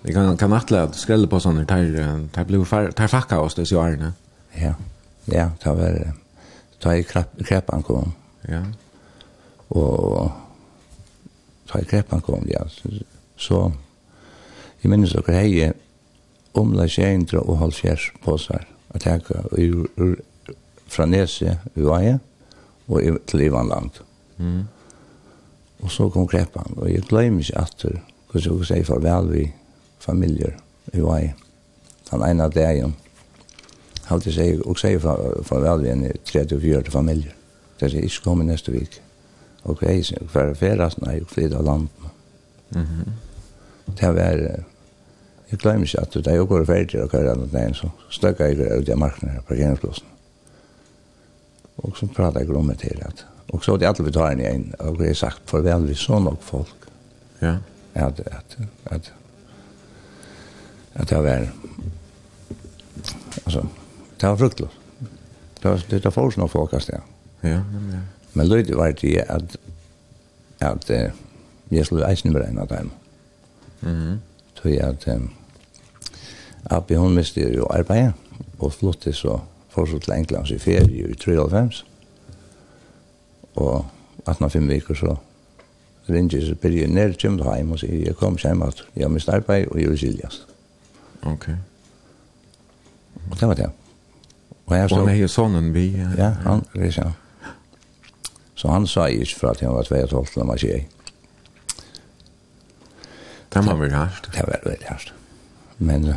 Det 0.02 0.14
kan 0.14 0.38
kan 0.38 0.50
nattla 0.50 0.84
att 0.84 0.96
skrälla 0.96 1.28
på 1.28 1.40
sån 1.40 1.56
där 1.56 1.66
där 2.34 2.44
blev 2.44 2.66
tar 2.92 3.08
facka 3.08 3.40
oss 3.40 3.56
det 3.56 3.66
så 3.66 3.82
är 3.82 4.12
Ja. 4.52 4.74
Ja, 5.26 5.52
det 5.64 5.70
var 5.70 5.76
det. 5.76 6.14
Ta 6.80 6.96
i 6.96 7.04
krepan 7.46 7.84
kom. 7.84 8.12
Ja. 8.42 8.64
Och 9.68 10.32
ta 11.68 11.80
i 11.80 11.86
krepan 11.86 12.22
kom 12.22 12.48
ja. 12.50 12.66
Så 13.38 13.72
i 14.82 14.88
minns 14.88 15.16
och 15.16 15.28
hej 15.28 15.74
omla 16.52 16.88
200 16.88 17.40
och 17.40 17.58
halv 17.58 17.72
fjärs 17.72 18.14
påsar 18.24 18.68
og 18.94 19.02
tenka 19.02 19.42
fra 20.88 21.06
Nese, 21.06 21.58
Uvaje, 21.76 22.20
og 22.88 23.02
til 23.28 23.42
Ivanland. 23.42 23.90
Mm. 24.38 24.64
Og 25.80 25.92
så 25.92 26.10
kom 26.10 26.28
krepan, 26.28 26.74
og 26.78 26.92
jeg 26.92 27.02
glemmer 27.10 27.44
ikke 27.44 27.60
atter, 27.60 28.02
hvordan 28.32 28.60
jeg 28.60 28.68
sier 28.70 28.86
farvel 28.88 29.32
vi 29.32 29.46
familier 30.00 30.54
i 30.94 31.02
Uvaje. 31.02 31.34
Han 32.12 32.24
ene 32.28 32.50
dagen, 32.50 32.96
halte 34.08 34.34
seg, 34.34 34.62
og 34.68 34.80
sier 34.80 35.00
farvel 35.00 35.84
vi 35.84 35.92
en 35.92 36.06
34 36.30 36.92
familier. 36.92 37.34
Det 37.80 37.90
er 37.90 38.06
ikke 38.06 38.24
kommet 38.24 38.48
neste 38.48 38.72
vik. 38.72 39.02
Ok, 39.64 39.80
så 39.80 39.90
jeg 39.90 40.06
sier, 40.06 40.26
hver 40.32 40.54
ferast, 40.60 41.02
nei, 41.02 41.18
jeg 41.18 41.28
flyttet 41.28 41.64
landet. 41.64 41.90
Mm 42.76 42.82
-hmm. 42.82 43.12
Det 44.00 44.16
var 44.16 44.64
Jeg 45.52 45.60
glemmer 45.60 45.86
ikke 45.86 46.02
at 46.02 46.14
det 46.14 46.28
er 46.28 46.36
jo 46.40 46.46
går 46.50 46.66
ferdig 46.66 47.02
og 47.04 47.10
kører 47.10 47.32
annet 47.34 47.52
dagen, 47.54 47.74
så 47.78 47.90
støkker 48.10 48.46
jeg 48.46 48.80
ut 48.80 48.90
i 48.90 48.96
markene 48.98 49.32
her, 49.32 49.42
parkeringsplassen. 49.48 50.08
Og 51.78 51.98
så 51.98 52.08
prater 52.16 52.40
jeg 52.40 52.56
om 52.56 52.68
det 52.68 52.80
til 52.80 53.02
at, 53.06 53.26
og 53.50 53.64
så 53.64 53.72
hadde 53.72 53.86
jeg 53.86 53.96
alle 53.96 54.06
vi 54.38 54.42
igjen, 54.42 54.74
og 54.80 55.00
jeg 55.00 55.08
har 55.08 55.14
sagt 55.14 55.42
farvel 55.50 55.88
vi 55.88 55.94
så 55.94 56.20
nok 56.20 56.42
folk. 56.42 56.88
Ja. 57.42 57.58
At, 57.94 58.20
at, 58.20 58.58
at, 58.86 59.14
at 60.96 61.10
det 61.10 61.24
var, 61.24 61.48
altså, 63.46 63.66
det 64.22 64.30
var 64.30 64.36
fruktelig. 64.36 64.70
Det 65.64 65.72
var, 65.72 65.86
det 65.90 66.04
var 66.04 66.12
forst 66.12 66.38
nok 66.38 66.50
folk, 66.50 66.74
altså, 66.74 66.92
ja. 66.94 67.02
Ja, 67.50 67.56
ja. 67.94 68.00
Men 68.34 68.48
løyde 68.48 68.78
var 68.78 68.92
det 68.92 69.18
at, 69.28 69.58
at, 70.60 70.90
at 70.90 71.12
jeg 71.72 71.86
skulle 71.86 72.10
eisen 72.10 72.34
beregne 72.34 72.68
dem. 72.70 72.92
Mhm. 73.82 73.92
Mm 73.92 74.20
tog 74.64 74.78
at 74.80 75.08
um, 75.08 75.30
Abbi 76.72 76.96
hun 76.96 77.16
miste 77.16 77.42
jo 77.42 77.68
arbeidet, 77.70 78.14
og 78.60 78.74
flyttet 78.74 79.16
så 79.16 79.40
fortsatt 79.74 80.02
til 80.02 80.14
Englands 80.14 80.52
i 80.52 80.60
ferie 80.60 81.10
i 81.10 81.14
93. 81.14 81.86
Og 83.56 83.86
18-5 84.30 84.70
veker 84.70 84.98
så 84.98 85.16
ringer 86.10 86.38
jeg 86.38 86.48
så 86.48 86.56
blir 86.56 86.80
jeg 86.80 86.88
ned 86.92 87.14
til 87.14 87.40
hjem 87.40 87.72
og 87.72 87.80
sier 87.80 88.08
jeg 88.08 88.16
kom 88.20 88.38
hjem 88.38 88.62
at 88.62 88.84
jeg 88.96 89.06
har 89.06 89.12
mist 89.14 89.30
arbeid 89.30 89.68
og 89.72 89.80
jeg 89.80 89.90
vil 89.90 89.98
skiljes 89.98 90.42
Ok. 91.24 91.46
Og 93.32 93.40
det 93.40 93.48
var 93.48 93.56
det. 93.56 93.70
Og 94.66 94.78
jeg 94.78 94.90
stod... 94.90 94.98
Og 94.98 95.08
han 95.08 95.16
er 95.16 95.22
jo 95.22 95.28
sånnen 95.28 95.74
vi... 95.74 95.86
Ja, 96.18 96.34
han, 96.44 96.66
det 96.74 96.90
er 96.90 96.92
sånn. 96.92 97.14
Så 98.60 98.68
han 98.68 98.88
sa 98.88 99.06
ikke 99.08 99.40
fra 99.40 99.54
at 99.54 99.64
han 99.64 99.72
var 99.76 99.88
2,5 99.88 100.34
til 100.34 100.42
han 100.42 100.52
var 100.52 100.60
21. 100.60 101.03
Det 103.54 103.66
var 103.66 103.78
veldig 103.80 103.98
hardt. 103.98 104.30
Det 104.34 104.46
var 104.48 104.64
veldig 104.66 104.90
hardt. 104.90 105.14
Men 105.78 106.14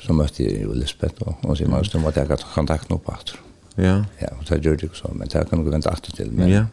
så 0.00 0.16
møtte 0.16 0.44
jeg 0.44 0.64
jo 0.64 0.74
Lisbeth, 0.76 1.22
og 1.26 1.36
hun 1.44 1.56
sier 1.58 1.70
meg, 1.70 1.86
så 1.86 2.00
måtte 2.00 2.22
jeg 2.22 2.30
ha 2.30 2.38
kontakt 2.54 2.90
nå 2.90 2.98
på 3.04 3.14
at. 3.14 3.34
Ja. 3.80 3.96
Ja, 4.20 4.30
og 4.36 4.46
det 4.48 4.60
gjør 4.64 4.78
det 4.78 4.88
ikke 4.88 4.98
så, 4.98 5.10
men 5.14 5.28
det 5.30 5.42
kan 5.48 5.60
du 5.60 5.70
vente 5.70 5.90
alltid 5.90 6.16
til. 6.16 6.32
Men... 6.36 6.48
Ja. 6.50 6.64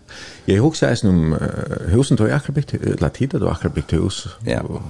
Jeg 0.48 0.64
husker 0.64 0.92
jeg 0.92 1.10
om 1.10 1.36
uh, 1.36 1.92
husen, 1.94 2.18
tog 2.18 2.32
akkurat 2.32 2.56
bygd, 2.56 2.74
eller 2.96 3.12
tida 3.16 3.40
du 3.40 3.50
akkurat 3.52 3.76
bygd 3.76 3.98
hus. 4.00 4.24
Ja. 4.48 4.62
Og, 4.62 4.82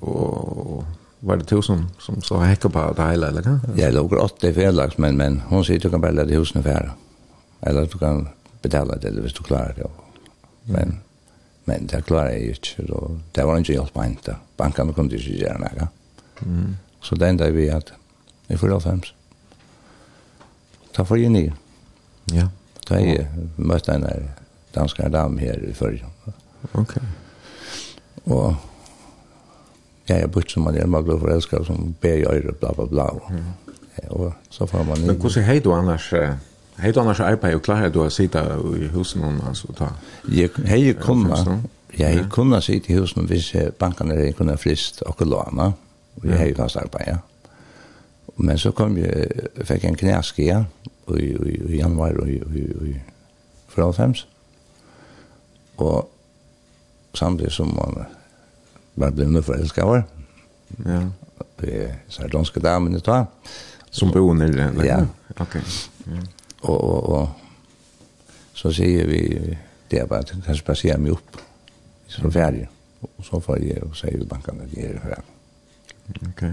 og 0.00 0.84
var 1.22 1.38
det 1.38 1.46
tusen 1.50 1.86
som, 1.98 2.18
som 2.20 2.22
så 2.22 2.42
hekka 2.42 2.70
på 2.72 2.84
det 2.98 3.08
hele, 3.12 3.30
eller 3.30 3.46
hva? 3.46 3.56
Ja, 3.78 3.90
det 3.94 4.02
var 4.02 4.24
åtte 4.26 4.50
i 4.50 4.56
fredlags, 4.56 4.98
men, 4.98 5.16
men 5.18 5.40
hun 5.50 5.64
sier 5.66 5.82
du 5.82 5.90
kan 5.90 6.02
bare 6.02 6.18
lade 6.18 6.36
husene 6.38 6.64
fære. 6.66 6.92
Eller 7.66 7.86
du 7.86 7.98
kan 7.98 8.26
betale 8.62 8.98
det, 9.02 9.14
hvis 9.22 9.38
du 9.38 9.42
klarer 9.46 9.78
det. 9.78 9.90
Men... 10.66 10.98
Mm 10.98 11.00
Men 11.64 11.86
det 11.86 12.04
klarer 12.04 12.30
jeg 12.30 12.56
ikke, 12.56 12.86
og 12.92 13.18
det 13.34 13.44
var 13.46 13.60
ikke 13.60 13.76
hjelp 13.76 13.96
meg 13.96 14.16
ikke. 14.16 14.36
Bankene 14.58 14.94
kunne 14.96 15.14
ikke 15.14 15.38
gjøre 15.44 15.58
noe. 15.62 15.88
Mm. 16.42 16.72
Så 17.02 17.18
det 17.18 17.28
enda 17.28 17.50
vi 17.54 17.68
at 17.70 17.92
i 18.50 18.56
45, 18.58 19.12
da 20.96 21.06
får 21.06 21.22
jeg 21.22 21.34
nye. 21.34 21.54
Ja. 22.34 22.48
Da 22.88 22.98
jeg 22.98 23.28
møtte 23.56 23.94
en 23.94 24.06
der 24.06 24.26
danske 24.74 25.06
dam 25.12 25.38
her 25.38 25.62
i 25.62 25.72
førre. 25.76 26.10
Ok. 26.78 26.96
Og 28.26 28.56
jeg 30.08 30.22
er 30.22 30.30
bort 30.30 30.50
som 30.50 30.66
man 30.66 30.74
gjør, 30.74 30.90
man 30.90 31.04
blir 31.06 31.20
forelsket 31.22 31.66
som 31.66 31.94
ber 32.00 32.20
i 32.20 32.26
øyre, 32.26 32.54
bla 32.58 32.74
bla 32.74 32.86
bla. 32.90 33.10
Mm. 33.30 33.50
Og 34.10 34.32
så 34.50 34.66
får 34.66 34.82
man 34.88 34.98
nye. 34.98 35.12
Men 35.12 35.20
hvordan 35.20 35.44
er 35.44 35.60
du 35.60 35.74
annars... 35.74 36.12
Uh 36.12 36.34
Hei 36.82 36.90
du 36.90 36.98
annars 37.00 37.20
arbeid 37.22 37.54
og 37.54 37.60
klarer 37.62 37.92
du 37.94 38.00
å 38.02 38.08
sitte 38.10 38.40
i 38.74 38.88
husen 38.90 39.22
och 39.24 39.48
alltså 39.48 39.72
ta. 39.72 39.92
Jeg 40.28 40.50
Jag 40.58 40.66
hej 40.66 40.94
komma. 40.94 41.60
Ja, 41.98 42.08
jag 42.08 42.32
kunde 42.32 42.60
sitta 42.60 42.92
i 42.92 42.96
husen 42.96 43.26
hvis 43.26 43.56
bankene 43.78 44.14
inte 44.14 44.32
kunde 44.32 44.56
frist 44.56 45.02
och 45.02 45.26
låna. 45.26 45.72
Och 46.14 46.24
jag 46.24 46.36
hej 46.36 46.54
fast 46.54 46.76
arbeid, 46.76 47.06
ja. 47.06 47.16
Men 48.36 48.58
så 48.58 48.72
kom 48.72 48.98
jag 48.98 49.26
fick 49.66 49.84
en 49.84 49.94
knæske, 49.94 50.42
ja, 50.42 50.64
i 51.16 51.76
januar 51.76 52.20
og 52.20 52.28
i 52.28 53.00
från 53.68 53.94
fems. 53.94 54.26
Och 55.76 56.10
samtidigt 57.14 57.52
som 57.52 57.74
man 57.74 58.04
var 58.94 59.10
blivna 59.10 59.42
förälskare. 59.42 60.04
Ja. 60.84 61.10
Det 61.56 61.84
är 61.84 61.96
så 62.08 62.22
här 62.22 62.28
danska 62.28 62.60
damen 62.60 62.96
i 62.96 63.00
ta. 63.00 63.26
Som 63.90 64.10
bor 64.10 64.34
nere? 64.34 64.86
Ja. 64.86 65.06
Okej. 65.38 65.62
Ja 66.04 66.41
og, 66.62 66.84
og, 66.84 67.08
og 67.08 67.28
så 68.54 68.72
sier 68.72 69.06
vi 69.08 69.22
det 69.90 70.00
er 70.00 70.06
bare, 70.08 70.24
kan 70.44 70.56
spasere 70.56 70.98
meg 70.98 71.12
opp. 71.12 71.40
Så 72.08 72.30
ferdig. 72.30 72.68
Og 73.02 73.24
så 73.24 73.40
får 73.40 73.58
jeg 73.64 73.82
og 73.82 73.96
sier 73.96 74.18
vi 74.18 74.28
banken 74.28 74.60
at 74.62 74.72
jeg 74.76 74.94
er 74.94 75.00
her. 75.04 75.24
Ok. 76.28 76.44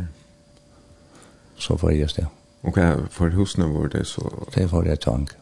Så 1.60 1.78
får 1.78 1.91
jeg 1.95 2.10
sted. 2.10 2.26
Ok, 2.64 2.80
for 3.12 3.30
husene 3.30 3.70
var 3.72 3.88
det 3.88 4.07
så 4.07 4.26
det 4.55 4.70
får 4.70 4.89
jeg 4.91 4.99
tank 4.99 5.36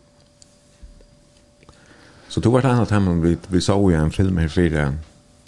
så 2.29 2.39
du 2.39 2.51
var 2.51 2.61
det 2.61 2.69
annet 2.69 2.91
hemmen 2.91 3.21
vi, 3.23 3.37
vi 3.49 3.61
så 3.61 3.73
jo 3.79 3.95
en 3.97 4.11
film 4.11 4.37
her 4.37 4.47
fire 4.47 4.91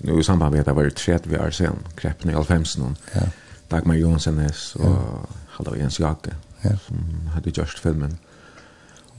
nu 0.03 0.19
i 0.19 0.23
samband 0.23 0.51
med 0.51 0.59
at 0.59 0.65
det 0.65 0.75
var 0.75 0.89
30 0.89 1.39
år 1.39 1.49
siden 1.49 1.83
kreppen 1.95 2.31
i 2.31 2.33
Alfhemsen 2.33 2.95
ja. 3.15 3.27
Dagmar 3.71 3.95
Jonsenes 3.99 4.75
og 4.79 4.87
ja. 4.89 5.35
Halda 5.57 5.75
Jens 5.77 5.99
Jake 5.99 6.33
ja. 6.63 6.71
som 6.87 7.29
hadde 7.33 7.51
gjørst 7.51 7.79
filmen 7.79 8.17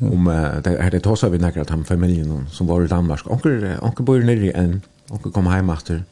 om 0.01 0.31
det 0.65 0.73
er 0.81 0.91
det 0.91 1.03
tossar 1.05 1.29
vi 1.29 1.39
nekker 1.39 1.61
at 1.61 1.71
han 1.71 1.85
familien 1.85 2.47
som 2.51 2.69
var 2.69 2.85
i 2.85 2.89
Danmark. 2.89 3.27
Onker, 3.31 3.79
onker 3.83 4.05
bor 4.05 4.19
nere 4.25 4.49
i 4.49 4.53
en 4.57 4.83
onker 5.11 5.33
kom 5.35 5.49
heim 5.51 5.71
etter. 5.71 6.03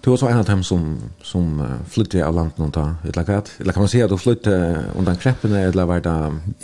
Du 0.00 0.08
var 0.10 0.16
så 0.16 0.28
en 0.30 0.38
av 0.38 0.46
dem 0.48 0.62
som, 0.64 0.84
som 1.22 1.58
flyttade 1.92 2.24
av 2.24 2.34
landet 2.34 2.58
noen 2.58 2.70
da, 2.72 2.84
Eller 3.04 3.26
hva? 3.28 3.42
eller 3.60 3.74
kan 3.76 3.82
man 3.84 3.90
si 3.92 4.00
at 4.00 4.08
du 4.08 4.16
flyttet 4.16 4.94
undan 4.96 5.18
kreppene, 5.20 5.66
eller 5.68 5.84
var 5.84 6.00
det 6.00 6.14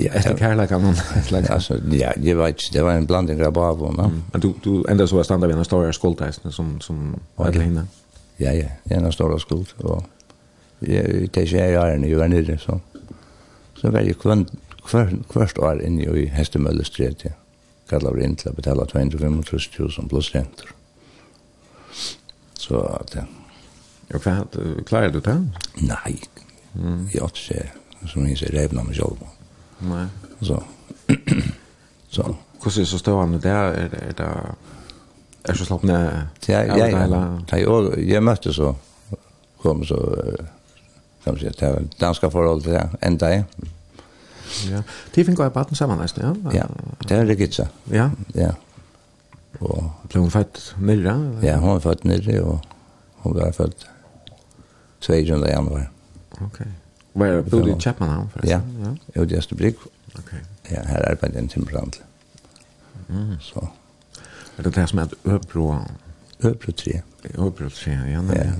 ja, 0.07 0.12
efter 0.12 0.39
kärleken? 0.39 0.87
altså, 1.51 1.77
ja, 1.93 2.15
det 2.16 2.35
var, 2.35 2.55
det 2.73 2.85
var 2.85 2.97
en 2.97 3.07
blanding 3.07 3.43
av 3.45 3.59
av 3.59 3.83
mm. 3.83 4.23
Men 4.33 4.41
du, 4.41 4.55
du 4.65 4.85
enda 4.89 5.07
så 5.07 5.16
var 5.16 5.28
standa 5.28 5.47
vid 5.47 5.57
en 5.57 5.65
större 5.65 5.93
skuldteisene 5.93 6.53
som, 6.53 6.81
som 6.81 7.20
var 7.37 7.53
til 7.53 7.66
henne? 7.66 7.87
Ja, 8.41 8.53
ja, 8.53 8.69
en 8.85 9.12
större 9.12 9.41
skolt. 9.41 9.74
jeg, 10.81 11.31
det 11.35 11.53
jeg, 11.53 11.97
inte 11.97 12.09
jag 12.09 12.24
är 12.24 12.28
nere, 12.28 12.59
så. 12.59 12.81
Så 13.74 13.91
var 13.91 14.01
jeg, 14.01 14.19
kvann 14.19 14.47
hver, 14.91 15.13
hvert 15.33 15.59
år 15.59 15.83
inne 15.85 16.07
i 16.17 16.27
Hestemøllestret, 16.33 17.25
ja. 17.25 17.35
Kallar 17.91 18.17
vi 18.17 18.25
inn 18.27 18.35
til 18.39 18.51
å 18.51 18.57
betale 18.57 18.83
235.000 18.91 20.09
pluss 20.11 20.33
renter. 20.35 20.73
Så 22.59 22.81
at 22.83 23.15
ja. 23.15 23.27
Og 24.15 24.23
hva 24.23 24.41
klarer 24.87 25.13
du 25.15 25.21
det? 25.23 25.37
Nei. 25.87 26.17
Mm. 26.75 27.07
Jeg 27.13 27.23
åtte 27.23 27.43
ikke, 27.43 28.09
som 28.11 28.27
jeg 28.27 28.39
sier, 28.41 28.55
revna 28.55 28.83
meg 28.87 28.99
selv. 28.99 29.23
Nei. 29.87 30.05
Så. 30.43 30.59
så. 32.17 32.27
Hvordan 32.63 32.83
er 32.83 32.91
så 32.91 32.99
stående 32.99 33.41
det? 33.43 33.55
Er 33.55 33.89
det, 33.93 34.03
er 34.11 34.19
det, 34.19 34.29
er 35.47 35.59
så 35.59 35.69
slapp 35.69 35.87
ned? 35.87 36.11
Ja, 36.49 36.65
ja, 36.67 36.77
ja. 36.87 37.05
eller- 37.05 37.39
Jeg, 37.55 38.09
jeg 38.09 38.23
møtte 38.23 38.53
så, 38.55 38.73
kom 39.63 39.85
så, 39.87 39.99
kan 41.25 41.35
man 41.35 41.41
si, 41.41 41.91
danska 42.01 42.31
forhold 42.31 42.63
til 42.63 42.73
det, 42.79 42.89
enda 43.03 43.31
jeg. 43.37 43.47
Mm 43.59 43.76
Ja. 44.70 44.82
De 45.14 45.24
finner 45.24 45.44
jeg 45.44 45.52
baden 45.52 45.78
sammen 45.78 45.98
nesten, 45.98 46.23
ja? 46.23 46.52
Ja, 46.52 46.66
det 47.09 47.18
er 47.18 47.27
Regitza. 47.28 47.66
Ja? 47.90 48.10
Ja. 48.35 48.52
Og, 49.60 49.93
Ble 50.09 50.20
hun 50.20 50.31
født 50.31 50.77
nirra? 50.78 51.16
Ja, 51.43 51.59
hun 51.59 51.77
var 51.77 51.78
født 51.85 52.05
nirra, 52.05 52.40
og 52.43 52.60
hun 53.24 53.36
var 53.36 53.52
født 53.56 53.86
22. 55.01 55.47
januar. 55.47 55.90
Ok. 56.40 56.60
Var 57.14 57.27
det 57.27 57.51
bodde 57.51 57.70
i 57.70 57.81
Chapmanhavn, 57.81 58.28
forresten? 58.31 58.74
Ja, 58.82 58.90
jeg 59.14 59.31
ja. 59.31 59.35
i 59.35 59.39
Østeblikk. 59.39 59.77
Ok. 60.18 60.32
Ja, 60.70 60.82
her 60.86 61.10
arbeidet 61.10 61.39
en 61.39 61.48
timbrandel. 61.48 62.01
Mm. 63.09 63.40
Så. 63.40 63.66
Er 64.59 64.62
det 64.62 64.74
det 64.74 64.89
som 64.89 64.98
heter 64.98 65.16
Øbro? 65.24 65.78
Øbro 66.44 66.73
3. 66.73 67.01
Øbro 67.39 67.68
3, 67.68 67.90
ja. 67.90 68.20
Nei. 68.20 68.36
Ja. 68.36 68.52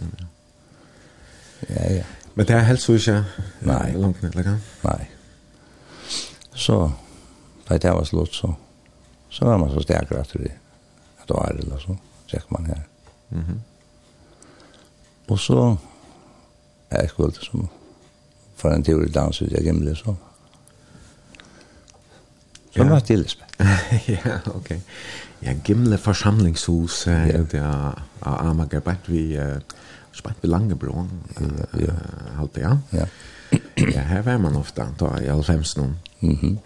ja, 1.70 1.94
ja. 1.94 2.02
Men 2.34 2.46
det 2.46 2.56
er 2.56 2.60
helst 2.60 2.88
jo 2.88 2.94
ikke 2.94 3.24
langt 3.72 4.22
ned, 4.22 4.30
eller 4.30 4.42
hva? 4.42 4.56
Nei. 4.84 5.06
Så 6.57 6.77
da 7.69 7.78
det 7.78 7.93
var 7.93 8.05
slutt, 8.05 8.35
så, 8.35 8.53
så 9.31 9.45
var 9.45 9.59
man 9.61 9.70
så 9.74 9.83
sterkere 9.85 10.23
etter 10.24 10.47
det. 10.47 10.53
Et 11.23 11.31
år 11.31 11.57
eller 11.59 11.81
så, 11.83 11.97
tjekk 12.31 12.51
man 12.51 12.66
her. 12.66 12.83
Mm 13.31 13.45
-hmm. 13.45 13.59
Og 15.28 15.39
så 15.39 15.77
er 16.91 17.01
jeg 17.01 17.11
skuld 17.11 17.35
som 17.43 17.69
for 18.57 18.70
en 18.70 18.83
tur 18.83 19.05
i 19.05 19.09
dans 19.09 19.43
ut 19.43 19.53
i 19.53 19.62
Gimli, 19.62 19.95
så 19.95 20.15
så 22.77 22.83
ja. 22.83 22.89
var 22.89 23.01
det 23.01 23.16
Lisbeth. 23.16 23.55
ja, 24.24 24.39
ok. 24.55 24.70
Ja, 25.43 25.55
Gimli 25.65 25.97
forsamlingshus 25.97 27.07
eh, 27.07 27.28
ja. 27.28 27.41
er 27.53 28.03
av 28.23 28.49
Amager, 28.51 28.81
bare 28.81 28.97
vi, 29.07 29.39
uh, 29.39 29.57
spant 30.12 30.37
vi 30.43 30.49
Langebroen, 30.49 31.09
uh, 31.41 31.81
ja. 31.81 31.95
halte, 32.37 32.61
ja. 32.61 32.77
Ja 32.93 33.07
ja, 33.94 34.01
her 34.01 34.23
var 34.23 34.39
man 34.39 34.56
ofta, 34.56 34.86
da, 35.01 35.18
i 35.24 35.27
allfemsen. 35.27 35.97
Mm 36.20 36.35
-hmm. 36.35 36.56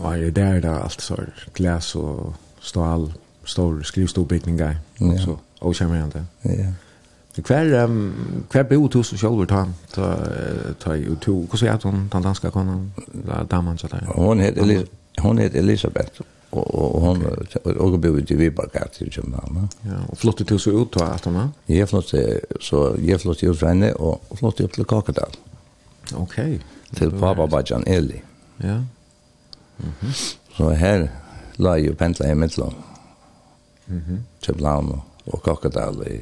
Og 0.00 0.18
er 0.18 0.30
der 0.30 0.60
da 0.60 0.82
alt 0.82 1.02
så 1.02 1.16
glas 1.54 1.94
og 1.94 2.34
stål, 2.60 3.12
stor 3.44 3.82
skrivstobygningar. 3.82 4.74
Mm, 5.00 5.10
og 5.10 5.18
Så, 5.20 5.36
och 5.60 5.74
känner 5.74 5.96
jag 5.96 6.04
inte. 6.04 6.24
Ja. 6.42 6.72
Hver, 7.42 7.84
um, 7.84 8.14
hver 8.52 8.62
bo 8.62 8.88
hos 8.94 9.12
oss 9.12 9.20
själva 9.20 9.46
ta 9.46 9.66
ta 9.94 10.16
ta 10.80 10.94
ju 10.94 11.16
to 11.16 11.46
hur 11.50 11.58
så 11.58 11.66
heter 11.66 11.90
den 12.12 12.22
danska 12.22 12.50
konan 12.50 12.92
da, 13.26 13.42
damen 13.50 13.78
så 13.78 13.86
där. 13.86 14.06
Hon 14.06 14.40
heter 14.40 14.62
Elis 14.62 14.88
hon 15.18 15.38
heter 15.38 15.58
Elisabeth 15.58 16.20
och 16.50 16.74
og, 16.74 17.00
hon 17.00 17.26
och 17.64 17.98
bo 17.98 18.18
i 18.18 18.34
Vibagat 18.34 19.02
i 19.02 19.10
Köpenhamn. 19.10 19.68
Ja, 19.82 19.90
og 20.08 20.18
flyttade 20.18 20.44
til 20.44 20.58
så 20.58 20.70
ut 20.70 20.92
då 20.92 21.04
att 21.04 21.24
hon. 21.24 21.52
Jag 21.66 21.88
flyttade 21.88 22.40
så 22.60 22.96
jeg 22.98 23.20
flyttade 23.20 23.52
ut 23.52 23.58
fra 23.58 23.68
henne 23.68 23.92
och 23.92 24.38
flyttade 24.38 24.64
upp 24.64 24.72
till 24.72 24.84
Kakadal. 24.84 25.30
Mm. 25.30 25.53
Okej. 26.12 26.60
Til 26.96 27.10
pappa 27.10 27.46
Bajan 27.46 27.84
Eli. 27.86 28.20
Ja. 28.62 28.80
Mhm. 29.78 30.12
Så 30.56 30.70
her 30.70 31.08
la 31.58 31.74
jo 31.76 31.94
pendla 31.94 32.30
i 32.30 32.34
mittlån. 32.34 32.74
Mhm. 33.86 34.20
Til 34.42 34.54
Blaun 34.54 35.00
og 35.26 35.42
Kakadal 35.42 36.02
i 36.06 36.20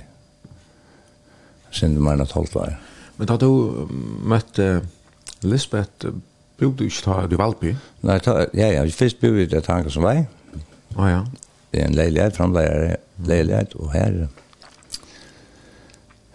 sen 1.70 2.02
mer 2.02 2.12
än. 2.12 2.76
Men 3.16 3.26
da 3.26 3.36
du 3.36 3.88
møtte 4.24 4.82
Lisbeth 5.42 6.06
bodde 6.58 6.84
ikke 6.84 7.02
ta 7.02 7.26
du 7.26 7.36
valgby? 7.36 7.74
Nei, 8.02 8.18
ta, 8.18 8.46
ja, 8.54 8.68
ja, 8.68 8.84
først 8.84 9.20
bodde 9.20 9.34
vi 9.34 9.46
det 9.46 9.64
tanken 9.64 9.90
som 9.90 10.02
vei. 10.02 10.26
Å 10.96 11.08
ja. 11.08 11.24
Det 11.72 11.80
er 11.80 11.88
en 11.88 11.96
leilighet, 11.96 12.36
framleier 12.36 12.96
leilighet, 13.26 13.74
og 13.74 13.92
her 13.92 14.26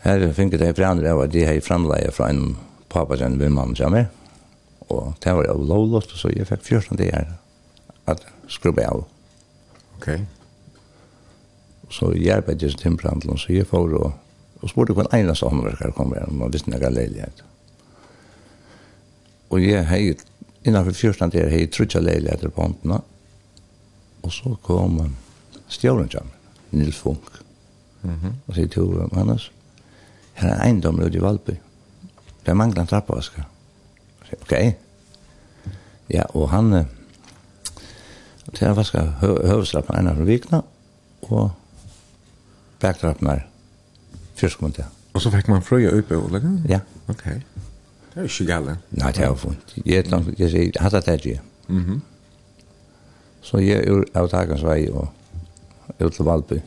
her 0.03 0.31
finner 0.33 0.57
det 0.57 0.75
fra 0.77 0.91
andre 0.91 1.11
av 1.11 1.21
at 1.25 1.33
de 1.33 1.43
har 1.45 1.59
framleier 1.61 2.11
fra 2.15 2.29
en 2.31 2.57
pappa 2.89 3.17
sin 3.17 3.39
vindmann 3.39 3.75
man 3.79 3.91
meg. 3.91 4.07
Og 4.87 5.13
det 5.23 5.33
var 5.35 5.45
jo 5.47 5.57
lovlåst, 5.67 6.15
så 6.15 6.31
jeg 6.31 6.47
fikk 6.47 6.63
14 6.63 6.97
dager 6.97 7.33
at 8.07 8.23
skrubbe 8.47 8.85
av. 8.87 9.03
Ok. 9.97 10.07
Så 11.91 12.13
jeg 12.15 12.37
arbeidet 12.37 12.71
til 12.71 12.79
Timbrandlen, 12.79 13.37
så 13.37 13.51
jeg 13.53 13.67
får 13.67 13.95
og, 13.99 14.13
og 14.61 14.71
spurte 14.71 14.95
hva 14.95 15.07
en 15.07 15.19
eneste 15.19 15.47
håndverker 15.47 15.95
kom 15.95 16.15
her, 16.15 16.27
om 16.27 16.39
man 16.43 16.53
visste 16.53 16.71
noe 16.71 16.91
leilighet. 16.91 17.43
Og 19.51 19.63
jeg 19.63 19.85
hei, 19.87 20.01
innenfor 20.67 20.95
14 20.95 21.31
dager 21.35 21.51
hei 21.51 21.67
trutja 21.71 22.01
leiligheter 22.03 22.51
på 22.51 22.63
håndene, 22.63 23.01
og 24.23 24.33
så 24.33 24.55
kom 24.63 24.99
stjåren 25.71 26.09
til 26.11 26.33
Nils 26.75 26.99
Funk. 26.99 27.29
Mhm. 28.03 28.35
Og 28.47 28.55
sier 28.55 28.67
til 28.71 28.91
Hannes, 29.15 29.51
her 30.39 30.53
er 30.53 30.65
eiendom 30.67 30.99
ute 30.99 31.17
i 31.17 31.23
Valby 31.23 31.55
det 32.47 32.55
mangler 32.55 32.81
en 32.81 32.87
trappevasker. 32.87 33.43
Ok. 34.41 34.53
Ja, 36.13 36.23
og 36.33 36.49
han, 36.49 36.85
til 38.53 38.67
han 38.67 38.77
vasker 38.77 39.11
hø 39.21 39.33
høvestrappen 39.43 39.99
en 39.99 40.11
av 40.13 40.21
vikene, 40.27 40.61
og 41.27 41.51
baktrappen 42.79 43.27
er 43.33 43.43
fyrstkommende. 44.39 44.87
Og 45.13 45.21
så 45.21 45.31
fikk 45.33 45.49
man 45.51 45.65
frøya 45.65 45.91
oppe, 45.97 46.15
eller? 46.15 46.47
Ja. 46.69 46.79
Ok. 47.11 47.25
Det 47.25 48.23
er 48.23 48.29
ikke 48.29 48.45
gale. 48.47 48.77
Nei, 48.91 49.11
det 49.11 49.23
er 49.25 49.31
jo 49.33 49.35
funnet. 49.41 49.73
Jeg, 49.85 50.05
jeg, 50.05 50.39
jeg, 50.39 50.53
jeg 50.53 50.81
hadde 50.81 51.01
det 51.01 51.17
ikke. 51.25 51.41
Mhm. 51.67 52.01
Så 53.41 53.59
jeg 53.63 53.83
er 53.87 54.03
av 54.19 54.27
dagens 54.31 54.63
vei 54.63 54.89
og 54.91 55.07
ut 55.99 56.13
til 56.13 56.25
Valby. 56.25 56.57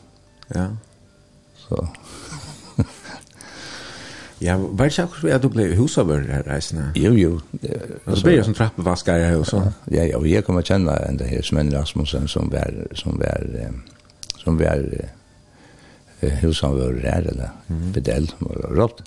Ja. 0.55 0.69
Så 1.61 1.81
Ja, 4.41 4.57
var 4.57 4.89
det 4.89 4.93
ikke 4.95 5.03
akkurat 5.03 5.35
at 5.37 5.43
du 5.45 5.49
ble 5.53 5.67
husavøren 5.77 6.31
her 6.33 6.47
reisende? 6.49 6.87
Jo, 6.97 7.13
jo. 7.13 7.33
Og 8.07 8.17
så 8.17 8.25
ble 8.25 8.39
det 8.39 8.45
som 8.49 8.57
trappevasker 8.57 9.21
her 9.21 9.37
også. 9.37 9.61
Ja, 9.93 10.07
ja, 10.09 10.17
og 10.17 10.29
jeg 10.31 10.45
kommer 10.47 10.65
kjenne 10.65 10.95
en 11.09 11.21
det 11.21 11.29
her 11.29 11.45
Sven 11.45 11.73
Rasmussen 11.75 12.29
som 12.29 12.49
var, 12.53 12.73
som 12.97 13.21
var, 13.21 13.45
som 14.41 14.57
var 14.61 14.81
husavøren 16.41 17.05
her, 17.05 17.29
eller 17.35 17.53
mm. 17.69 17.93
bedel, 17.93 18.31
og 18.41 18.65
rått. 18.79 19.05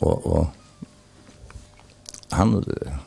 Og, 0.00 0.26
og 0.26 0.50
han 2.32 2.56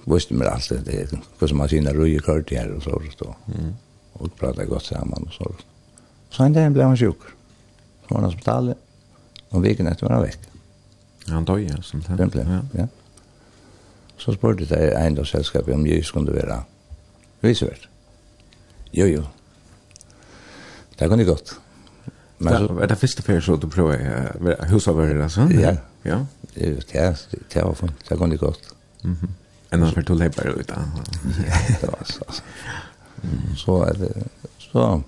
visste 0.08 0.38
meg 0.38 0.52
alt 0.52 0.72
det, 0.72 0.82
det 0.88 1.20
hva 1.40 1.50
som 1.50 1.60
man 1.60 1.72
sier 1.72 2.00
røye 2.00 2.24
kørt 2.24 2.54
her 2.56 2.72
og 2.76 2.84
så, 2.86 2.96
og, 2.96 3.36
mm. 3.52 3.72
og 4.22 4.36
pratet 4.40 4.70
godt 4.72 4.92
sammen 4.92 5.28
og 5.28 5.36
så. 5.36 5.52
Så 6.32 6.46
en 6.46 6.56
dag 6.56 6.72
ble 6.76 6.88
han 6.88 7.00
sjuk. 7.00 7.28
Så 8.06 8.14
var 8.14 8.22
han 8.22 8.30
hospitalet, 8.30 8.78
og 9.52 9.64
viken 9.66 9.90
etter 9.90 10.08
var 10.08 10.20
han 10.20 10.28
vekk. 10.30 10.44
Mm. 10.46 10.55
Han 11.30 11.46
døg, 11.46 11.66
ja, 11.70 11.82
som 11.82 12.02
det. 12.02 12.16
Stempel, 12.16 12.46
ja. 12.48 12.62
ja. 12.78 12.88
Så 14.18 14.34
spurte 14.34 14.68
jeg 14.70 14.94
eiendomsselskapet 14.96 15.74
om 15.74 15.86
jeg 15.88 16.06
skulle 16.06 16.34
være 16.34 16.62
visevært. 17.42 17.90
Jo, 18.94 19.06
jo. 19.06 19.24
Det 21.00 21.10
kunne 21.10 21.26
godt. 21.26 21.60
Men 22.38 22.54
så, 22.54 22.78
er 22.82 22.88
det 22.92 22.98
første 22.98 23.24
ferie 23.24 23.42
så 23.42 23.56
du 23.56 23.68
prøver 23.72 23.96
å 23.96 24.44
være 24.44 24.70
husavører, 24.70 25.22
altså? 25.24 25.48
Ja. 25.52 25.76
Ja. 26.06 26.22
Det, 26.54 26.86
det, 26.92 27.06
det 27.54 27.64
var 27.64 27.74
fint. 27.74 28.10
Det 28.10 28.18
kunne 28.18 28.38
godt. 28.38 28.72
Mm 29.04 29.18
-hmm. 29.22 29.30
En 29.72 29.82
annen 29.84 29.96
fyrt 29.96 30.08
du 30.08 30.14
leper 30.14 30.50
ut 30.50 30.68
da. 30.68 30.76
Ja, 31.48 31.58
det 31.82 31.90
var 31.90 32.04
så. 32.04 32.42
Så 33.56 33.82
er 33.84 33.94
det, 33.94 34.28
så, 34.60 35.02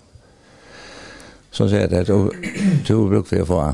så 1.51 1.67
sier 1.67 1.79
jeg 1.79 1.89
det, 1.89 2.07
du, 2.07 2.31
du 2.87 3.09
brukte 3.09 3.41
å 3.41 3.45
få 3.45 3.73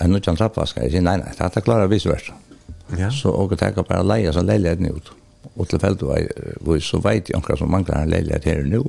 en 0.00 0.10
nødjan 0.10 0.36
til 0.36 0.42
trappvasker. 0.42 0.84
Jeg 0.86 0.96
sier, 0.96 1.04
nei, 1.06 1.16
nei, 1.20 1.32
dette 1.38 1.62
klarer 1.64 1.90
vi 1.90 2.00
så 2.02 2.12
verst. 2.12 2.32
Ja. 2.98 3.10
Så 3.12 3.32
og 3.34 3.52
jeg 3.52 3.60
tenker 3.60 3.86
bare 3.86 4.06
leie 4.06 4.32
som 4.32 4.46
leiligheten 4.48 4.90
ut. 4.90 5.12
Og 5.56 5.68
til 5.68 5.80
feltet 5.82 6.08
var 6.08 6.82
så 6.84 7.00
vet 7.04 7.30
jeg 7.30 7.38
akkurat 7.38 7.60
som 7.60 7.70
mangler 7.72 8.02
en 8.02 8.12
leilighet 8.12 8.48
her 8.48 8.64
nå. 8.66 8.82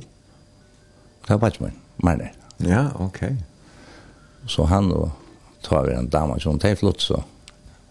Det 1.24 1.34
var 1.34 1.42
bare 1.42 1.54
ikke 1.54 1.68
min, 1.68 1.80
meg, 2.04 2.30
Ja, 2.60 2.90
ok. 3.00 3.20
Så 4.46 4.64
han 4.68 4.90
og 4.92 5.10
tar 5.62 5.86
vi 5.86 5.94
en 5.94 6.08
dame 6.08 6.40
som 6.40 6.58
tar 6.58 6.74
flott, 6.76 7.00
så 7.00 7.22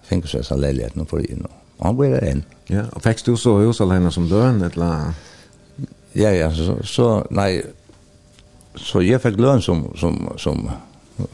finner 0.06 0.28
seg 0.30 0.46
seg 0.46 0.60
leiligheten 0.62 1.02
og 1.02 1.10
får 1.10 1.26
inn. 1.30 1.46
Og 1.80 1.86
han 1.86 1.98
blir 1.98 2.14
der 2.16 2.28
inn. 2.28 2.44
Ja, 2.70 2.86
og 2.94 3.02
fikk 3.06 3.24
du 3.26 3.36
så 3.38 3.56
hos 3.62 3.82
alene 3.82 4.12
som 4.12 4.28
døren, 4.30 4.62
eller? 4.66 5.14
Ja, 6.18 6.32
ja, 6.34 6.50
så, 6.54 6.80
så 6.84 7.08
nei, 7.30 7.62
så 8.76 9.02
jeg 9.06 9.22
fikk 9.22 9.40
løn 9.42 9.62
som, 9.62 9.86
som, 9.98 10.18
som, 10.42 10.66
som 10.70 10.89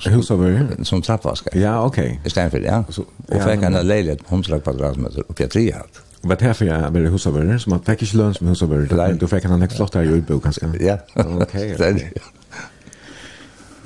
Husavur? 0.06 0.68
Som 0.84 1.02
trappvaskare. 1.02 1.60
Ja, 1.60 1.86
okej. 1.86 2.22
I 2.26 2.30
stedet 2.30 2.52
för 2.52 2.60
det, 2.60 2.66
ja. 2.66 2.84
Så, 2.90 3.02
och 3.02 3.44
fick 3.44 3.64
han 3.64 3.76
en 3.76 3.88
lejlighet 3.88 4.28
på 4.28 4.36
100 4.36 4.60
kvadratmeter 4.60 5.24
uppe 5.28 5.44
i 5.44 5.48
Trihat. 5.48 6.02
Och 6.22 6.30
vad 6.30 6.42
här 6.42 6.66
jag 6.66 6.92
var 6.92 7.00
husavur? 7.00 7.58
Så 7.58 7.70
man 7.70 7.80
fick 7.80 8.02
inte 8.02 8.18
lön 8.18 8.34
som 8.34 8.48
husavur. 8.48 8.90
Nej. 8.92 9.14
Då 9.14 9.28
fick 9.28 9.44
han 9.44 9.54
en 9.54 9.62
helt 9.62 9.74
flott 9.74 9.96
här 9.96 10.04
i 10.04 10.08
utbo 10.08 10.38
ganska. 10.38 10.74
Ja. 10.80 10.98
Okej. 11.16 12.12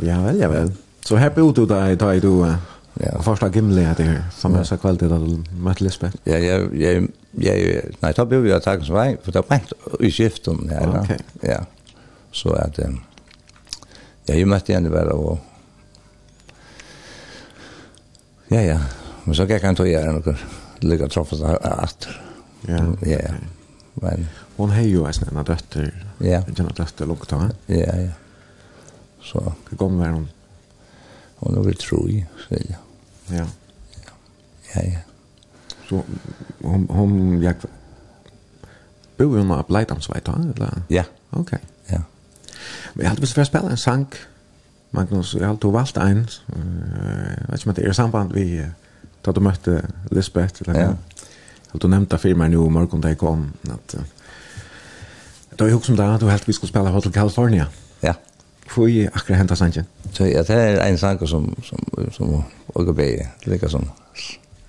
Ja, 0.01 0.21
väl, 0.21 0.39
ja 0.39 0.49
väl. 0.49 0.71
Så 1.01 1.15
här 1.15 1.29
bodde 1.29 1.61
du 1.61 1.67
där 1.67 1.89
i 1.89 1.95
dag 1.95 2.21
du 2.21 2.53
Ja. 2.93 3.21
Första 3.21 3.49
gimle 3.49 3.83
hade 3.83 4.03
här 4.03 4.23
som 4.37 4.55
jag 4.55 4.67
sa 4.67 4.77
kvalitet 4.77 5.05
att 5.05 5.51
möta 5.51 5.83
Lisbeth. 5.83 6.15
Ja, 6.23 6.37
jag 6.37 6.75
jag 6.75 7.09
jag 7.31 7.81
nej, 7.99 8.13
då 8.15 8.25
blev 8.25 8.47
jag 8.47 8.63
tagen 8.63 8.85
så 8.85 8.93
vei, 8.93 9.17
for 9.23 9.31
det 9.31 9.43
var 9.49 9.59
i 9.99 10.11
skiften 10.11 10.69
här. 10.69 10.99
Ok. 10.99 11.09
Ja. 11.41 11.65
Så 12.31 12.53
att 12.53 12.79
Ja, 14.25 14.35
jag 14.35 14.47
mötte 14.47 14.73
henne 14.73 14.89
väl 14.89 15.07
och 15.07 15.39
Ja, 18.49 18.61
ja. 18.61 18.79
Men 19.25 19.37
så 19.37 19.45
gikk 19.45 19.65
han 19.67 19.77
til 19.77 19.85
å 19.85 19.91
gjøre 19.91 20.13
noe 20.15 20.35
lykke 20.81 21.09
troffet 21.11 21.43
etter. 21.43 22.19
Ja, 22.67 22.81
ja. 23.05 23.19
ja. 23.19 23.35
Men, 24.01 24.27
Hon 24.57 24.73
har 24.75 24.87
jo 24.87 25.05
en 25.07 25.27
ena 25.27 25.43
dötter. 25.43 25.91
Ja. 26.19 26.41
En 26.47 26.57
ena 26.59 26.73
dötter 26.75 27.07
långt 27.07 27.33
av. 27.33 27.51
Ja, 27.67 27.95
ja. 27.95 28.11
Så. 29.23 29.53
Hur 29.69 29.77
gammal 29.77 30.07
är 30.07 30.11
hon? 30.11 30.29
Hon 31.35 31.67
är 31.69 31.73
tro 31.73 32.09
i, 32.09 32.25
sier 32.47 32.65
jeg. 32.69 32.77
Ja. 33.27 33.45
Ja, 34.73 34.81
ja. 34.81 34.99
Så 35.89 36.03
hon, 36.61 36.87
hon 36.89 37.41
jag... 37.41 37.55
Bor 39.17 39.37
hon 39.37 39.51
av 39.51 39.67
Bleidamsvejt, 39.67 40.27
eller? 40.27 40.81
Ja. 40.87 41.03
Ok. 41.29 41.53
Ja. 41.85 42.01
Men 42.93 43.03
jeg 43.03 43.09
hadde 43.09 43.21
jag 43.21 43.29
hade 43.29 43.45
å 43.45 43.47
spille 43.47 43.71
en 43.71 43.77
sank 43.77 44.15
Magnus, 44.91 45.33
jeg 45.33 45.45
har 45.45 45.49
alltid 45.49 45.71
valgt 45.71 45.97
en. 45.97 46.25
Jeg 46.27 47.49
vet 47.49 47.59
ikke 47.59 47.69
om 47.69 47.75
det 47.75 47.87
er 47.87 47.93
samband 47.93 48.33
vi 48.33 48.61
da 49.25 49.31
du 49.31 49.39
møtte 49.39 49.81
Lisbeth. 50.11 50.61
Eller, 50.65 50.79
ja. 50.79 50.87
Jeg 51.73 51.81
har 51.81 51.91
nevnt 51.91 52.11
det 52.11 52.19
for 52.19 52.39
meg 52.41 52.49
nå 52.53 52.69
morgen 52.69 53.03
da 53.03 53.11
jeg 53.11 53.19
kom. 53.21 53.51
At, 53.69 53.95
uh, 53.99 54.01
da 55.59 55.67
jeg 55.67 55.77
husker 55.77 55.93
om 55.93 55.99
det, 55.99 56.21
du 56.21 56.29
helt 56.29 56.47
vi 56.47 56.53
skulle 56.53 56.71
spille 56.71 56.89
Hotel 56.89 57.13
California. 57.13 57.67
Ja. 58.03 58.15
Hvor 58.73 58.87
er 58.87 59.09
akkurat 59.13 59.37
hentet 59.37 59.57
sangen? 59.57 59.85
Så 60.13 60.25
ja, 60.25 60.43
det 60.43 60.57
er 60.57 60.81
en 60.85 60.97
sang 60.97 61.27
som, 61.27 61.63
som, 61.63 61.79
som 62.11 62.43
også 62.75 62.93
ble 62.93 63.27
like 63.45 63.69
som 63.69 63.89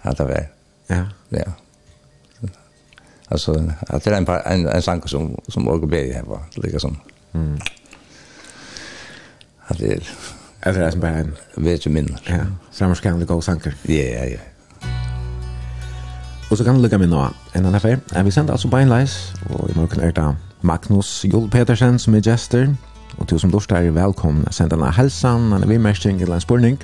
hatt 0.04 0.20
av 0.20 0.30
er. 0.30 0.46
Ja. 0.90 1.04
Ja. 1.30 1.52
Alltså 3.30 3.72
att 3.80 4.04
det 4.04 4.10
är 4.10 4.16
en, 4.16 4.28
en, 4.28 4.68
en 4.68 4.82
sang 4.82 5.08
som, 5.08 5.40
som 5.48 5.68
också 5.68 5.86
ble 5.86 6.12
her, 6.12 6.24
like 6.56 6.80
som 6.80 6.96
mm. 7.32 7.58
At 9.70 9.78
det 9.78 9.92
er... 9.92 10.12
Jeg 10.64 10.74
tror 10.74 10.82
det 10.82 10.86
er 10.86 10.90
som 10.90 11.00
bare 11.00 11.20
en... 11.20 11.34
Vet 11.56 11.84
du 11.84 11.90
minner. 11.90 12.18
Ja, 12.28 12.44
samme 12.70 12.94
skal 12.94 13.16
han 13.16 13.26
gå 13.26 13.40
sanker. 13.40 13.72
Ja, 13.88 13.94
ja, 13.94 14.24
ja. 14.24 14.38
Og 16.50 16.56
så 16.56 16.64
kan 16.64 16.74
du 16.74 16.82
lykke 16.82 16.98
med 16.98 17.06
nå 17.06 17.22
en 17.22 17.32
annen 17.54 17.74
affær. 17.74 17.96
Vi 18.24 18.30
sender 18.30 18.52
altså 18.52 18.68
beinleis, 18.68 19.34
og 19.50 19.70
i 19.70 19.76
morgen 19.78 20.00
er 20.00 20.10
det 20.10 20.36
Magnus 20.62 21.24
Jol 21.32 21.50
Petersen 21.50 21.98
som 21.98 22.14
er 22.14 22.20
gester. 22.20 22.66
Og 23.18 23.28
til 23.28 23.40
som 23.40 23.50
lort 23.50 23.72
er 23.72 23.90
velkommen. 23.90 24.48
å 24.48 24.52
sende 24.52 24.76
en 24.76 24.92
helsan, 24.92 25.52
en 25.52 25.68
vimmersting 25.68 26.22
eller 26.22 26.34
en 26.34 26.40
spurning. 26.40 26.78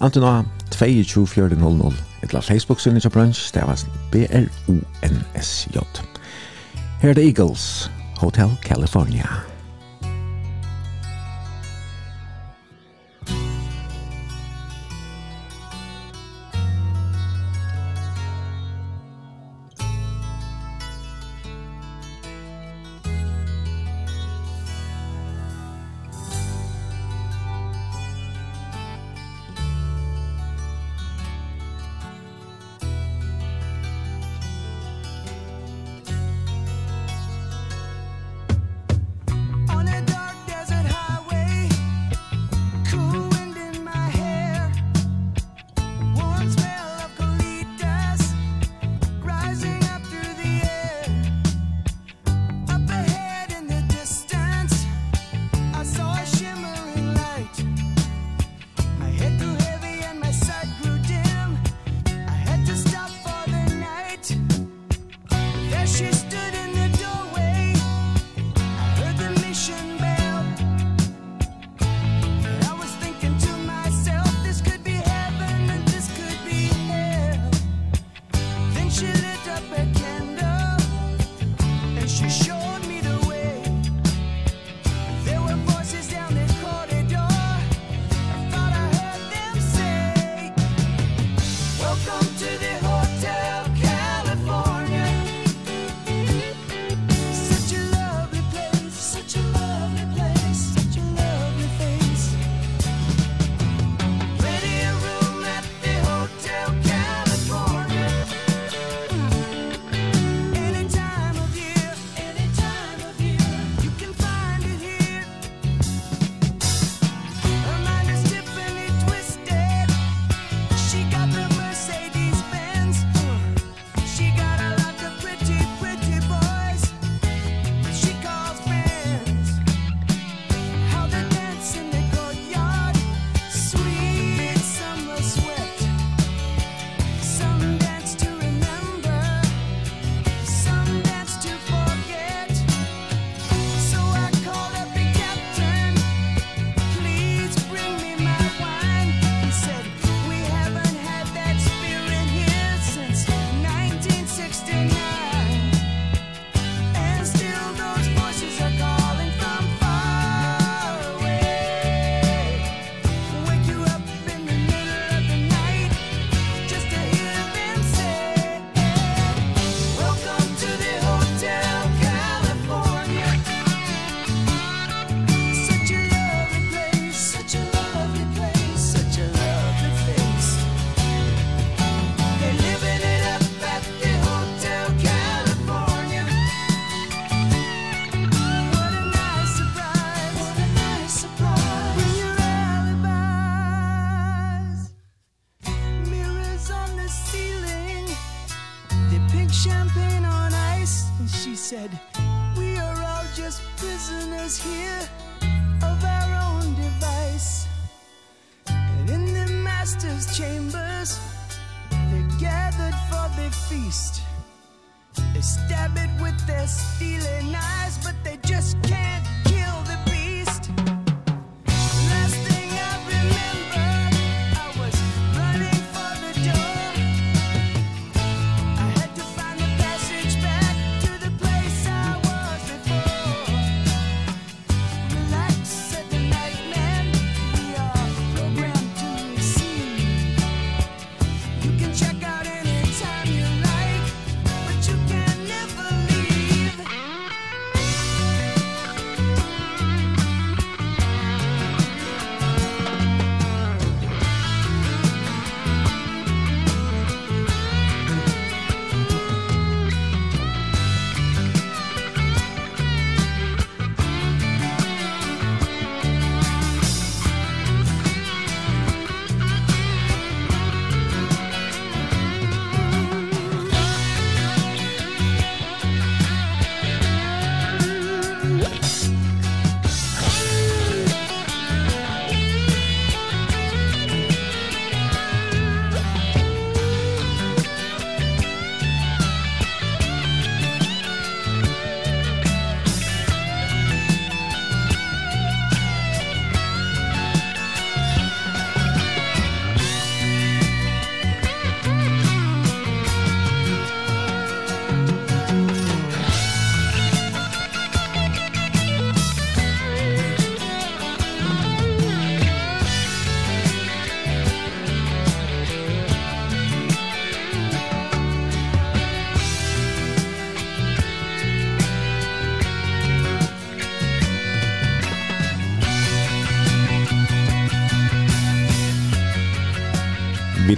nå 0.00 0.44
22400, 0.70 1.94
eller 2.22 2.40
Facebook-synet 2.40 3.02
til 3.02 3.10
brunch, 3.10 3.54
det 3.54 3.62
var 3.62 3.84
B-R-O-N-S-J. 4.12 5.78
Her 7.00 7.10
er 7.10 7.14
The 7.14 7.26
Eagles, 7.26 7.90
Hotel 8.18 8.50
California. 8.62 9.53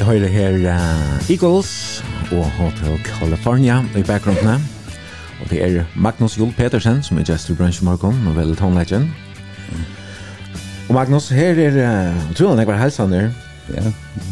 høyre 0.07 0.29
her 0.31 0.55
uh, 0.71 1.31
Eagles 1.31 2.03
og 2.31 2.45
Hotel 2.61 2.99
California 3.05 3.81
i 3.99 4.03
bakgrunnen. 4.07 4.63
Og 5.43 5.51
det 5.51 5.59
er 5.65 5.85
Magnus 5.99 6.37
Jul 6.39 6.53
Petersen 6.55 7.03
som 7.03 7.19
er 7.19 7.27
gestor 7.27 7.57
i 7.57 7.59
Brunch 7.59 7.83
Morgon 7.83 8.15
og 8.31 8.37
vel 8.39 8.55
tonelegen. 8.57 9.09
Og 10.87 10.95
Magnus, 10.95 11.29
her 11.35 11.59
er 11.59 11.79
uh, 11.83 12.31
utrolig 12.31 12.61
nekvar 12.61 12.79
helsaner. 12.79 13.33
Ja. 13.75 13.83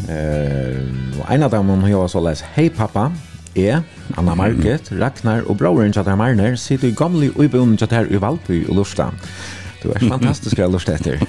Uh, 0.07 1.19
og 1.19 1.27
en 1.35 1.43
av 1.43 1.51
dem 1.51 1.73
hun 1.73 1.83
har 1.83 2.07
så 2.07 2.23
les 2.23 2.45
Hei 2.55 2.69
pappa, 2.71 3.09
er 3.55 3.83
Anna 4.15 4.35
Market, 4.35 4.93
Ragnar 4.95 5.43
og 5.43 5.59
broren 5.59 5.91
Tjatar 5.95 6.15
Marner 6.19 6.55
sitter 6.59 6.91
i 6.91 6.95
gamle 6.95 7.33
uibunnen 7.35 7.75
Tjatar 7.79 8.07
i 8.07 8.21
Valby 8.21 8.63
og 8.69 8.79
Lursta. 8.79 9.11
Du 9.83 9.91
er 9.91 10.07
fantastisk 10.07 10.59
å 10.63 10.71
lursta 10.71 10.95
etter. 10.95 11.19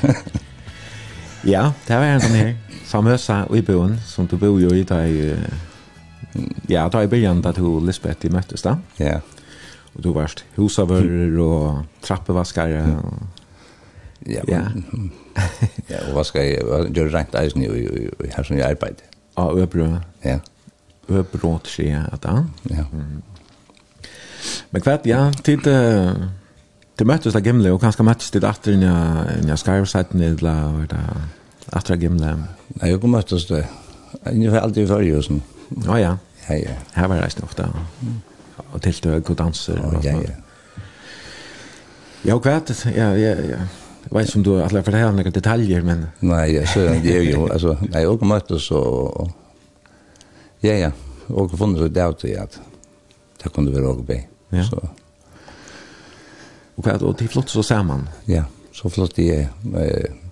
Ja, 1.40 1.70
det 1.88 1.96
var 1.96 2.04
en 2.04 2.20
sånn 2.20 2.36
her 2.36 2.69
famösa 2.90 3.44
uibuen 3.50 3.98
som 4.06 4.26
du 4.26 4.36
bor 4.36 4.60
ju 4.60 4.74
i 4.76 4.82
där 4.84 5.36
ja, 6.66 6.88
där 6.88 7.02
i 7.02 7.06
början 7.06 7.42
där 7.42 7.52
du 7.52 7.86
Lisbeth 7.86 8.26
i 8.26 8.30
möttes 8.30 8.62
där. 8.62 8.76
Ja. 8.96 9.06
Yeah. 9.06 9.20
Och 9.92 10.02
du 10.02 10.12
varst 10.12 10.44
husavörr 10.54 11.38
och 11.38 11.84
trappevaskare 12.00 12.78
mm. 12.78 12.98
och 12.98 13.14
Ja, 14.26 14.42
ja. 14.48 14.60
ja, 15.88 16.00
og 16.08 16.16
hva 16.16 16.24
skal 16.28 16.44
jeg, 16.44 16.64
hva 16.66 17.06
rent 17.08 17.36
eisen 17.40 17.64
i, 17.64 17.68
i, 17.72 18.08
i 18.10 18.32
her 18.34 18.44
som 18.44 18.58
jeg 18.58 18.66
arbeider? 18.66 19.06
Ja, 19.38 19.46
øbrå. 19.56 19.86
Ja. 20.24 20.38
Øbrå 21.08 21.54
til 21.64 21.72
skje, 21.72 22.02
at 22.12 22.22
da. 22.26 22.42
Ja. 22.70 22.84
Men 24.70 24.82
kvart, 24.84 25.08
ja, 25.08 25.30
tid, 25.44 25.66
uh, 25.66 26.28
til 26.98 27.08
møttes 27.08 27.34
da 27.34 27.40
gimle, 27.44 27.72
og 27.72 27.80
kanskje 27.80 28.04
møttes 28.06 28.30
til 28.30 28.44
datteren, 28.44 28.84
ja, 28.84 29.24
ja, 29.48 29.56
skarvsetten, 29.56 30.20
eller, 30.20 30.82
eller, 30.84 31.24
After 31.70 31.96
gamla. 31.96 32.42
Nej, 32.68 32.90
jag 32.90 33.00
kommer 33.00 33.18
att 33.18 33.40
stå. 33.40 33.62
Jag 34.22 34.50
har 34.50 34.58
alltid 34.58 34.88
för 34.88 35.00
ju 35.00 35.22
sån. 35.22 35.42
Ja 35.86 36.00
ja. 36.00 36.18
Ja 36.48 36.54
ja. 36.54 36.70
Här 36.92 37.08
var 37.08 37.16
det 37.16 37.42
ofta. 37.42 37.68
Och 38.72 38.82
till 38.82 38.94
det 39.02 39.20
går 39.20 39.34
danser. 39.34 39.80
Ja 40.02 40.10
ja. 40.10 40.20
Ja, 42.22 42.38
kvart. 42.40 42.70
Ja, 42.84 43.16
ja, 43.16 43.36
ja. 43.36 43.56
Jag 44.10 44.18
vet 44.18 44.36
inte 44.36 44.50
om 44.50 44.56
du 44.56 44.62
alla 44.62 44.82
för 44.82 44.92
det 44.92 45.12
några 45.12 45.30
detaljer 45.30 45.82
men 45.82 46.06
Nej, 46.18 46.54
jag 46.54 46.68
så 46.68 46.78
det 46.78 47.16
är 47.16 47.22
ju 47.22 47.52
alltså 47.52 47.78
nej, 47.90 48.02
jag 48.02 48.18
kommer 48.18 48.36
att 48.36 48.60
så 48.60 49.30
Ja 50.60 50.72
ja, 50.72 50.92
och 51.26 51.58
funnit 51.58 51.78
så 51.78 51.88
där 51.88 52.08
att 52.08 52.24
jag 52.24 52.48
det 53.42 53.48
kunde 53.48 53.72
väl 53.72 53.84
också 53.84 54.02
be. 54.02 54.24
Ja. 54.48 54.64
Så. 54.64 54.88
Och 56.74 56.84
kvart 56.84 57.02
och 57.02 57.16
det 57.18 57.28
flott 57.28 57.48
så 57.48 57.62
samman. 57.62 58.08
Ja, 58.24 58.44
så 58.72 58.90
flott 58.90 59.14
det 59.14 59.30
är 59.30 59.48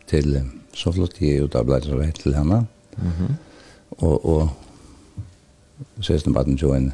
till 0.06 0.40
så 0.78 0.92
flyttet 0.94 1.24
jeg 1.26 1.44
ut 1.46 1.56
av 1.58 1.66
Blættervei 1.66 2.10
til 2.14 2.36
henne. 2.36 2.66
Mm 2.96 3.12
-hmm. 3.18 3.34
Og, 3.90 4.26
og 4.26 4.48
søsten 6.00 6.34
baden 6.34 6.54
jo 6.54 6.74
en 6.74 6.92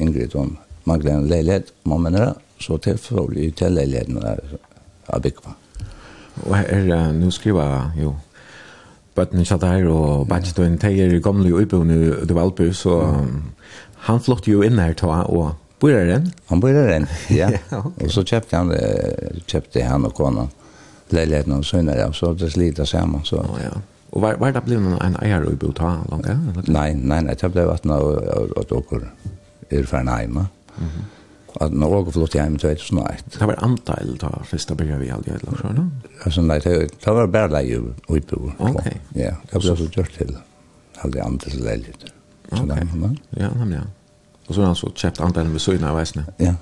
Ingrid 0.00 0.34
om 0.34 0.56
manglet 0.84 1.12
en 1.12 1.28
leilighet, 1.28 1.72
man 1.84 2.12
nere, 2.12 2.34
så 2.60 2.76
tilfølge 2.76 3.42
jeg 3.44 3.54
til 3.54 3.72
leiligheten 3.72 4.22
av 5.08 5.22
Bikva. 5.22 5.52
Og 6.46 6.56
her, 6.56 7.08
uh, 7.08 7.14
nu 7.14 7.30
skriver 7.30 7.92
jo, 8.02 8.14
bøtten 9.14 9.40
ikke 9.40 9.56
der, 9.56 9.88
og 9.88 10.28
Bætstøyen 10.28 10.78
teier 10.78 11.14
i 11.14 11.20
gamle 11.20 11.58
øyebøvne 11.58 11.94
i 12.30 12.34
Valby, 12.34 12.72
så 12.72 13.24
han 14.06 14.20
flyttet 14.20 14.52
jo 14.52 14.62
inn 14.62 14.78
her 14.78 14.92
ta, 14.92 15.06
og 15.06 15.54
bor 15.80 15.90
er 15.90 16.04
den? 16.04 16.32
Han 16.48 16.60
bor 16.60 16.68
er 16.68 16.90
den, 16.98 17.08
ja. 17.30 17.50
ja 17.72 17.78
okay. 17.78 18.04
Og 18.04 18.10
så 18.10 18.22
kjøpte 18.22 18.56
han, 18.56 18.72
kjøpte 19.48 19.82
han 19.82 20.04
og 20.04 20.14
kona 20.14 20.46
leiligheten 21.10 21.52
og 21.52 21.64
sønner, 21.64 21.98
ja, 21.98 22.12
så 22.12 22.32
det 22.34 22.52
sliter 22.52 22.84
sammen. 22.84 23.24
Så. 23.24 23.36
Oh, 23.36 23.58
ja. 23.62 23.74
Og 24.12 24.22
var, 24.22 24.38
var 24.40 24.54
det 24.54 24.62
blevet 24.64 25.02
en 25.04 25.18
eier 25.22 25.44
i 25.44 25.52
eller? 25.52 26.62
Nei, 26.68 26.92
nei, 26.94 27.20
nei, 27.26 27.34
det 27.34 27.52
ble 27.52 27.66
vattnet 27.68 28.00
og, 28.00 28.56
og, 28.56 28.72
og 28.72 29.02
er 29.70 29.86
ferdig 29.86 30.18
hjemme. 30.20 30.46
Mm 30.78 30.86
-hmm. 30.86 31.04
At 31.60 31.72
når 31.72 31.88
dere 31.88 32.12
flott 32.12 32.32
hjemme, 32.32 32.58
så 32.58 32.68
er 32.68 32.74
det 32.74 32.80
snart. 32.80 33.24
Det 33.32 33.46
var 33.48 33.64
antal 33.64 34.16
da, 34.20 34.28
først 34.44 34.68
da 34.68 34.74
vi 34.74 35.08
aldri 35.08 35.30
eller 35.30 35.56
så, 35.60 35.72
no? 35.72 35.84
Altså, 36.24 36.42
nei, 36.42 36.58
det, 36.58 36.90
det 37.04 37.14
var 37.14 37.26
bare 37.26 37.52
leie 37.52 37.76
i 37.76 37.80
Bota. 38.08 38.36
Ok. 38.58 38.86
Ja, 39.14 39.32
det 39.52 39.60
ble 39.60 39.76
så 39.76 39.88
gjort 39.96 40.12
til 40.18 40.36
aldri 41.04 41.20
andre 41.20 41.50
leiligheter. 41.50 42.08
Ok, 42.52 42.68
ja, 42.68 43.48
nemlig, 43.54 43.76
ja. 43.76 43.82
Og 44.48 44.54
så 44.54 44.60
har 44.60 44.66
han 44.66 44.76
så 44.76 44.90
kjøpt 44.94 45.20
antalen 45.20 45.52
ved 45.52 45.60
sønner 45.60 45.88
av 45.88 45.96
veisene. 45.96 46.24
Ja. 46.38 46.54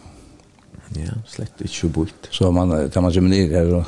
Ja, 0.94 1.16
slett 1.26 1.60
ikke 1.60 1.74
så 1.74 1.88
bult. 1.88 2.28
Så 2.30 2.50
man, 2.54 2.70
tar 2.90 3.02
man 3.02 3.12
seg 3.12 3.22
med 3.22 3.34
ned 3.34 3.50
her 3.50 3.72
og 3.80 3.84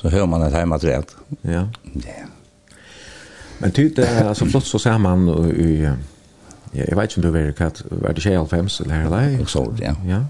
så 0.00 0.08
hör 0.08 0.26
man 0.26 0.42
att 0.42 0.52
hemma 0.52 0.78
träd. 0.78 1.04
Ja. 1.42 1.68
Ja. 1.92 2.26
Men 3.58 3.70
typ 3.70 3.96
det 3.96 4.28
alltså 4.28 4.46
flott 4.46 4.64
så 4.64 4.78
ser 4.78 4.98
man 4.98 5.28
i 5.50 5.90
ja, 6.72 6.84
jag 6.88 6.96
vet 6.96 7.16
inte 7.16 7.28
om 7.28 7.34
du 7.34 7.42
vet 7.42 7.56
kat 7.56 7.82
var 7.88 8.12
det 8.12 8.20
25 8.20 8.68
eller 8.84 8.94
här 8.94 9.10
där. 9.10 9.40
Och 9.40 9.50
så 9.50 9.74
ja. 9.80 9.94
Ja. 10.06 10.24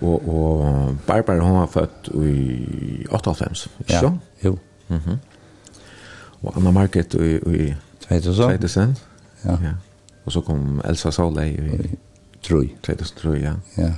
Och 0.00 0.28
och 0.28 0.94
Barbara 1.06 1.40
hon 1.40 1.56
har 1.56 1.66
fött 1.66 2.08
i 2.08 3.06
85, 3.10 3.52
ja. 3.86 4.00
så? 4.00 4.18
Jo. 4.40 4.58
Mhm. 4.86 5.00
Mm 5.06 5.18
och 6.44 6.56
Anna 6.56 6.70
Market 6.70 7.14
i 7.14 7.18
i 7.18 7.74
2000. 8.08 8.34
2000. 8.34 8.94
Ja. 9.42 9.58
ja. 9.62 9.74
Och 10.24 10.32
så 10.32 10.42
kom 10.42 10.82
Elsa 10.84 11.12
Solveig 11.12 11.54
i 11.54 11.96
Troy. 12.46 12.76
2003, 12.86 13.38
ja. 13.38 13.54
Ja. 13.74 13.92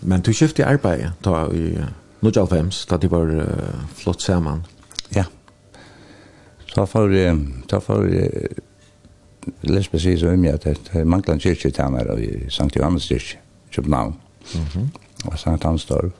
Men 0.00 0.20
du 0.20 0.32
skiftade 0.32 0.68
arbete 0.68 1.12
då 1.20 1.54
i 1.54 1.78
Nordjalfems, 2.24 2.86
da 2.88 2.96
de 2.96 3.10
var 3.12 3.30
uh, 3.36 3.80
flott 4.00 4.22
sammen. 4.22 4.64
Ja. 5.14 5.24
Så 6.66 6.86
får 6.86 7.12
jeg, 7.12 7.38
så 7.70 7.80
får 7.80 8.06
jeg, 8.10 8.30
les 9.68 9.88
precis 9.88 10.22
om 10.22 10.44
jeg, 10.44 10.62
det 10.64 10.78
er 10.92 11.04
manglet 11.04 11.34
en 11.34 11.40
kyrkje 11.40 11.70
til 11.70 11.84
han 11.84 11.98
tæner 11.98 12.18
i 12.18 12.50
Sankt 12.50 12.76
Johannes 12.76 13.08
kyrkje, 13.08 13.38
København, 13.74 14.16
mm 14.54 14.60
-hmm. 14.64 14.88
og 15.30 15.38
Sankt 15.38 15.64
Hansdorf. 15.64 16.12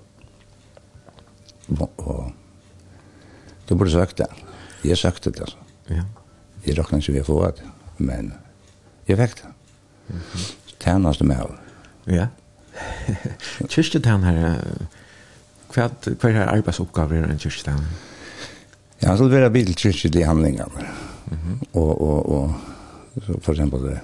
Og, 1.80 1.90
og 1.96 2.32
du 3.68 3.74
burde 3.74 3.90
sagt 3.90 4.18
det. 4.18 4.26
Jeg 4.84 4.98
sagt 4.98 5.24
det, 5.24 5.40
altså. 5.40 5.56
Ja. 5.90 6.02
Jeg 6.66 6.78
råkner 6.78 6.98
ikke 6.98 7.12
vi 7.12 7.18
har 7.18 7.24
fått, 7.24 7.56
det, 7.56 7.64
men 7.98 8.34
jeg 9.08 9.18
fikk 9.18 9.42
det. 9.42 9.50
Mm 10.08 10.16
-hmm. 10.16 10.54
Tæner 10.80 11.08
oss 11.08 11.18
det 11.18 11.26
Ja. 12.06 12.26
Kyrkje 13.68 14.00
tæner, 14.00 14.56
Hva 15.74 15.88
er 15.88 16.36
her 16.36 16.52
arbeidsoppgaver 16.52 17.24
i 17.24 17.32
en 17.32 17.40
kyrkjelig? 17.40 17.74
Ja, 19.02 19.08
han 19.08 19.18
skal 19.18 19.30
være 19.32 19.50
bilkyrkjelig 19.50 20.26
handlinger. 20.26 20.70
Mm. 21.30 21.58
Og, 21.72 22.00
og, 22.00 22.28
og 22.30 23.24
så 23.26 23.38
for 23.40 23.52
eksempel 23.52 23.88
det 23.88 23.98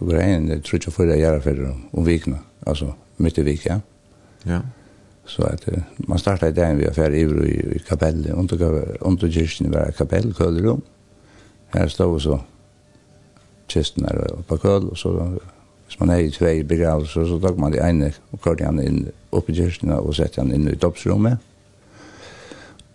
var 0.00 0.20
en, 0.20 0.48
jeg 0.48 0.62
tror 0.66 0.76
ikke 0.76 0.90
for 0.90 1.08
det 1.08 1.18
gjør 1.20 1.40
for 1.40 1.64
om 1.92 2.06
vikene, 2.06 2.38
altså 2.66 2.92
midt 3.22 3.38
i 3.38 3.44
vik, 3.46 3.66
ja. 3.66 3.78
Ja. 4.46 4.60
Så 5.24 5.42
at 5.46 5.68
man 6.08 6.18
startet 6.18 6.50
i 6.50 6.60
dagen 6.60 6.80
vi 6.80 6.88
var 6.88 6.96
ferdig 6.96 7.20
i, 7.22 7.52
i 7.76 7.78
kapellet, 7.86 8.32
under 8.34 9.28
kyrkjen 9.30 9.72
var 9.72 9.94
kapell, 9.96 10.34
kølerom. 10.34 10.82
Her 11.74 11.88
stod 11.88 12.20
så 12.20 12.38
kisten 13.68 14.04
her 14.04 14.42
på 14.48 14.56
køl, 14.56 14.90
og 14.90 14.98
så 14.98 15.14
hvis 15.86 16.00
man 16.00 16.10
er 16.10 16.24
i 16.24 16.30
tvei 16.30 16.62
begravelser, 16.62 17.24
så 17.24 17.38
tok 17.38 17.58
man 17.58 17.72
de 17.72 17.80
ene 17.84 18.12
og 18.32 18.40
kørte 18.40 18.64
han 18.64 18.80
inn 18.82 19.06
opp 19.32 19.48
i 19.50 19.56
kyrkene 19.56 19.98
og 20.00 20.14
sette 20.16 20.40
han 20.42 20.52
inn 20.54 20.68
i 20.68 20.78
dopsrommet. 20.78 21.38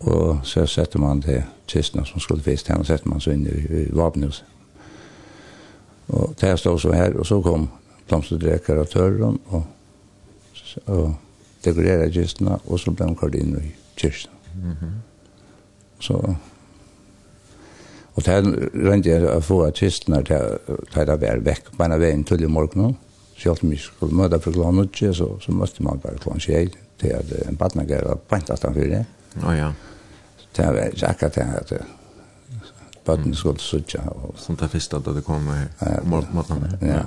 Og 0.07 0.45
så 0.45 0.65
sette 0.69 0.99
man 1.01 1.21
til 1.25 1.41
kistene 1.67 2.05
som 2.05 2.21
skulle 2.21 2.45
fest 2.45 2.69
henne, 2.69 2.85
og 2.85 2.89
sette 2.89 3.09
man 3.09 3.21
så 3.23 3.33
inn 3.33 3.47
i, 3.49 3.55
i 3.81 3.85
vapnet. 3.97 4.43
Og 6.13 6.35
det 6.39 6.53
stod 6.59 6.79
så 6.79 6.93
her, 6.93 7.17
og 7.17 7.25
så 7.25 7.41
kom 7.41 7.67
blomsterdreker 8.07 8.79
av 8.79 8.91
tørren 8.91 9.39
og, 9.51 9.65
og 10.85 11.15
dekorere 11.65 12.11
kistene, 12.13 12.59
og 12.67 12.79
så 12.79 12.93
ble 12.93 13.09
de 13.09 13.17
kalt 13.19 13.35
inn 13.35 13.57
i 13.57 13.73
kyrkene. 13.97 14.33
Mm 14.57 14.71
-hmm. 14.71 14.93
Så 15.99 16.35
Og 18.15 18.25
det 18.25 18.33
er 18.33 18.47
rent 18.89 19.05
jeg 19.05 19.25
å 19.29 19.41
få 19.41 19.59
av 19.67 19.75
kistene 19.77 20.23
til 20.23 21.11
å 21.11 21.17
være 21.21 21.43
vekk, 21.45 21.77
bare 21.77 21.99
veien 21.99 22.23
til 22.23 22.41
i 22.43 22.47
morgenen. 22.49 22.95
Selv 23.37 23.63
om 23.63 23.71
vi 23.71 23.77
skulle 23.77 24.17
møte 24.17 24.39
for 24.41 24.55
klan 24.55 24.81
utje, 24.81 25.11
så, 25.13 25.27
så 25.41 25.53
møtte 25.53 25.83
man 25.85 26.01
bare 26.01 26.17
klokken 26.17 26.41
tjej 26.41 26.71
til 26.97 27.13
at 27.13 27.33
en 27.45 27.57
badnager 27.57 28.07
var 28.07 28.17
pant 28.29 28.49
at 28.49 28.65
han 28.65 28.73
fyrir. 28.73 29.05
Å 29.45 29.53
ja. 29.53 29.71
Det 30.57 30.65
var 30.73 30.89
ikke 30.89 31.11
akkurat 31.11 31.35
det 31.37 31.45
at 31.59 31.73
bøtten 33.05 33.35
skulle 33.37 33.61
sutja. 33.61 34.01
Som 34.41 34.57
det 34.57 34.71
første 34.73 35.01
da 35.05 35.13
det 35.15 35.25
kom 35.27 35.49
her, 35.53 36.01
måten 36.09 36.65
Ja, 36.81 37.05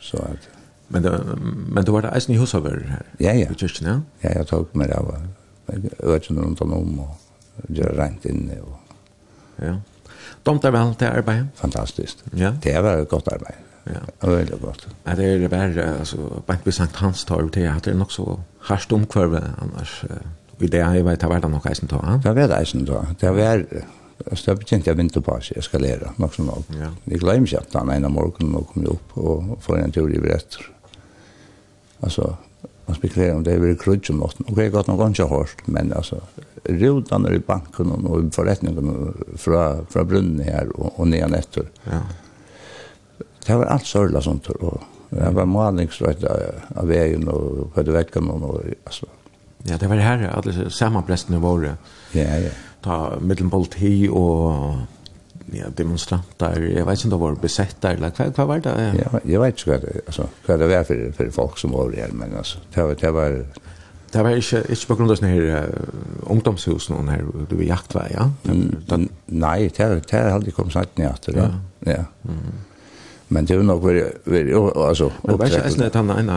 så 0.00 0.20
at... 0.28 0.50
Men, 0.90 1.04
det, 1.04 1.12
men 1.38 1.84
du 1.86 1.92
var 1.94 2.02
det 2.02 2.10
eisen 2.18 2.34
i 2.34 2.38
husover 2.40 2.80
her? 2.88 3.06
Ja, 3.22 3.32
ja. 3.38 3.46
I 3.46 3.54
kyrkjen, 3.54 3.86
ja? 3.86 4.00
Ja, 4.24 4.40
jeg 4.40 4.48
tok 4.50 4.72
meg 4.74 4.90
av 4.90 5.12
økjen 6.02 6.40
rundt 6.42 6.60
om 6.66 6.72
og 7.04 7.70
gjør 7.70 7.94
rent 7.94 8.26
inne. 8.26 8.58
Og... 8.58 8.96
Ja. 9.62 9.76
Domt 10.46 10.66
er 10.66 10.74
vel 10.74 10.96
til 10.98 11.06
arbeidet? 11.12 11.46
Fantastisk. 11.60 12.24
Ja. 12.34 12.56
Det 12.62 12.74
var 12.82 13.04
et 13.04 13.08
godt 13.08 13.30
arbeid. 13.30 13.69
Ja. 13.84 14.28
Väldigt 14.30 14.60
gott. 14.60 14.86
Ja, 15.04 15.14
det 15.14 15.24
är 15.24 15.38
det 15.38 15.48
bara 15.48 15.98
alltså 15.98 16.42
bank 16.46 16.60
vid 16.64 16.74
Sankt 16.74 16.96
Hans 16.96 17.24
torg 17.24 17.48
det 17.52 17.66
har 17.66 17.80
det 17.80 17.94
nog 17.94 18.12
så 18.12 18.40
harst 18.58 18.92
omkvarve 18.92 19.42
annars 19.58 20.04
i 20.58 20.66
det 20.66 20.80
har 20.80 20.94
jag 20.94 21.04
vet 21.04 21.22
har 21.22 21.28
varit 21.28 21.50
nog 21.50 21.70
isen 21.70 21.88
då. 21.88 22.20
Det 22.22 22.32
var 22.32 22.48
det 22.48 22.62
isen 22.62 22.84
då. 22.84 23.06
Det 23.20 23.30
var 23.30 23.66
så 24.32 24.54
det 24.54 24.66
tänkte 24.66 24.90
jag 24.90 24.94
vinter 24.96 25.20
på 25.20 25.40
sig 25.40 25.58
eskalera 25.58 26.12
nog 26.16 26.34
så 26.34 26.42
nog. 26.42 26.64
Ja. 26.68 26.90
Vi 27.04 27.16
glömde 27.16 27.50
ju 27.50 27.56
att 27.56 27.74
han 27.74 27.90
ena 27.90 28.08
morgonen 28.08 28.54
och 28.54 28.68
kom 28.68 28.86
upp 28.86 29.18
och 29.18 29.62
får 29.62 29.78
en 29.78 29.92
tur 29.92 30.14
i 30.14 30.18
brett. 30.18 30.56
Alltså 32.00 32.36
man 32.86 32.96
spekulerar 32.96 33.34
om 33.34 33.42
det 33.42 33.52
är 33.52 33.58
väl 33.58 33.78
krutch 33.78 34.10
om 34.10 34.16
natten. 34.16 34.46
Okej, 34.48 34.68
gott 34.70 34.86
nog 34.86 34.98
kanske 34.98 35.22
hårt, 35.22 35.56
men 35.64 35.92
alltså 35.92 36.20
rotan 36.64 37.34
i 37.34 37.38
banken 37.38 37.90
och 37.90 38.34
förrättningen 38.34 39.14
från 39.36 39.86
från 39.86 40.08
brunnen 40.08 40.46
här 40.46 40.80
och, 40.80 41.00
och 41.00 41.08
ner 41.08 41.34
efter. 41.34 41.64
Ja 41.84 42.00
Det 43.46 43.56
var 43.56 43.64
allt 43.64 43.86
sörla 43.86 44.20
sånt, 44.20 44.46
och 44.48 44.82
det 45.10 45.30
var 45.30 45.44
malingsrøyt 45.44 46.24
av 46.76 46.86
vägen 46.88 47.28
och 47.28 47.74
på 47.74 47.82
det 47.82 47.92
veckan 47.92 48.30
och 48.30 48.62
alltså. 48.84 49.06
Ja, 49.62 49.76
det 49.76 49.86
var 49.86 49.96
det 49.96 50.02
her, 50.02 50.28
alle 50.28 51.38
var 51.38 51.38
våre. 51.38 51.76
Ja, 52.12 52.38
ja. 52.38 52.50
Ta 52.82 53.18
middelpoliti 53.20 54.08
og 54.08 54.76
ja, 55.52 55.68
demonstranter, 55.76 56.62
jeg 56.62 56.86
vet 56.86 56.98
ikke 56.98 57.06
om 57.06 57.10
det 57.10 57.20
var 57.20 57.34
besett 57.42 57.76
där. 57.82 57.94
eller 57.94 58.10
hva, 58.10 58.30
hva 58.30 58.44
var 58.44 58.58
det? 58.58 58.94
Ja, 58.98 59.18
jag 59.24 59.40
vet 59.40 59.58
inte 59.58 59.70
vad 59.70 59.80
det, 59.80 60.00
alltså 60.06 60.28
vad 60.46 60.58
det 60.58 60.66
var 60.66 60.84
för 60.84 61.12
för 61.12 61.30
folk 61.30 61.58
som 61.58 61.70
var 61.70 61.90
där 61.90 62.08
men 62.12 62.36
alltså 62.36 62.58
det 62.74 62.82
var, 62.82 62.94
det 62.94 63.10
var, 63.10 63.44
Det 64.12 64.22
var 64.24 64.30
ikke, 64.30 64.64
ikke 64.68 64.86
på 64.86 64.94
grunn 64.98 65.10
av 65.10 65.16
sånne 65.20 65.30
her 65.30 65.68
uh, 65.70 66.30
ungdomshus 66.34 66.88
noen 66.90 67.08
her, 67.12 67.20
du 67.46 67.54
var 67.54 67.62
jaktvei, 67.62 68.08
ja? 68.10 68.24
Nei, 69.26 69.68
det 69.68 70.10
har 70.10 70.32
aldri 70.34 70.50
kommet 70.50 70.74
sant 70.74 70.98
ned 70.98 71.06
etter. 71.12 71.36
Ja. 71.38 71.46
ja. 71.86 72.04
Mm. 72.26 72.56
Men 73.32 73.44
det 73.46 73.54
är 73.54 73.62
nog 73.62 73.86
vi 73.86 74.02
vi 74.24 74.54
alltså 74.54 75.12
Men 75.22 75.38
vad 75.38 75.52
är 75.52 75.78
det 75.78 75.86
att 75.86 75.94
han 75.94 76.10
en 76.10 76.30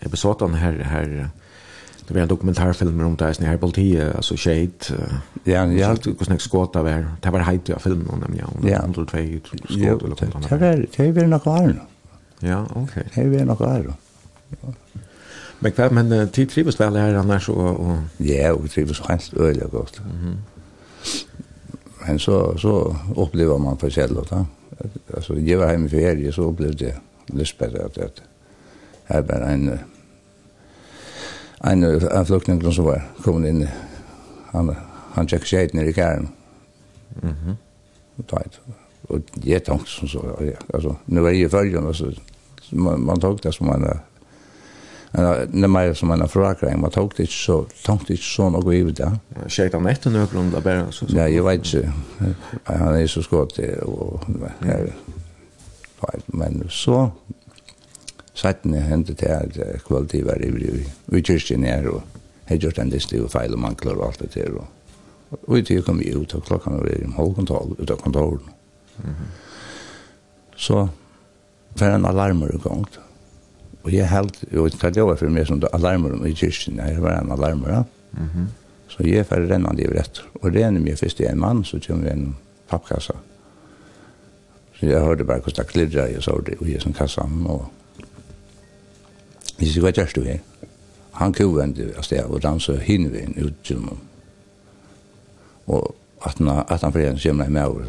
episoden 0.00 0.54
her, 0.54 0.72
här 0.72 1.30
det 2.08 2.14
var 2.14 2.20
en 2.20 2.28
dokumentarfilm 2.28 3.00
om 3.00 3.16
det 3.16 3.24
här 3.24 3.46
här 3.46 3.56
politiet 3.56 4.16
altså 4.16 4.36
shade 4.36 4.70
ja 5.44 5.64
ja 5.64 5.94
hvordan 5.94 6.32
jeg 6.32 6.40
skåta 6.40 6.82
var, 6.82 7.04
det 7.24 7.32
var 7.32 7.38
heit 7.38 7.70
av 7.70 7.80
filmen 7.80 8.18
nemlig, 8.20 8.40
ja 8.40 8.68
Ja. 8.68 8.82
102 8.82 9.16
skott 9.68 10.02
eller 10.02 10.08
något 10.08 10.50
det 10.50 10.60
var 10.60 10.86
det 10.96 11.12
var 11.12 11.26
nog 11.26 11.42
kvar 11.42 11.74
ja 12.40 12.66
ok. 12.74 12.94
det 13.14 13.38
var 13.38 13.44
nog 13.44 13.56
kvar 13.56 13.92
Men 15.60 15.72
kvar 15.72 15.90
men 15.90 16.28
tid 16.28 16.50
trivs 16.50 16.80
väl 16.80 16.96
här 16.96 17.14
annars 17.14 17.48
och 17.48 17.80
och 17.80 17.96
ja 18.16 18.52
och 18.52 18.70
trivs 18.70 19.00
helt 19.08 19.34
öliga 19.34 19.66
gott. 19.66 20.00
Mhm. 20.00 20.36
Men 22.06 22.18
så 22.18 22.58
så 22.58 22.96
upplever 23.16 23.58
man 23.58 23.76
för 23.76 23.90
sällan 23.90 24.24
då 24.30 24.46
alltså 25.14 25.34
jag 25.38 25.58
var 25.58 25.66
hemma 25.66 25.86
i 25.86 25.88
ferie 25.88 26.32
så 26.32 26.52
blev 26.52 26.76
det 26.76 26.96
Lisbeth 27.26 27.84
att 27.84 27.94
det 27.94 28.22
här 29.04 29.22
var 29.22 29.40
en 29.40 29.78
en 31.60 31.84
en 31.84 32.26
flykting 32.26 32.72
som 32.72 32.84
var 32.84 33.02
kommit 33.22 33.48
in 33.48 33.68
han 34.52 34.76
han 35.12 35.28
tjekk 35.28 35.44
shade 35.44 35.70
ner 35.72 35.84
i 35.84 35.92
kärn. 35.92 36.28
Mhm. 37.22 37.34
Mm 37.44 37.56
tajt. 38.26 38.60
Och 39.08 39.18
jag 39.42 39.64
tänkte 39.64 39.90
som 39.90 40.08
så 40.08 40.52
alltså 40.74 40.96
nu 41.04 41.26
är 41.26 41.30
ju 41.30 41.48
följande 41.48 41.94
så 41.94 42.12
man 42.70 43.04
man 43.04 43.20
tog 43.20 43.40
det 43.42 43.52
som 43.52 43.66
man 43.66 43.98
Det 45.12 45.68
mer 45.68 45.94
som 45.94 46.10
en 46.10 46.28
frågring, 46.28 46.80
man 46.80 46.90
tog 46.90 47.12
det 47.16 47.22
inte 47.22 47.32
så, 47.32 47.66
tog 47.84 47.98
det 48.06 48.12
inte 48.12 48.22
så 48.22 48.50
något 48.50 48.74
i 48.74 48.82
det. 48.82 49.18
Skäkt 49.48 49.74
han 49.74 49.86
efter 49.86 50.10
några 50.10 50.26
grund 50.26 50.52
där 50.52 50.60
bara 50.60 50.92
så. 50.92 51.06
ja 51.08 51.28
jag 51.28 51.44
vet 51.44 51.54
inte. 51.54 51.92
Han 52.64 52.94
är 52.94 53.06
så 53.06 53.22
skott 53.22 53.58
och 53.82 54.22
men 56.26 56.68
så 56.70 57.10
satten 58.34 58.74
hände 58.74 59.12
det 59.12 59.38
att 59.38 59.84
kvalitet 59.84 60.22
var 60.22 60.44
i 60.44 60.86
vi 61.04 61.24
just 61.28 61.50
in 61.50 61.64
här 61.64 61.86
och 61.86 62.02
hade 62.48 62.60
gjort 62.60 62.78
en 62.78 62.88
lista 62.88 63.22
och 63.22 63.32
fel 63.32 63.52
och 63.52 63.58
manklar 63.58 63.94
och 63.94 64.06
allt 64.06 64.18
det 64.18 64.40
där 64.40 64.54
och 64.54 64.64
och 65.46 65.62
det 65.62 65.84
kom 65.84 66.02
ju 66.02 66.22
ut 66.22 66.34
och 66.34 66.44
klockan 66.46 66.78
var 66.78 66.88
i 66.88 67.04
halvkontroll 67.16 67.74
utav 67.78 67.96
kontoret. 67.96 68.40
Mhm. 68.96 69.14
Så 70.56 70.88
för 71.74 71.90
en 71.90 72.04
alarmer 72.04 72.54
igång. 72.54 72.86
Mm 72.96 73.09
Og 73.82 73.92
jeg 73.92 74.08
held, 74.08 74.30
og 74.58 74.94
det 74.94 75.04
var 75.04 75.16
for 75.16 75.32
meg 75.32 75.46
som 75.48 75.62
alarmer 75.72 76.26
i 76.26 76.34
kyrkjen, 76.36 76.78
jeg 76.78 77.02
var 77.02 77.20
en 77.20 77.32
alarmer. 77.32 77.84
Mm 78.12 78.28
-hmm. 78.34 78.46
Så 78.88 79.02
jeg 79.06 79.26
var 79.30 79.36
rennende 79.36 79.76
det 79.76 79.98
rett. 79.98 80.22
Og 80.34 80.54
renner 80.54 80.80
meg 80.80 80.98
først 80.98 81.20
i 81.20 81.24
en 81.24 81.38
mann, 81.38 81.64
så 81.64 81.78
kommer 81.86 82.04
vi 82.04 82.10
en 82.10 82.36
pappkassa. 82.68 83.12
Så 84.74 84.86
jeg 84.86 85.00
hørte 85.00 85.24
bare 85.24 85.40
hvordan 85.40 85.64
det 85.64 85.72
klirra, 85.72 86.06
i 86.06 86.20
så 86.20 86.42
det 86.46 86.54
og 86.60 86.70
jeg 86.70 86.82
som 86.82 86.92
kassa. 86.92 87.20
Og 87.44 87.70
jeg 89.60 89.68
sier, 89.68 89.82
hva 89.82 89.92
gjør 89.92 90.12
du 90.16 90.22
her? 90.22 90.38
Han 91.12 91.32
kovende 91.32 91.92
av 91.96 92.02
sted, 92.02 92.24
og 92.24 92.42
dansa 92.42 92.72
hinvein 92.72 93.34
ut 93.44 93.54
til 93.64 93.76
noen. 93.76 94.00
Og 95.66 95.94
at 96.26 96.38
han, 96.38 96.48
at 96.68 96.80
han 96.80 96.92
fredag 96.92 97.20
kommer 97.22 97.44
jeg 97.44 97.52
med 97.52 97.64
over, 97.64 97.82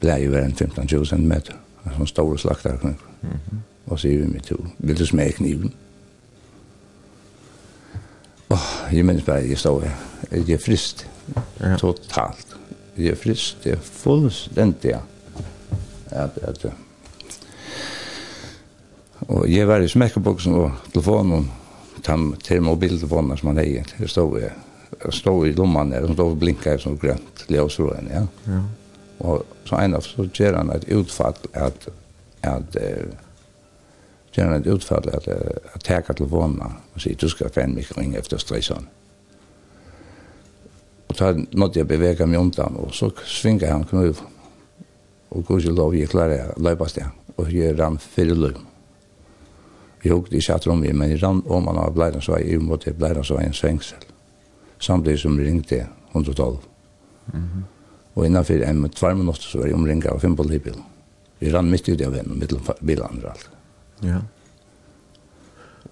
blei 0.00 0.30
var 0.32 0.38
en 0.38 0.52
15-20 0.56 1.04
cm, 1.04 1.32
en 1.84 1.96
sånn 1.96 2.08
stor 2.08 2.36
slaktarkniv. 2.36 2.96
Mm 3.22 3.30
-hmm. 3.30 3.58
Og 3.86 4.00
så 4.00 4.08
gjør 4.08 4.24
vi 4.24 4.32
mitt 4.32 4.44
tur. 4.44 4.66
Vil 4.78 4.98
du 4.98 5.06
smake 5.06 5.32
kniven? 5.32 5.72
Åh, 8.50 8.92
jeg 8.92 9.04
minns 9.04 9.24
bare, 9.24 9.48
jeg 9.48 9.58
stod 9.58 9.82
her. 9.82 9.96
Jeg 10.30 10.50
er 10.50 10.58
frist. 10.58 11.06
Ja. 11.60 11.76
Totalt. 11.76 12.56
Jeg 12.96 13.06
er 13.06 13.14
frist. 13.14 13.66
Jeg 13.66 13.72
er 13.72 13.80
fullstendig. 13.82 14.90
ja. 14.90 14.98
At, 16.10 16.38
at, 16.42 16.72
og 19.20 19.50
jeg 19.50 19.68
var 19.68 19.78
i 19.78 19.88
smekkeboksen 19.88 20.54
og 20.54 20.72
telefonen, 20.92 21.50
tam, 22.02 22.34
til 22.44 22.62
mobiltelefonen 22.62 23.36
som 23.36 23.48
han 23.48 23.58
eier. 23.58 23.84
Jeg 24.00 24.08
stod 24.08 24.40
her. 24.40 24.50
Jeg 25.04 25.12
stod 25.12 25.46
i 25.46 25.52
lomman 25.52 25.92
her, 25.92 26.06
som 26.06 26.14
stod 26.14 26.30
og 26.30 26.38
blinket 26.38 26.80
som 26.80 26.98
grønt, 26.98 27.44
ljøsroen, 27.48 28.08
ja. 28.10 28.26
Ja 28.46 28.60
Og 29.20 29.44
så 29.68 29.76
en 29.76 29.94
av 29.94 30.04
så 30.06 30.24
gjør 30.26 30.56
han 30.56 30.72
et 30.74 30.86
utfall 30.96 31.36
at, 31.52 31.88
at 32.42 32.78
uh, 32.80 33.10
gjør 34.32 34.48
han 34.48 34.62
et 34.62 34.70
utfall 34.72 35.10
at, 35.12 35.28
uh, 35.28 35.74
at 35.74 35.90
jeg 35.90 36.06
telefonen 36.08 36.62
og 36.64 37.02
sier, 37.02 37.18
du 37.20 37.28
skal 37.28 37.52
få 37.52 37.66
en 37.66 37.76
mikroing 37.76 38.16
efter 38.16 38.40
stressene. 38.40 38.88
Og 41.10 41.16
så 41.16 41.32
måtte 41.58 41.80
jeg 41.80 41.88
bevege 41.90 42.26
meg 42.26 42.38
om 42.38 42.50
den, 42.54 42.76
og 42.78 42.94
så 42.94 43.10
svinger 43.26 43.72
han 43.72 43.84
knuv. 43.90 44.20
Og 45.30 45.44
gudskjelov 45.46 45.94
jeg 45.98 46.10
klarer 46.10 46.36
jeg 46.36 46.62
løpast 46.62 47.00
det, 47.00 47.08
og 47.36 47.50
jeg 47.52 47.78
rann 47.78 47.98
fire 47.98 48.34
løy. 48.34 48.54
jeg 50.04 50.12
hukte 50.12 50.36
ikke 50.36 50.54
at 50.54 50.66
rommet, 50.66 50.94
men 50.94 51.10
jeg 51.10 51.22
rann 51.22 51.42
om 51.46 51.66
han 51.66 51.78
av 51.78 51.92
Bleidansvei, 51.94 52.40
i 52.42 52.56
måte 52.56 52.92
Bleidansvei 52.92 53.44
en 53.44 53.52
svengsel, 53.52 53.98
samtidig 54.78 55.18
som 55.18 55.36
ringte 55.38 55.86
112. 56.14 56.56
Mm. 57.34 57.64
Og 58.14 58.26
innanfor 58.26 58.64
en 58.66 58.80
med 58.82 58.94
tvær 58.96 59.14
minutter 59.14 59.46
så 59.46 59.60
var 59.60 59.70
jeg 59.70 59.78
omringet 59.78 60.10
av 60.10 60.20
fem 60.22 60.36
politibil. 60.36 60.76
Vi 61.40 61.52
rann 61.52 61.70
midt 61.70 61.88
ut 61.88 62.02
av 62.04 62.12
veien, 62.12 62.32
mittel 62.36 62.60
bilene 62.84 63.22
og 63.22 63.30
alt. 63.30 63.46
Ja. 64.04 64.18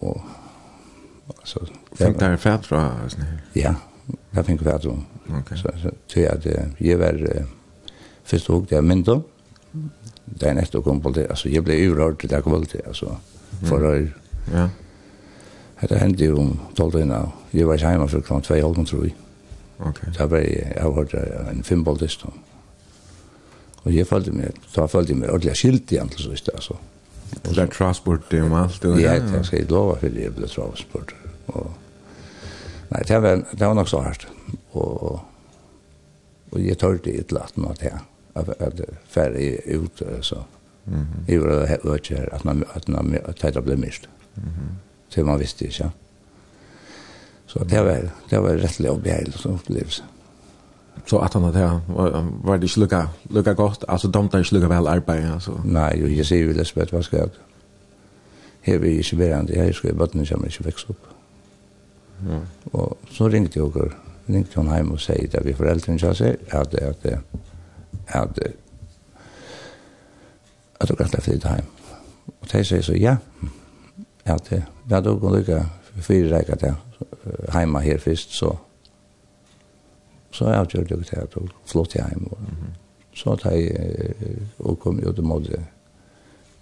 Og 0.04 1.38
så... 1.44 1.62
Fikk 1.98 2.18
dere 2.20 2.40
fæt 2.40 2.66
fra 2.68 2.82
sånn 3.10 3.24
her? 3.24 3.38
Ja, 3.58 3.72
jeg 4.36 4.44
fikk 4.50 4.64
fæt 4.66 4.88
fra. 4.88 4.98
Ok. 5.38 5.54
Så, 5.60 5.72
så 5.82 5.94
til 6.08 6.28
at 6.30 6.44
jeg 6.48 6.98
var 7.00 7.16
uh, 7.16 7.48
først 8.28 8.50
og 8.50 8.60
hukte 8.60 8.78
av 8.78 8.86
mynden. 8.86 9.24
Det 10.28 10.50
er 10.50 10.58
nettopp 10.58 10.84
kom 10.84 11.00
på 11.04 11.14
det. 11.16 11.26
Altså, 11.32 11.48
jeg 11.52 11.64
ble 11.64 11.78
urørt 11.88 12.20
til 12.20 12.32
det 12.32 12.42
kveld 12.44 12.68
til, 12.72 12.84
altså. 12.86 13.16
å... 13.72 13.94
Ja. 14.52 14.68
Det 15.88 15.98
hendte 16.00 16.26
jo 16.26 16.40
om 16.42 16.52
tolv 16.76 16.96
døgnet. 16.96 17.34
Jeg 17.54 17.68
var 17.68 17.78
ikke 17.78 17.94
hjemme 17.94 18.08
for 18.10 18.24
klant 18.26 18.48
2,5, 18.50 18.86
tror 18.90 19.04
jeg. 19.06 19.16
Okay. 19.78 20.12
Da 20.18 20.26
var 20.26 20.42
jeg, 20.42 20.72
jeg 20.76 20.94
var 20.94 21.50
en 21.50 21.64
femboldist. 21.64 22.24
Og 23.84 23.94
jeg 23.94 24.06
følte 24.06 24.34
meg, 24.34 24.56
da 24.74 24.86
følte 24.90 25.14
jeg 25.14 25.20
meg 25.20 25.30
ordentlig 25.30 25.56
skilt 25.56 25.92
igjen 25.94 26.10
til 26.12 26.30
sist, 26.30 26.50
altså. 26.54 26.78
Og 27.38 27.50
det 27.54 27.62
er 27.62 27.70
transport 27.72 28.26
det 28.30 28.42
om 28.42 28.54
alt? 28.56 28.84
Ja, 28.98 29.18
det 29.20 29.44
skal 29.46 29.62
jeg 29.62 29.70
lova 29.70 29.98
for 30.00 30.18
jeg 30.18 30.34
ble 30.34 30.48
transport. 30.50 31.14
Og, 31.52 31.70
nei, 32.90 33.02
det 33.08 33.22
var, 33.22 33.42
det 33.52 33.66
var 33.66 33.76
nok 33.78 33.90
så 33.90 34.00
hardt. 34.02 34.26
Og, 34.72 35.20
og 36.50 36.62
jeg 36.64 36.78
tørte 36.80 37.04
det 37.10 37.18
et 37.20 37.34
latten 37.36 37.68
at 37.68 37.84
jeg, 37.84 38.00
at 38.34 38.80
færre 39.08 39.78
ut, 39.78 40.02
så. 40.22 40.42
Mm 40.86 41.00
-hmm. 41.00 41.32
Jeg 41.32 41.40
var 41.84 41.94
ikke 41.94 42.14
her, 42.16 42.28
at 42.32 42.44
man, 42.44 42.64
at 42.74 42.88
man, 42.88 43.00
at 43.04 43.04
man, 43.04 43.20
at 43.24 43.66
man, 43.66 43.80
at 45.16 45.24
man, 45.24 45.40
at 45.40 45.90
Så 47.48 47.64
det 47.64 47.82
var, 47.82 48.10
det 48.30 48.38
var 48.38 48.60
rettelig 48.60 48.90
oppgjørelse 48.90 49.38
som 49.38 49.54
opplevelse. 49.54 50.02
Så 51.06 51.18
att 51.18 51.34
han 51.34 51.44
hade 51.44 51.80
var 51.88 52.28
var 52.44 52.58
det 52.58 52.68
sluka 52.68 53.08
lucka 53.30 53.54
gott 53.54 53.84
alltså 53.88 54.08
de 54.08 54.28
där 54.28 54.42
sluka 54.42 54.68
väl 54.68 54.86
arbete 54.86 55.32
alltså. 55.32 55.60
Nej, 55.64 55.98
ju 55.98 56.16
jag 56.16 56.26
ser 56.26 56.36
ju 56.36 56.52
det 56.52 56.64
spett 56.64 56.92
vad 56.92 57.04
ska 57.04 57.16
jag. 57.16 57.30
Här 58.60 58.78
vi 58.78 58.98
är 58.98 59.16
berande 59.16 59.54
jag 59.54 59.74
ska 59.74 59.92
bottna 59.92 60.24
som 60.24 60.44
jag 60.44 60.64
växte 60.64 60.92
upp. 60.92 61.06
Mm. 62.20 62.46
Och 62.72 62.98
så 63.10 63.28
ringde 63.28 63.50
jag 63.54 63.76
och 63.76 63.92
ringde 64.26 64.48
hon 64.54 64.68
hem 64.68 64.92
och 64.92 65.00
sa 65.00 65.12
att 65.12 65.44
vi 65.44 65.54
föräldrarna 65.54 65.98
sa 65.98 66.14
sig 66.14 66.36
att 66.50 66.74
att 66.74 67.06
att 68.06 68.38
att 70.78 70.88
jag 70.88 70.98
kan 70.98 71.20
flytta 71.20 71.48
hem. 71.48 71.64
Och 72.40 72.48
de 72.52 72.64
sa 72.64 72.82
så 72.82 72.96
ja. 72.96 73.16
Att 74.24 74.50
det 74.84 75.00
då 75.00 75.14
går 75.14 75.36
det 75.36 75.66
fyra 76.02 76.38
räcker 76.38 76.56
det 76.56 76.74
hemma 77.48 77.78
här 77.78 77.98
först 77.98 78.30
så 78.30 78.58
så 80.32 80.44
jag 80.44 80.74
gjorde 80.74 80.96
det 80.96 81.16
här 81.16 81.38
och 81.38 81.48
flott 81.64 81.94
jag 81.94 82.04
hem 82.04 82.24
och 82.30 82.38
så 83.14 83.32
att 83.32 83.44
jag 83.44 83.72
och 84.56 84.80
kom 84.80 84.98
ut 84.98 85.18
mot 85.18 85.48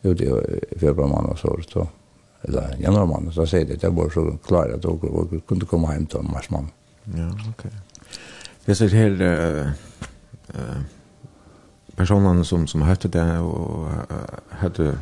ut 0.03 0.21
i 0.21 0.31
februari 0.79 1.11
månad 1.11 1.39
så 1.39 1.61
så 1.69 1.89
eller 2.43 2.77
januari 2.79 3.07
månad 3.07 3.35
så 3.35 3.47
säger 3.47 3.65
det 3.67 3.83
jag 3.83 3.91
var 3.91 4.11
så 4.11 4.39
klar 4.47 4.69
att 4.69 4.85
jag 4.85 5.43
kunde 5.49 5.67
komma 5.67 5.89
hem 5.89 6.07
till 6.07 6.21
mars 6.21 6.51
månad. 6.51 6.71
Ja, 7.05 7.31
okej. 7.41 7.51
Okay. 7.51 7.71
Jag 8.65 8.77
ser 8.77 8.89
här 8.89 9.23
eh 10.55 10.81
personerna 11.97 12.45
som 12.45 12.67
som 12.67 12.83
hette 12.83 13.09
det 13.09 13.39
och 13.39 13.89
hade 14.49 14.99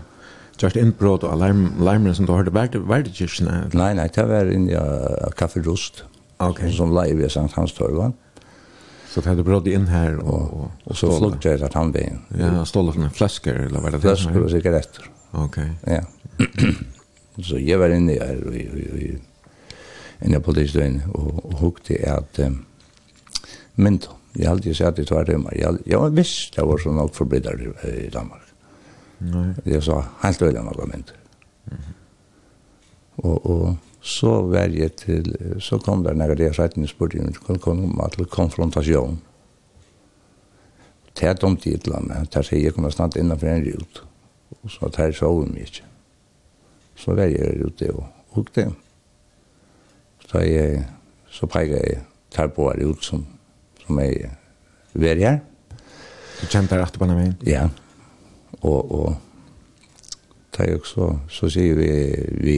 gjort 0.63 0.77
innbrott 0.77 1.25
og 1.25 1.33
alarm, 1.33 1.67
alarmen 1.81 2.15
som 2.15 2.27
du 2.27 2.33
hørte, 2.33 2.55
var 2.55 2.69
det, 2.73 2.83
var 2.89 3.03
det 3.03 3.15
kyrkene? 3.17 3.71
Nei, 3.75 3.93
nei, 3.99 4.09
det 4.15 4.27
var 4.29 4.51
inn 4.51 4.69
i 4.71 4.77
uh, 4.77 5.31
Kaffe 5.39 5.63
Rust, 5.65 6.05
okay. 6.39 6.69
som, 6.69 6.77
som 6.77 6.95
leier 6.97 7.19
ved 7.19 7.33
Sankt 7.35 7.57
Hans 7.59 7.75
Torvan. 7.77 8.15
Så 9.15 9.23
det 9.23 9.31
hadde 9.31 9.45
brått 9.47 9.69
inn 9.71 9.87
her 9.87 10.17
og 10.19 10.55
og, 10.59 10.71
og 10.91 10.97
så 10.99 11.11
flög 11.19 11.39
det 11.43 11.63
att 11.63 11.75
han 11.75 11.93
vägen. 11.93 12.23
Ja, 12.39 12.65
stål 12.65 12.93
från 12.93 13.11
flaskor 13.11 13.55
eller 13.55 13.81
vad 13.81 13.93
det 13.93 14.01
Flaskor 14.01 14.43
och 14.43 14.51
cigaretter. 14.51 15.03
sigaretter 15.03 15.11
Okay. 15.35 15.69
Ja. 15.87 16.03
så 17.43 17.59
jeg 17.59 17.79
var 17.79 17.89
inne 17.89 18.13
här 18.13 18.47
og 18.47 18.55
i 18.55 19.19
inne 20.25 20.41
på 20.41 20.53
det 20.53 20.71
og, 21.15 21.45
og 21.45 21.55
hukte 21.59 21.95
at 22.07 22.39
um, 22.39 22.67
mynd 23.75 24.09
jeg 24.35 24.45
jag 24.45 24.49
hade 24.49 24.75
sett 24.75 24.99
i 24.99 25.05
tvær 25.05 25.25
timer 25.25 25.51
jeg, 25.55 25.79
jeg 25.87 25.93
jag 25.93 26.17
visste 26.17 26.61
det 26.61 26.69
var 26.69 26.79
så 26.79 26.93
nog 26.93 27.15
förbättrat 27.15 27.85
i 27.85 28.09
Danmark. 28.09 28.44
Nei. 29.25 29.55
Det 29.65 29.77
er 29.77 29.81
så 29.81 30.03
helt 30.23 30.43
öliga 30.43 30.63
några 30.63 30.87
mynt. 30.87 31.13
Mm. 31.71 31.79
Og, 33.17 33.47
och 33.47 33.77
så 34.01 34.43
var 34.43 34.69
jeg 34.69 34.97
til, 34.97 35.37
så 35.61 35.79
kom 35.79 36.03
där 36.03 36.15
när 36.15 36.35
det 36.35 36.55
satt 36.55 36.79
i 36.79 36.87
sporten 36.87 37.33
kom 37.33 37.59
kom 37.59 38.01
att 38.01 38.31
konfrontation. 38.31 39.21
Tät 41.15 41.45
om 41.45 41.57
titlarna, 41.57 42.27
där 42.33 42.43
säger 42.43 42.65
jeg 42.65 42.75
kommer 42.75 42.91
snart 42.91 43.17
innenfor 43.17 43.47
en 43.47 43.65
rut. 43.65 44.03
Og 44.63 44.71
så 44.71 44.89
tar 44.89 45.05
jeg 45.05 45.13
här 45.13 45.19
så 45.19 45.47
ikke. 45.57 45.83
Så 46.97 47.15
var 47.15 47.23
jeg 47.23 47.61
ute 47.67 47.93
og 47.95 48.05
hukte. 48.29 48.73
Så 50.29 50.39
jeg, 50.39 50.85
så 51.31 51.47
peker 51.47 51.77
jeg 51.77 52.03
tar 52.31 52.47
på 52.47 52.73
ut 52.73 53.05
som 53.05 53.27
som 53.87 53.99
jeg 54.01 54.31
var 54.95 55.15
her. 55.15 55.41
Du 56.41 56.47
kjente 56.47 56.75
deg 56.75 56.83
att 56.83 56.99
på 56.99 57.07
mig? 57.07 57.33
Ja 57.47 57.69
og, 58.65 58.93
og 58.93 59.17
det 60.57 60.69
er 60.69 60.79
også, 60.79 61.19
så 61.29 61.51
sier 61.51 61.75
vi, 61.75 61.91
vi, 62.41 62.57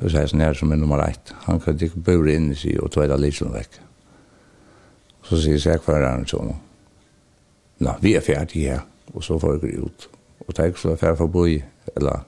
vi 0.00 0.12
sier 0.12 0.30
sånn 0.30 0.44
her 0.44 0.56
som 0.56 0.72
er 0.72 0.80
nummer 0.80 1.02
ett, 1.04 1.32
han 1.46 1.60
kan 1.60 1.76
ikke 1.76 2.02
børe 2.06 2.34
inn 2.36 2.50
i 2.54 2.58
sig 2.58 2.78
og 2.80 2.92
tveida 2.94 3.18
lysen 3.20 3.52
vekk. 3.52 3.80
Så 5.26 5.40
sier 5.42 5.60
jeg 5.60 5.82
hva 5.84 5.98
er 5.98 6.26
sånn, 6.30 6.54
Nå, 7.80 7.94
vi 8.04 8.10
er 8.12 8.20
ferdige 8.20 8.74
her, 8.74 8.80
og 9.14 9.24
så 9.24 9.38
får 9.40 9.62
jeg 9.62 9.78
ut. 9.80 10.02
Og 10.44 10.50
det 10.52 10.60
er 10.60 10.68
ikke 10.68 10.82
så 10.82 10.96
ferdig 11.00 11.16
for 11.16 11.30
forbi, 11.30 11.54
eller 11.96 12.26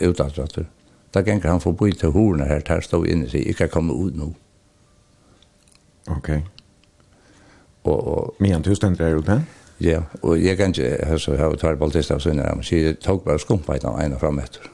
utavtratter. 0.00 0.64
Da 1.12 1.20
ganger 1.20 1.50
han 1.50 1.60
for 1.60 1.74
forbi 1.74 1.92
til 2.00 2.14
horene 2.14 2.46
her, 2.48 2.64
der 2.64 2.80
stod 2.80 3.04
inne 3.12 3.28
i 3.28 3.32
sig, 3.34 3.44
ikke 3.44 3.68
komme 3.68 3.92
ut 3.92 4.16
nå. 4.16 4.30
Ok. 6.16 6.30
Og, 7.84 8.00
og, 8.00 8.34
Men 8.40 8.56
han 8.56 8.64
tusen 8.64 8.96
er 8.96 9.20
ute? 9.20 9.36
Ja 9.36 9.65
Ja, 9.80 10.00
og 10.22 10.40
jeg 10.40 10.56
kan 10.56 10.72
ikke 10.72 11.06
høre 11.06 11.36
hva 11.36 11.56
tar 11.60 11.76
baltist 11.76 12.10
av 12.10 12.22
sønner, 12.24 12.54
men 12.54 12.64
jeg 12.64 12.96
tok 13.04 13.24
bare 13.26 13.42
skumpa 13.42 13.76
i 13.76 13.82
den 13.82 13.98
ene 14.00 14.18
frem 14.18 14.38
etter. 14.40 14.70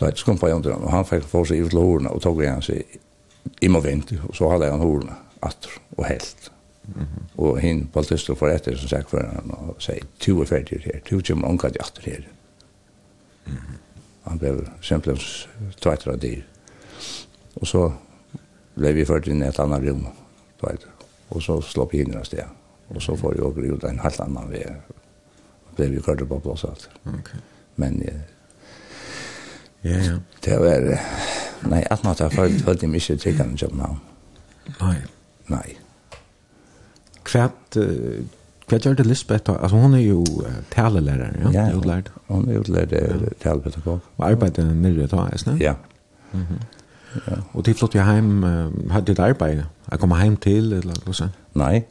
Da 0.00 0.10
jeg 0.10 0.20
skumpa 0.20 0.50
i 0.50 0.52
under 0.52 0.74
den, 0.74 0.84
og 0.84 0.92
han 0.92 1.06
fikk 1.08 1.24
få 1.30 1.44
seg 1.48 1.62
ut 1.62 1.72
til 1.72 1.80
hårene, 1.80 2.12
og 2.12 2.22
tok 2.22 2.42
igjen 2.42 2.64
seg 2.64 2.98
i 3.62 3.70
må 3.72 3.80
vente, 3.80 4.18
og 4.28 4.36
så 4.36 4.50
hadde 4.52 4.70
han 4.70 4.82
hårene 4.82 5.16
atter 5.42 5.78
og 5.96 6.04
helt. 6.06 6.50
Mm 6.82 7.02
-hmm. 7.02 7.24
Og 7.36 7.60
hinn 7.60 7.88
baltist 7.92 8.30
og 8.30 8.42
etter, 8.50 8.76
som 8.76 8.88
sagt 8.88 9.10
for 9.10 9.18
han, 9.18 9.50
og 9.50 9.76
sier, 9.78 10.04
to 10.18 10.40
er 10.40 10.44
ferdig 10.44 10.82
her, 10.84 11.00
to 11.06 11.20
kommer 11.26 11.48
unga 11.48 11.68
til 11.68 11.80
atter 11.80 12.02
her. 12.02 12.22
Mm 13.46 13.52
-hmm. 13.56 13.76
Han 14.24 14.38
ble 14.38 14.70
simpelthen 14.80 15.48
tveitere 15.80 16.12
av 16.12 16.18
dyr. 16.18 16.42
Og 17.54 17.66
så 17.66 17.92
ble 18.74 18.92
vi 18.92 19.04
ført 19.04 19.26
inn 19.26 19.42
i 19.42 19.46
et 19.46 19.58
annet 19.58 19.90
rum, 19.90 20.06
tveitere. 20.60 20.90
Og 21.30 21.42
så 21.42 21.60
slå 21.60 21.84
på 21.84 21.96
hinner 21.96 22.20
i 22.20 22.24
stedet 22.24 22.61
og 22.94 23.02
så 23.02 23.16
får 23.16 23.36
jag 23.36 23.58
ut 23.58 23.84
en 23.84 23.98
helt 23.98 24.20
annan 24.20 24.50
väg. 24.50 24.76
Det 25.76 25.90
vi 25.90 26.00
körde 26.00 26.26
på 26.26 26.40
plass 26.40 26.64
alt. 26.64 26.90
Okej. 27.04 27.20
Okay. 27.20 27.40
Men 27.76 28.02
eh, 28.02 28.20
ja 29.82 29.98
ja. 29.98 30.18
Det 30.44 30.58
var 30.58 30.98
nej, 31.68 31.86
att 31.90 32.02
något 32.02 32.18
har 32.18 32.30
følt 32.30 32.62
följt 32.64 32.82
i 32.82 32.86
ikke 32.86 33.16
tycker 33.16 33.44
jag 33.44 33.62
jobb 33.62 33.74
nu. 33.74 33.96
Nei. 34.80 34.96
Nej. 35.46 35.78
Kvärt 37.22 37.76
Vad 38.70 38.80
gjør 38.80 38.94
det 38.94 39.06
Lisbeth? 39.06 39.44
da? 39.46 39.52
Altså, 39.62 39.76
hun 39.76 39.94
er 39.94 39.98
jo 39.98 40.20
uh, 40.20 40.52
talelærer, 40.70 41.32
ja? 41.42 41.50
Ja, 41.52 41.76
utlärd. 41.76 42.10
hon 42.26 42.48
är 42.48 42.60
utlært 42.60 42.92
uh, 42.92 43.28
talepedagog. 43.42 44.00
Og 44.16 44.30
arbetar 44.30 44.64
nere 44.64 45.06
da, 45.06 45.26
er 45.32 45.36
snart? 45.36 45.60
Ja. 45.60 45.74
Mm 46.32 46.46
-hmm. 46.46 46.62
ja. 47.26 47.36
Och 47.52 47.62
det 47.62 47.74
flyttade 47.74 47.98
jag 47.98 48.04
hem, 48.04 48.42
hade 48.90 49.14
det 49.14 49.22
arbete? 49.22 49.66
Jag 49.90 50.00
kom 50.00 50.12
hem 50.12 50.36
till, 50.36 50.72
eller 50.72 50.94
hva 51.04 51.12
sånn? 51.12 51.32
Nei, 51.54 51.84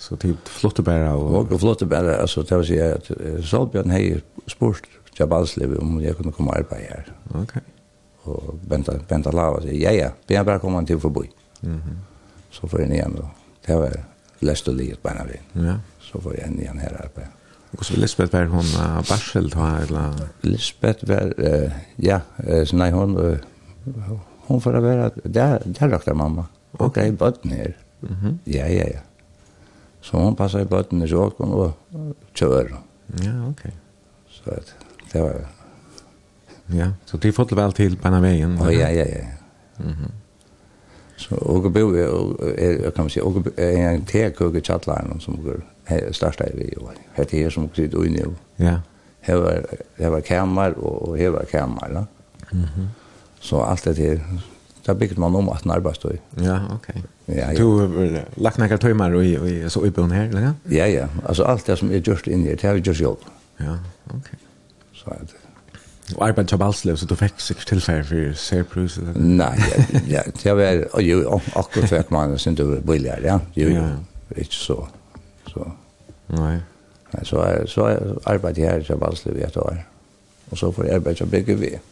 Så 0.00 0.16
typ 0.16 0.48
flotte 0.48 0.82
bära 0.82 1.14
och 1.14 1.52
och 1.52 1.60
flotte 1.60 1.86
bära 1.86 2.16
alltså 2.16 2.42
det 2.42 2.56
vill 2.56 2.66
säga 2.66 2.94
att 2.94 3.10
Solbjörn 3.44 3.90
hej 3.90 4.20
sport 4.46 4.82
jag 5.16 5.28
balslev 5.28 5.78
om 5.78 6.02
jag 6.02 6.16
kunde 6.16 6.32
komma 6.32 6.52
arbeta 6.52 6.74
här. 6.74 7.12
Okej. 7.28 7.42
Okay. 7.42 7.62
Och 8.22 8.54
vänta 8.68 8.92
vänta 9.08 9.30
lava 9.30 9.60
så 9.60 9.68
ja 9.68 9.90
ja, 9.90 10.10
jag 10.26 10.46
bara 10.46 10.58
komma 10.58 10.86
till 10.86 10.98
förbi. 10.98 11.30
Mhm. 11.60 11.72
Mm 11.72 11.98
så 12.50 12.68
för 12.68 12.78
ni 12.78 12.94
igen 12.94 13.14
då. 13.16 13.30
Det 13.66 13.74
var 13.76 13.92
läst 14.38 14.68
och 14.68 14.74
livet 14.74 15.02
bara 15.02 15.24
vi. 15.24 15.60
Ja. 15.60 15.74
Så 16.00 16.20
för 16.20 16.30
jag 16.40 16.50
igen 16.50 16.78
här 16.78 16.92
arbeta. 17.04 17.28
Och 17.70 17.86
så 17.86 17.96
Lisbeth 17.96 18.32
var 18.36 18.44
hon 18.44 18.64
uh, 18.64 18.96
barsel 18.96 19.48
då 19.48 19.60
eller 19.60 20.12
Lisbeth 20.40 21.04
var 21.08 21.34
uh, 21.40 21.70
ja, 21.96 22.20
uh, 22.48 22.64
så 22.64 22.76
nej 22.76 22.90
hon 22.90 23.16
uh, 23.16 23.38
hon 24.46 24.60
får 24.60 24.72
vara 24.72 25.10
där 25.24 25.62
där 25.64 25.88
rakta 25.88 26.14
mamma. 26.14 26.46
Okej, 26.72 26.86
okay, 26.86 27.10
bort 27.10 27.44
ner. 27.44 27.76
Mhm. 28.00 28.26
Mm 28.26 28.38
ja 28.44 28.66
ja 28.66 28.84
ja. 28.94 29.00
Så 30.02 30.16
hon 30.16 30.36
passade 30.36 30.64
bötten 30.64 31.02
i 31.02 31.08
kåken 31.08 31.46
och 31.46 31.72
kör. 32.34 32.74
Ja, 33.06 33.48
okej. 33.50 33.72
Så 34.28 34.50
att 34.50 34.74
det 35.12 35.20
var... 35.20 35.46
Ja, 36.66 36.92
så 37.04 37.16
det 37.16 37.32
fått 37.32 37.52
väl 37.52 37.72
till 37.72 37.96
på 37.96 38.08
den 38.08 38.22
vägen? 38.22 38.58
Ja, 38.60 38.72
ja, 38.72 38.90
ja. 38.90 39.04
Mm 39.04 39.92
-hmm. 39.92 40.10
Så 41.16 41.36
och 41.36 41.70
bo 41.70 41.94
är 41.94 42.84
jag 42.84 42.94
kan 42.94 43.10
säga 43.10 43.24
och 43.24 43.46
är 43.56 43.76
en 43.76 44.04
tekök 44.04 44.54
i 44.54 44.60
chatlaren 44.60 45.20
som 45.20 45.44
går 45.44 45.60
starta 46.12 46.46
i 46.46 46.52
vi 46.54 46.74
och 46.76 46.90
heter 47.14 47.42
här 47.42 47.50
som 47.50 47.68
sitter 47.74 48.06
inne. 48.06 48.24
Ja. 48.56 48.80
Här 49.20 49.36
var 49.36 49.66
här 49.98 50.10
var 50.10 50.20
kammar 50.20 50.70
och 50.70 51.18
här 51.18 51.28
var 51.28 51.44
kammar, 51.44 51.90
va? 51.90 52.06
Mhm. 52.50 52.88
Så 53.40 53.62
allt 53.62 53.84
det 53.84 53.98
här 53.98 54.20
Da 54.90 54.94
bygget 54.98 55.18
man 55.18 55.34
om 55.34 55.48
at 55.48 55.62
den 55.62 55.70
arbeidstøy. 55.70 56.16
Ja, 56.42 56.58
ok. 56.74 56.88
Ja, 57.28 57.50
ja. 57.50 57.58
Du 57.58 57.78
har 57.78 58.24
lagt 58.36 58.58
noen 58.58 58.78
tøymer 58.82 59.12
og, 59.14 59.26
og 59.46 59.70
så 59.70 59.82
oppe 59.86 60.06
her, 60.10 60.24
eller? 60.32 60.54
Ja, 60.70 60.86
ja. 60.90 61.04
Altså 61.28 61.44
alt 61.46 61.66
det 61.66 61.76
som 61.78 61.92
er 61.94 62.00
gjørst 62.02 62.26
inni 62.26 62.48
her, 62.50 62.56
det 62.58 62.66
har 62.66 62.74
vi 62.74 62.82
gjørst 62.82 63.04
jobb. 63.04 63.28
Ja, 63.60 63.76
ok. 64.10 64.32
Så 64.98 65.12
er 65.14 65.20
det. 65.28 65.38
Og 66.16 66.24
arbeid 66.26 66.50
til 66.50 66.58
Balslev, 66.58 66.96
så 66.96 67.06
du 67.06 67.14
fikk 67.14 67.38
sikkert 67.38 67.70
tilfelle 67.70 68.04
for 68.08 68.32
serprus? 68.34 68.96
Eller? 68.98 69.14
Nei, 69.14 69.52
ja, 69.70 69.84
ja, 70.16 70.24
det 70.42 70.56
var 70.58 70.82
jo, 71.06 71.38
akkurat 71.54 71.92
fikk 71.92 72.10
man 72.10 72.34
sin 72.38 72.58
du 72.58 72.64
billigere, 72.86 73.22
ja. 73.22 73.38
Jo, 73.56 73.68
jo, 73.76 73.84
ikke 74.34 74.58
så. 74.58 74.80
så. 75.52 75.68
Nei. 76.34 76.56
Nei, 77.14 77.22
så, 77.24 77.44
er, 77.46 77.70
så 77.70 77.86
er 77.92 78.18
arbeid 78.26 78.58
her 78.58 78.82
til 78.82 78.98
Balslev 78.98 79.38
i 79.38 79.46
et 79.46 79.56
år. 79.56 79.84
Og 80.50 80.58
så 80.58 80.74
får 80.74 80.90
jeg 80.90 80.98
arbeid 80.98 81.22
til 81.22 81.30
BGV. 81.30 81.64
Ja 81.76 81.84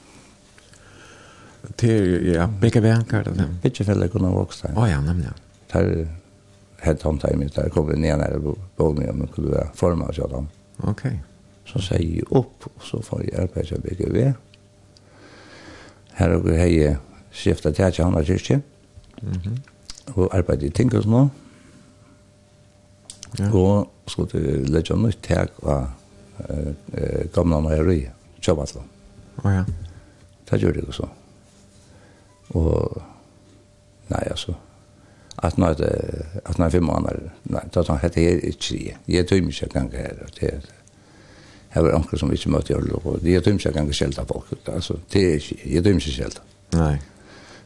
till 1.77 2.27
ja, 2.35 2.51
vilka 2.61 2.81
verkar 2.81 3.25
det 3.25 3.31
där? 3.31 3.49
Vilka 3.63 3.85
fälla 3.85 4.09
kunde 4.09 4.29
också. 4.29 4.69
Ja, 4.75 4.89
ja, 4.91 5.01
nämligen. 5.01 5.35
Tar 5.71 6.09
helt 6.79 7.07
om 7.07 7.19
time 7.19 7.45
ut 7.45 7.55
där 7.55 7.69
kommer 7.69 7.97
ner 7.97 8.17
när 8.17 8.39
med 8.95 9.11
om 9.11 9.27
kunde 9.27 9.51
vara 9.51 9.69
forma 9.75 10.05
och 10.05 10.15
sådant. 10.15 10.51
Okej. 10.77 11.23
Så 11.67 11.79
säger 11.79 12.17
jag 12.19 12.39
upp 12.39 12.67
och 12.75 12.83
så 12.83 13.03
får 13.03 13.25
jag 13.25 13.41
arbeta 13.41 13.77
vilka 13.83 14.07
vi. 14.13 14.33
Här 16.13 16.31
och 16.31 16.51
hej 16.51 16.97
skifta 17.33 17.73
till 17.73 17.85
att 17.85 17.97
handla 17.97 18.25
kyrkan. 18.25 18.63
Mhm. 19.21 19.61
Och 20.15 20.35
arbeta 20.35 20.65
i 20.65 20.71
tinkas 20.71 21.07
nu. 21.07 21.29
Ja. 23.37 23.53
Og 23.53 23.87
så 24.07 24.25
det 24.25 24.69
lägger 24.69 24.97
nytt 24.97 25.23
tag 25.23 25.49
och 25.57 25.83
eh 26.49 27.27
gamla 27.35 27.61
Maria 27.61 28.11
Chabatlo. 28.41 28.83
Ja 29.43 29.53
ja. 29.53 29.65
Det 30.51 30.59
gjør 30.59 30.73
det 30.73 30.93
så. 30.93 31.09
Og 32.57 33.03
nei, 34.09 34.25
altså, 34.31 34.55
at 35.43 35.59
nå 35.59 35.71
er 35.71 35.79
det, 35.79 35.93
at 36.45 36.59
nå 36.59 36.67
er 36.67 36.75
fem 36.75 36.87
måneder, 36.89 37.29
nei, 37.53 37.63
da 37.75 37.83
er 37.83 37.89
sånn, 37.89 38.01
dette 38.03 38.25
er 38.25 38.43
ikke 38.49 38.79
jeg. 38.79 38.99
Jeg 39.07 39.29
tøy 39.29 39.39
ikke 39.43 39.71
ganger 39.75 40.03
her, 40.03 40.25
og 40.25 40.35
det 40.39 40.51
er, 40.51 40.67
her 41.75 41.85
var 41.85 41.99
anker 41.99 42.21
som 42.21 42.33
ikke 42.33 42.51
møtte 42.55 42.75
jeg, 42.75 42.97
og 42.97 43.21
jeg 43.27 43.45
tøy 43.45 43.55
mye 43.59 43.75
ganger 43.77 44.01
sjelda 44.01 44.25
folk, 44.29 44.53
altså, 44.73 44.99
det 45.13 45.25
er 45.25 45.39
ikke, 45.43 45.61
jeg 45.75 45.85
tøy 45.85 45.95
ikke 45.95 46.17
sjelda. 46.17 46.45
Nei. 46.79 46.97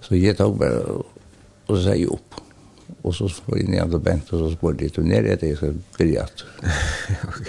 Så 0.02 0.18
jeg 0.18 0.36
tok 0.38 0.58
bare, 0.58 0.98
og 0.98 1.76
så 1.76 1.82
sier 1.84 2.00
jeg 2.02 2.10
opp. 2.12 2.40
Og 3.02 3.14
så 3.16 3.26
får 3.32 3.56
jeg 3.58 3.70
ned 3.72 3.94
og 3.96 4.02
bent, 4.04 4.30
og 4.34 4.42
så 4.42 4.50
spør 4.52 4.74
de, 4.78 4.88
du 4.92 5.00
er 5.02 5.24
det 5.26 5.48
jeg 5.48 5.56
skal 5.58 5.78
begynne 5.96 6.22
at. 6.22 6.44
ok. 7.38 7.48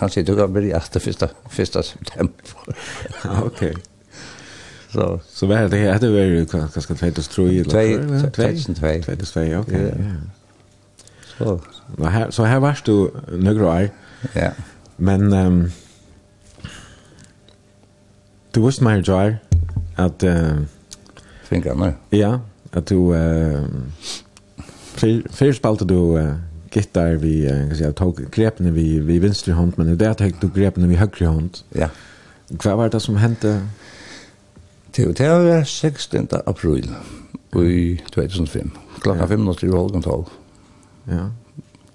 Han 0.00 0.12
sier, 0.12 0.26
du 0.26 0.34
kan 0.36 0.52
begynne 0.52 0.76
at 0.76 0.90
det 0.94 1.02
første, 1.02 1.28
første 1.50 1.82
september. 1.82 2.74
ok. 3.48 3.62
Så 4.96 5.20
så 5.28 5.46
vad 5.46 5.70
det 5.70 5.76
här 5.76 5.92
hade 5.92 6.10
varit 6.10 6.50
kanske 6.50 6.94
kanske 6.94 7.10
2 7.22 7.42
eller 7.42 7.60
2002 7.62 8.74
2 8.74 9.24
2 9.24 9.40
okej. 9.60 9.94
Så 11.38 11.60
så 11.96 12.04
här 12.04 12.30
så 12.30 12.44
här 12.44 12.60
varst 12.60 12.84
du 12.84 13.10
några 13.32 13.66
år. 13.66 13.90
Ja. 14.32 14.50
Men 14.96 15.32
ehm 15.32 15.70
du 18.50 18.62
visste 18.66 18.84
mer 18.84 19.02
jar 19.06 19.36
att 19.96 20.22
eh 20.22 20.56
fingrarna. 21.48 21.92
Ja, 22.10 22.40
att 22.72 22.86
du 22.86 23.14
eh 23.14 23.64
först 25.30 25.58
spalte 25.58 25.84
du 25.84 25.94
uh, 25.94 26.34
gitar 26.72 27.12
vi 27.12 27.48
kan 27.48 27.76
säga 27.76 27.92
tog 27.92 28.30
grepen 28.30 28.74
vi 28.74 29.00
vi 29.00 29.18
vänster 29.18 29.52
hand 29.52 29.72
men 29.76 29.86
det 29.86 29.96
där 29.96 30.14
tog 30.14 30.34
du 30.40 30.60
grepen 30.60 30.88
vi 30.88 30.96
höger 30.96 31.26
hand. 31.26 31.58
Ja. 31.72 31.88
Vad 32.48 32.76
var 32.76 32.88
det 32.88 33.00
som 33.00 33.16
hände 33.16 33.60
Til 34.96 35.12
det 35.12 35.28
var 35.28 35.64
16. 35.64 36.28
april 36.46 36.86
i 37.52 38.00
2005. 38.12 38.70
Klokka 39.00 39.20
ja. 39.20 39.26
5 39.26 39.40
minutter 39.40 39.66
i 39.66 39.70
halv 39.70 40.02
12. 40.02 40.30
Ja. 41.08 41.24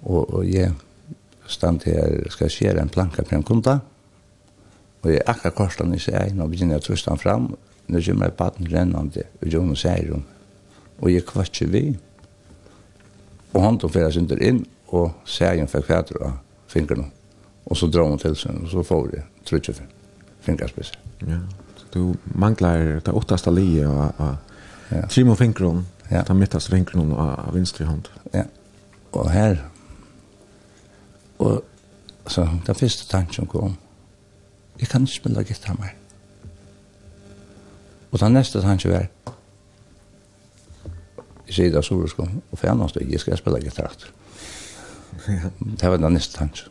Og, 0.02 0.34
og 0.34 0.44
jeg 0.46 0.70
stand 1.46 1.80
her, 1.82 2.30
skal 2.30 2.50
skjere 2.50 2.82
en 2.82 2.92
planka 2.94 3.24
på 3.26 3.34
en 3.34 3.42
kunta. 3.42 3.80
Og 5.02 5.10
jeg 5.10 5.24
akkurat 5.26 5.54
korslan 5.54 5.96
i 5.96 5.98
seg, 5.98 6.30
nå 6.38 6.46
begynner 6.46 6.78
jeg 6.78 6.84
å 6.84 6.86
trusta 6.86 7.10
han 7.10 7.18
fram. 7.18 7.48
Nå 7.90 8.02
kommer 8.06 8.30
jeg 8.30 8.36
baden 8.38 8.70
rennende 8.70 9.26
og 9.40 9.50
Jonas 9.50 9.82
sier 9.82 10.12
hun. 10.12 10.22
Og 11.00 11.10
jeg 11.10 11.26
kvartje 11.26 11.66
vi. 11.74 11.82
Og 13.50 13.66
han 13.66 13.80
tog 13.82 13.96
fyrir 13.96 14.14
synder 14.14 14.46
inn, 14.46 14.62
og 14.94 15.10
segen 15.26 15.66
fikk 15.66 15.88
kvæter 15.90 16.22
av 16.22 16.38
fingrene. 16.70 17.10
Og 17.66 17.82
så 17.82 17.90
drar 17.90 18.06
hun 18.06 18.22
til 18.22 18.38
seg, 18.38 18.62
og 18.62 18.70
så 18.70 18.86
får 18.86 19.10
jeg 19.16 19.26
trutje 19.50 19.74
fingrene. 19.80 19.98
Fingrene 20.46 20.86
Ja 21.26 21.42
du 21.92 22.14
manglar 22.24 23.00
det 23.04 23.12
åttaste 23.12 23.50
livet 23.50 23.88
och, 23.88 24.20
och 24.20 24.34
ja. 24.88 25.06
trimma 25.08 25.36
fingron, 25.36 25.86
ja. 26.08 26.24
ta 26.24 26.34
mittaste 26.34 26.70
fingron 26.70 27.12
av 27.12 27.54
vänster 27.54 27.84
hand. 27.84 28.08
Ja. 28.32 28.44
og 29.12 29.30
her, 29.30 29.56
og 31.38 31.64
så 32.26 32.48
den 32.66 32.74
første 32.74 33.08
tanken 33.08 33.34
som 33.34 33.46
kom 33.46 33.76
jeg 34.80 34.88
kan 34.88 35.02
ikke 35.02 35.14
spille 35.14 35.44
gitar 35.44 35.76
mer. 35.78 35.92
Og 38.10 38.20
den 38.20 38.32
neste 38.32 38.60
tanken 38.60 38.90
var 38.92 39.06
jeg 41.46 41.54
sier 41.54 41.72
det 41.72 41.84
så 41.84 42.06
ska 42.06 42.28
och 42.50 42.58
för 42.58 42.68
annars 42.68 42.96
jag 42.96 43.20
ska 43.20 43.36
spela 43.36 43.58
gitarr. 43.58 43.92
Ja. 45.28 45.50
Det 45.60 45.90
var 45.90 45.96
den 45.96 46.12
neste 46.12 46.38
tanken. 46.38 46.68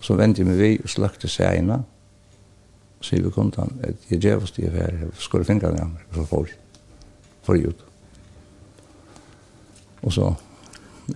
Så 0.00 0.14
vendte 0.14 0.40
jeg 0.40 0.46
meg 0.46 0.58
vi 0.58 0.78
og 0.84 0.88
slökte 0.88 1.28
seg 1.28 1.58
ena. 1.58 1.74
Mm 1.76 1.95
sier 3.00 3.22
vi 3.22 3.30
kundan, 3.30 3.78
at 3.84 4.10
jeg 4.10 4.20
gjør 4.20 4.42
oss 4.42 4.54
det 4.56 4.70
her, 4.72 4.94
jeg 5.00 5.10
skulle 5.20 5.44
fingra 5.44 5.70
den 5.70 5.78
jammer, 5.78 6.06
så 6.14 6.24
får 6.24 6.46
jeg, 6.46 6.58
får 7.42 7.54
jeg 7.54 7.68
ut. 7.68 7.84
Og 10.02 10.12
så, 10.12 10.34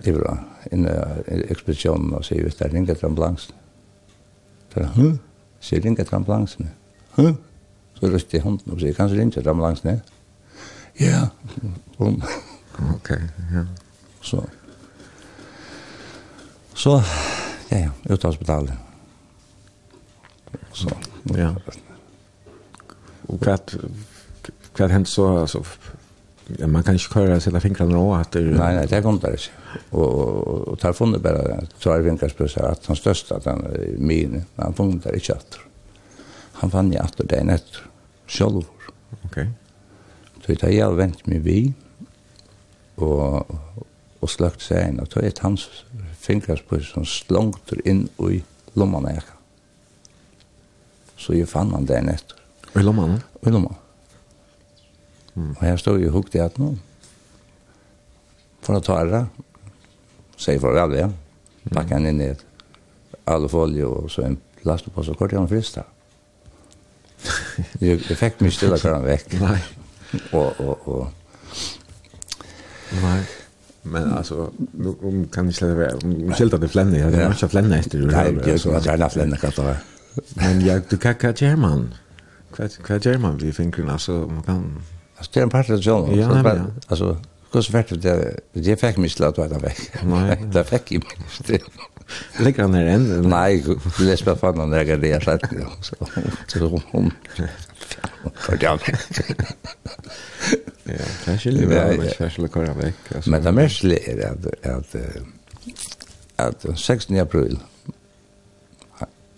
jeg 0.05 0.15
var 0.15 0.43
inne 0.71 0.93
i 1.27 1.41
ekspedisjonen 1.51 2.13
og 2.13 2.25
sier 2.25 2.45
vi, 2.45 2.53
er 2.59 2.73
ringet 2.73 2.97
til 2.99 3.05
ambulansen. 3.05 3.55
Så 4.71 4.79
Der, 4.79 4.87
hm? 4.95 5.19
Sier 5.59 5.83
ringet 5.83 6.07
til 6.07 6.15
ambulansen. 6.15 6.69
Hm? 7.15 7.35
Så 7.93 8.07
røst 8.07 8.33
jeg 8.33 8.41
hånden 8.41 8.71
og 8.73 8.79
sier, 8.79 8.93
kanskje 8.93 9.19
ringet 9.19 9.33
til 9.33 9.49
ambulansen, 9.49 9.89
ja? 9.89 9.99
Ja. 10.99 11.27
Boom. 11.97 12.21
Ok, 12.95 13.09
ja. 13.53 13.65
Så, 14.21 14.43
så, 16.73 17.01
ja, 17.71 17.77
ja, 17.77 17.89
utavsbetalet. 18.13 18.73
Så, 20.73 20.89
Ja. 21.37 21.51
Og 23.29 23.39
kvart 23.39 23.75
kvart 24.73 24.91
hent 24.91 25.09
så 25.09 25.27
altså 25.43 25.63
ja, 26.59 26.67
man 26.67 26.83
kan 26.83 26.97
ikke 26.97 27.19
köra 27.19 27.39
sina 27.39 27.61
fingrene 27.63 27.93
nå 27.93 28.05
at 28.17 28.33
det 28.33 28.43
Nei, 28.57 28.73
nei, 28.75 28.85
det 28.89 29.03
går 29.03 29.19
ikke. 29.29 29.51
Og, 29.91 30.01
og, 30.01 30.67
og, 30.67 30.79
tar 30.79 30.93
funnit 30.93 31.21
bare 31.23 31.61
så 31.79 31.91
är 31.91 32.01
vinkelsprussar 32.01 32.71
att 32.71 32.85
han 32.85 32.95
största 32.95 33.35
att 33.35 33.45
han 33.45 33.65
min 33.97 34.45
han 34.55 34.73
funnet 34.73 35.03
det 35.03 35.15
ikke 35.15 35.33
att. 35.33 35.57
Han 36.53 36.71
fann 36.71 36.91
jeg 36.91 37.01
att 37.01 37.17
det 37.17 37.37
är 37.37 37.43
nätt 37.43 37.77
själv. 38.27 38.63
Okej. 39.25 39.47
Så 40.45 40.51
jeg 40.51 40.83
har 40.85 40.93
vänt 40.93 41.27
mig 41.27 41.39
vi 41.39 41.73
og, 42.97 43.55
og 44.21 44.29
slagt 44.29 44.63
seg 44.65 44.89
inn, 44.89 45.01
og 45.01 45.09
tog 45.09 45.25
er 45.25 45.43
hans 45.43 45.67
fingrarspruss 46.21 46.93
som 46.93 47.05
slångter 47.07 47.81
inn 47.87 48.07
i 48.29 48.41
lommene 48.77 49.15
jeg 49.15 49.25
kan. 49.27 49.40
Så 51.21 51.35
jeg 51.37 51.49
fann 51.49 51.73
han 51.75 51.85
der 51.85 52.07
etter. 52.09 52.37
Og 52.73 52.81
i 52.81 52.85
lommanen? 52.85 53.21
Og 53.41 53.47
i 53.47 53.53
lommene. 53.53 53.77
Mm. 55.35 55.51
Og 55.51 55.63
her 55.63 55.77
stod 55.77 56.01
jeg 56.01 56.11
hukt 56.11 56.35
i 56.35 56.41
at 56.43 56.57
nå. 56.59 56.73
For 58.65 58.77
å 58.77 58.83
ta 58.83 59.01
det. 59.07 59.25
Sier 60.41 60.59
for 60.61 60.77
alle, 60.77 61.05
ja. 61.05 61.09
Bakke 61.69 61.93
han 61.93 62.09
inn 62.09 62.21
i 62.23 62.31
et 62.33 62.45
alle 63.29 63.45
alfolje 63.45 63.85
og 63.85 64.09
så 64.11 64.25
en 64.25 64.39
last 64.65 64.89
på 64.93 65.03
så 65.03 65.13
kort 65.13 65.33
han 65.37 65.49
frista. 65.49 65.83
jeg, 67.79 68.01
jeg 68.09 68.17
fikk 68.17 68.41
mye 68.41 68.55
stille 68.55 68.79
kvar 68.81 68.97
han 68.97 69.05
vekk. 69.05 69.37
Nei. 69.45 69.59
og, 70.33 70.59
og, 70.59 70.87
og. 70.87 71.05
Nei. 73.01 73.21
Men 73.83 74.13
alltså 74.13 74.51
nu 74.71 75.27
kan 75.33 75.45
ni 75.45 75.53
släppa 75.53 75.95
om 75.95 76.33
skyltar 76.33 76.57
det 76.57 76.67
flänne. 76.67 76.97
jag 76.97 77.11
har 77.11 77.31
inte 77.31 77.47
flänne 77.47 77.79
efter 77.79 77.97
det. 77.97 78.05
Nej, 78.05 78.37
det 78.43 78.51
är 78.51 78.57
så 78.57 78.71
att 78.71 78.85
jag 78.85 78.97
har 78.97 79.09
flänna 79.09 79.37
kan 79.37 79.51
ta. 79.51 79.75
Men 80.33 80.65
jag 80.65 80.81
du 80.89 80.97
kan 80.97 81.15
kan 81.15 81.33
German. 81.37 81.93
Kvat 82.53 82.77
kvat 82.83 83.05
German 83.05 83.37
vi 83.37 83.51
finner 83.51 83.91
alltså 83.91 84.11
man 84.11 84.43
kan 84.43 84.81
Alltså 85.17 85.31
det 85.33 85.39
är 85.39 85.43
en 85.43 85.49
part 85.49 85.69
av 85.69 85.79
John. 85.79 86.19
Ja, 86.19 86.41
ja. 86.43 86.65
Alltså 86.87 87.17
hur 87.53 87.61
så 87.61 87.73
vart 87.73 87.89
det 87.89 88.39
det 88.53 88.81
fick 88.81 88.97
mig 88.97 89.09
slå 89.09 89.27
att 89.27 89.37
vara 89.37 89.59
väck. 89.59 89.91
Nej, 90.03 90.37
det 90.53 90.63
fick 90.63 90.91
ju 90.91 91.01
inte. 91.39 91.59
Lägger 92.39 92.61
han 92.61 92.71
den? 92.71 93.29
Nej, 93.29 93.65
du 93.97 94.05
läs 94.05 94.25
bara 94.25 94.35
fan 94.35 94.69
när 94.69 94.83
jag 94.83 95.01
det 95.01 95.23
så 95.23 95.39
så 96.47 96.81
hon. 96.91 97.11
För 98.35 98.57
det. 98.57 98.65
Ja, 98.65 98.79
det 101.25 101.31
är 101.31 101.51
ju 101.51 101.65
väl 101.65 101.97
det 101.97 102.09
speciella 102.09 102.47
kvar 102.47 102.63
väck. 102.63 103.27
Men 103.27 103.43
det 103.43 103.51
mest 103.51 103.83
är 103.83 104.25
att 104.25 104.65
att 104.65 104.95
att 106.35 106.79
16 106.79 107.19
april. 107.19 107.59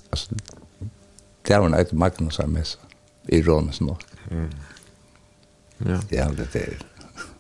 Alltså 0.10 0.36
Det 1.48 1.60
var 1.60 1.68
en 1.68 1.76
eit 1.76 1.92
Magnus 1.92 2.40
av 2.40 2.50
messa, 2.50 2.80
ironisk 3.28 3.82
nok. 3.82 4.04
Mm. 4.32 4.50
Ja. 5.86 6.00
Ja, 6.12 6.28
det 6.32 6.46
er 6.46 6.54
det. 6.54 6.86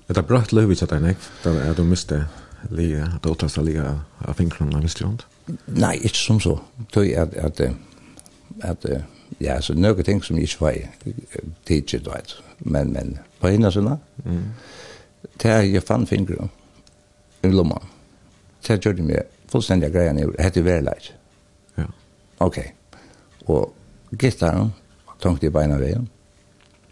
Det 0.08 0.18
er 0.18 0.26
bratt 0.28 0.52
løy 0.52 0.66
vi 0.68 0.76
satt 0.76 0.92
deg, 0.92 1.16
Det 1.44 1.52
er 1.64 1.74
du 1.74 1.84
miste 1.84 2.26
liga, 2.70 3.08
det 3.24 3.32
åttast 3.32 3.58
liga 3.58 4.00
av 4.20 4.34
fingrarna, 4.34 4.82
visst 4.84 5.00
du 5.00 5.08
ikke? 5.08 5.28
Nei, 5.68 5.96
ikke 6.04 6.20
som 6.20 6.40
så. 6.40 6.58
Tøy 6.92 7.14
at, 7.20 7.34
at, 7.34 7.62
at, 8.62 8.86
ja, 9.40 9.60
så 9.62 9.74
nøyga 9.74 10.04
ting 10.04 10.24
som 10.24 10.38
ikke 10.38 10.62
var 10.62 10.78
tidsit, 11.66 12.08
vet. 12.08 12.36
Men, 12.60 12.94
men, 12.94 13.18
på 13.40 13.52
hinna 13.52 13.72
sånne, 13.72 13.98
det 15.42 15.52
er 15.52 15.64
jeg 15.68 15.84
fann 15.84 16.08
fingrar 16.08 16.52
i 17.44 17.52
lomma. 17.52 17.80
Det 18.68 18.80
gjør 18.80 18.96
det 19.00 19.08
meg 19.08 19.32
fullstendig 19.52 19.92
greia 19.92 20.14
nivå, 20.16 20.36
hette 20.40 20.64
verleid. 20.64 21.12
Ja. 21.78 21.88
Ok. 22.44 22.60
Og 23.52 23.74
gitaren, 24.19 24.73
tungt 25.22 25.44
i 25.44 25.52
beina 25.53 25.77
veien. 25.81 26.07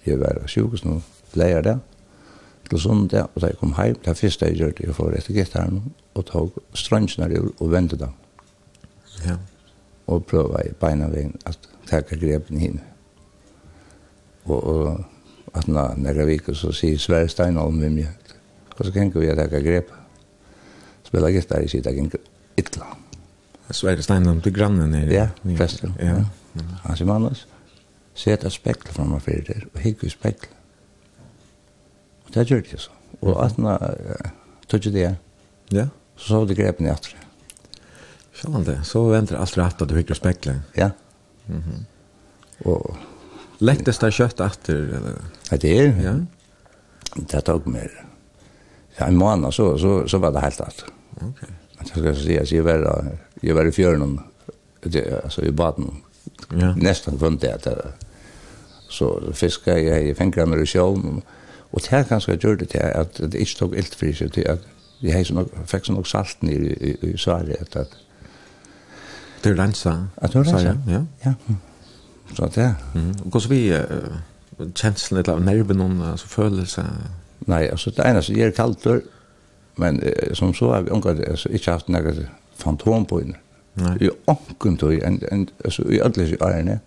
Jeg 0.06 0.20
var 0.22 0.40
sjukes 0.50 0.86
nå, 0.86 1.00
leier 1.38 1.64
det, 1.66 1.78
til 2.70 2.80
sundag, 2.80 3.30
og 3.36 3.44
da 3.44 3.52
jeg 3.52 3.60
kom 3.60 3.74
hjem, 3.76 4.00
det 4.06 4.18
første 4.18 4.48
jeg 4.48 4.60
gjør 4.62 4.76
det, 4.78 4.86
jeg 4.88 4.96
får 4.96 5.18
etter 5.18 5.36
gitaren, 5.36 5.82
og 6.16 6.26
tog 6.26 6.58
strønsene 6.74 7.28
ur 7.40 7.52
og 7.60 7.72
vendte 7.72 8.00
dem. 8.00 8.14
Ja. 9.26 9.38
Og 10.08 10.26
prøva 10.26 10.64
i 10.66 10.74
beina 10.80 11.10
veien 11.12 11.36
at 11.46 11.60
takka 11.90 12.18
grepen 12.20 12.60
hinn. 12.60 12.80
Og, 14.48 14.58
og 14.64 15.04
at 15.54 15.68
na, 15.68 15.92
når 15.98 16.24
jeg 16.24 16.28
viker, 16.32 16.58
så 16.58 16.72
sier 16.76 17.00
Sverre 17.00 17.30
Steinholm 17.30 17.78
med 17.84 17.98
meg, 18.00 18.36
hva 18.76 18.88
så 18.88 18.94
kan 18.96 19.12
vi 19.14 19.30
at 19.30 19.40
takka 19.40 19.60
grepen. 19.64 19.98
Spela 21.06 21.30
gitar 21.32 21.62
i 21.62 21.68
sida, 21.68 21.92
jeg 21.92 22.08
ikke 22.08 22.22
ytla. 22.60 22.94
Sverre 23.72 24.04
Steinholm 24.04 24.40
til 24.44 24.56
grannen 24.56 24.96
er... 24.96 25.12
Ja, 25.12 25.28
presten. 25.58 25.94
Ja. 26.00 26.22
ja. 26.22 26.41
Mm. 26.54 26.72
Han 26.84 26.98
sier 26.98 27.08
mannes, 27.10 27.46
et 28.28 28.46
spekkel 28.52 28.94
framme 28.94 29.20
fyrir 29.24 29.46
der, 29.48 29.68
og 29.74 29.80
hygge 29.86 30.10
spekkel. 30.10 30.50
Og 32.26 32.34
det 32.36 32.48
gjør 32.50 32.62
det 32.62 32.80
så. 32.80 32.92
Og 33.22 33.38
at 33.46 33.56
han 33.56 34.34
tog 34.68 34.84
det, 34.94 35.16
ja. 35.72 35.88
så 36.16 36.28
så 36.28 36.46
det 36.46 36.58
grepen 36.58 36.86
i 36.86 36.90
atre. 36.90 37.18
Sjån 38.34 38.66
det, 38.66 38.80
så 38.88 39.04
venter 39.10 39.38
alt 39.38 39.58
rett 39.58 39.82
at 39.82 39.90
du 39.90 39.96
hygge 39.96 40.16
spekkel. 40.16 40.62
Ja. 40.78 40.92
Mm 41.48 41.64
-hmm. 41.64 41.86
Og... 42.66 42.98
Lektes 43.60 43.98
det 43.98 44.14
kjøtt 44.14 44.40
etter? 44.40 44.76
Eller? 44.76 45.22
Ja, 45.52 45.58
det 45.58 45.80
er. 45.80 46.02
Ja. 46.02 46.14
Det 47.16 47.44
tok 47.46 47.66
mer. 47.66 47.90
Ja, 49.00 49.08
en 49.08 49.18
måned 49.18 49.52
så, 49.52 49.78
så, 49.78 50.08
så 50.08 50.18
var 50.18 50.32
det 50.32 50.42
helt 50.42 50.62
alt. 50.62 50.86
Okay. 51.16 51.50
Men 51.78 51.88
jag 52.06 52.16
ska 52.16 52.24
säga, 52.24 52.46
så 52.46 52.56
jeg 52.56 52.64
var, 52.64 53.18
jag 53.42 53.56
var 53.56 53.66
i 53.66 53.72
fjörnen, 53.72 54.20
alltså 55.24 55.46
i 55.46 55.52
baden, 55.52 56.02
Ja. 56.50 56.76
Nästan 56.76 57.18
kunde 57.18 57.48
det 57.48 57.60
det. 57.64 57.92
Så 58.90 59.22
fiskar 59.34 59.78
jag 59.78 60.04
i 60.04 60.16
fingrarna 60.16 60.58
i 60.58 60.66
sjön. 60.66 61.22
Och 61.72 61.82
det 61.82 61.90
här 61.90 62.04
kanske 62.04 62.32
jag 62.32 62.44
gjorde 62.44 62.66
det 62.66 62.94
att 62.94 63.14
det 63.32 63.40
inte 63.40 63.56
tog 63.58 63.76
ilt 63.76 63.96
för 63.96 64.14
sig 64.14 64.30
till 64.30 64.50
att 64.50 64.62
jag 65.00 65.28
så 65.28 65.34
nok, 65.34 65.48
fick 65.66 65.86
så 65.86 65.94
nog 65.94 66.08
salt 66.08 66.42
ner 66.42 66.60
i, 66.60 66.98
i, 67.02 67.12
i 67.12 67.18
svaret. 67.18 67.76
Att, 67.76 67.92
det 69.42 69.50
är 69.50 69.56
rensa. 69.56 70.08
Att 70.16 70.32
det 70.32 70.40
är 70.40 70.44
rensa, 70.44 70.78
ja. 70.88 71.06
ja. 71.22 71.34
Så 72.36 72.50
det. 72.56 72.76
Mm. 72.96 73.16
Och 73.32 73.42
så 73.42 73.50
vi 73.50 73.74
uh, 73.74 74.68
känslan 74.76 75.24
av 75.28 75.42
nerven 75.42 75.82
och 75.82 76.08
alltså, 76.08 76.28
födelsen. 76.28 76.86
Nej, 77.40 77.72
alltså 77.72 77.92
det 77.92 78.04
ena 78.04 78.22
så 78.22 78.34
ger 78.34 78.52
kallt 78.52 78.86
men 79.76 80.04
uh, 80.04 80.34
som 80.34 80.54
så 80.54 80.74
har 80.74 80.82
vi 80.82 80.92
omgått, 80.92 81.20
alltså 81.30 81.50
inte 81.50 81.72
haft 81.72 81.88
något 81.88 82.16
fantom 82.56 83.06
på 83.06 83.20
henne. 83.20 83.38
Mm 83.38 83.51
I 83.76 84.10
onken 84.28 84.78
tog, 84.78 84.94
altså 85.66 85.86
i 85.88 86.00
alle 86.04 86.38
årene, 86.42 86.80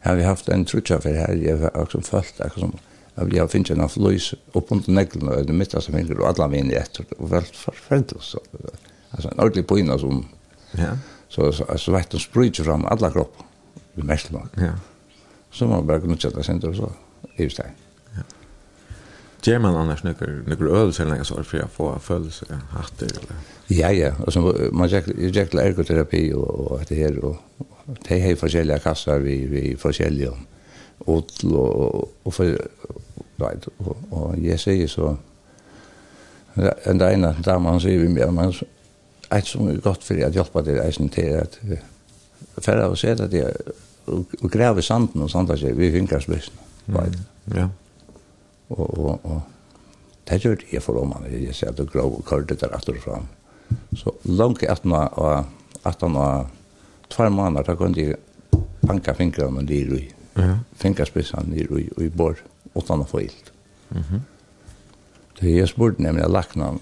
har 0.00 0.14
vi 0.16 0.22
haft 0.22 0.48
en 0.48 0.64
trutja 0.64 1.00
for 1.02 1.12
her, 1.12 1.34
jeg 1.36 1.58
har 1.58 1.74
liksom 1.84 2.04
følt 2.06 2.40
akkurat 2.40 2.64
som, 2.64 2.74
av 3.18 3.30
vi 3.32 3.40
har 3.40 3.48
finne 3.50 3.74
en 3.74 3.90
fløys 3.90 4.30
opp 4.54 4.70
under 4.72 4.94
neglen 4.94 5.28
og 5.32 5.46
det 5.48 5.56
midten 5.56 5.82
som 5.82 5.96
henger, 5.98 6.20
og 6.20 6.28
alle 6.30 6.48
mine 6.52 6.76
etter, 6.78 7.04
og 7.18 7.32
vel 7.32 7.48
forferdelig, 7.54 8.22
så, 8.22 8.42
altså 9.10 9.32
en 9.32 9.42
ordentlig 9.42 9.66
poina 9.66 9.98
som, 9.98 10.22
ja. 10.78 10.94
så, 11.28 11.50
så, 11.52 11.66
så 11.76 11.96
vet 11.96 12.12
du, 12.12 12.20
spryter 12.22 12.64
fram 12.64 12.86
alla 12.86 13.10
kropp. 13.10 13.42
Vi 13.98 14.06
mest 14.06 14.30
nok. 14.30 14.54
Ja. 14.62 14.76
Så 15.50 15.66
man 15.66 15.86
bare 15.86 16.00
kunne 16.04 16.16
kjøtta 16.20 16.44
senter, 16.46 16.70
og 16.70 16.76
så, 16.76 16.90
i 17.36 17.48
stedet. 17.50 17.87
Ger 19.42 19.58
man 19.58 19.76
annars 19.76 20.02
några 20.02 20.26
några 20.46 20.78
öl 20.78 20.92
sen 20.92 21.08
länge 21.08 21.24
så 21.24 21.44
för 21.44 21.58
jag 21.58 21.70
få 21.70 21.98
følelse 21.98 22.44
hatter 22.70 23.06
eller. 23.06 23.36
Ja 23.66 23.92
ja, 23.92 24.12
alltså 24.26 24.40
man 24.72 24.88
jag 24.88 25.02
jag 25.18 25.50
til 25.50 25.58
ergoterapi 25.58 26.32
og, 26.34 26.72
og 26.72 26.88
det 26.88 26.96
här 26.96 27.24
Og, 27.24 27.36
de 28.08 28.20
har 28.20 28.36
forskjellige 28.36 28.78
kasser 28.78 29.18
vi 29.18 29.36
vi 29.46 29.76
forskjellige 29.76 30.32
olika 31.00 31.48
og, 31.48 31.94
og, 31.94 32.08
och 32.24 32.34
för 32.34 32.58
right 33.38 33.68
og, 33.78 33.96
og 34.10 34.38
jeg 34.42 34.60
sier 34.60 34.86
så 34.86 35.16
en 36.86 36.98
dag 36.98 37.14
ena 37.14 37.34
där 37.44 37.58
man 37.58 37.80
sier 37.80 37.98
vi 37.98 38.08
mer 38.08 38.30
man 38.30 38.54
et 39.32 39.46
som 39.46 39.68
er 39.68 39.80
godt 39.80 40.04
for 40.04 40.14
att 40.14 40.34
hjelpe 40.34 40.62
det 40.62 40.86
eisen 40.86 41.08
til 41.08 41.22
at 41.22 41.58
for 42.58 42.72
å 42.72 42.92
att 42.92 42.98
se 42.98 43.10
att 43.10 43.34
og, 44.06 44.24
og 44.42 44.50
gräva 44.50 44.82
sanden 44.82 45.22
og 45.22 45.30
sånt 45.30 45.48
där 45.48 45.72
vi 45.72 45.90
finner 45.92 46.20
spørsmål. 46.20 46.64
Right. 46.88 47.18
Ja. 47.54 47.68
Og, 48.68 48.98
og, 48.98 49.20
og 49.24 49.42
det 50.28 50.40
gjør 50.44 50.64
jeg 50.72 50.82
for 50.84 51.00
om 51.00 51.12
han, 51.16 51.28
jeg 51.32 51.54
ser 51.56 51.72
at 51.72 51.78
det 51.78 51.90
grov 51.92 52.18
og 52.18 52.24
kørte 52.28 52.56
der 52.60 52.74
etter 52.76 52.98
og 52.98 53.04
fram. 53.04 53.28
Så 53.96 54.12
langt 54.24 54.62
etter 54.62 54.92
og 54.92 55.86
etter 55.88 56.16
og 56.16 56.48
tvær 57.08 57.32
måneder, 57.32 57.64
da 57.64 57.74
kunne 57.74 57.94
de 57.96 58.14
banka 58.86 59.14
fingrene 59.16 59.62
ned 59.64 59.94
i 59.98 60.02
fingerspissene 60.78 61.48
ned 61.50 61.72
i, 61.80 61.86
i 62.04 62.08
bor, 62.08 62.36
utan 62.74 63.02
å 63.02 63.08
få 63.08 63.20
ilt. 63.20 63.52
Mm 63.90 64.02
-hmm. 64.02 64.20
Det 65.40 65.56
jeg 65.56 65.68
spurte 65.68 66.02
nemlig 66.02 66.24
av 66.24 66.30
laknan, 66.30 66.80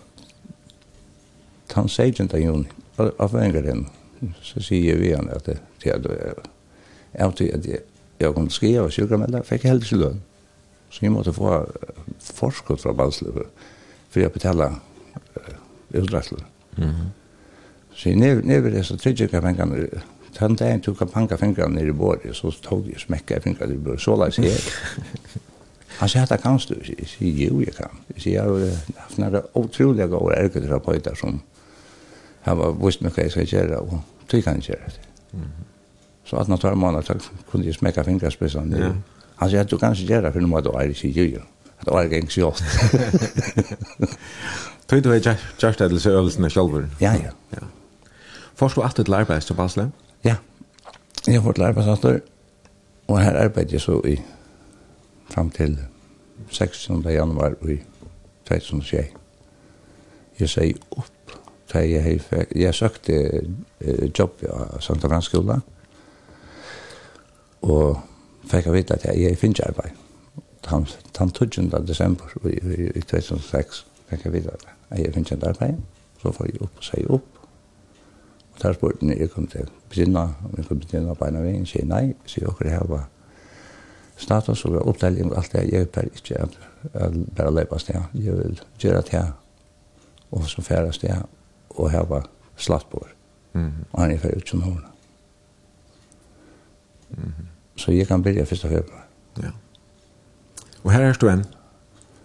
han 1.75 1.89
sier 1.89 2.07
ikke 2.07 2.29
til 2.29 2.43
juni, 2.43 2.69
av 2.99 3.35
engeren, 3.35 3.89
så 4.43 4.61
sier 4.61 4.97
vi 4.97 5.13
han 5.13 5.29
at 5.29 5.47
det 5.47 5.59
er 5.85 6.35
jeg 7.15 7.35
til 7.37 7.51
at 7.55 7.67
jeg 7.67 7.81
jeg 8.21 8.35
kunne 8.35 8.51
skrive 8.51 8.81
og 8.81 8.93
sjukker, 8.93 9.43
fikk 9.45 9.65
jeg 9.65 9.71
heldig 9.71 9.89
helst 9.89 10.01
lønn. 10.01 10.21
Så 10.97 11.05
jeg 11.05 11.13
måtte 11.13 11.33
få 11.37 11.59
forskudd 12.25 12.81
fra 12.81 12.95
balsløpet 12.97 13.67
for 14.17 14.23
jeg 14.25 14.33
betala 14.33 14.71
utdragsler. 15.93 16.41
Mm 16.77 16.91
-hmm. 16.91 17.09
Så 17.93 18.09
jeg 18.09 18.17
never 18.45 18.71
det 18.71 18.87
så 18.87 18.97
tredje 18.97 19.29
pengene. 19.29 19.89
den 20.41 20.57
dagen 20.57 20.81
tog 20.81 21.11
panka 21.13 21.37
fingrene 21.37 21.75
ned 21.75 21.87
i 21.87 21.93
bordet, 21.93 22.37
så 22.37 22.51
tog 22.63 22.87
jeg 22.87 23.01
smekka 23.01 23.39
fingrene 23.39 23.75
i 23.75 23.77
bordet. 23.77 24.01
så 24.01 24.17
la 24.17 24.25
jeg 24.25 24.33
se 24.33 24.71
Han 25.99 26.09
sier, 26.09 26.21
hette 26.21 26.37
kan 26.37 26.61
du? 26.69 26.75
Jeg 26.99 27.07
sier, 27.07 27.49
jo, 27.49 27.61
jeg 27.61 27.75
kan. 27.75 27.89
Jeg 28.15 28.23
sier, 28.23 28.45
jeg 28.45 28.71
har 28.97 29.03
haft 29.03 29.19
noen 29.19 29.43
utrolig 29.55 30.09
gode 30.09 30.35
ergoterapeuter 30.35 31.15
som 31.15 31.43
har 32.41 32.73
visst 32.85 33.03
meg 33.03 33.13
hva 33.13 33.23
jeg 33.23 33.31
skal 33.31 33.47
gjøre, 33.47 33.79
og 33.79 34.01
tog 34.29 34.43
kan 34.43 34.55
jeg 34.55 34.63
gjøre 34.63 34.87
det. 34.87 35.01
Så 36.25 36.37
18 36.37 36.79
måneder 36.79 37.31
kunne 37.51 37.67
jeg 37.67 37.75
smekka 37.75 38.03
fingrene 38.03 38.31
spesene 38.31 38.71
ned. 38.71 38.95
Han 39.37 39.51
sier 39.51 39.61
at 39.61 39.71
du 39.71 39.77
kan 39.79 39.93
ikke 39.93 40.07
gjøre 40.07 40.23
det, 40.27 40.33
for 40.33 40.41
nå 40.41 40.49
må 40.51 40.61
du 40.65 40.71
er 40.71 40.93
ikke 40.93 41.13
gjøre. 41.33 41.45
At 41.79 41.85
Det 41.85 41.93
var 41.93 42.03
ikke 42.03 42.17
ikke 42.17 42.41
gjøre. 42.41 42.55
Tøy 44.89 45.01
du 45.05 45.11
er 45.13 45.37
kjørst 45.59 45.79
til 45.79 46.11
øvelsen 46.11 46.51
selv? 46.51 46.87
Ja, 47.01 47.13
ja. 47.13 47.33
ja. 47.53 47.67
Forst 48.55 48.77
du 48.77 48.83
alltid 48.83 49.05
til 49.05 49.15
arbeid 49.15 49.41
til 49.41 49.55
Basle? 49.55 49.91
Ja, 50.25 50.37
jeg 51.27 51.35
har 51.35 51.43
fått 51.43 51.57
til 52.01 52.21
og 53.09 53.21
her 53.21 53.37
arbeider 53.37 53.71
jeg 53.73 53.81
så 53.81 54.01
i 54.05 54.17
fram 55.31 55.51
til 55.51 55.79
16. 56.51 57.03
januar 57.03 57.55
i 57.69 57.79
2006. 58.49 59.13
Jeg 60.41 60.49
sier 60.49 60.75
opp 60.91 61.37
da 61.73 61.83
jeg 61.83 62.03
har 62.03 62.47
jeg 62.55 62.75
søkte 62.75 63.43
jobb 64.19 64.43
i 64.43 64.51
Santa 64.81 65.09
Granskola 65.09 65.59
og 67.63 68.01
fikk 68.51 68.67
jeg 68.67 68.75
vite 68.75 68.95
at 68.95 69.05
jeg, 69.05 69.23
jeg 69.23 69.39
finner 69.39 69.67
arbeid. 69.67 69.91
Tan, 70.63 70.87
tan 71.15 71.31
20. 71.31 71.71
desember 71.87 72.25
i, 72.45 72.49
i, 72.49 72.91
i 72.99 73.01
2006 73.01 73.87
fikk 74.11 74.25
jeg 74.25 74.33
vite 74.33 74.55
at 74.55 75.01
jeg 75.01 75.15
finner 75.15 75.49
arbeid. 75.49 75.83
Så 76.23 76.33
får 76.33 76.47
jeg 76.47 76.63
opp 76.63 76.79
og 76.79 76.85
sier 76.85 77.11
opp. 77.11 77.43
Og 78.55 78.63
der 78.63 78.73
spurte 78.73 79.07
jeg, 79.07 79.21
jeg 79.21 79.31
kom 79.31 79.47
til 79.47 79.67
å 79.67 79.73
begynne, 79.91 80.23
om 80.45 80.55
jeg 80.57 80.67
kunne 80.67 80.81
begynne 80.81 80.87
Besinna 80.87 81.15
på 81.15 81.29
en 81.29 81.37
av 81.37 81.45
veien, 81.45 81.67
sier 81.69 81.85
nei, 81.87 82.15
sier 82.27 82.55
dere 82.61 82.79
her 82.79 82.87
var 82.89 83.05
status 84.17 84.65
og 84.65 84.79
oppdeling 84.89 85.29
og 85.31 85.37
alt 85.43 85.53
det, 85.53 85.67
jeg 85.69 85.89
er 85.93 86.09
ikke 86.09 86.39
at 86.41 86.57
jeg 86.95 87.27
bare 87.37 87.53
løper 87.53 87.83
sted. 87.83 88.01
Jeg 88.15 88.39
vil 88.39 88.61
gjøre 88.81 89.03
det 89.03 89.13
her, 89.13 89.35
og 90.31 90.49
så 90.49 90.63
færre 90.63 90.93
sted, 90.93 91.27
og 91.77 91.91
her 91.91 92.05
var 92.09 92.31
slattbord. 92.57 93.09
Mm 93.53 93.67
-hmm. 93.67 93.85
Og 93.93 94.01
han 94.01 94.11
er 94.11 94.19
ferdig 94.19 94.37
ut 94.37 94.49
som 94.49 94.61
hårene. 94.61 94.89
Mm 97.11 97.25
-hmm. 97.25 97.46
Så 97.77 97.93
jag 97.93 98.09
kan 98.09 98.23
börja 98.23 98.47
första 98.47 98.69
februari. 98.69 99.03
Ja. 99.35 99.49
Och 100.83 100.93
här 100.93 101.03
är 101.03 101.17
du 101.21 101.31
än? 101.31 101.45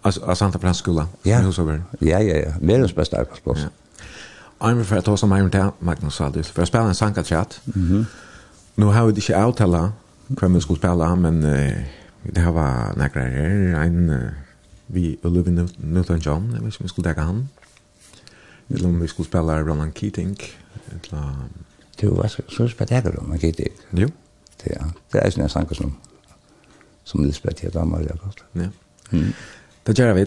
Alltså, 0.02 0.24
av 0.24 0.34
Santa 0.34 0.58
Plans 0.58 0.78
skola? 0.78 1.08
Ja. 1.22 1.52
Ja, 1.98 2.20
ja, 2.20 2.36
ja. 2.36 2.52
Världens 2.60 2.94
bästa 2.94 3.18
arbetsplats. 3.18 3.60
Ja. 3.60 3.68
Armin 4.58 4.84
för 4.84 4.96
att 4.96 5.04
ta 5.04 5.16
som 5.16 5.32
Armin 5.32 5.50
till 5.50 5.68
Magnus 5.78 6.14
Saldus. 6.14 6.48
För 6.48 6.62
att 6.62 6.68
spela 6.68 6.84
en 6.84 6.94
sankatrat. 6.94 7.60
Mm 7.76 7.88
-hmm. 7.88 8.04
Nu 8.74 8.86
har 8.86 9.06
vi 9.06 9.10
inte 9.10 9.44
avtala 9.44 9.92
hur 10.40 10.48
vi 10.48 10.60
skulle 10.60 10.78
spela, 10.78 11.16
men 11.16 11.44
uh, 11.44 11.72
det 12.22 12.40
här 12.40 12.52
var 12.52 12.96
några 12.96 13.08
grejer. 13.08 13.74
En, 13.74 14.10
uh, 14.10 14.30
vi 14.86 15.18
Olivia 15.22 15.68
Newton-John, 15.76 16.44
jag 16.54 16.62
vet 16.62 16.64
inte 16.64 16.82
vi 16.82 16.88
skulle 16.88 17.08
täcka 17.08 17.20
han. 17.20 17.48
Eller 18.68 18.86
om 18.88 19.00
vi 19.00 19.08
skulle 19.08 19.28
spela 19.28 19.60
Roland 19.60 19.98
Keating. 19.98 20.36
Eller... 20.90 21.34
Du, 21.96 22.08
vad 22.08 22.30
ska 22.30 22.42
du 22.58 22.68
spela 22.68 23.00
Ronan 23.00 23.38
Keating? 23.38 23.68
Jo 23.90 24.08
det 24.64 24.76
er, 24.76 24.92
det 25.12 25.20
er 25.22 25.30
sånne 25.30 25.48
sanger 25.48 25.74
som, 25.78 25.96
som 27.04 27.24
Lisbeth 27.24 27.62
heter 27.62 27.80
Amalie 27.80 28.16
godt 28.22 28.44
Ja. 28.54 28.68
Mm. 29.12 29.32
Det 29.86 29.98
gjør 29.98 30.14
vi. 30.14 30.26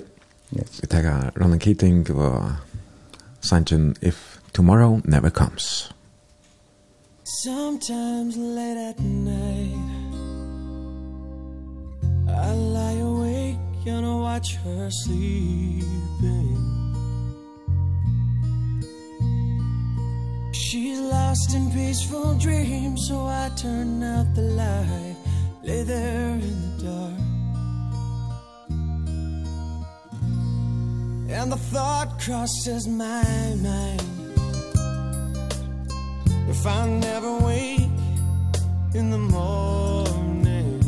Yes. 0.54 0.82
Vi 0.82 0.88
tar 0.88 1.32
Ronan 1.42 1.60
Keating 1.60 2.10
og 2.12 2.52
Sanchen 3.42 3.96
If 4.02 4.40
Tomorrow 4.54 5.02
Never 5.04 5.30
Comes. 5.30 5.92
Sometimes 7.44 8.38
late 8.38 8.78
at 8.90 9.00
night 9.00 9.78
I 12.30 12.54
lie 12.54 13.00
awake 13.00 13.88
and 13.88 14.06
I 14.06 14.16
watch 14.16 14.56
her 14.56 14.90
sleeping 14.90 16.55
She's 20.68 21.00
lost 21.00 21.54
in 21.54 21.70
peaceful 21.72 22.34
dreams 22.40 23.08
So 23.08 23.28
I 23.28 23.52
turn 23.56 24.02
out 24.02 24.34
the 24.34 24.42
light. 24.42 25.16
Lay 25.62 25.84
there 25.84 26.32
in 26.32 26.58
the 26.64 26.72
dark. 26.86 27.20
And 31.38 31.52
the 31.52 31.58
thought 31.72 32.20
crosses 32.20 32.88
my 32.88 33.24
mind. 33.62 34.02
If 36.50 36.66
I 36.66 36.88
never 36.88 37.38
wake 37.46 38.00
in 38.96 39.12
the 39.12 39.20
morning 39.20 40.80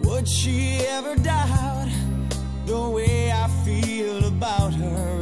Would 0.00 0.28
she 0.28 0.84
ever 0.88 1.16
doubt 1.16 1.88
The 2.66 2.80
way 2.90 3.32
I 3.32 3.48
feel 3.64 4.26
about 4.26 4.74
her? 4.74 5.21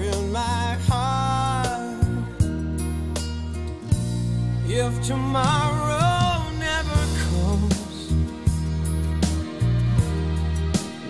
If 4.72 5.02
tomorrow 5.02 6.48
never 6.60 7.02
comes 7.26 8.12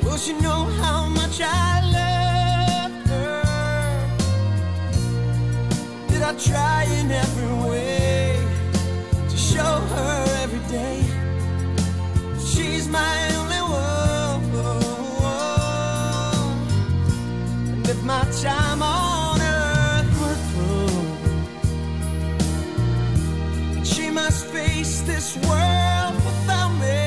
Will 0.03 0.17
she 0.17 0.33
know 0.33 0.65
how 0.81 1.07
much 1.11 1.43
I 1.43 1.83
love 1.99 2.93
her? 3.11 3.43
Did 6.09 6.23
I 6.23 6.33
try 6.37 6.85
in 6.85 7.11
every 7.11 7.69
way 7.69 8.43
To 9.29 9.37
show 9.37 9.77
her 9.93 10.25
every 10.43 10.61
day? 10.71 11.05
She's 12.43 12.89
my 12.89 13.35
only 13.37 13.61
one. 13.61 14.41
And 17.73 17.87
if 17.87 18.03
my 18.05 18.25
time 18.41 18.83
on 18.83 19.10
must 24.31 24.47
face 24.47 25.01
this 25.01 25.37
world 25.49 26.15
without 26.27 26.73
me. 26.85 27.03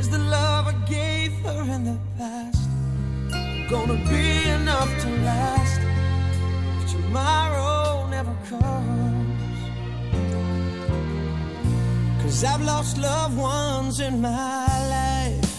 Is 0.00 0.08
the 0.10 0.18
love 0.18 0.66
I 0.66 0.74
gave 0.98 1.32
her 1.44 1.62
in 1.76 1.84
the 1.90 1.98
past 2.18 2.64
Gonna 3.70 3.98
be 4.14 4.28
enough 4.58 4.90
to 5.02 5.08
last? 5.28 5.80
If 6.78 6.90
tomorrow 6.90 8.08
never 8.08 8.34
comes. 8.50 9.60
Cause 12.20 12.42
I've 12.42 12.64
lost 12.72 12.98
loved 12.98 13.38
ones 13.38 14.00
in 14.00 14.20
my 14.20 14.66
life 14.96 15.54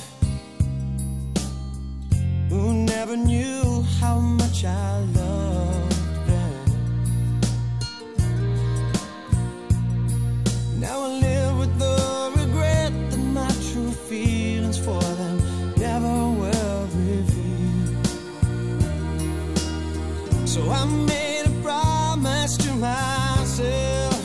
Who 2.50 2.64
never 2.94 3.16
knew 3.16 3.86
how 4.02 4.20
much 4.20 4.66
I 4.66 5.00
loved 5.20 5.89
Now 10.90 11.04
I 11.04 11.08
live 11.08 11.60
with 11.60 11.78
the 11.78 12.32
regret 12.36 12.92
That 13.12 13.20
my 13.20 13.52
true 13.70 13.92
feelings 13.92 14.80
for 14.80 15.00
them 15.20 15.38
Never 15.78 16.16
were 16.40 16.88
revealed 16.96 18.08
So 20.48 20.68
I 20.68 20.86
made 20.86 21.44
a 21.46 21.62
promise 21.62 22.58
to 22.58 22.74
myself. 22.74 24.20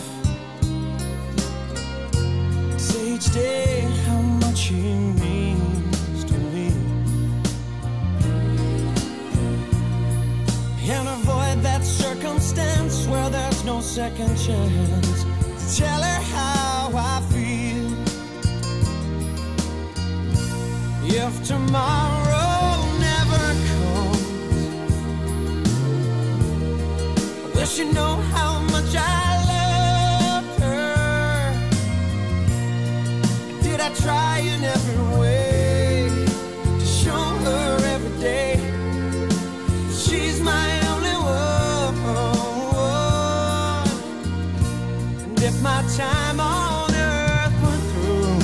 Say 2.78 3.12
each 3.15 3.31
day 3.35 3.82
how 4.07 4.23
much 4.23 4.61
he 4.69 4.95
means 5.20 6.24
to 6.24 6.39
me. 6.55 6.69
And 10.89 11.09
avoid 11.09 11.62
that 11.62 11.85
circumstance 11.85 13.07
Where 13.07 13.28
there's 13.28 13.65
no 13.65 13.82
second 13.82 14.35
chance 14.39 15.34
tell 15.73 16.03
her 16.03 16.20
how 16.35 16.91
I 16.95 17.20
feel. 17.32 17.93
If 21.07 21.45
tomorrow 21.47 22.85
never 22.99 23.45
comes 23.69 24.24
I 27.45 27.47
wish 27.55 27.78
you 27.78 27.93
know 27.93 28.16
how 28.35 28.61
much 28.61 28.95
I 28.97 29.39
love 29.53 30.59
her? 30.61 31.53
Did 33.62 33.81
I 33.81 33.89
try 33.95 34.39
in 34.41 34.65
every 34.65 35.19
way? 35.19 35.44
time 45.97 46.41
on 46.41 46.91
earth 46.93 47.62
went 47.62 47.83
through 47.93 48.41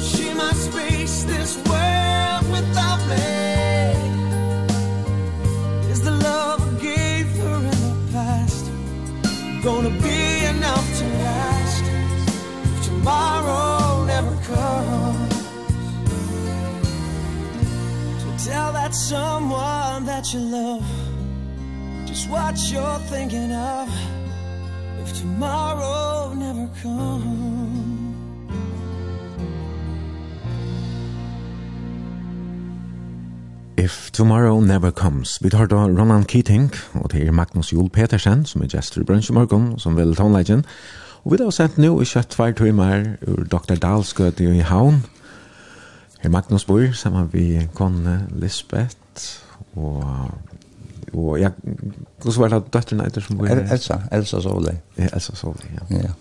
She 0.00 0.32
must 0.32 0.70
face 0.72 1.24
this 1.24 1.56
world 1.68 2.50
without 2.50 3.00
me. 3.10 3.26
Is 5.90 6.00
the 6.00 6.12
love 6.12 6.62
I 6.62 6.80
gave 6.80 7.26
her 7.40 7.56
in 7.56 7.78
the 7.88 7.96
past 8.12 8.64
Gonna 9.62 9.90
be 9.90 10.46
enough 10.46 10.98
to 10.98 11.04
last? 11.24 11.84
If 12.64 12.84
tomorrow 12.86 14.04
never 14.06 14.34
comes 14.48 15.34
So 18.22 18.50
tell 18.50 18.72
that 18.72 18.94
someone 18.94 20.06
that 20.06 20.32
you 20.32 20.40
love 20.40 20.86
Just 22.06 22.30
what 22.30 22.56
you're 22.72 22.98
thinking 23.10 23.52
of 23.52 24.13
tomorrow 25.38 26.34
never 26.34 26.68
come 26.82 27.44
If 33.84 34.10
Tomorrow 34.12 34.60
Never 34.60 34.90
Comes. 34.90 35.38
Vi 35.42 35.50
tar 35.50 35.66
da 35.66 35.76
Ronan 35.76 36.24
Keating, 36.24 36.72
og 36.94 37.12
det 37.12 37.26
er 37.26 37.32
Magnus 37.32 37.72
Jol 37.72 37.90
Petersen, 37.90 38.46
som 38.46 38.62
er 38.62 38.70
gestor 38.72 39.02
i 39.02 39.04
Brunch 39.04 39.30
i 39.30 39.34
morgen, 39.34 39.78
som 39.78 39.96
vil 39.96 40.14
tonleggen. 40.16 40.64
Og 41.24 41.32
vi 41.32 41.42
har 41.42 41.50
sett 41.52 41.76
nå 41.76 41.90
i 42.00 42.06
kjøtt 42.08 42.36
hver 42.38 42.54
timer 42.56 43.04
ur 43.28 43.44
Dr. 43.44 43.76
Dahlskøt 43.82 44.40
i 44.40 44.62
Havn. 44.64 45.02
Her 46.22 46.32
Magnus 46.32 46.64
bor, 46.64 46.86
sammen 46.96 47.28
med 47.32 47.68
kone 47.74 48.28
Lisbeth, 48.32 49.42
og 49.76 50.30
og 51.14 51.40
ja, 51.40 51.50
hvordan 52.22 52.40
var 52.42 52.48
det 52.48 52.72
døtteren 52.74 53.06
etter 53.06 53.22
som 53.22 53.38
var 53.38 53.46
her? 53.46 53.64
Elsa, 53.72 54.00
Elsa 54.12 54.40
Ja, 54.98 55.08
Elsa 55.12 55.34
Solveig, 55.36 55.70
ja. 55.90 55.98
Ja. 56.02 56.12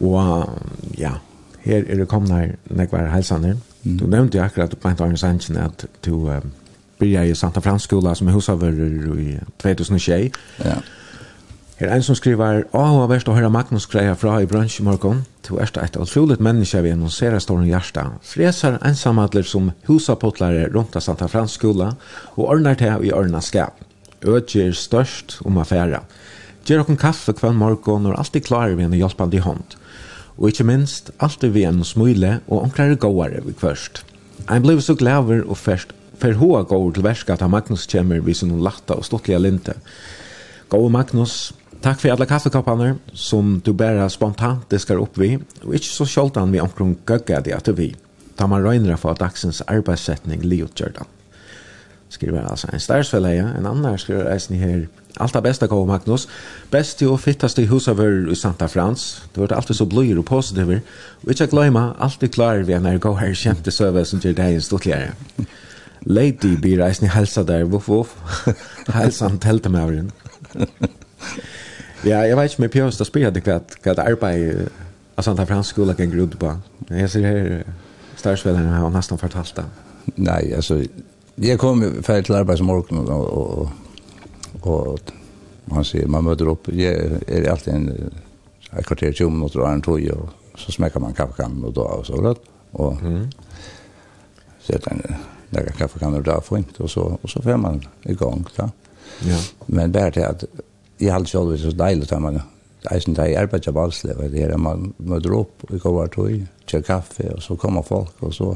Og 0.00 0.48
ja, 0.98 1.12
her 1.64 1.84
er 1.86 1.96
det 1.96 2.08
kommet 2.08 2.30
her, 2.30 2.54
når 2.70 2.82
jeg 2.82 2.92
var 2.92 3.14
helsene. 3.14 3.56
Mm. 3.84 3.98
Du 3.98 4.06
nevnte 4.06 4.38
jo 4.38 4.44
akkurat 4.44 4.76
på 4.80 4.88
en 4.88 4.96
av 5.00 5.16
sannsyn 5.16 5.56
at 5.56 5.86
du 6.04 6.14
uh, 6.28 6.40
blir 6.98 7.22
i 7.22 7.34
Santa 7.34 7.60
Frans 7.60 7.82
skola 7.82 8.14
som 8.14 8.28
er 8.28 8.32
hos 8.32 8.48
over 8.48 8.68
i 9.18 9.38
2021. 9.62 10.30
Ja. 10.64 10.76
Her 11.80 11.94
en 11.94 12.02
som 12.04 12.12
skriver, 12.12 12.66
«Åh, 12.76 12.90
hva 12.92 13.06
verst 13.08 13.28
å 13.30 13.32
høre 13.32 13.48
Magnus 13.48 13.86
greia 13.88 14.12
fra 14.12 14.34
i 14.42 14.46
bransj 14.48 14.82
i 14.82 14.84
morgen. 14.84 15.22
Du 15.46 15.54
er 15.56 15.70
et 15.80 15.94
utroligt 15.96 16.42
menneske 16.44 16.82
vi 16.84 16.90
annonserer 16.92 17.40
stående 17.40 17.70
hjärsta. 17.70 18.02
Freser 18.20 18.74
ensamadler 18.84 19.46
som 19.48 19.70
husapotlare 19.88 20.66
rundt 20.74 20.98
av 20.98 21.00
Santa 21.06 21.24
Frans 21.32 21.54
skola 21.56 21.94
og 22.34 22.50
ordner 22.52 22.76
til 22.76 23.06
i 23.08 23.14
ørna 23.16 23.40
skap. 23.40 23.80
Ødger 24.20 24.74
størst 24.76 25.38
om 25.48 25.56
affæra. 25.56 26.02
Gjør 26.68 26.82
okken 26.84 27.00
kaffe 27.00 27.32
kvann 27.32 27.56
morgen 27.56 28.10
og 28.10 28.18
alltid 28.20 28.44
klarer 28.50 28.76
vi 28.76 28.84
en 28.84 28.98
hjelpande 28.98 29.40
hånd. 29.40 29.78
Og 30.36 30.52
ikke 30.52 30.68
minst, 30.68 31.08
alltid 31.16 31.56
vi 31.56 31.64
en 31.64 31.80
smule 31.80 32.42
og 32.50 32.66
omklare 32.66 33.00
gåare 33.00 33.40
vi 33.46 33.56
kvørst. 33.56 34.02
Jeg 34.50 34.66
ble 34.66 34.76
så 34.84 34.98
glaver 35.00 35.46
og 35.46 35.56
først 35.56 35.96
for 36.20 36.36
hoa 36.36 36.60
går 36.68 36.90
til 36.92 37.08
verska 37.08 37.38
at 37.40 37.48
Magnus 37.48 37.88
kommer 37.88 38.20
vi 38.20 38.36
sin 38.36 38.52
latta 38.60 39.00
og 39.00 39.08
stortlige 39.08 39.40
linte. 39.40 39.78
Gå 40.68 40.84
Magnus, 40.92 41.54
Takk 41.80 42.00
for 42.00 42.12
alle 42.12 42.26
kaffekoppene 42.28 42.90
som 43.16 43.54
du 43.64 43.72
bare 43.72 44.04
spontant 44.12 44.66
diskar 44.70 45.00
opp 45.00 45.16
vi, 45.18 45.38
og 45.64 45.74
ikke 45.74 45.88
så 45.88 46.04
sjoldan 46.04 46.52
vi 46.52 46.60
omkring 46.60 46.98
gøgga 47.08 47.40
det 47.40 47.54
at 47.56 47.70
vi, 47.78 47.94
da 48.36 48.48
man 48.50 48.64
røyner 48.66 49.00
for 49.00 49.16
dagsens 49.16 49.62
arbeidssetning 49.64 50.44
liutgjørdan. 50.44 51.08
Skriver 52.10 52.44
altså 52.50 52.68
en 52.72 52.82
stærsfelleie, 52.82 53.46
en 53.56 53.66
annan 53.70 53.98
skriver 53.98 54.28
eisen 54.32 54.58
her, 54.60 54.88
Allt 55.16 55.32
det 55.32 55.42
bästa 55.42 55.66
kommer 55.68 55.86
Magnus. 55.86 56.28
Bäst 56.70 57.02
och 57.02 57.20
fittast 57.20 57.58
i 57.58 57.64
husavör 57.66 58.32
i 58.32 58.36
Santa 58.36 58.68
Frans. 58.68 59.22
Du 59.34 59.40
vart 59.40 59.52
alltid 59.52 59.76
så 59.76 59.84
blöjer 59.84 60.18
och 60.18 60.26
positiv. 60.26 60.80
Och 61.24 61.28
inte 61.30 61.46
glömma, 61.46 61.94
alltid 61.98 62.34
klar 62.34 62.56
vi 62.56 62.78
när 62.78 62.92
jag 62.92 63.00
går 63.00 63.14
här 63.14 63.34
kämt 63.34 63.66
i 63.66 63.70
söver 63.70 64.04
som 64.04 64.18
gör 64.18 64.32
dig 64.32 64.54
en 64.54 64.62
stortligare. 64.62 65.12
Lady 66.00 66.56
blir 66.56 66.78
reisning 66.78 67.10
hälsa 67.10 67.42
där. 67.42 67.64
Voff, 67.64 67.88
voff. 67.88 68.16
Hälsan 68.86 69.38
tältamövren. 69.48 70.12
Ja, 72.04 72.22
jeg 72.24 72.36
vet 72.36 72.50
ikke 72.50 72.60
om 72.60 72.64
jeg 72.64 72.72
pjøst 72.74 73.02
å 73.02 73.06
spille 73.08 73.30
det 73.34 73.42
hva 73.44 73.60
det 73.84 74.04
arbeid 74.04 74.68
av 75.18 75.26
Santa 75.26 75.44
Frans 75.48 75.72
skola 75.72 75.94
kan 75.98 76.10
grudd 76.12 76.36
på. 76.40 76.52
Jeg 76.88 77.10
ser 77.12 77.26
her 77.26 77.50
størsvelden 78.16 78.70
har 78.72 78.92
nesten 78.94 79.20
fortalt 79.20 79.52
det. 79.56 79.66
Nei, 80.16 80.52
altså, 80.56 80.80
jeg 81.40 81.60
kom 81.60 81.82
ferdig 82.04 82.28
til 82.28 82.38
arbeidsmorgen 82.40 83.02
og, 83.04 83.26
og, 83.36 84.62
og, 84.62 85.12
han 85.70 85.86
sier, 85.86 86.08
man 86.10 86.24
møter 86.26 86.48
opp, 86.50 86.70
jeg 86.74 87.20
er 87.28 87.50
alltid 87.52 87.74
en, 87.74 87.90
et 88.72 88.86
kvarter 88.86 89.12
20 89.12 89.30
minutter 89.30 89.62
og 89.62 89.68
en 89.70 89.84
tog, 89.84 90.00
og 90.16 90.58
så 90.58 90.72
smekker 90.74 91.04
man 91.04 91.14
kaffekannen 91.14 91.68
og 91.68 91.76
da, 91.76 91.84
og 92.00 92.08
så, 92.08 92.18
rett, 92.24 92.48
og 92.80 93.04
mm. 93.04 93.20
setter 94.66 94.96
en, 94.96 95.20
lägga 95.50 95.72
kaffekannen 95.72 96.18
och 96.18 96.22
där 96.22 96.40
fint 96.40 96.80
och 96.80 96.90
så 96.90 97.18
och 97.22 97.30
så 97.30 97.42
får 97.42 97.56
man 97.56 97.82
igång 98.02 98.46
då. 98.56 98.70
Ja. 99.20 99.38
Men 99.66 99.92
bara 99.92 100.10
det 100.10 100.28
att 100.28 100.44
i 101.00 101.08
har 101.08 101.24
selv 101.24 101.56
så 101.58 101.72
deilig 101.72 102.12
at 102.12 102.22
man 102.22 102.40
eisen 102.92 103.14
tar 103.14 103.28
i 103.28 103.36
arbeid 103.36 103.68
av 103.68 103.92
det 104.32 104.42
er 104.44 104.56
man 104.56 104.92
møter 104.98 105.34
opp 105.36 105.64
og 105.68 105.80
går 105.80 105.96
hvert 105.96 106.14
tog 106.16 106.46
kjør 106.70 106.86
kaffe 106.86 107.28
og 107.34 107.42
så 107.42 107.56
kommer 107.56 107.82
folk 107.82 108.22
og 108.24 108.34
så 108.34 108.54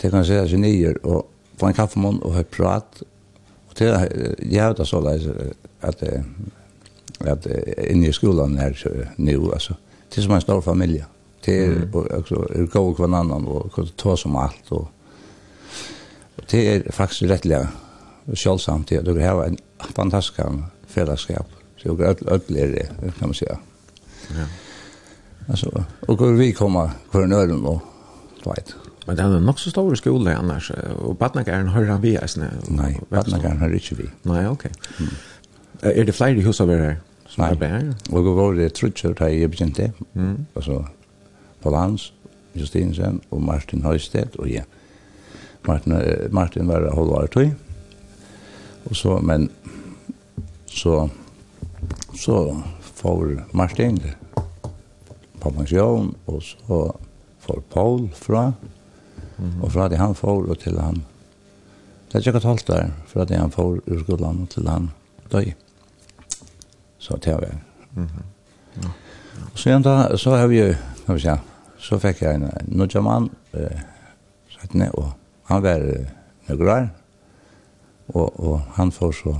det 0.00 0.10
kan 0.12 0.24
seg 0.26 0.48
seg 0.50 0.60
nyer 0.60 0.98
og 1.04 1.24
få 1.56 1.70
en 1.70 1.76
kaffemån 1.76 2.20
og 2.24 2.34
høre 2.36 2.50
prat. 2.52 3.02
Og 3.68 3.76
til 3.78 3.94
jeg 4.50 4.62
har 4.62 4.76
det 4.76 4.88
så 4.88 5.00
leis 5.00 5.28
at 5.80 6.04
at 7.24 7.46
inne 7.88 8.10
i 8.10 8.12
skolan 8.12 8.58
her 8.58 8.74
nu 9.16 9.52
altså. 9.52 9.74
Det 10.10 10.18
er 10.18 10.22
som 10.22 10.34
en 10.36 10.40
stor 10.40 10.60
familie. 10.60 11.06
Det 11.44 11.54
er 11.64 11.86
også 11.92 12.42
er 12.54 12.66
gå 12.66 12.92
kvar 12.94 13.14
annan 13.20 13.46
og 13.46 13.72
ta 13.96 14.16
som 14.16 14.36
alt 14.36 14.70
og 14.72 14.88
det 16.50 16.68
er 16.68 16.92
faktisk 16.92 17.30
rettelig 17.30 17.66
sjølvsamt 18.34 18.88
det 18.90 19.06
du 19.06 19.18
har 19.18 19.44
en 19.44 19.58
fantastisk 19.96 20.40
fellesskap. 20.96 21.52
Så 21.76 21.88
jag 21.88 22.00
öll 22.00 22.56
är 22.56 22.68
det, 22.72 22.88
kan 23.18 23.28
man 23.28 23.34
säga. 23.34 23.58
Ja. 24.28 24.46
Alltså, 25.48 25.84
och 26.08 26.40
vi 26.40 26.52
kommer 26.52 26.90
kvar 27.10 27.26
nöden 27.26 27.64
och 27.64 27.82
vet. 28.46 28.74
Men 29.06 29.16
det 29.16 29.22
er 29.22 29.40
nok 29.40 29.58
så 29.58 29.70
stor 29.70 29.94
skole 29.94 30.34
annars, 30.34 30.70
och 30.98 31.16
Batnakaren 31.16 31.68
hör 31.68 31.84
han 31.86 32.00
vi 32.00 32.14
ens? 32.14 32.36
Nej, 32.68 33.00
Batnakaren 33.10 33.58
hör 33.58 33.74
inte 33.74 33.94
vi. 33.94 34.10
Nej, 34.22 34.48
okej. 34.48 34.72
Mm. 34.98 35.12
Är 35.80 36.04
det 36.04 36.12
fler 36.12 36.34
i 36.34 36.40
hus 36.40 36.60
över 36.60 36.78
här? 36.78 37.00
Nej, 37.36 37.94
och 38.10 38.24
då 38.24 38.34
var 38.34 38.54
det 38.54 38.74
trutser 38.74 39.14
da 39.14 39.28
jeg 39.28 39.50
begynte, 39.50 39.92
mm. 40.14 40.46
alltså 40.54 40.86
på 41.62 41.70
lands, 41.70 42.12
Justinsen 42.54 43.20
og 43.30 43.42
Martin 43.42 43.82
Høystedt 43.82 44.36
och 44.36 44.48
jeg. 44.48 44.64
Martin, 45.68 45.92
Martin 46.30 46.68
var 46.68 46.90
halvare 46.94 47.26
tog. 47.26 47.50
Och 48.84 48.96
så, 48.96 49.18
men 49.18 49.48
så 50.76 51.08
så 52.14 52.62
får 52.80 53.44
Martin 53.52 53.98
på 55.40 55.50
pension 55.50 56.14
og 56.26 56.42
så 56.42 56.80
får 57.40 57.60
Paul 57.72 58.08
fra 58.14 58.52
mm 59.36 59.50
-hmm. 59.50 59.62
og 59.62 59.72
fra 59.72 59.88
det 59.88 59.98
han 59.98 60.14
får 60.14 60.50
og 60.50 60.58
til 60.58 60.80
han 60.80 60.94
det 62.08 62.14
er 62.14 62.18
ikke 62.18 62.36
et 62.36 62.44
halvt 62.44 62.66
der 62.66 62.90
fra 63.06 63.24
det 63.24 63.38
han 63.38 63.50
får 63.50 63.80
ur 63.86 64.02
skolan 64.02 64.42
og 64.42 64.48
til 64.48 64.68
han 64.68 64.90
døg 65.32 65.54
så 66.98 67.16
til 67.16 67.30
jeg 67.30 67.58
mm 67.94 68.08
ja. 68.82 68.88
og 69.52 69.58
så 69.58 69.78
da 69.78 70.16
så 70.16 70.36
har 70.36 70.46
vi 70.46 70.76
kan 71.06 71.14
vi 71.14 71.20
säga 71.20 71.38
så 71.78 71.98
fikk 71.98 72.22
jeg 72.22 72.34
en 72.34 72.50
nudjaman 72.66 73.30
eh, 73.54 73.80
satt 74.48 74.74
ned 74.74 74.90
og 74.94 75.12
han 75.44 75.62
var 75.62 76.06
nøgrar 76.48 76.88
og, 78.08 78.40
og 78.40 78.60
han 78.74 78.92
får 78.92 79.12
så 79.12 79.36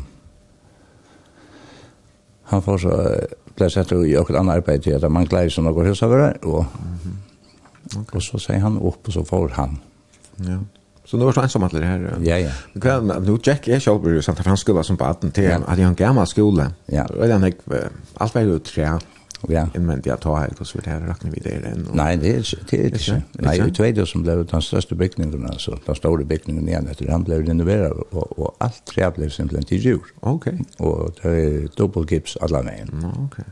han 2.47 2.63
får 2.63 2.79
så 2.79 2.95
ble 3.57 3.69
sett 3.73 3.93
i 3.93 4.15
et 4.15 4.31
annet 4.37 4.61
arbeid 4.61 4.85
til 4.85 4.97
at 4.99 5.13
man 5.13 5.27
gleder 5.27 5.53
som 5.53 5.65
noen 5.65 5.87
husavere, 5.89 6.33
og, 6.43 6.67
mm 6.67 6.95
-hmm. 7.05 8.01
okay. 8.01 8.17
og 8.17 8.23
så 8.23 8.39
sier 8.39 8.59
han 8.59 8.79
opp, 8.79 9.07
og 9.07 9.13
så 9.13 9.25
får 9.25 9.49
han. 9.49 9.79
Ja. 10.39 10.59
Så 11.05 11.17
nu 11.17 11.25
var 11.25 11.33
så 11.33 11.41
ensam 11.41 11.63
att 11.63 11.73
det 11.73 11.87
här. 11.87 12.19
Ja 12.25 12.39
ja. 12.39 12.51
Men 12.73 12.83
kan 12.83 13.07
nu 13.07 13.39
Jack 13.43 13.69
är 13.69 13.81
själv 13.81 14.17
i 14.17 14.23
Santa 14.23 14.43
Francisco 14.43 14.83
som 14.83 14.97
på 14.97 15.05
18 15.05 15.31
till 15.31 15.53
att 15.67 15.79
jag 15.79 15.89
en 15.89 15.95
gammal 15.95 16.27
skola. 16.27 16.73
Ja. 16.87 17.05
Och 17.05 17.29
den 17.29 17.53
allt 18.15 18.35
var 18.35 18.43
ju 18.43 18.59
tre. 18.59 18.99
Ja. 19.49 19.69
Jag 19.75 19.83
men 19.83 20.03
jag 20.05 20.21
tar 20.21 20.37
helt 20.37 20.61
och 20.61 20.67
så 20.67 20.79
vidare 20.79 21.09
räknar 21.09 21.31
vi 21.31 21.41
det 21.41 21.51
än. 21.51 21.89
Nej, 21.93 22.17
det 22.17 22.37
är 22.37 22.59
det 22.71 22.77
är 22.77 22.85
inte. 22.85 23.23
Nej, 23.33 23.73
det 23.77 23.89
är 23.89 23.93
det 23.93 24.07
som 24.07 24.23
blev 24.23 24.47
den 24.47 24.63
största 24.63 24.95
byggningen 24.95 25.47
alltså. 25.47 25.79
Den 25.87 25.95
stora 25.95 26.25
byggningen 26.25 26.69
igen 26.69 26.89
efter 26.91 27.07
den 27.07 27.25
blev 27.25 27.47
renoverad 27.47 27.93
och 27.93 28.39
och 28.39 28.57
allt 28.59 28.85
tre 28.85 29.11
blev 29.11 29.31
simpelt 29.31 29.69
till 29.69 29.85
jord. 29.85 30.07
Okej. 30.21 30.61
Och 30.79 31.15
det 31.23 31.29
är 31.29 31.69
dubbel 31.77 32.07
gips 32.11 32.37
alla 32.37 32.63
vägen. 32.63 33.13
Okej. 33.19 33.45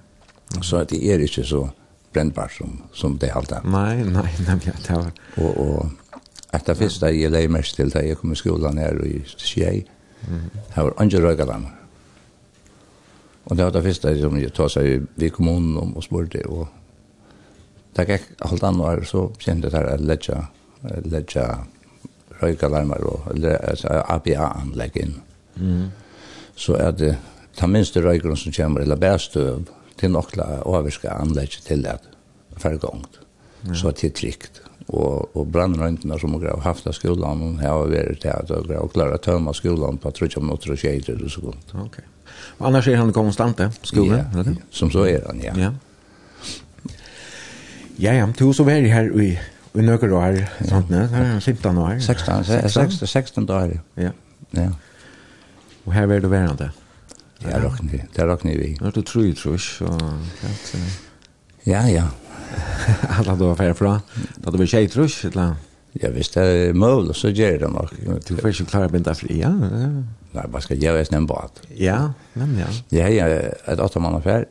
Så 0.62 0.84
det 0.84 1.04
är 1.04 1.18
inte 1.18 1.44
så 1.44 1.70
brännbart 2.12 2.52
som 2.52 2.82
som 2.92 3.18
det 3.18 3.30
halta. 3.30 3.60
Nej, 3.64 4.04
nej, 4.04 4.34
nej, 4.48 4.72
det 4.86 4.94
var 4.94 5.10
och 5.36 5.56
och 5.56 5.86
att 6.50 6.66
det 6.66 6.74
första 6.74 7.10
jag 7.10 7.50
mest 7.50 7.76
till 7.76 7.90
där 7.90 8.02
jag 8.02 8.18
kom 8.18 8.32
i 8.32 8.36
skolan 8.36 8.78
här 8.78 8.98
och 8.98 9.06
i 9.06 9.24
Sjej. 9.36 9.86
Mm. 10.28 10.42
Här 10.68 10.82
var 10.82 10.94
Angela 10.96 11.34
Galamer. 11.34 11.83
Og 13.44 13.56
det 13.56 13.64
var 13.64 13.70
det 13.70 13.82
første 13.84 14.20
som 14.20 14.38
jag 14.40 14.52
tog 14.52 14.70
seg 14.70 15.02
vid 15.16 15.30
kommunen 15.30 15.76
om 15.76 15.96
og 15.96 16.02
spurte 16.02 16.46
Og 16.48 16.68
det 17.96 18.08
gick 18.08 18.22
allt 18.40 18.62
annat 18.62 19.06
så 19.06 19.32
kände 19.38 19.70
det 19.70 19.76
här 19.76 19.84
att 19.84 20.00
lägga 20.00 20.46
lägga 21.04 21.58
röjkalarmar 22.40 23.04
och 23.04 23.20
APA-anlägg 24.08 24.96
in. 24.96 25.20
Mm. 25.56 25.88
Så 26.54 26.76
er 26.76 26.92
det 26.92 27.16
ta 27.56 27.66
minste 27.66 28.00
röjkalarna 28.00 28.36
som 28.36 28.52
kommer 28.52 28.80
eller 28.80 28.96
bärstöv 28.96 29.64
till 29.96 30.10
några 30.10 30.62
avvärska 30.62 31.10
anlägg 31.10 31.50
till 31.50 31.86
att 31.86 32.02
färgångt. 32.56 33.18
Mm. 33.62 33.74
Så 33.74 33.88
att 33.88 33.96
det 33.96 34.06
är 34.06 34.10
tryggt 34.10 34.60
og 34.88 35.36
og 35.36 35.52
brannrøntna 35.52 36.18
som 36.18 36.34
har 36.34 36.60
haft 36.60 36.86
av 36.86 36.92
skolan 36.92 37.40
hon 37.40 37.58
har 37.58 37.86
til 38.20 38.28
at 38.28 38.50
att 38.50 38.50
och, 38.50 38.70
och 38.70 38.92
klara 38.92 39.18
tömma 39.18 39.52
skolan 39.52 39.98
på 39.98 40.10
tror 40.10 40.30
jag 40.34 40.42
om 40.42 40.46
något 40.46 40.68
och 40.68 40.78
skit 40.78 41.08
eller 41.08 41.28
så 41.28 41.40
gott. 41.40 41.74
Okej. 41.74 42.04
Annars 42.58 42.88
er 42.88 42.96
han 42.96 43.12
konstant 43.12 43.56
där 43.56 43.70
skolan, 43.82 44.18
ja, 44.18 44.40
eller? 44.40 44.50
Ja, 44.50 44.56
som 44.70 44.90
så 44.90 45.06
är 45.06 45.26
han, 45.26 45.40
ja. 45.40 45.52
Ja. 45.56 45.72
Ja, 47.96 48.12
ja, 48.12 48.28
du 48.38 48.52
så 48.52 48.64
var 48.64 48.72
här 48.72 49.22
i 49.22 49.40
i 49.74 49.82
några 49.82 50.16
år, 50.16 50.46
sånt 50.68 50.90
nu. 50.90 51.06
Här 51.06 51.36
är 51.36 51.40
15 51.40 51.78
år. 51.78 51.98
16, 51.98 52.44
16, 52.44 53.06
16 53.06 53.46
dagar. 53.46 53.80
Ja. 53.94 54.10
Ja. 54.50 54.70
Og 55.84 55.92
her 55.92 56.06
var 56.06 56.20
det 56.20 56.28
värande. 56.28 56.70
Ja, 57.42 57.58
rockni. 57.58 58.04
Det 58.16 58.26
rockni 58.26 58.56
vi. 58.56 58.76
Ja, 58.80 58.90
du 58.94 59.02
tror 59.02 59.24
ju 59.24 59.34
tror 59.34 59.60
jag. 59.80 59.90
Ja, 61.64 61.88
ja. 61.88 62.08
alla 63.18 63.36
då 63.36 63.54
var 63.54 63.74
fra. 63.74 64.00
Då 64.36 64.50
det 64.50 64.58
var 64.58 64.66
tjej 64.66 64.88
trus. 64.88 65.24
eller? 65.24 65.54
Ja, 65.92 66.10
hvis 66.10 66.28
det 66.28 66.42
er 66.42 66.72
möjligt 66.72 67.16
så 67.16 67.28
gjør 67.28 67.58
det 67.58 67.68
nok. 67.70 67.90
Du 68.28 68.36
får 68.36 68.50
ju 68.50 68.64
klara 68.64 68.88
binda 68.88 69.14
fri, 69.14 69.40
ja. 69.40 69.48
Nej, 70.32 70.44
vad 70.48 70.62
ska 70.62 70.74
jag 70.74 70.82
göra 70.82 71.04
sen? 71.04 71.28
Ja, 71.76 72.12
men 72.32 72.58
ja. 72.58 72.66
Ja, 72.88 73.08
ja, 73.08 73.26
et 73.66 73.80
åtta 73.80 74.00
man 74.00 74.14
affær, 74.14 74.44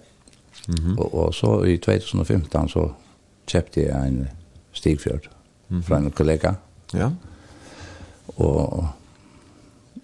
Mhm. 0.68 0.98
Och 1.00 1.14
och 1.14 1.36
så 1.36 1.66
i 1.66 1.78
2015 1.78 2.70
så 2.70 2.92
kjøpte 3.48 3.82
jeg 3.82 4.08
en 4.08 4.28
Stigfjord 4.74 5.28
fra 5.70 5.82
från 5.82 6.06
en 6.06 6.12
kollega. 6.12 6.56
Ja. 6.94 7.12
Och 8.26 8.86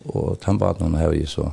och 0.06 0.38
han 0.44 0.58
bara 0.58 0.76
någon 0.80 1.14
ju 1.14 1.26
så 1.26 1.52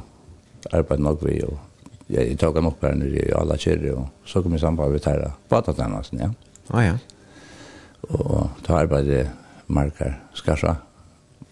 arbeidet 0.73 1.05
nok 1.05 1.23
vi 1.23 1.43
og 1.43 1.59
jag 2.07 2.39
tog 2.39 2.55
honom 2.55 2.73
upp 2.73 2.83
här 2.83 2.95
nere 2.95 3.29
i 3.29 3.33
alla 3.33 3.57
kyrre 3.59 3.93
och 3.93 4.09
så 4.25 4.43
kom 4.43 4.53
jag 4.53 4.61
samman 4.61 4.93
med 4.93 5.05
här 5.05 5.31
badatanasen, 5.49 6.19
ja. 6.19 6.31
Ja, 6.67 6.85
ja. 6.85 6.99
Och 8.01 8.49
då 8.67 8.75
arbetade 8.75 9.31
Markar 9.67 10.23
Skarsa. 10.35 10.77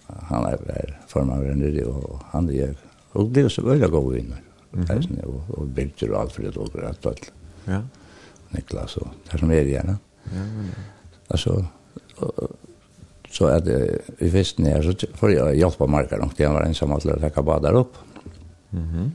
Han 0.07 0.45
är 0.47 0.99
formann 1.07 1.39
av 1.39 1.57
nere 1.57 1.85
och 1.85 2.21
han 2.31 2.51
är 2.51 2.77
och 3.13 3.29
det 3.29 3.41
är 3.41 3.49
så 3.49 3.63
väldigt 3.63 3.91
goda 3.91 4.17
vinner. 4.17 4.43
Mm 4.73 4.87
-hmm. 4.87 5.25
och, 5.25 5.59
och 5.59 5.67
Birger 5.67 6.11
och 6.11 6.21
Alfred 6.21 6.57
och 6.57 6.85
allt 6.89 7.07
allt. 7.07 7.33
Ja. 7.65 7.83
Niklas 8.49 8.97
och 8.97 9.09
det 9.31 9.39
som 9.39 9.51
är 9.51 9.63
gärna. 9.63 9.99
Ja, 10.25 10.31
men... 10.33 10.71
Alltså, 11.29 11.65
så 13.31 13.47
är 13.47 13.61
det 13.61 13.99
i 14.19 14.31
festen 14.31 14.65
när 14.65 14.83
så 14.83 15.07
får 15.15 15.33
jag 15.33 15.57
hjälpa 15.57 15.87
Markar 15.87 16.19
och 16.19 16.33
det 16.37 16.47
var 16.47 16.63
ensam 16.63 16.93
att 16.93 17.05
lägga 17.05 17.43
badar 17.43 17.73
upp. 17.73 17.93
Mhm. 18.71 18.89
Mm 18.89 19.11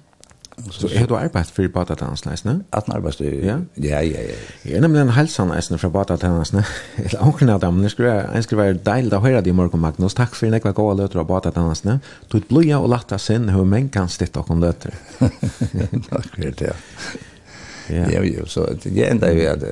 Så 0.71 0.89
er 0.93 1.05
du 1.07 1.15
arbeidt 1.15 1.51
for 1.55 1.67
badatansleisene? 1.73 2.63
At 2.73 2.87
en 2.87 2.95
arbeidsstyr, 2.95 3.45
ja. 3.45 3.57
Ja, 3.77 4.01
ja, 4.01 4.23
ja. 4.27 4.35
Jeg 4.65 4.77
er 4.77 4.81
nemlig 4.81 5.01
en 5.01 5.13
halsanleisene 5.15 5.79
fra 5.81 5.89
badatansleisene. 5.93 6.63
Eller 7.05 7.23
åkne 7.27 7.55
av 7.55 7.63
dem, 7.63 7.81
jeg 7.83 7.95
skulle 7.95 8.63
være 8.63 8.81
deilig 8.85 9.15
å 9.17 9.21
høre 9.23 9.41
deg 9.41 9.53
i 9.53 9.55
morgen, 9.55 9.81
Magnus. 9.83 10.17
Takk 10.17 10.35
for 10.37 10.51
nekva 10.51 10.73
gode 10.77 10.99
løter 11.01 11.23
av 11.23 11.29
badatansleisene. 11.31 11.99
Du 12.31 12.37
er 12.39 12.45
blodja 12.49 12.79
og 12.79 12.91
latta 12.93 13.17
sin, 13.21 13.49
hvor 13.53 13.67
menn 13.67 13.89
kan 13.93 14.11
stitte 14.11 14.43
og 14.43 14.61
løter. 14.61 14.95
Takk 15.19 16.29
for 16.35 16.45
det, 16.45 16.71
ja. 16.71 16.77
Ja, 17.89 18.21
ja, 18.21 18.45
så 18.45 18.67
det 18.83 19.01
enda 19.01 19.31
er 19.33 19.55
at, 19.55 19.63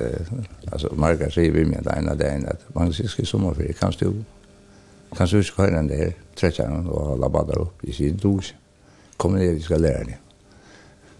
altså, 0.72 0.88
Marga 0.98 1.28
sier 1.30 1.52
vi 1.54 1.62
med 1.64 1.86
en 1.86 1.92
ene 2.00 2.16
dagen, 2.18 2.48
at 2.50 2.64
man 2.74 2.90
sier 2.92 3.26
sommerferie, 3.26 3.76
kan 3.78 3.94
du, 4.00 4.24
kan 5.14 5.30
du 5.30 5.38
ikke 5.38 5.62
høre 5.62 5.76
den 5.76 5.90
der, 5.92 6.16
trettjene, 6.38 6.82
og 6.90 7.18
la 7.22 7.30
badar 7.30 7.62
opp, 7.62 7.84
i 7.86 7.94
sin 7.94 8.18
du 8.18 8.40
ikke. 8.40 8.56
Kom 9.18 9.34
ned, 9.34 9.54
vi 9.54 9.62
skal 9.62 9.80
lære 9.82 10.04
det. 10.10 10.18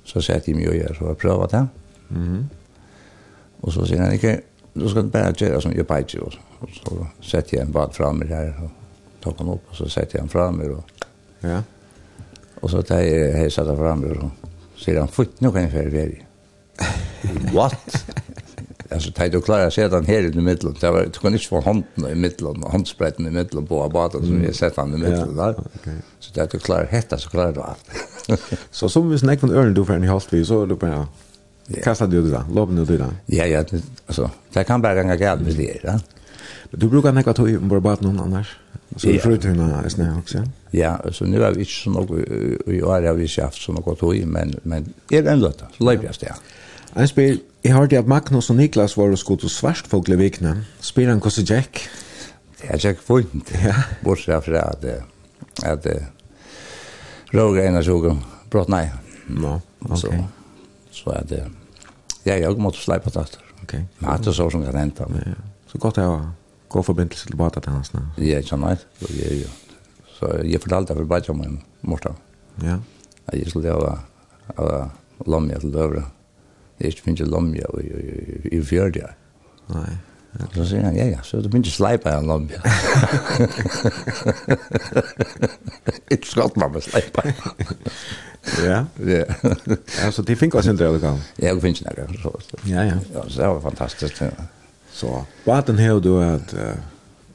Så 0.09 0.23
sier 0.25 0.41
jeg 0.41 0.57
mye 0.57 0.73
å 0.73 0.77
gjøre 0.77 0.97
så 0.97 1.11
jeg 1.11 1.21
prøve 1.21 1.49
det. 1.53 1.65
Mm. 2.09 2.45
Og 3.63 3.75
så 3.75 3.87
sier 3.89 4.01
han 4.01 4.15
ikke, 4.17 4.39
du 4.79 4.87
skal 4.89 5.11
bare 5.13 5.35
gjøre 5.37 5.61
som 5.63 5.75
jeg 5.75 5.87
peker, 5.87 6.39
Og 6.61 6.71
så 6.75 7.07
setter 7.23 7.59
jeg 7.59 7.67
en 7.67 7.73
bad 7.73 7.93
fra 7.95 8.13
meg 8.13 8.33
her, 8.33 8.55
og 8.63 8.71
tok 9.23 9.43
han 9.43 9.53
opp, 9.53 9.69
og 9.71 9.77
så 9.77 9.89
setter 9.93 10.19
jeg 10.19 10.25
han 10.25 10.33
fra 10.33 10.49
meg. 10.51 10.73
Og, 10.75 11.05
ja. 11.43 11.61
og 12.63 12.71
så 12.73 12.83
tar 12.83 13.05
jeg 13.05 13.35
heiset 13.37 13.69
han 13.69 13.79
fra 13.79 13.95
meg, 14.01 14.17
og 14.17 14.81
sier 14.81 14.99
han, 14.99 15.13
futt, 15.13 15.39
nå 15.45 15.53
kan 15.55 15.69
jeg 15.69 15.75
føre 15.77 15.95
ferie. 15.95 16.25
What? 17.57 18.05
alltså 18.91 19.13
tajt 19.13 19.35
och 19.35 19.45
klara 19.45 19.71
sig 19.71 19.91
den 19.91 20.07
här 20.07 20.23
i 20.23 20.41
mitten. 20.41 20.77
Det 20.81 20.91
var 20.91 21.03
det 21.03 21.19
kan 21.19 21.33
inte 21.33 21.47
få 21.47 21.61
handen 21.61 22.11
i 22.11 22.15
mitten 22.15 22.47
och 22.47 22.71
handspretten 22.71 23.27
i 23.27 23.31
mitten 23.31 23.67
på 23.67 23.83
abaten 23.83 24.21
så 24.21 24.33
vi 24.33 24.53
sett 24.55 24.77
han 24.77 24.95
i 24.95 24.99
mitten 24.99 25.37
där. 25.37 25.55
Så 26.19 26.35
det 26.35 26.55
är 26.55 26.59
klart 26.59 26.91
hetta 26.91 27.19
så 27.19 27.31
klarar 27.31 27.53
du 27.53 27.61
allt. 27.61 27.91
så 28.71 28.89
som 28.89 29.11
vi 29.11 29.19
snackar 29.19 29.49
om 29.49 29.55
ölen 29.55 29.75
då 29.75 29.85
för 29.85 29.95
en 29.95 30.09
halv 30.09 30.21
tid 30.21 30.47
så 30.47 30.67
då 30.67 30.77
bara 30.77 31.07
Ja. 31.69 31.77
Kasta 31.83 32.07
du 32.07 32.23
det 32.23 32.31
där, 32.31 32.45
lopp 32.55 32.71
nu 32.71 32.85
det 32.85 32.97
där. 32.97 33.13
Ja, 33.27 33.47
ja, 33.47 33.63
det, 33.63 33.83
alltså, 34.07 34.31
det 34.53 34.65
kan 34.65 34.83
bare 34.83 34.97
gänga 34.97 35.17
galt 35.17 35.41
hvis 35.41 35.57
det, 35.57 35.65
er, 35.65 35.81
ja. 35.85 36.01
Du 36.71 36.89
brukar 36.89 37.13
näka 37.13 37.33
tog 37.33 37.51
i 37.51 37.59
bara 37.59 37.81
bara 37.81 37.97
någon 38.01 38.21
annars. 38.21 38.57
Så 38.97 39.11
ja. 39.11 39.19
förutom 39.23 39.61
är 39.61 39.89
snö 39.89 40.19
också. 40.19 40.39
Ja, 40.71 41.01
så 41.13 41.25
nu 41.25 41.41
har 41.41 41.53
vi 41.53 41.61
inte 41.61 41.73
så 41.73 41.91
något, 41.91 42.11
i 42.67 42.83
år 42.83 43.03
har 43.03 43.15
vi 43.15 43.23
inte 43.23 43.43
haft 43.43 43.63
så 43.63 43.73
något 43.73 43.99
tog 43.99 44.17
i, 44.17 44.25
men, 44.27 44.55
men 44.63 44.95
är 45.11 45.23
det 45.23 45.31
en 45.31 45.41
löta, 45.41 45.67
så 45.79 45.85
löper 45.85 46.05
jag 46.05 46.15
det. 46.21 46.35
Jag 46.95 47.09
spyr, 47.09 47.39
jag 47.63 47.77
hörde 47.77 47.99
att 47.99 48.07
Magnus 48.07 48.51
och 48.51 48.57
Niklas 48.57 48.97
var 48.97 49.11
och 49.11 49.19
skott 49.19 49.45
och 49.45 49.51
svartfågel 49.51 50.15
i 50.15 50.17
vikna. 50.17 50.63
Spyr 50.81 51.09
han 51.09 51.21
kostar 51.21 51.53
Jack? 51.53 51.89
Det 52.61 52.69
är 52.69 52.87
Jack 52.87 53.07
Point. 53.07 53.53
Ja. 53.65 53.75
Bortsett 54.01 54.45
från 54.45 54.57
att, 54.57 54.85
att, 55.65 55.87
att 55.87 55.87
råga 57.31 57.65
ena 57.65 57.83
tjogen, 57.83 58.21
brott 58.51 58.69
nej. 58.69 58.93
No, 59.27 59.61
okej. 59.79 60.09
Okay. 60.09 60.23
Så, 60.91 61.05
så 61.05 61.11
är 61.11 61.25
det, 61.29 61.51
ja, 62.23 62.35
jag 62.35 62.59
måtte 62.59 62.79
släppa 62.79 63.11
det 63.11 63.21
efter. 63.21 63.41
Okej. 63.55 63.65
Okay. 63.65 63.85
Men 63.99 64.11
att 64.11 64.25
det 64.25 64.31
är 64.31 64.33
så 64.33 64.51
som 64.51 64.65
kan 64.65 64.75
hända. 64.75 65.09
Ja, 65.27 65.33
Så 65.67 65.79
gott 65.79 65.97
jag 65.97 66.05
har 66.05 66.31
Gå 66.69 66.83
förbindelse 66.83 67.27
till 67.27 67.37
båda 67.37 67.61
till 67.61 67.73
hans 67.73 67.93
nu. 67.93 68.01
Ja, 68.17 68.43
så 68.43 68.57
nej. 68.57 68.77
Ja, 68.99 69.07
ja. 69.31 69.49
Så 70.19 70.41
jag 70.45 70.63
fortalte 70.63 70.95
för 70.95 71.05
bara 71.05 71.23
om 71.29 71.41
en 71.41 71.61
morsan. 71.81 72.15
Ja. 72.55 72.79
Jag 73.33 73.49
skulle 73.49 73.71
ha 73.71 73.99
ha 74.57 74.91
lomja 75.27 75.59
till 75.59 75.73
dövra. 75.73 76.05
Det 76.79 76.87
är 76.87 77.09
inte 77.09 77.25
lomja 77.25 77.67
i 77.81 77.81
i, 77.81 78.49
i, 78.53 78.59
i 78.59 78.63
fjördiga. 78.63 79.11
Nej. 79.67 79.97
Så 80.55 80.65
sier 80.69 80.83
han, 80.85 80.97
ja, 80.97 81.05
ja, 81.09 81.19
så 81.23 81.37
du 81.43 81.49
begynner 81.49 81.69
å 81.71 81.73
sleipe 81.75 82.11
en 82.13 82.27
lamp, 82.29 82.51
ja. 82.53 82.61
Ikke 86.15 86.27
skatt 86.29 86.57
man 86.61 86.73
med 86.75 86.83
sleipa. 86.85 87.23
Ja. 88.63 88.85
Ja. 89.07 89.25
Ja, 90.03 90.11
så 90.13 90.23
de 90.23 90.37
finner 90.37 90.59
oss 90.61 90.67
inte 90.71 90.85
det 90.85 91.01
kan. 91.01 91.19
Ja, 91.43 91.55
det 91.55 91.61
finns 91.65 91.85
några. 91.85 92.03
Ja, 92.65 92.85
ja. 92.85 92.95
Ja, 93.15 93.25
så 93.29 93.41
det 93.41 93.49
var 93.49 93.61
fantastisk. 93.61 94.23
Ja. 94.23 94.31
Så, 94.93 95.25
vatten 95.45 95.79
här 95.79 96.01
du 96.01 96.23
at 96.23 96.55
uh, 96.55 96.61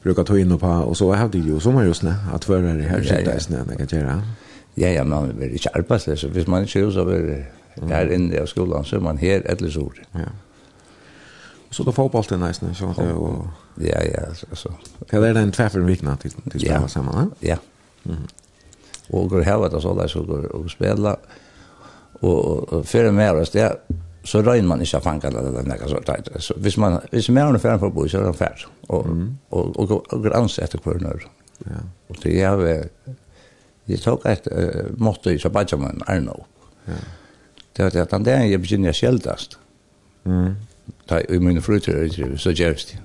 bruka 0.02 0.36
inn 0.36 0.52
og 0.52 0.60
på, 0.60 0.66
og 0.66 0.96
så 0.96 1.14
har 1.14 1.28
det 1.28 1.38
ju 1.38 1.60
som 1.60 1.86
just 1.86 2.02
nu, 2.02 2.14
att 2.32 2.48
vara 2.48 2.60
det 2.60 2.82
här 2.82 3.02
sitta 3.02 3.36
i 3.36 3.40
snön, 3.40 3.66
det 3.68 3.76
kan 3.76 3.98
gjøre. 3.98 4.22
Ja, 4.74 4.88
ja, 4.88 5.04
man 5.04 5.38
vill 5.38 5.52
inte 5.52 5.70
arbetslös, 5.74 6.20
så 6.20 6.28
hvis 6.28 6.46
man 6.46 6.62
ikke 6.62 6.80
er 6.80 6.90
så 6.90 7.04
vill 7.04 7.44
her 7.88 8.10
inne 8.10 8.42
i 8.42 8.46
skolan 8.46 8.84
så 8.84 8.96
er 8.96 9.00
man 9.00 9.18
her 9.18 9.40
etter 9.44 9.70
så. 9.70 9.92
Ja. 10.14 10.20
Så 11.74 11.82
då 11.82 11.92
fotboll 11.92 12.24
till 12.24 12.38
nice 12.38 12.66
nu 12.66 12.74
så 12.74 12.88
att 12.90 12.98
och 12.98 13.46
ja 13.74 14.02
ja 14.02 14.34
så 14.34 14.56
så. 14.56 14.72
Kan 15.10 15.22
det 15.22 15.28
är 15.28 15.34
en 15.34 15.52
träff 15.52 15.74
en 15.74 15.86
vikna 15.86 16.16
till 16.16 16.30
till 16.30 16.60
spela 16.60 16.88
samman. 16.88 17.14
va? 17.14 17.30
Ja. 17.40 17.56
Mhm. 18.02 18.26
Och 19.08 19.30
går 19.30 19.40
här 19.40 19.56
vart 19.56 19.82
så 19.82 19.94
där 19.94 20.08
så 20.08 20.22
går 20.22 20.44
och 20.44 20.70
spela 20.70 21.16
och 22.20 22.86
för 22.86 23.10
mer 23.10 23.34
röst 23.34 23.54
ja 23.54 23.72
så 24.24 24.42
röjer 24.42 24.62
man 24.62 24.80
inte 24.80 25.00
fanka 25.00 25.30
det 25.30 25.42
där 25.42 25.88
så 25.88 26.00
tajt. 26.00 26.28
Så 26.38 26.54
vis 26.56 26.76
man 26.76 27.00
vis 27.10 27.28
mer 27.28 27.44
än 27.44 27.60
fem 27.60 27.78
på 27.78 28.08
så 28.08 28.18
är 28.18 28.22
det 28.22 28.32
färd 28.32 28.66
och 28.86 29.06
och 29.48 29.76
och 29.76 30.12
och 30.12 30.24
grans 30.24 30.58
efter 30.58 30.78
kvarnör. 30.78 31.26
Ja. 31.58 31.70
Och 32.08 32.16
det 32.22 32.40
är 32.42 32.56
väl 32.56 32.88
det 33.84 33.96
tog 33.96 34.26
ett 34.26 34.46
motto 34.98 35.30
i 35.30 35.38
så 35.38 35.48
bara 35.48 35.76
man 35.76 36.02
är 36.06 36.20
nog. 36.20 36.44
Ja. 36.84 36.92
Det 37.72 37.82
var 37.82 37.90
det 37.90 38.02
att 38.02 38.10
den 38.10 38.22
där 38.22 38.44
jag 38.44 38.60
begynner 38.60 38.92
skjeldast. 38.92 39.58
Mm. 40.24 40.54
Ta 41.08 41.20
i 41.28 41.38
mine 41.38 41.62
frutører, 41.62 42.36
så 42.40 42.52
gjøres 42.56 42.84
det. 42.90 42.98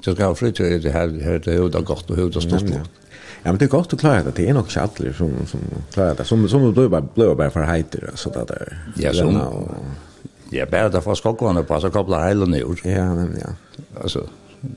Så 0.00 0.14
skal 0.14 0.24
ha 0.24 0.32
frutører, 0.32 0.78
det 0.82 0.92
her, 0.94 1.12
her 1.22 1.38
det 1.38 1.54
er 1.54 1.60
jo 1.60 1.68
da 1.68 1.82
godt 1.84 2.10
og 2.10 2.16
høyt 2.16 2.42
stort 2.42 2.68
mot. 2.68 2.90
Ja, 3.44 3.52
men 3.52 3.58
det 3.60 3.70
er 3.70 3.72
godt 3.72 3.94
å 3.96 3.98
klare 4.00 4.24
det. 4.26 4.34
Det 4.36 4.48
er 4.48 4.56
nok 4.56 4.68
ikke 4.68 4.82
alle 4.84 5.12
som, 5.16 5.32
som 5.48 5.62
klarer 5.94 6.18
det. 6.18 6.26
Som, 6.28 6.42
som 6.52 6.66
du 6.74 6.82
bare 6.92 7.06
blir 7.14 7.32
bare 7.38 7.52
for 7.54 7.64
heiter, 7.64 8.10
altså 8.10 8.32
det 8.34 8.44
der. 8.50 8.74
Ja, 9.00 9.14
som... 9.16 9.38
Og... 9.40 9.70
Ja, 10.52 10.66
bare 10.68 10.90
derfor 10.90 11.14
skal 11.14 11.32
skokkene 11.36 11.62
på, 11.64 11.78
så 11.80 11.88
kobler 11.94 12.26
hele 12.26 12.48
nyr. 12.50 12.74
Ja, 12.84 13.06
men 13.14 13.32
ja. 13.38 13.54
Altså, 14.02 14.26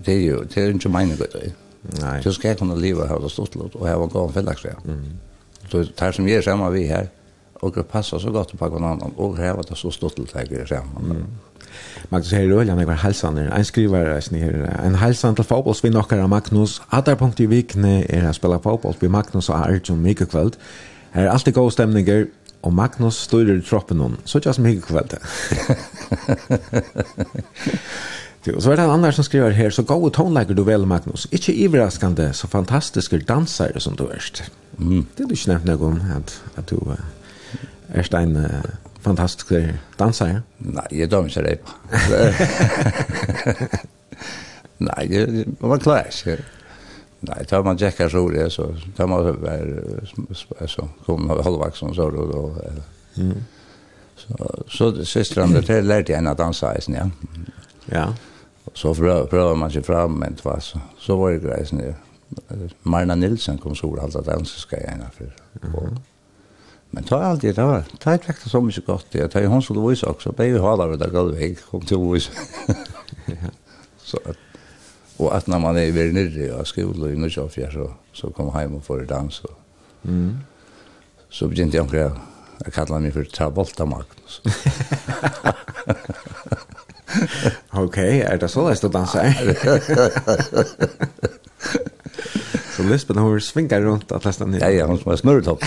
det 0.06 0.16
er 0.16 0.24
jo, 0.28 0.40
det 0.48 0.58
er 0.62 0.72
ikke 0.72 0.94
meningen 0.94 1.20
det. 1.34 1.52
Nei. 2.00 2.22
Så 2.24 2.32
skal 2.38 2.54
jeg 2.54 2.62
kunne 2.62 2.78
leve 2.80 3.08
her 3.10 3.20
og 3.20 3.32
stort 3.32 3.58
og 3.60 3.88
her 3.88 3.98
var 4.00 4.12
gå 4.14 4.28
en 4.28 4.36
felleksvær. 4.38 4.80
Mm. 4.86 5.18
Så 5.72 5.84
det 5.84 6.12
som 6.16 6.28
gjør 6.28 6.46
sammen 6.46 6.74
vi 6.74 6.86
her, 6.88 7.10
och 7.64 7.73
det 7.76 7.84
passar 7.84 8.19
så 8.19 8.31
gott 8.31 8.57
på 8.60 8.68
någon 8.68 8.84
annan 8.84 9.11
och 9.15 9.38
här 9.38 9.53
var 9.53 9.65
det 9.69 9.76
så 9.76 9.91
stort 9.91 10.15
till 10.15 10.27
sig 10.27 10.68
samman. 10.68 11.06
Mm. 11.06 11.26
Magnus 12.10 12.31
här 12.31 12.49
då 12.49 12.64
jag 12.64 12.85
var 12.85 12.94
halsan 12.94 13.38
en 13.38 13.65
skrivare 13.65 14.18
är 14.18 14.40
här 14.40 14.80
en 14.85 14.95
halsan 14.95 15.35
till 15.35 15.44
fotboll 15.44 15.76
vi 15.84 15.90
nog 15.90 16.30
Magnus 16.30 16.81
hade 16.88 17.15
punkt 17.15 17.40
i 17.40 17.45
vikne 17.45 18.03
är 18.10 18.30
att 18.30 18.35
spela 18.35 18.60
fotboll 18.60 18.95
vi 18.99 19.10
Magnus 19.10 19.49
och 19.49 19.56
Arjun 19.56 20.02
mycket 20.02 20.31
kväll. 20.31 20.52
Här 21.11 21.23
är 21.23 21.27
alltid 21.27 21.53
god 21.53 21.73
stämning 21.73 22.27
och 22.61 22.73
Magnus 22.73 23.18
styrer 23.18 23.61
troppen 23.61 23.99
hon 23.99 24.18
så 24.23 24.40
just 24.40 24.60
mycket 24.60 24.85
kväll. 24.85 25.07
Och 28.56 28.64
så 28.64 28.72
er 28.72 28.76
det 28.76 28.84
en 28.84 28.90
annan 28.90 29.14
som 29.14 29.23
skriver 29.23 29.52
her, 29.52 29.69
så 29.69 29.84
gode 29.84 30.10
tonelager 30.11 30.53
du 30.53 30.64
vel, 30.64 30.85
Magnus. 30.85 31.27
Ikke 31.31 31.53
iverraskende, 31.53 32.34
så 32.34 32.48
fantastiske 32.48 33.18
dansere 33.18 33.80
som 33.80 33.95
du 33.95 34.03
erst. 34.11 34.44
Mm. 34.77 35.06
Det 35.18 35.23
er 35.23 35.27
du 35.27 35.31
ikke 35.31 35.49
nevnt 35.53 35.65
noe 35.65 35.91
om, 35.94 36.02
at, 36.18 36.41
at 36.57 36.69
du... 36.69 36.76
Uh 36.76 37.23
Er 37.94 38.02
det 38.02 38.20
en 38.24 38.36
uh, 38.36 38.64
fantastisk 39.02 39.52
danser, 39.99 40.28
ja? 40.28 40.40
Nei, 40.60 40.88
jeg 40.91 41.11
dømmer 41.11 41.30
ikke 41.30 41.44
det 41.45 41.60
på. 41.60 41.72
Nei, 44.88 45.03
jeg, 45.10 45.45
var 45.61 45.78
klar 45.78 46.10
ikke. 46.10 46.40
Nei, 47.24 47.44
tar 47.48 47.61
man 47.64 47.78
tjekkar 47.78 48.10
så 48.11 48.24
det, 48.34 48.48
så 48.52 48.65
tar 48.98 49.07
man 49.07 49.30
være 49.41 50.68
så 50.68 50.88
kommer 51.06 51.36
man 51.36 51.44
så 51.44 51.90
og 51.90 51.95
så 51.95 52.72
Mm. 53.15 53.44
Så 54.15 54.64
så 54.68 55.06
systran 55.06 55.53
det 55.53 55.82
lärde 55.82 56.11
jag 56.11 56.20
en 56.20 56.28
att 56.28 56.38
dansa 56.38 56.78
isen, 56.78 56.94
ja. 56.94 57.10
Ja. 57.86 58.14
Så 58.74 58.94
prövar 59.30 59.56
man 59.56 59.72
sig 59.72 59.84
fram 59.84 60.11
men 60.20 60.34
det 60.34 60.45
var 60.45 60.60
så. 60.60 60.80
Så 60.99 61.15
var 61.15 61.32
det 61.32 61.40
grejsen. 61.40 61.95
Marna 62.84 63.15
Nilsen 63.15 63.57
kom 63.57 63.76
så 63.76 63.90
hålla 63.90 64.22
dansa 64.22 64.60
ska 64.60 64.76
jag 64.76 64.94
ena 64.94 65.10
för. 65.10 65.36
Mm 65.64 65.98
Men 66.94 67.03
ta 67.03 67.24
allt 67.24 67.41
det 67.41 67.57
var. 67.57 67.84
Ta 67.99 68.14
ett 68.14 68.30
vecka 68.30 68.49
så 68.49 68.61
mycket 68.61 68.86
gott 68.86 69.06
det. 69.11 69.28
Ta 69.28 69.45
hon 69.45 69.61
skulle 69.61 69.90
visa 69.90 70.07
också. 70.07 70.32
Baby 70.32 70.57
har 70.57 70.78
där 70.78 70.98
det 70.98 71.10
går 71.11 71.26
väg. 71.26 71.57
Kom 71.72 71.82
till 71.82 71.98
visa. 71.98 72.32
så 73.98 74.18
att 74.26 74.38
och 75.18 75.36
att 75.36 75.48
när 75.48 75.60
man 75.60 75.78
är 75.78 75.91
väl 75.91 76.14
nere 76.14 76.53
och 76.53 76.68
skola 76.68 77.10
i 77.10 77.15
Norrköping 77.15 77.72
så 77.72 77.94
så 78.14 78.30
kom 78.32 78.53
hem 78.53 78.76
och 78.76 78.86
får 78.86 79.02
dans 79.02 79.40
och 79.40 79.60
mm. 80.06 80.38
så 81.30 81.48
begynte 81.48 81.78
jag 81.78 82.11
att 82.65 82.74
kalla 82.74 82.99
mig 82.99 83.11
för 83.11 83.24
Travolta 83.24 83.86
Magnus. 83.86 84.41
ok, 87.84 87.98
er 87.98 88.38
det 88.41 88.49
så 88.52 88.68
løst 88.68 88.85
å 88.88 88.91
danse 88.94 89.23
her? 89.23 89.56
Så 92.73 92.84
Lisbeth 92.84 93.19
har 93.19 93.40
svingar 93.40 93.81
rundt 93.85 94.11
at 94.11 94.26
nästan 94.26 94.49
ner. 94.49 94.64
Ja, 94.65 94.69
ja, 94.73 94.85
hon 94.90 94.98
som 94.98 95.11
har 95.11 95.18
smörjt 95.22 95.48
upp. 95.48 95.64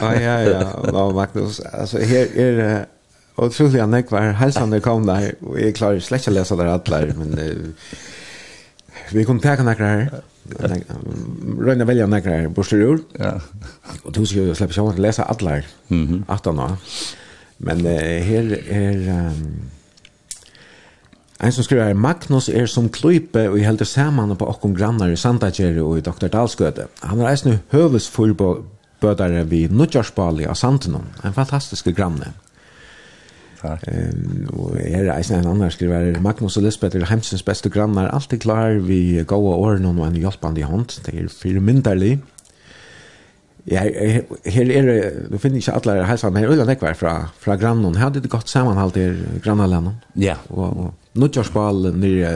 Ja, 0.00 0.12
ja, 0.14 0.34
ja. 0.42 1.12
Magnus, 1.12 1.60
altså, 1.60 1.98
her 1.98 2.28
er 2.34 2.52
det 2.56 2.86
otroligt 3.36 3.82
anekvar. 3.82 4.20
Hälsan 4.20 4.72
är 4.72 4.80
kom 4.80 5.06
där, 5.06 5.34
og 5.42 5.58
jeg 5.60 5.74
klarer 5.74 6.00
slett 6.00 6.22
ikke 6.22 6.30
å 6.30 6.38
lese 6.38 6.56
der 6.58 6.70
alle, 6.76 7.14
men... 7.18 7.38
Uh, 7.38 7.98
vi 9.12 9.24
kunne 9.24 9.40
ta 9.40 9.56
nekra 9.62 9.86
her. 9.86 10.20
Røyna 11.58 11.84
velja 11.84 12.06
nekra 12.06 12.42
her, 12.42 12.48
borster 12.48 12.80
ur. 12.84 13.02
Ja. 13.18 13.38
Og 14.04 14.14
du 14.14 14.24
skal 14.26 14.48
jo 14.48 14.54
slippe 14.54 14.74
sjåan 14.76 14.94
til 14.94 15.04
å 15.04 15.06
lese 15.06 15.22
Mhm. 15.88 15.98
mm 15.98 16.24
-hmm. 16.28 16.76
Men 17.58 17.78
uh, 17.86 18.24
her 18.24 18.58
er... 18.70 19.28
Um, 19.30 19.70
en 21.40 21.52
som 21.52 21.64
skriver 21.64 21.84
her, 21.84 21.94
Magnus 21.94 22.48
er 22.48 22.66
som 22.66 22.88
kløype 22.88 23.44
og 23.48 23.60
helder 23.62 23.84
saman 23.84 24.36
på 24.36 24.48
okkom 24.50 24.74
grannar 24.74 25.12
i 25.12 25.16
Sandagjer 25.16 25.82
og 25.82 25.98
i 25.98 26.00
Dr. 26.00 26.26
Dalsgøte. 26.26 26.88
Han 27.02 27.20
er 27.20 27.30
eisne 27.30 27.60
høvesfullbødare 27.70 29.44
vi 29.46 29.68
Nudjarsbali 29.70 30.48
av 30.50 30.54
Santenon, 30.54 31.06
en 31.24 31.36
fantastisk 31.36 31.92
granne. 31.94 32.32
Takk. 33.58 33.84
Um, 33.90 34.48
og 34.54 34.76
her 34.78 35.08
er 35.08 35.16
eisen 35.16 35.40
en 35.40 35.50
annen 35.50 35.70
skriver, 35.74 36.20
Magnus 36.22 36.56
og 36.60 36.66
Lisbeth 36.66 36.96
er 36.96 37.06
heimsens 37.10 37.42
beste 37.42 37.70
grannar, 37.70 38.10
alltid 38.14 38.42
klar, 38.44 38.78
vi 38.86 39.18
gåa 39.26 39.56
åren 39.56 39.88
og 39.90 40.04
en 40.06 40.18
hjelpande 40.18 40.66
hånd, 40.66 41.00
det 41.06 41.14
er 41.14 41.30
firmynderlig. 41.32 42.18
Ja, 43.68 43.82
her 43.84 44.70
er 44.72 44.86
det, 44.86 45.00
du 45.32 45.36
finner 45.42 45.60
ikke 45.60 45.74
alle 45.76 46.06
helsan, 46.08 46.36
her 46.40 46.54
er 46.54 46.64
det 46.64 46.94
fra, 46.96 47.16
fra 47.40 47.56
grannen, 47.60 47.96
her 47.98 48.08
hadde 48.08 48.22
det 48.24 48.30
godt 48.32 48.48
sammenhalt 48.48 48.96
i 48.96 49.10
grannalene. 49.44 49.96
Ja. 50.16 50.38
Og, 50.50 50.68
og 50.68 51.18
nødgjørskval 51.18 51.90
nere 51.98 52.30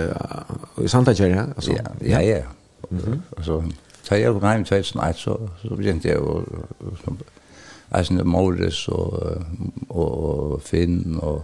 i 0.83 0.89
Sandagjerja, 0.89 1.47
altså. 1.57 1.73
Ja, 1.73 2.21
ja, 2.21 2.21
ja. 2.21 2.43
Mm 2.91 2.99
-hmm. 2.99 3.19
Altså, 3.37 3.63
så 4.03 4.15
jeg 4.15 4.35
var 4.35 4.53
heim, 4.53 4.65
så 4.65 4.75
jeg 4.75 4.85
snart, 4.85 5.19
så, 5.19 5.37
så 5.63 5.75
begynte 5.75 6.09
jeg 6.09 6.19
å, 6.19 6.45
Eisen 7.99 8.21
Morris 8.29 8.87
og, 8.89 9.45
og, 9.89 10.61
Finn 10.65 11.19
og 11.21 11.43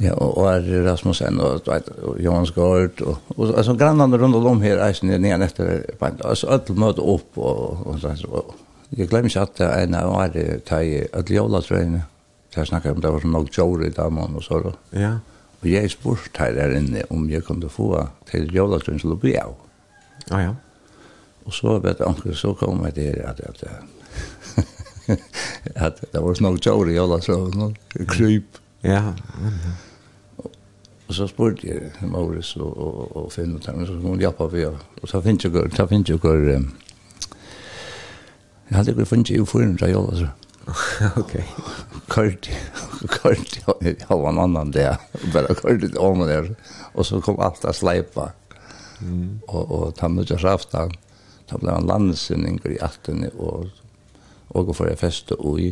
Ja, 0.00 0.14
og, 0.16 0.38
og 0.40 0.46
er 0.48 0.86
Rasmussen 0.86 1.36
og, 1.44 1.66
og 1.68 1.88
og 2.08 2.20
Johans 2.24 2.50
Gård 2.56 3.02
og, 3.04 3.18
og, 3.28 3.50
og 3.50 3.58
altså, 3.58 3.74
grannene 3.76 4.16
rundt 4.16 4.46
om 4.48 4.62
her 4.62 4.80
eisen 4.86 5.10
er 5.12 5.20
nyan 5.20 5.44
etter 5.44 5.82
altså, 6.00 6.48
alle 6.48 6.76
møter 6.76 7.04
opp 7.04 7.36
og, 7.36 7.82
og, 7.86 7.98
og, 8.04 8.24
og 8.32 8.54
jeg 8.96 9.10
glemmer 9.10 9.28
ikke 9.28 9.42
at 9.44 9.58
det 9.58 9.66
er 9.66 9.84
en 9.84 9.98
av 9.98 10.14
åre 10.14 10.46
til 10.70 11.04
alle 11.12 11.36
jolatrøyene 11.36 12.00
jeg 12.56 12.66
snakker 12.72 12.96
om 12.96 13.04
det 13.04 13.12
var 13.12 13.28
nok 13.28 13.52
jord 13.58 13.84
i 13.84 13.92
damen 13.92 14.40
og 14.40 14.42
så 14.42 14.62
da 14.64 14.72
ja. 14.96 15.12
og 15.60 15.68
jeg 15.68 15.92
spurte 15.92 16.32
her 16.38 16.56
der 16.56 16.78
inne 16.80 17.04
om 17.10 17.28
jeg 17.28 17.44
kunne 17.44 17.68
få 17.68 17.92
til 18.30 18.48
jolatrøyene 18.56 19.04
til 19.04 19.12
å 19.12 19.20
bli 19.20 19.36
av 19.36 19.52
ja, 20.30 20.46
ja. 20.48 20.54
og 21.44 21.52
så 21.52 21.76
vet 21.84 22.00
jeg 22.00 22.40
så 22.40 22.56
kom 22.56 22.86
jeg 22.88 22.96
til 23.02 23.20
at, 23.20 23.44
at, 23.44 23.66
at 23.68 23.99
att 25.76 26.04
det 26.12 26.18
var 26.18 26.34
snart 26.34 26.64
tjor 26.64 26.90
i 26.90 26.98
alla 26.98 27.20
så 27.20 27.36
någon 27.36 27.76
kryp. 28.08 28.58
Ja. 28.80 29.14
Og 31.08 31.14
så 31.14 31.26
spurte 31.26 31.66
jeg 31.66 31.90
Maurits 32.06 32.56
og, 32.56 32.76
og, 32.78 33.16
og 33.16 33.32
Finn 33.32 33.56
og 33.56 33.62
Tarmen, 33.62 33.86
så 33.86 33.96
hun 33.98 34.20
jappade 34.20 34.52
vi. 34.52 34.64
og 34.66 35.08
så 35.08 35.20
finnes 35.20 35.44
jeg 35.44 35.52
gör, 35.52 35.70
så 35.76 35.86
finns 35.86 36.08
ju 36.08 36.18
gör, 36.22 36.62
jeg 38.70 38.76
hadde 38.76 38.90
ikke 38.90 39.06
funnet 39.06 39.30
jo 39.30 39.44
förrän 39.44 39.78
så 39.78 39.86
jag 39.86 40.08
altså. 40.10 40.28
Okej. 41.16 41.44
Kort, 42.08 42.50
kort, 43.08 43.58
jeg 43.80 43.96
var 44.08 44.28
en 44.28 44.38
annan 44.38 44.70
där, 44.70 44.96
bare 45.32 45.54
kort 45.54 45.80
litt 45.80 45.96
om 45.96 46.18
där. 46.18 46.54
og 46.94 47.06
så 47.06 47.20
kom 47.20 47.40
alt 47.40 47.64
av 47.64 47.72
sleipa, 47.72 48.30
og, 49.48 49.70
og 49.70 49.94
ta 49.96 50.08
med 50.08 50.26
sig 50.28 50.50
aftan. 50.50 50.92
Så 51.50 51.58
blev 51.58 51.72
han 51.72 51.86
landsinninger 51.86 52.70
i 52.70 52.78
attene, 52.80 53.30
og 53.38 53.70
og 54.50 54.74
for 54.76 54.90
jeg 54.90 54.98
feste 54.98 55.36
og 55.38 55.60
i 55.60 55.70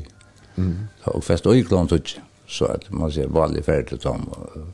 mm. 0.56 0.74
og 1.12 1.24
feste 1.24 1.50
og 1.50 1.58
i 1.58 1.64
klant 1.66 1.92
ut 1.92 2.14
så 2.48 2.70
at 2.72 2.86
man 2.94 3.12
ser 3.12 3.32
vanlig 3.32 3.64
ferdig 3.64 3.88
til 3.88 4.02
dem 4.06 4.28
og 4.32 4.68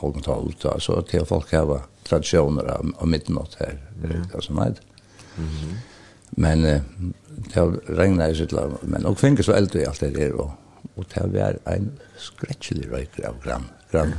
holden 0.00 0.24
tal 0.24 0.48
ut 0.48 0.62
da 0.62 0.78
så 0.80 1.00
til 1.08 1.26
folk 1.28 1.52
hava 1.52 1.82
tradisjoner 2.08 2.70
av, 2.72 2.92
av 2.98 3.10
midnatt 3.10 3.58
her 3.60 3.76
mm. 4.02 4.30
altså 4.34 4.52
nei 4.52 4.70
mm 4.70 5.48
-hmm. 5.48 5.74
men 6.36 6.64
eh, 6.64 6.80
det 7.54 7.80
regnet 7.98 8.32
i 8.32 8.38
sitt 8.38 8.52
lag 8.52 8.78
men 8.82 9.06
og 9.06 9.18
finnes 9.18 9.46
så 9.46 9.52
eldre 9.52 9.80
i 9.80 9.84
alt 9.84 10.00
det 10.00 10.14
der 10.14 10.32
og, 10.32 10.50
og 10.96 11.04
det 11.14 11.32
var 11.32 11.58
en 11.66 11.92
skretchelig 12.18 12.92
røyker 12.92 13.28
av 13.28 13.42
grann 13.42 13.64
grann 13.92 14.12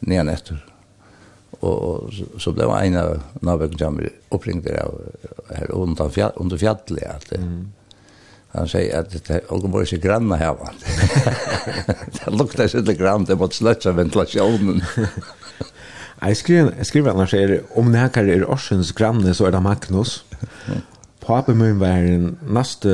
mm. 0.00 0.12
-hmm. 0.12 0.32
etter 0.32 0.70
og, 1.60 1.82
og 1.82 2.12
så, 2.12 2.24
så 2.38 2.52
ble 2.52 2.64
en 2.64 2.96
av 2.96 3.22
nabøkken 3.42 3.78
jammer 3.80 4.08
oppringter 4.30 4.76
av 4.82 4.94
her 5.50 5.74
under, 5.74 6.08
fjall, 6.08 6.32
under 6.36 6.56
fjallet 6.56 7.02
at 7.02 7.26
det 7.30 7.40
mm. 7.40 7.66
Han 8.52 8.68
säger 8.68 9.00
att 9.00 9.30
Olgeborgs 9.48 9.92
är 9.92 9.96
granna 9.96 10.36
här 10.36 10.54
va. 10.54 10.70
det 12.24 12.30
luktar 12.30 12.68
så 12.68 12.78
lite 12.78 12.94
grann, 12.94 13.24
det 13.24 13.36
måste 13.36 13.56
släcka 13.56 13.92
ventilationen. 13.92 14.82
Jag 16.20 16.36
skriver, 16.36 16.74
jag 16.76 16.86
skriver 16.86 17.10
annars 17.10 17.34
är 17.34 17.62
om 17.74 17.92
det 17.92 17.98
här 17.98 18.28
är 18.28 18.44
Orsens 18.44 18.92
granne 18.92 19.34
så 19.34 19.44
är 19.44 19.52
det 19.52 19.60
Magnus. 19.60 20.24
Papen 21.26 21.58
min 21.58 21.78
var 21.78 21.88
en 21.88 22.38
nästa, 22.48 22.88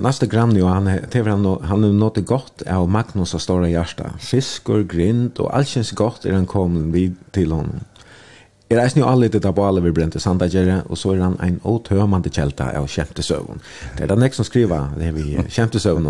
nästa 0.00 0.26
granne 0.26 0.62
och 0.62 0.68
han, 0.68 0.84
det 1.10 1.22
var 1.22 1.30
han, 1.30 1.44
han 1.62 1.84
har 1.84 1.92
nått 1.92 2.16
gott 2.16 2.62
av 2.62 2.88
Magnus 2.88 3.34
och 3.34 3.42
stora 3.42 3.68
hjärsta. 3.68 4.10
Fisk 4.18 4.68
och 4.68 4.88
grind 4.88 5.38
och 5.38 5.56
allsens 5.56 5.90
gott 5.90 6.24
är 6.24 6.32
han 6.32 6.46
kom 6.46 6.92
vid 6.92 7.14
till 7.30 7.52
honom. 7.52 7.80
Er 8.72 8.80
eisen 8.84 9.02
jo 9.02 9.08
alle 9.08 9.28
ditt 9.28 9.44
av 9.44 9.54
bale 9.54 9.82
vi 9.84 9.92
brente 9.92 10.20
sandagjere, 10.22 10.82
og 10.88 10.98
så 10.98 11.12
er 11.14 11.24
han 11.24 11.36
en 11.44 11.58
åtømande 11.68 12.32
kjelta 12.32 12.70
av 12.78 12.88
kjemtesøvn. 12.88 13.60
Det 13.98 14.06
er 14.06 14.14
den 14.14 14.24
ek 14.24 14.38
som 14.38 14.48
skriver, 14.48 14.94
det 14.96 15.10
er 15.10 15.16
vi 15.16 15.36
kjemtesøvn. 15.48 16.08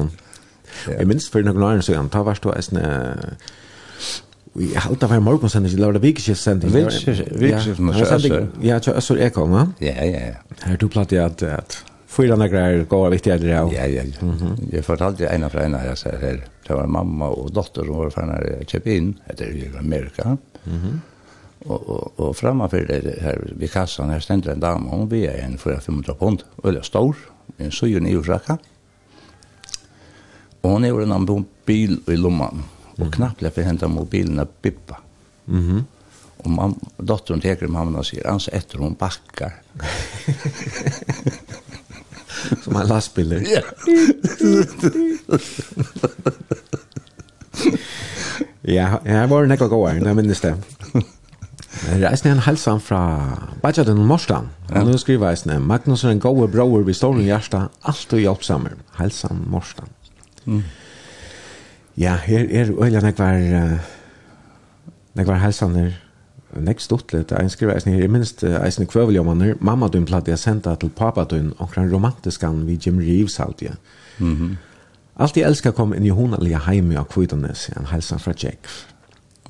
Jeg 0.89 1.09
minns 1.09 1.29
for 1.31 1.45
noen 1.45 1.63
år 1.67 1.83
siden, 1.85 2.11
ta 2.13 2.23
varst 2.27 2.45
du 2.45 2.53
eisen 2.55 2.79
Vi 4.55 4.75
halda 4.77 5.09
var 5.09 5.21
morgonsending, 5.25 5.73
det 5.77 5.87
var 5.87 5.95
det 5.97 6.03
vikeskiftsending. 6.03 6.73
Vikeskiftsending, 6.75 8.51
ja, 8.61 8.77
til 8.85 8.99
Øssur 9.01 9.17
Ekholm, 9.17 9.55
ja? 9.57 9.67
Ja, 9.81 10.05
ja, 10.05 10.27
ja. 10.27 10.59
Her 10.67 10.77
du 10.77 10.91
platt 10.93 11.13
i 11.13 11.17
at, 11.17 11.43
at 11.43 11.79
fyra 12.13 12.37
några 12.37 12.85
går 12.85 13.11
viktiga 13.15 13.39
det 13.41 13.49
ja. 13.49 13.63
Ja, 13.73 13.87
ja. 13.87 14.03
Mm 14.21 14.35
-hmm. 14.35 14.75
Jag 14.75 14.85
fortalte 14.85 15.25
ena 15.25 15.49
från 15.49 15.63
ena 15.63 15.87
jag 15.87 15.99
säger 15.99 16.19
här. 16.19 16.45
Det 16.69 16.75
var 16.75 16.87
mamma 16.87 17.29
och 17.29 17.53
dotter 17.53 17.85
som 17.85 17.97
var 17.97 18.11
från 18.11 18.29
här 18.29 18.65
Chepin, 18.69 19.15
heter 19.25 19.45
det 19.45 19.53
i 19.53 19.71
Amerika. 19.79 20.37
Mhm. 20.65 20.77
Mm 20.77 21.01
og 21.65 21.89
og 21.89 22.21
och 22.21 22.37
framför 22.37 22.87
det 22.87 23.23
her 23.23 23.53
vid 23.57 23.71
kassan 23.71 24.11
her 24.11 24.21
ständer 24.21 24.53
en 24.53 24.61
dam 24.61 24.87
hon 24.87 25.09
vi 25.09 25.27
är 25.27 25.45
en 25.45 25.59
för 25.59 25.81
500 25.81 26.15
pund 26.15 26.43
eller 26.65 26.83
stor 26.83 27.17
en 27.57 27.73
så 27.73 27.87
ju 27.87 28.01
ny 28.01 28.17
jacka 28.27 28.59
och 30.61 30.71
hon 30.71 30.85
är 30.85 31.03
en 31.03 31.45
bil 31.65 32.01
i 32.07 32.17
lomman 32.17 32.63
og 32.99 33.13
knappt 33.13 33.43
lägger 33.43 33.63
hämta 33.63 33.89
mobilen 33.89 34.39
att 34.39 34.63
bippa. 34.63 34.97
Mhm. 35.45 35.71
Mm 35.71 35.85
och 36.45 36.51
man 36.51 36.81
dottern 36.97 37.41
tar 37.41 37.65
om 37.65 37.75
hamnar 37.75 38.03
sig 38.03 38.27
ans 38.27 38.49
efter 38.49 38.79
hon 38.79 38.95
backar 38.95 39.53
som 42.65 42.77
en 42.77 42.87
lastbil 42.87 43.47
ja. 43.47 43.63
Ja, 48.63 49.01
jeg 49.05 49.29
var 49.31 49.47
nekka 49.47 49.67
gåar, 49.67 49.99
jeg 49.99 50.17
minnes 50.17 50.41
det. 50.41 50.55
Det 51.73 52.05
er 52.05 52.33
en 52.33 52.39
hälsan 52.39 52.81
fra 52.81 53.01
Bajaden 53.63 53.99
og 53.99 54.07
Morsland. 54.07 54.49
Og 54.69 54.87
nå 54.87 54.99
skriver 55.01 55.33
jeg 55.33 55.41
sånn, 55.41 55.65
Magnus 55.67 56.05
er 56.05 56.13
en 56.13 56.21
gode 56.21 56.51
bror 56.53 56.85
vi 56.85 56.95
står 56.95 57.23
Gjersta, 57.25 57.67
alt 57.89 58.13
og 58.13 58.21
hjelpsammer. 58.21 58.77
Hälsan 58.99 59.45
Morsland. 59.51 59.91
Mm. 60.45 60.63
Ja, 61.97 62.17
her 62.17 62.47
er 62.51 62.73
øyla 62.73 63.01
nekvar, 63.01 63.79
nekvar 65.15 65.41
hälsaner, 65.43 65.93
nek 66.57 66.81
stuttlet, 66.81 67.33
jeg 67.33 67.51
skriver 67.51 67.75
eisen 67.75 67.93
her, 67.93 68.01
jeg 68.01 68.13
minst 68.13 68.45
eisen 68.45 68.87
kvøveljommaner, 68.87 69.55
mamma 69.61 69.89
dun 69.89 70.07
platt 70.09 70.29
jeg 70.29 70.41
senda 70.41 70.75
til 70.77 70.93
pappa 70.97 71.25
dun, 71.25 71.53
omkring 71.59 71.93
romantiskan 71.93 72.67
vi 72.67 72.79
Jim 72.87 72.99
Reeves 72.99 73.41
alltid. 73.41 73.77
Mm 74.19 74.37
-hmm. 74.37 74.57
Alt 75.17 75.37
jeg 75.37 75.47
elskar 75.47 75.71
kom 75.71 75.95
inn 75.95 76.07
i 76.07 76.09
honalige 76.09 76.59
heimi 76.59 76.97
av 76.97 77.05
Kvidanes, 77.05 77.69
en 77.77 77.87
helsan 77.87 78.19
fra 78.19 78.33
Jack. 78.43 78.69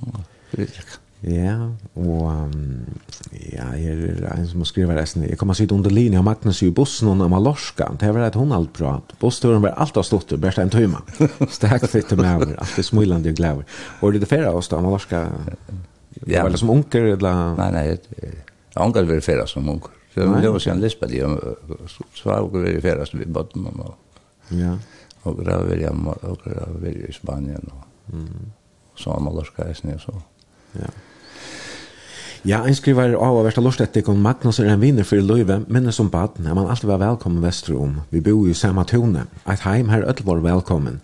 Ja, 0.07 0.21
det 0.53 0.63
er 0.63 1.02
Ja, 1.23 1.69
og 1.95 2.23
um, 2.27 2.87
ja, 3.31 3.69
jeg 3.79 3.95
er 3.95 4.25
en 4.33 4.47
som 4.51 4.65
skriver 4.67 4.97
resten. 4.99 5.23
Jeg 5.29 5.39
kommer 5.39 5.55
sitte 5.55 5.75
under 5.77 5.93
linje 5.95 6.19
av 6.19 6.25
Magnus 6.27 6.65
i 6.67 6.71
bussen 6.75 7.13
og 7.13 7.21
Mallorca. 7.31 7.87
Det 8.01 8.11
var 8.11 8.27
et 8.27 8.39
hun 8.39 8.55
alt 8.57 8.73
bra. 8.75 8.97
Bussturen 9.21 9.63
var 9.63 9.77
alt 9.79 10.01
av 10.01 10.07
stått, 10.09 10.35
bare 10.43 10.65
en 10.65 10.73
tøyma. 10.73 11.05
Stek 11.59 11.87
til 11.87 12.19
meg 12.19 12.41
over, 12.41 12.57
er 12.59 12.87
smilande 12.87 13.31
og 13.31 13.39
glæver. 13.39 13.79
Og 14.03 14.17
det 14.17 14.27
er 14.27 14.33
færre 14.33 14.51
av 14.51 14.59
oss 14.59 14.71
da, 14.73 14.81
Mallorca? 14.83 15.23
Ja. 16.27 16.43
Var 16.43 16.57
det 16.57 16.63
som 16.65 16.75
unker, 16.75 17.07
eller? 17.15 17.45
Nei, 17.61 17.69
nei, 17.77 17.85
jeg 17.93 18.83
unker 18.83 19.07
var 19.07 19.23
færre 19.23 19.47
som 19.51 19.71
unker. 19.71 19.95
Så 20.13 20.27
det 20.27 20.51
var 20.53 20.59
siden 20.61 20.83
Lisbeth. 20.83 21.15
det, 21.15 21.87
så 22.19 22.29
var 22.33 22.43
unker 22.49 22.67
var 22.67 22.83
færre 22.89 23.07
som 23.07 23.23
vi 23.23 23.31
bodde 23.31 23.63
med. 23.63 23.79
meg. 23.79 23.95
Ja. 24.59 24.75
Og 25.23 25.39
det 25.39 25.55
var 25.55 25.79
hjemme, 25.79 26.19
og 26.19 26.43
det 26.43 26.59
graver 26.59 26.99
i 27.07 27.15
Spanien, 27.15 27.71
og 27.71 28.99
så 28.99 29.15
var 29.15 29.23
Mallorca 29.23 29.71
i 29.71 29.79
sned, 29.79 30.03
så. 30.03 30.19
Ja. 30.75 30.91
Ja, 32.45 32.67
en 32.67 32.75
skriver 32.75 33.13
av 33.15 33.37
av 33.37 33.45
värsta 33.45 33.61
lort 33.61 33.79
det 33.95 34.03
kom 34.03 34.23
Magnus 34.23 34.59
er 34.61 34.67
en 34.67 34.81
vinner 34.81 35.05
för 35.05 35.21
Löve, 35.21 35.61
men 35.69 35.93
som 35.93 36.09
baden 36.09 36.47
er 36.47 36.55
man 36.55 36.67
alltid 36.67 36.89
var 36.89 36.99
velkommen 36.99 37.39
i 37.39 37.47
Vesterom. 37.47 38.01
Vi 38.11 38.21
bor 38.21 38.47
ju 38.47 38.51
i 38.51 38.55
samma 38.55 38.85
tone. 38.85 39.27
Et 39.47 39.61
heim 39.61 39.89
här 39.89 40.03
öll 40.03 40.25
var 40.25 40.37
välkommen. 40.37 41.01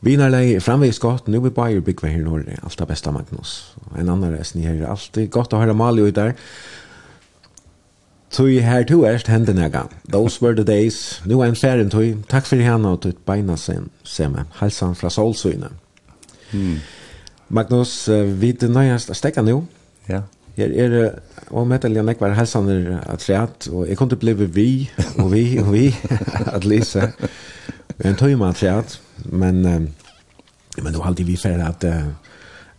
Vinarläge 0.00 0.56
är 0.56 0.60
framvegis 0.60 0.98
godt, 0.98 1.26
nu 1.26 1.40
vi 1.40 1.50
bare 1.50 1.80
bygga 1.80 2.08
her 2.08 2.20
i 2.20 2.24
Norge. 2.24 2.56
Alt 2.62 2.80
er 2.80 2.86
bästa 2.86 3.12
Magnus. 3.12 3.76
En 3.98 4.08
annan 4.08 4.32
rest 4.32 4.54
ni 4.54 4.62
här. 4.62 4.86
Alltid 4.86 5.30
gott 5.30 5.52
att 5.52 5.60
høre 5.60 5.74
Mali 5.74 6.02
ut 6.02 6.14
der. 6.14 6.34
Tui 8.30 8.60
her 8.60 8.84
to 8.84 9.04
erst 9.04 9.26
hende 9.26 9.52
nega. 9.52 9.88
Those 10.12 10.44
were 10.44 10.56
the 10.56 10.64
days. 10.64 11.20
Nu 11.26 11.42
en 11.42 11.56
ferien 11.56 11.90
tui. 11.90 12.16
Takk 12.28 12.46
for 12.46 12.56
hana 12.56 12.88
og 12.88 13.02
tutt 13.02 13.26
beina 13.26 13.56
sen, 13.56 13.90
seme. 14.04 14.44
Halsan 14.52 14.94
fra 14.94 15.10
solsyne. 15.10 15.68
Mm. 16.52 16.78
Magnus, 17.48 18.08
vi 18.40 18.56
er 18.62 18.68
nøyast 18.68 19.16
stekka 19.16 19.42
nu. 19.42 19.66
Ja. 20.08 20.22
Her 20.58 20.72
er 20.74 20.88
det 20.88 21.10
og 21.54 21.66
med 21.66 21.78
det 21.78 22.04
nekvar 22.04 22.34
helsaner 22.34 22.98
at 23.06 23.22
træt, 23.22 23.68
og 23.72 23.88
jeg 23.88 23.96
kunne 23.96 24.16
bli 24.16 24.32
vi, 24.32 24.90
og 25.18 25.32
vi, 25.32 25.58
og 25.58 25.72
vi, 25.72 25.96
at 26.56 26.64
lise. 26.64 27.12
Vi 27.98 28.04
er 28.04 28.10
En 28.10 28.16
tøyma 28.16 28.48
at 28.48 28.56
træt, 28.56 29.00
men, 29.42 29.64
uh, 29.64 29.82
men 30.82 30.86
det 30.92 30.98
var 30.98 31.06
alltid 31.06 31.24
vi 31.24 31.36
færre 31.36 31.68
at, 31.68 31.84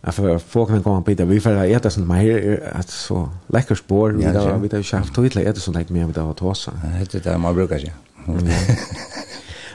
at 0.02 0.14
for 0.14 0.38
folk 0.38 0.68
kan 0.68 0.82
komme 0.82 1.04
på 1.04 1.14
det, 1.14 1.28
vi 1.28 1.40
færre 1.40 1.66
at 1.66 1.76
äta 1.76 1.90
sånt, 1.90 2.08
men 2.08 2.16
her 2.16 2.56
at 2.72 2.90
så 2.90 3.26
lekker 3.48 3.74
spår, 3.74 4.08
vi 4.08 4.22
har 4.22 4.58
vi 4.58 4.68
har 4.72 4.82
kjaft 4.82 5.14
tøy 5.14 5.28
til 5.28 5.40
at 5.40 5.56
äta 5.56 5.60
sånt, 5.60 5.78
ikke 5.78 5.92
mer 5.92 6.06
med 6.06 6.14
det 6.14 6.22
var 6.22 6.32
tåsa. 6.32 6.70
Det 7.00 7.14
er 7.14 7.30
det 7.30 7.40
man 7.40 7.54
brukar 7.54 7.78
sig. 7.78 7.92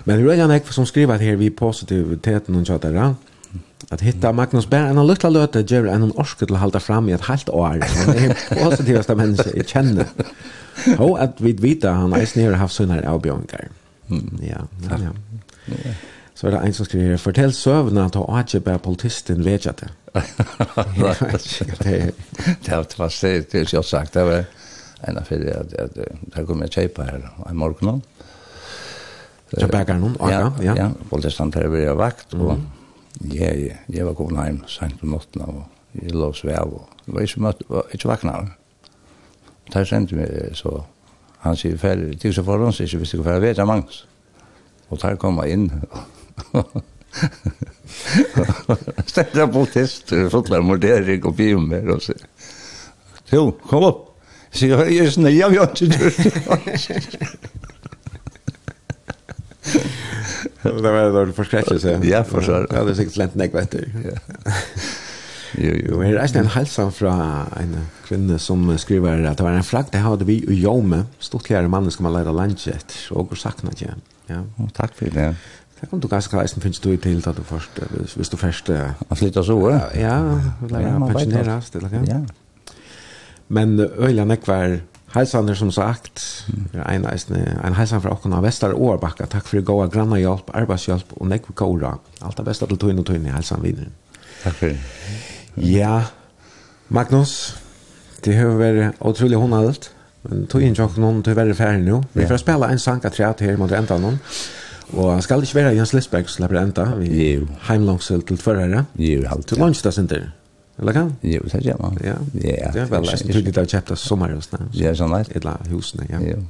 Men 0.05 0.19
det 0.19 0.29
er 0.29 0.45
jo 0.45 0.51
en 0.51 0.61
som 0.71 0.85
skriver 0.85 1.17
her, 1.17 1.35
vi 1.35 1.49
positiviteten 1.49 2.55
og 2.55 2.65
tjatare, 2.65 3.15
Att 3.89 4.01
hitta 4.01 4.31
Magnus 4.31 4.67
Berg, 4.67 4.89
en 4.89 5.07
lilla 5.07 5.29
löte 5.29 5.61
ger 5.61 5.87
en 5.87 6.11
orske 6.11 6.45
till 6.45 6.55
hålla 6.55 6.79
fram 6.79 7.09
i 7.09 7.13
ett 7.13 7.21
halvt 7.21 7.49
år. 7.49 7.79
Det 8.05 8.25
är 8.25 8.63
positivasta 8.63 9.15
människa 9.15 9.49
jag 9.55 9.67
känner. 9.67 10.05
Och 10.97 11.23
att 11.23 11.41
vi 11.41 11.53
vita 11.53 11.91
han 11.91 12.13
är 12.13 12.25
snär 12.25 12.51
och 12.51 12.57
har 12.57 12.67
såna 12.67 13.09
avbjönkar. 13.09 13.67
Mm. 14.09 14.39
Ja, 14.41 14.67
ja. 14.89 14.97
ja. 15.65 15.75
Så 16.35 16.47
er 16.47 16.51
det 16.51 16.57
en 16.67 16.73
som 16.73 16.85
skriver, 16.85 17.17
fortell 17.17 17.53
søvnene 17.55 18.05
at 18.05 18.15
ha 18.19 18.39
ikke 18.41 18.59
bare 18.59 18.79
politisten 18.83 19.45
vet 19.45 19.65
jeg 19.65 19.73
det. 19.79 19.91
Det 20.13 20.23
har 22.73 22.97
varit 22.97 23.21
det, 23.21 23.51
det 23.51 23.59
har 23.59 23.69
jag 23.73 23.85
sagt, 23.85 24.13
det 24.13 24.23
var 24.23 24.43
en 25.01 25.17
av 25.17 25.21
affär 25.21 25.63
att 25.79 25.95
det 26.35 26.45
kommer 26.45 26.63
jag 26.63 26.71
köpa 26.71 27.03
här 27.03 27.31
i 27.51 27.53
morgonen. 27.53 28.01
Så 29.57 29.67
bägar 29.67 29.99
någon, 29.99 30.17
ja. 30.19 30.53
Ja, 30.61 30.91
politisten 31.09 31.53
har 31.53 31.67
varit 31.67 31.97
vakt 31.97 32.33
och 32.33 32.57
Ja, 33.21 33.53
ja. 33.53 33.75
Jeg 33.89 34.05
var 34.05 34.13
kommet 34.13 34.45
hjem 34.45 34.63
sent 34.67 34.99
på 34.99 35.05
natten, 35.05 35.41
og 35.41 35.63
jeg 36.01 36.11
lå 36.11 36.27
og 36.27 36.35
svev, 36.35 36.73
og 36.73 36.89
jeg 37.07 37.15
var 37.15 37.21
ikke, 37.21 37.41
møtt, 37.41 37.63
var 37.69 37.93
ikke 37.93 38.09
vakna. 38.09 38.33
Der 39.73 39.83
sendte 39.83 40.15
meg, 40.15 40.29
så 40.53 40.81
han 41.45 41.55
sier 41.57 41.77
ferdig, 41.77 42.21
det 42.21 42.29
er 42.29 42.35
så 42.35 42.43
for 42.43 42.63
hans, 42.63 42.79
ikke 42.79 42.97
hvis 42.97 43.15
du 43.15 43.23
kan 43.23 43.41
ferdig 43.41 43.67
mangs. 43.67 44.03
det 44.03 44.05
er 44.05 44.11
Og 44.89 45.01
der 45.01 45.15
kom 45.15 45.39
jeg 45.43 45.51
inn, 45.51 45.71
Ställde 49.05 49.39
jag 49.39 49.53
på 49.53 49.65
test, 49.65 50.09
fotlar 50.31 50.61
mordering 50.61 51.23
och 51.23 51.33
biumer 51.33 51.89
och 51.89 52.01
så. 52.01 52.13
Jo, 53.29 53.51
kom 53.51 53.83
upp. 53.83 54.07
Så 54.51 54.65
jag 54.65 54.95
är 54.95 55.09
snäv, 55.09 55.53
jag 55.53 55.61
har 55.61 55.69
inte 55.69 55.85
gjort 55.85 57.11
det. 57.11 57.27
Det 60.65 60.91
var 60.91 61.25
det 61.25 61.33
förskräckligt 61.33 61.81
så. 61.81 61.99
Ja, 62.03 62.23
för 62.23 62.41
så. 62.41 62.65
Ja, 62.69 62.83
det 62.83 62.91
är 62.91 62.93
säkert 62.93 63.17
lent 63.17 63.35
nek 63.35 63.53
vet 63.53 63.71
du. 63.71 63.85
Jo, 65.57 65.71
jo. 65.71 66.01
Her 66.01 66.17
er 66.19 66.39
en 66.39 66.49
halsan 66.51 66.91
fra 66.91 67.11
en 67.61 67.75
kvinne 68.05 68.39
som 68.39 68.65
skriver 68.81 69.23
at 69.29 69.37
det 69.39 69.45
var 69.45 69.55
en 69.55 69.63
flagg 69.63 69.91
det 69.93 70.01
hadde 70.03 70.27
vi 70.27 70.41
i 70.51 70.57
Jome, 70.59 71.05
stortligere 71.19 71.69
mannen 71.71 71.91
skal 71.91 72.03
man 72.03 72.13
lære 72.17 72.33
landet. 72.35 72.67
etter, 72.67 72.97
og 73.11 73.29
går 73.29 73.39
sakna 73.39 73.71
ikke. 73.71 73.93
Ja. 74.29 74.41
Takk 74.75 74.95
for 74.95 75.05
det. 75.05 75.35
Det 75.79 75.89
kan 75.89 75.99
du 75.99 76.07
ganske 76.07 76.37
reisen 76.37 76.61
finnes 76.61 76.79
du 76.79 76.91
i 76.91 76.97
til 76.97 77.23
at 77.29 77.37
du 77.37 77.43
først, 77.43 77.79
hvis 78.15 78.29
du 78.29 78.37
først... 78.37 78.67
Han 79.07 79.17
flytter 79.17 79.43
så, 79.43 79.69
ja? 79.69 79.79
Ja, 79.95 80.21
man 80.69 80.83
han 80.83 81.07
pensjoneres, 81.13 81.69
det 81.69 81.89
kan. 81.89 82.05
Ja. 82.07 82.19
Men 83.47 83.79
øyla 83.79 84.25
nekvar 84.25 84.79
Heilsan 85.15 85.47
er 85.47 85.55
som 85.55 85.71
sagt, 85.71 86.21
en, 86.75 87.05
en 87.07 87.75
hejsan 87.77 88.01
fra 88.03 88.11
okken 88.11 88.35
Vestar 88.43 88.73
Årbakka. 88.75 89.29
Takk 89.31 89.47
for 89.47 89.63
gåa 89.63 89.87
granna 89.87 90.19
hjelp, 90.19 90.49
arbeidshjelp 90.51 91.13
og 91.15 91.29
nekve 91.31 91.55
kåra. 91.55 91.93
Alt 92.19 92.41
det 92.41 92.45
beste 92.49 92.67
til 92.67 92.81
tøyne 92.81 92.99
og 92.99 93.07
tøyne, 93.07 93.31
hejsan 93.31 93.63
vinner. 93.63 93.93
Takk 94.43 94.59
for 94.59 94.73
det. 94.73 95.63
Ja, 95.63 96.01
Magnus, 96.91 97.55
det 98.25 98.35
har 98.35 98.59
vært 98.59 98.99
utrolig 98.99 99.39
hundadelt. 99.39 99.89
Men 100.25 100.45
tog 100.51 100.63
inn 100.65 100.75
tjokk 100.75 100.97
noen 100.99 101.23
til 101.23 101.35
å 101.35 101.37
være 101.37 101.55
ferdig 101.55 101.85
nå. 101.85 102.01
Vi 102.15 102.27
får 102.27 102.41
spela 102.41 102.71
en 102.73 102.81
sang 102.81 103.03
av 103.05 103.13
treat 103.15 103.43
her 103.45 103.59
mot 103.61 103.71
enda 103.71 103.97
noen. 104.01 104.19
Og 104.93 105.11
han 105.13 105.21
skal 105.23 105.43
ikke 105.45 105.61
være 105.61 105.75
Jens 105.77 105.93
Lisberg 105.95 106.27
som 106.27 106.43
slipper 106.43 106.59
enda. 106.61 106.91
Vi 106.99 107.37
heimlangsel 107.69 108.25
til 108.27 108.41
førere. 108.41 108.83
Jo, 108.99 109.23
halvt. 109.29 109.53
Til 109.53 109.63
lunch 109.63 109.85
da, 109.85 109.93
Sinter. 109.95 110.27
Eller 110.77 110.93
kan? 110.93 111.15
Jo, 111.21 111.41
det 111.51 111.61
gör 111.61 111.77
man. 111.79 111.97
Ja. 112.03 112.13
Ja. 112.33 112.71
Det 112.73 112.79
är 112.79 112.85
väl 112.85 113.03
läst. 113.03 113.25
Jag 113.25 113.33
tyckte 113.33 113.61
det 113.61 113.69
köpte 113.69 113.93
av 113.93 113.95
sommarhus 113.95 114.47
där. 114.47 114.59
Ja, 114.71 114.95
så 114.95 115.07
nej. 115.07 115.25
Eller 115.31 115.57
husen, 115.69 116.07
ja. 116.09 116.19
Jo. 116.21 116.45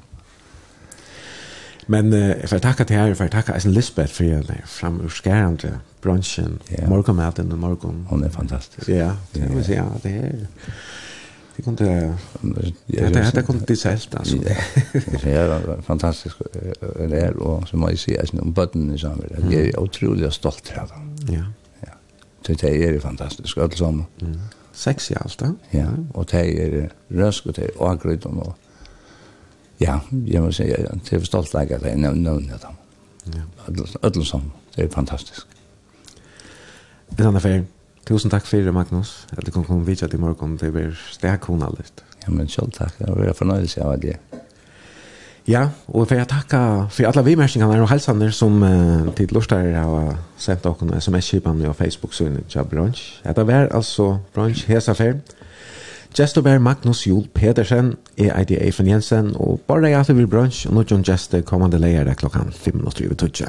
Men 1.88 2.14
jeg 2.14 2.50
får 2.50 2.58
takke 2.58 2.84
til 2.84 2.98
her, 2.98 3.12
jeg 3.12 3.18
får 3.18 3.28
takke 3.28 3.54
Eisen 3.54 3.72
Lisbeth 3.72 4.14
for 4.14 4.24
för 4.24 4.48
den 4.48 4.62
fram 4.66 5.02
ur 5.02 5.22
bransjen, 5.22 5.74
brunchen. 6.02 6.60
Morgonmaten 6.88 7.52
og 7.52 7.60
morgen. 7.60 8.06
Hon 8.10 8.24
är 8.24 8.30
fantastisk. 8.30 8.90
Ja, 8.90 9.12
det 9.34 9.56
vill 9.56 9.64
säga 9.64 9.86
det 10.04 10.10
är 10.10 10.48
Det 11.58 11.62
kom 11.64 11.76
det 11.76 12.14
ja, 12.86 13.10
det 13.10 13.24
hade 13.24 13.42
kom 13.42 13.60
det 13.68 13.84
helt 13.84 14.16
alltså. 14.16 14.38
Det 15.22 15.32
är 15.34 15.82
fantastiskt 15.82 16.36
det 17.10 17.22
är 17.22 17.38
och 17.38 17.68
så 17.68 17.78
måste 17.78 17.92
jag 17.92 18.00
säga 18.00 18.42
att 18.42 18.56
button 18.56 18.92
är 18.92 18.98
så 18.98 19.08
här. 19.08 19.18
Jag 19.52 19.54
är 19.54 19.80
otroligt 19.80 20.34
stolt 20.34 20.74
över. 20.76 20.98
Ja. 21.30 21.44
Så 22.46 22.54
det 22.54 22.84
är 22.84 23.00
fantastisk, 23.00 23.58
alt 23.58 23.78
sammen. 23.78 24.06
Mm. 24.22 24.40
Sexy 24.74 25.16
allt 25.16 25.40
da? 25.40 25.54
Ja, 25.72 25.88
och 26.14 26.26
det 26.32 26.64
är 26.64 26.90
rösk 27.10 27.46
och 27.46 27.54
det 27.54 27.64
er 27.64 27.70
akkurat, 27.80 28.26
og 28.26 28.56
ja, 29.80 30.00
jeg 30.28 30.42
må 30.42 30.52
si, 30.52 30.64
det 30.64 31.14
är 31.14 31.24
stolt 31.24 31.56
att 31.56 31.72
at 31.72 31.82
jeg 31.82 31.98
nevner 31.98 32.40
det 32.40 32.62
dem. 32.62 32.76
Allt 34.04 34.28
som 34.28 34.52
det 34.76 34.84
är 34.84 34.90
fantastiskt. 34.90 35.48
En 37.20 37.26
annan 37.26 37.42
ferie, 37.42 37.66
tusen 38.06 38.30
takk 38.30 38.46
for 38.46 38.58
det, 38.58 38.74
Magnus, 38.74 39.28
at 39.38 39.46
du 39.46 39.52
kom 39.52 39.88
videre 39.88 40.10
til 40.10 40.20
morgen, 40.20 40.58
det 40.58 40.74
blir 40.74 40.92
stekkonalig. 41.12 41.86
Ja, 42.28 42.32
men 42.32 42.48
själv 42.48 42.72
tack. 42.72 42.94
Jag 42.98 43.16
vill 43.16 43.34
förnöjelse 43.34 43.84
av 43.84 44.00
det. 44.00 44.18
Ja, 45.48 45.68
og 45.88 46.08
for 46.08 46.18
jeg 46.18 46.26
takka 46.28 46.60
for 46.90 47.06
alle 47.06 47.22
vimmärkningar 47.26 47.82
og 47.84 47.90
helsene 47.92 48.32
som 48.34 48.64
uh, 48.64 49.14
till 49.14 49.30
lustare 49.32 49.76
har 49.78 50.16
sendt 50.38 50.64
dere 50.64 51.02
sms-kipene 51.02 51.70
og 51.70 51.76
Facebook 51.76 52.14
så 52.14 52.26
til 52.50 52.62
i 52.62 52.64
brunch. 52.64 53.22
Det 53.24 53.48
var 53.48 53.68
altså 53.72 54.18
brunch 54.34 54.66
hesa 54.68 54.92
affär. 54.92 55.14
Gesto 56.18 56.42
Magnus 56.42 57.08
Jul 57.08 57.28
Pedersen, 57.34 57.96
er 58.18 58.40
ID 58.40 58.52
Eifen 58.62 58.88
Jensen, 58.88 59.36
og 59.36 59.60
bare 59.68 59.90
jeg 59.90 60.06
til 60.06 60.16
vil 60.16 60.28
brunch, 60.28 60.68
og 60.68 60.74
nå 60.74 60.84
John 60.92 61.04
Geste 61.04 61.42
kommande 61.42 61.78
leir 61.78 62.08
er 62.08 62.14
klokken 62.14 62.54
5.30. 62.66 63.46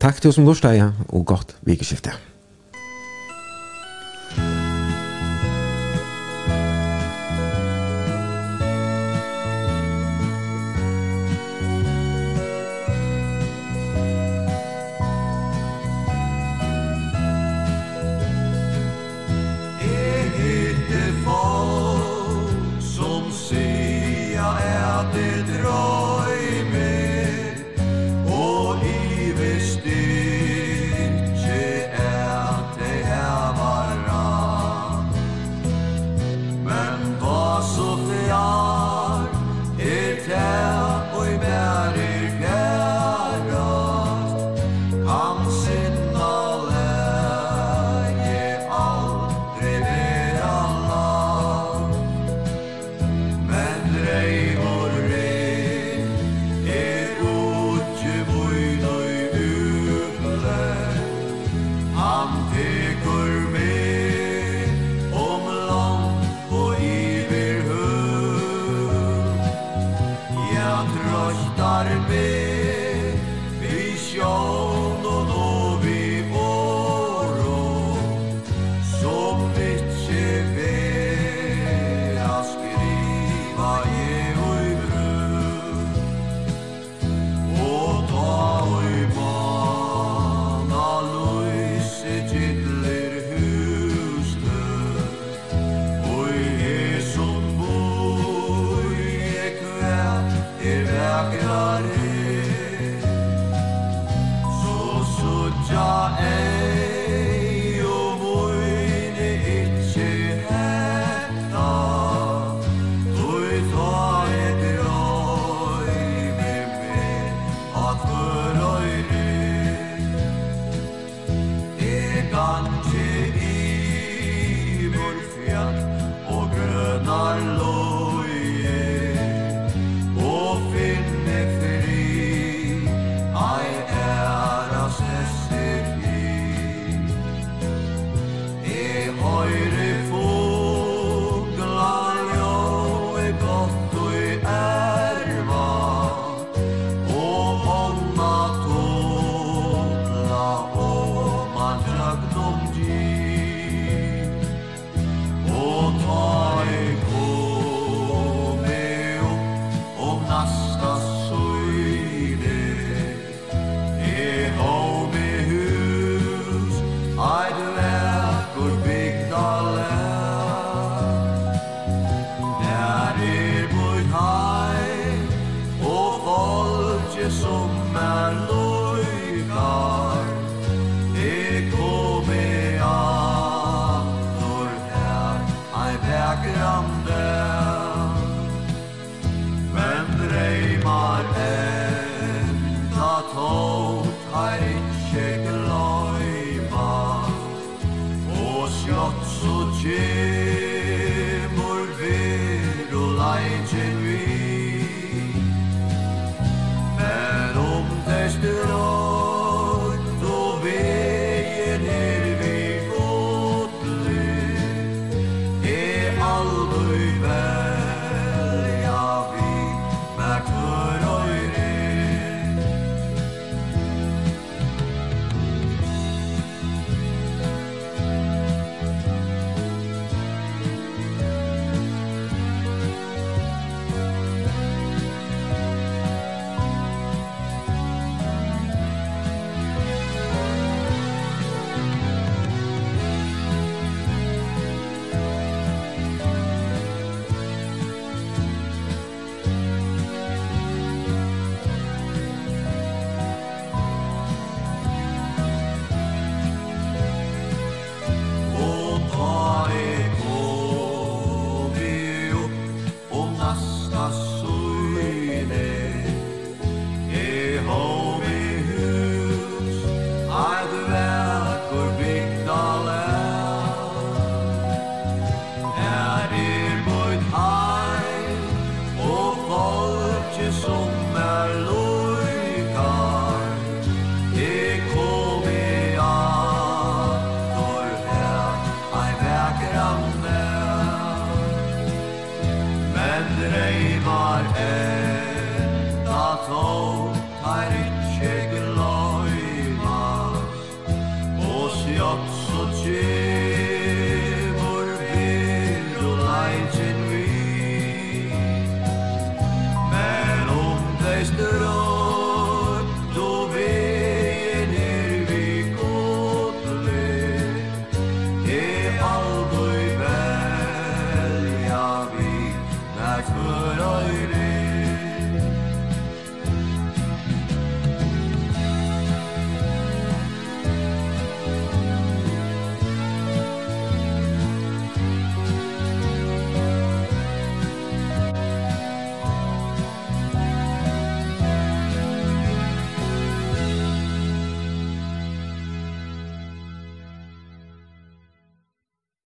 Takk 0.00 0.20
til 0.20 0.28
oss 0.28 0.34
som 0.34 0.44
lorsteg, 0.44 0.92
og 1.08 1.26
godt 1.26 1.56
vikeskiftet. 1.62 2.35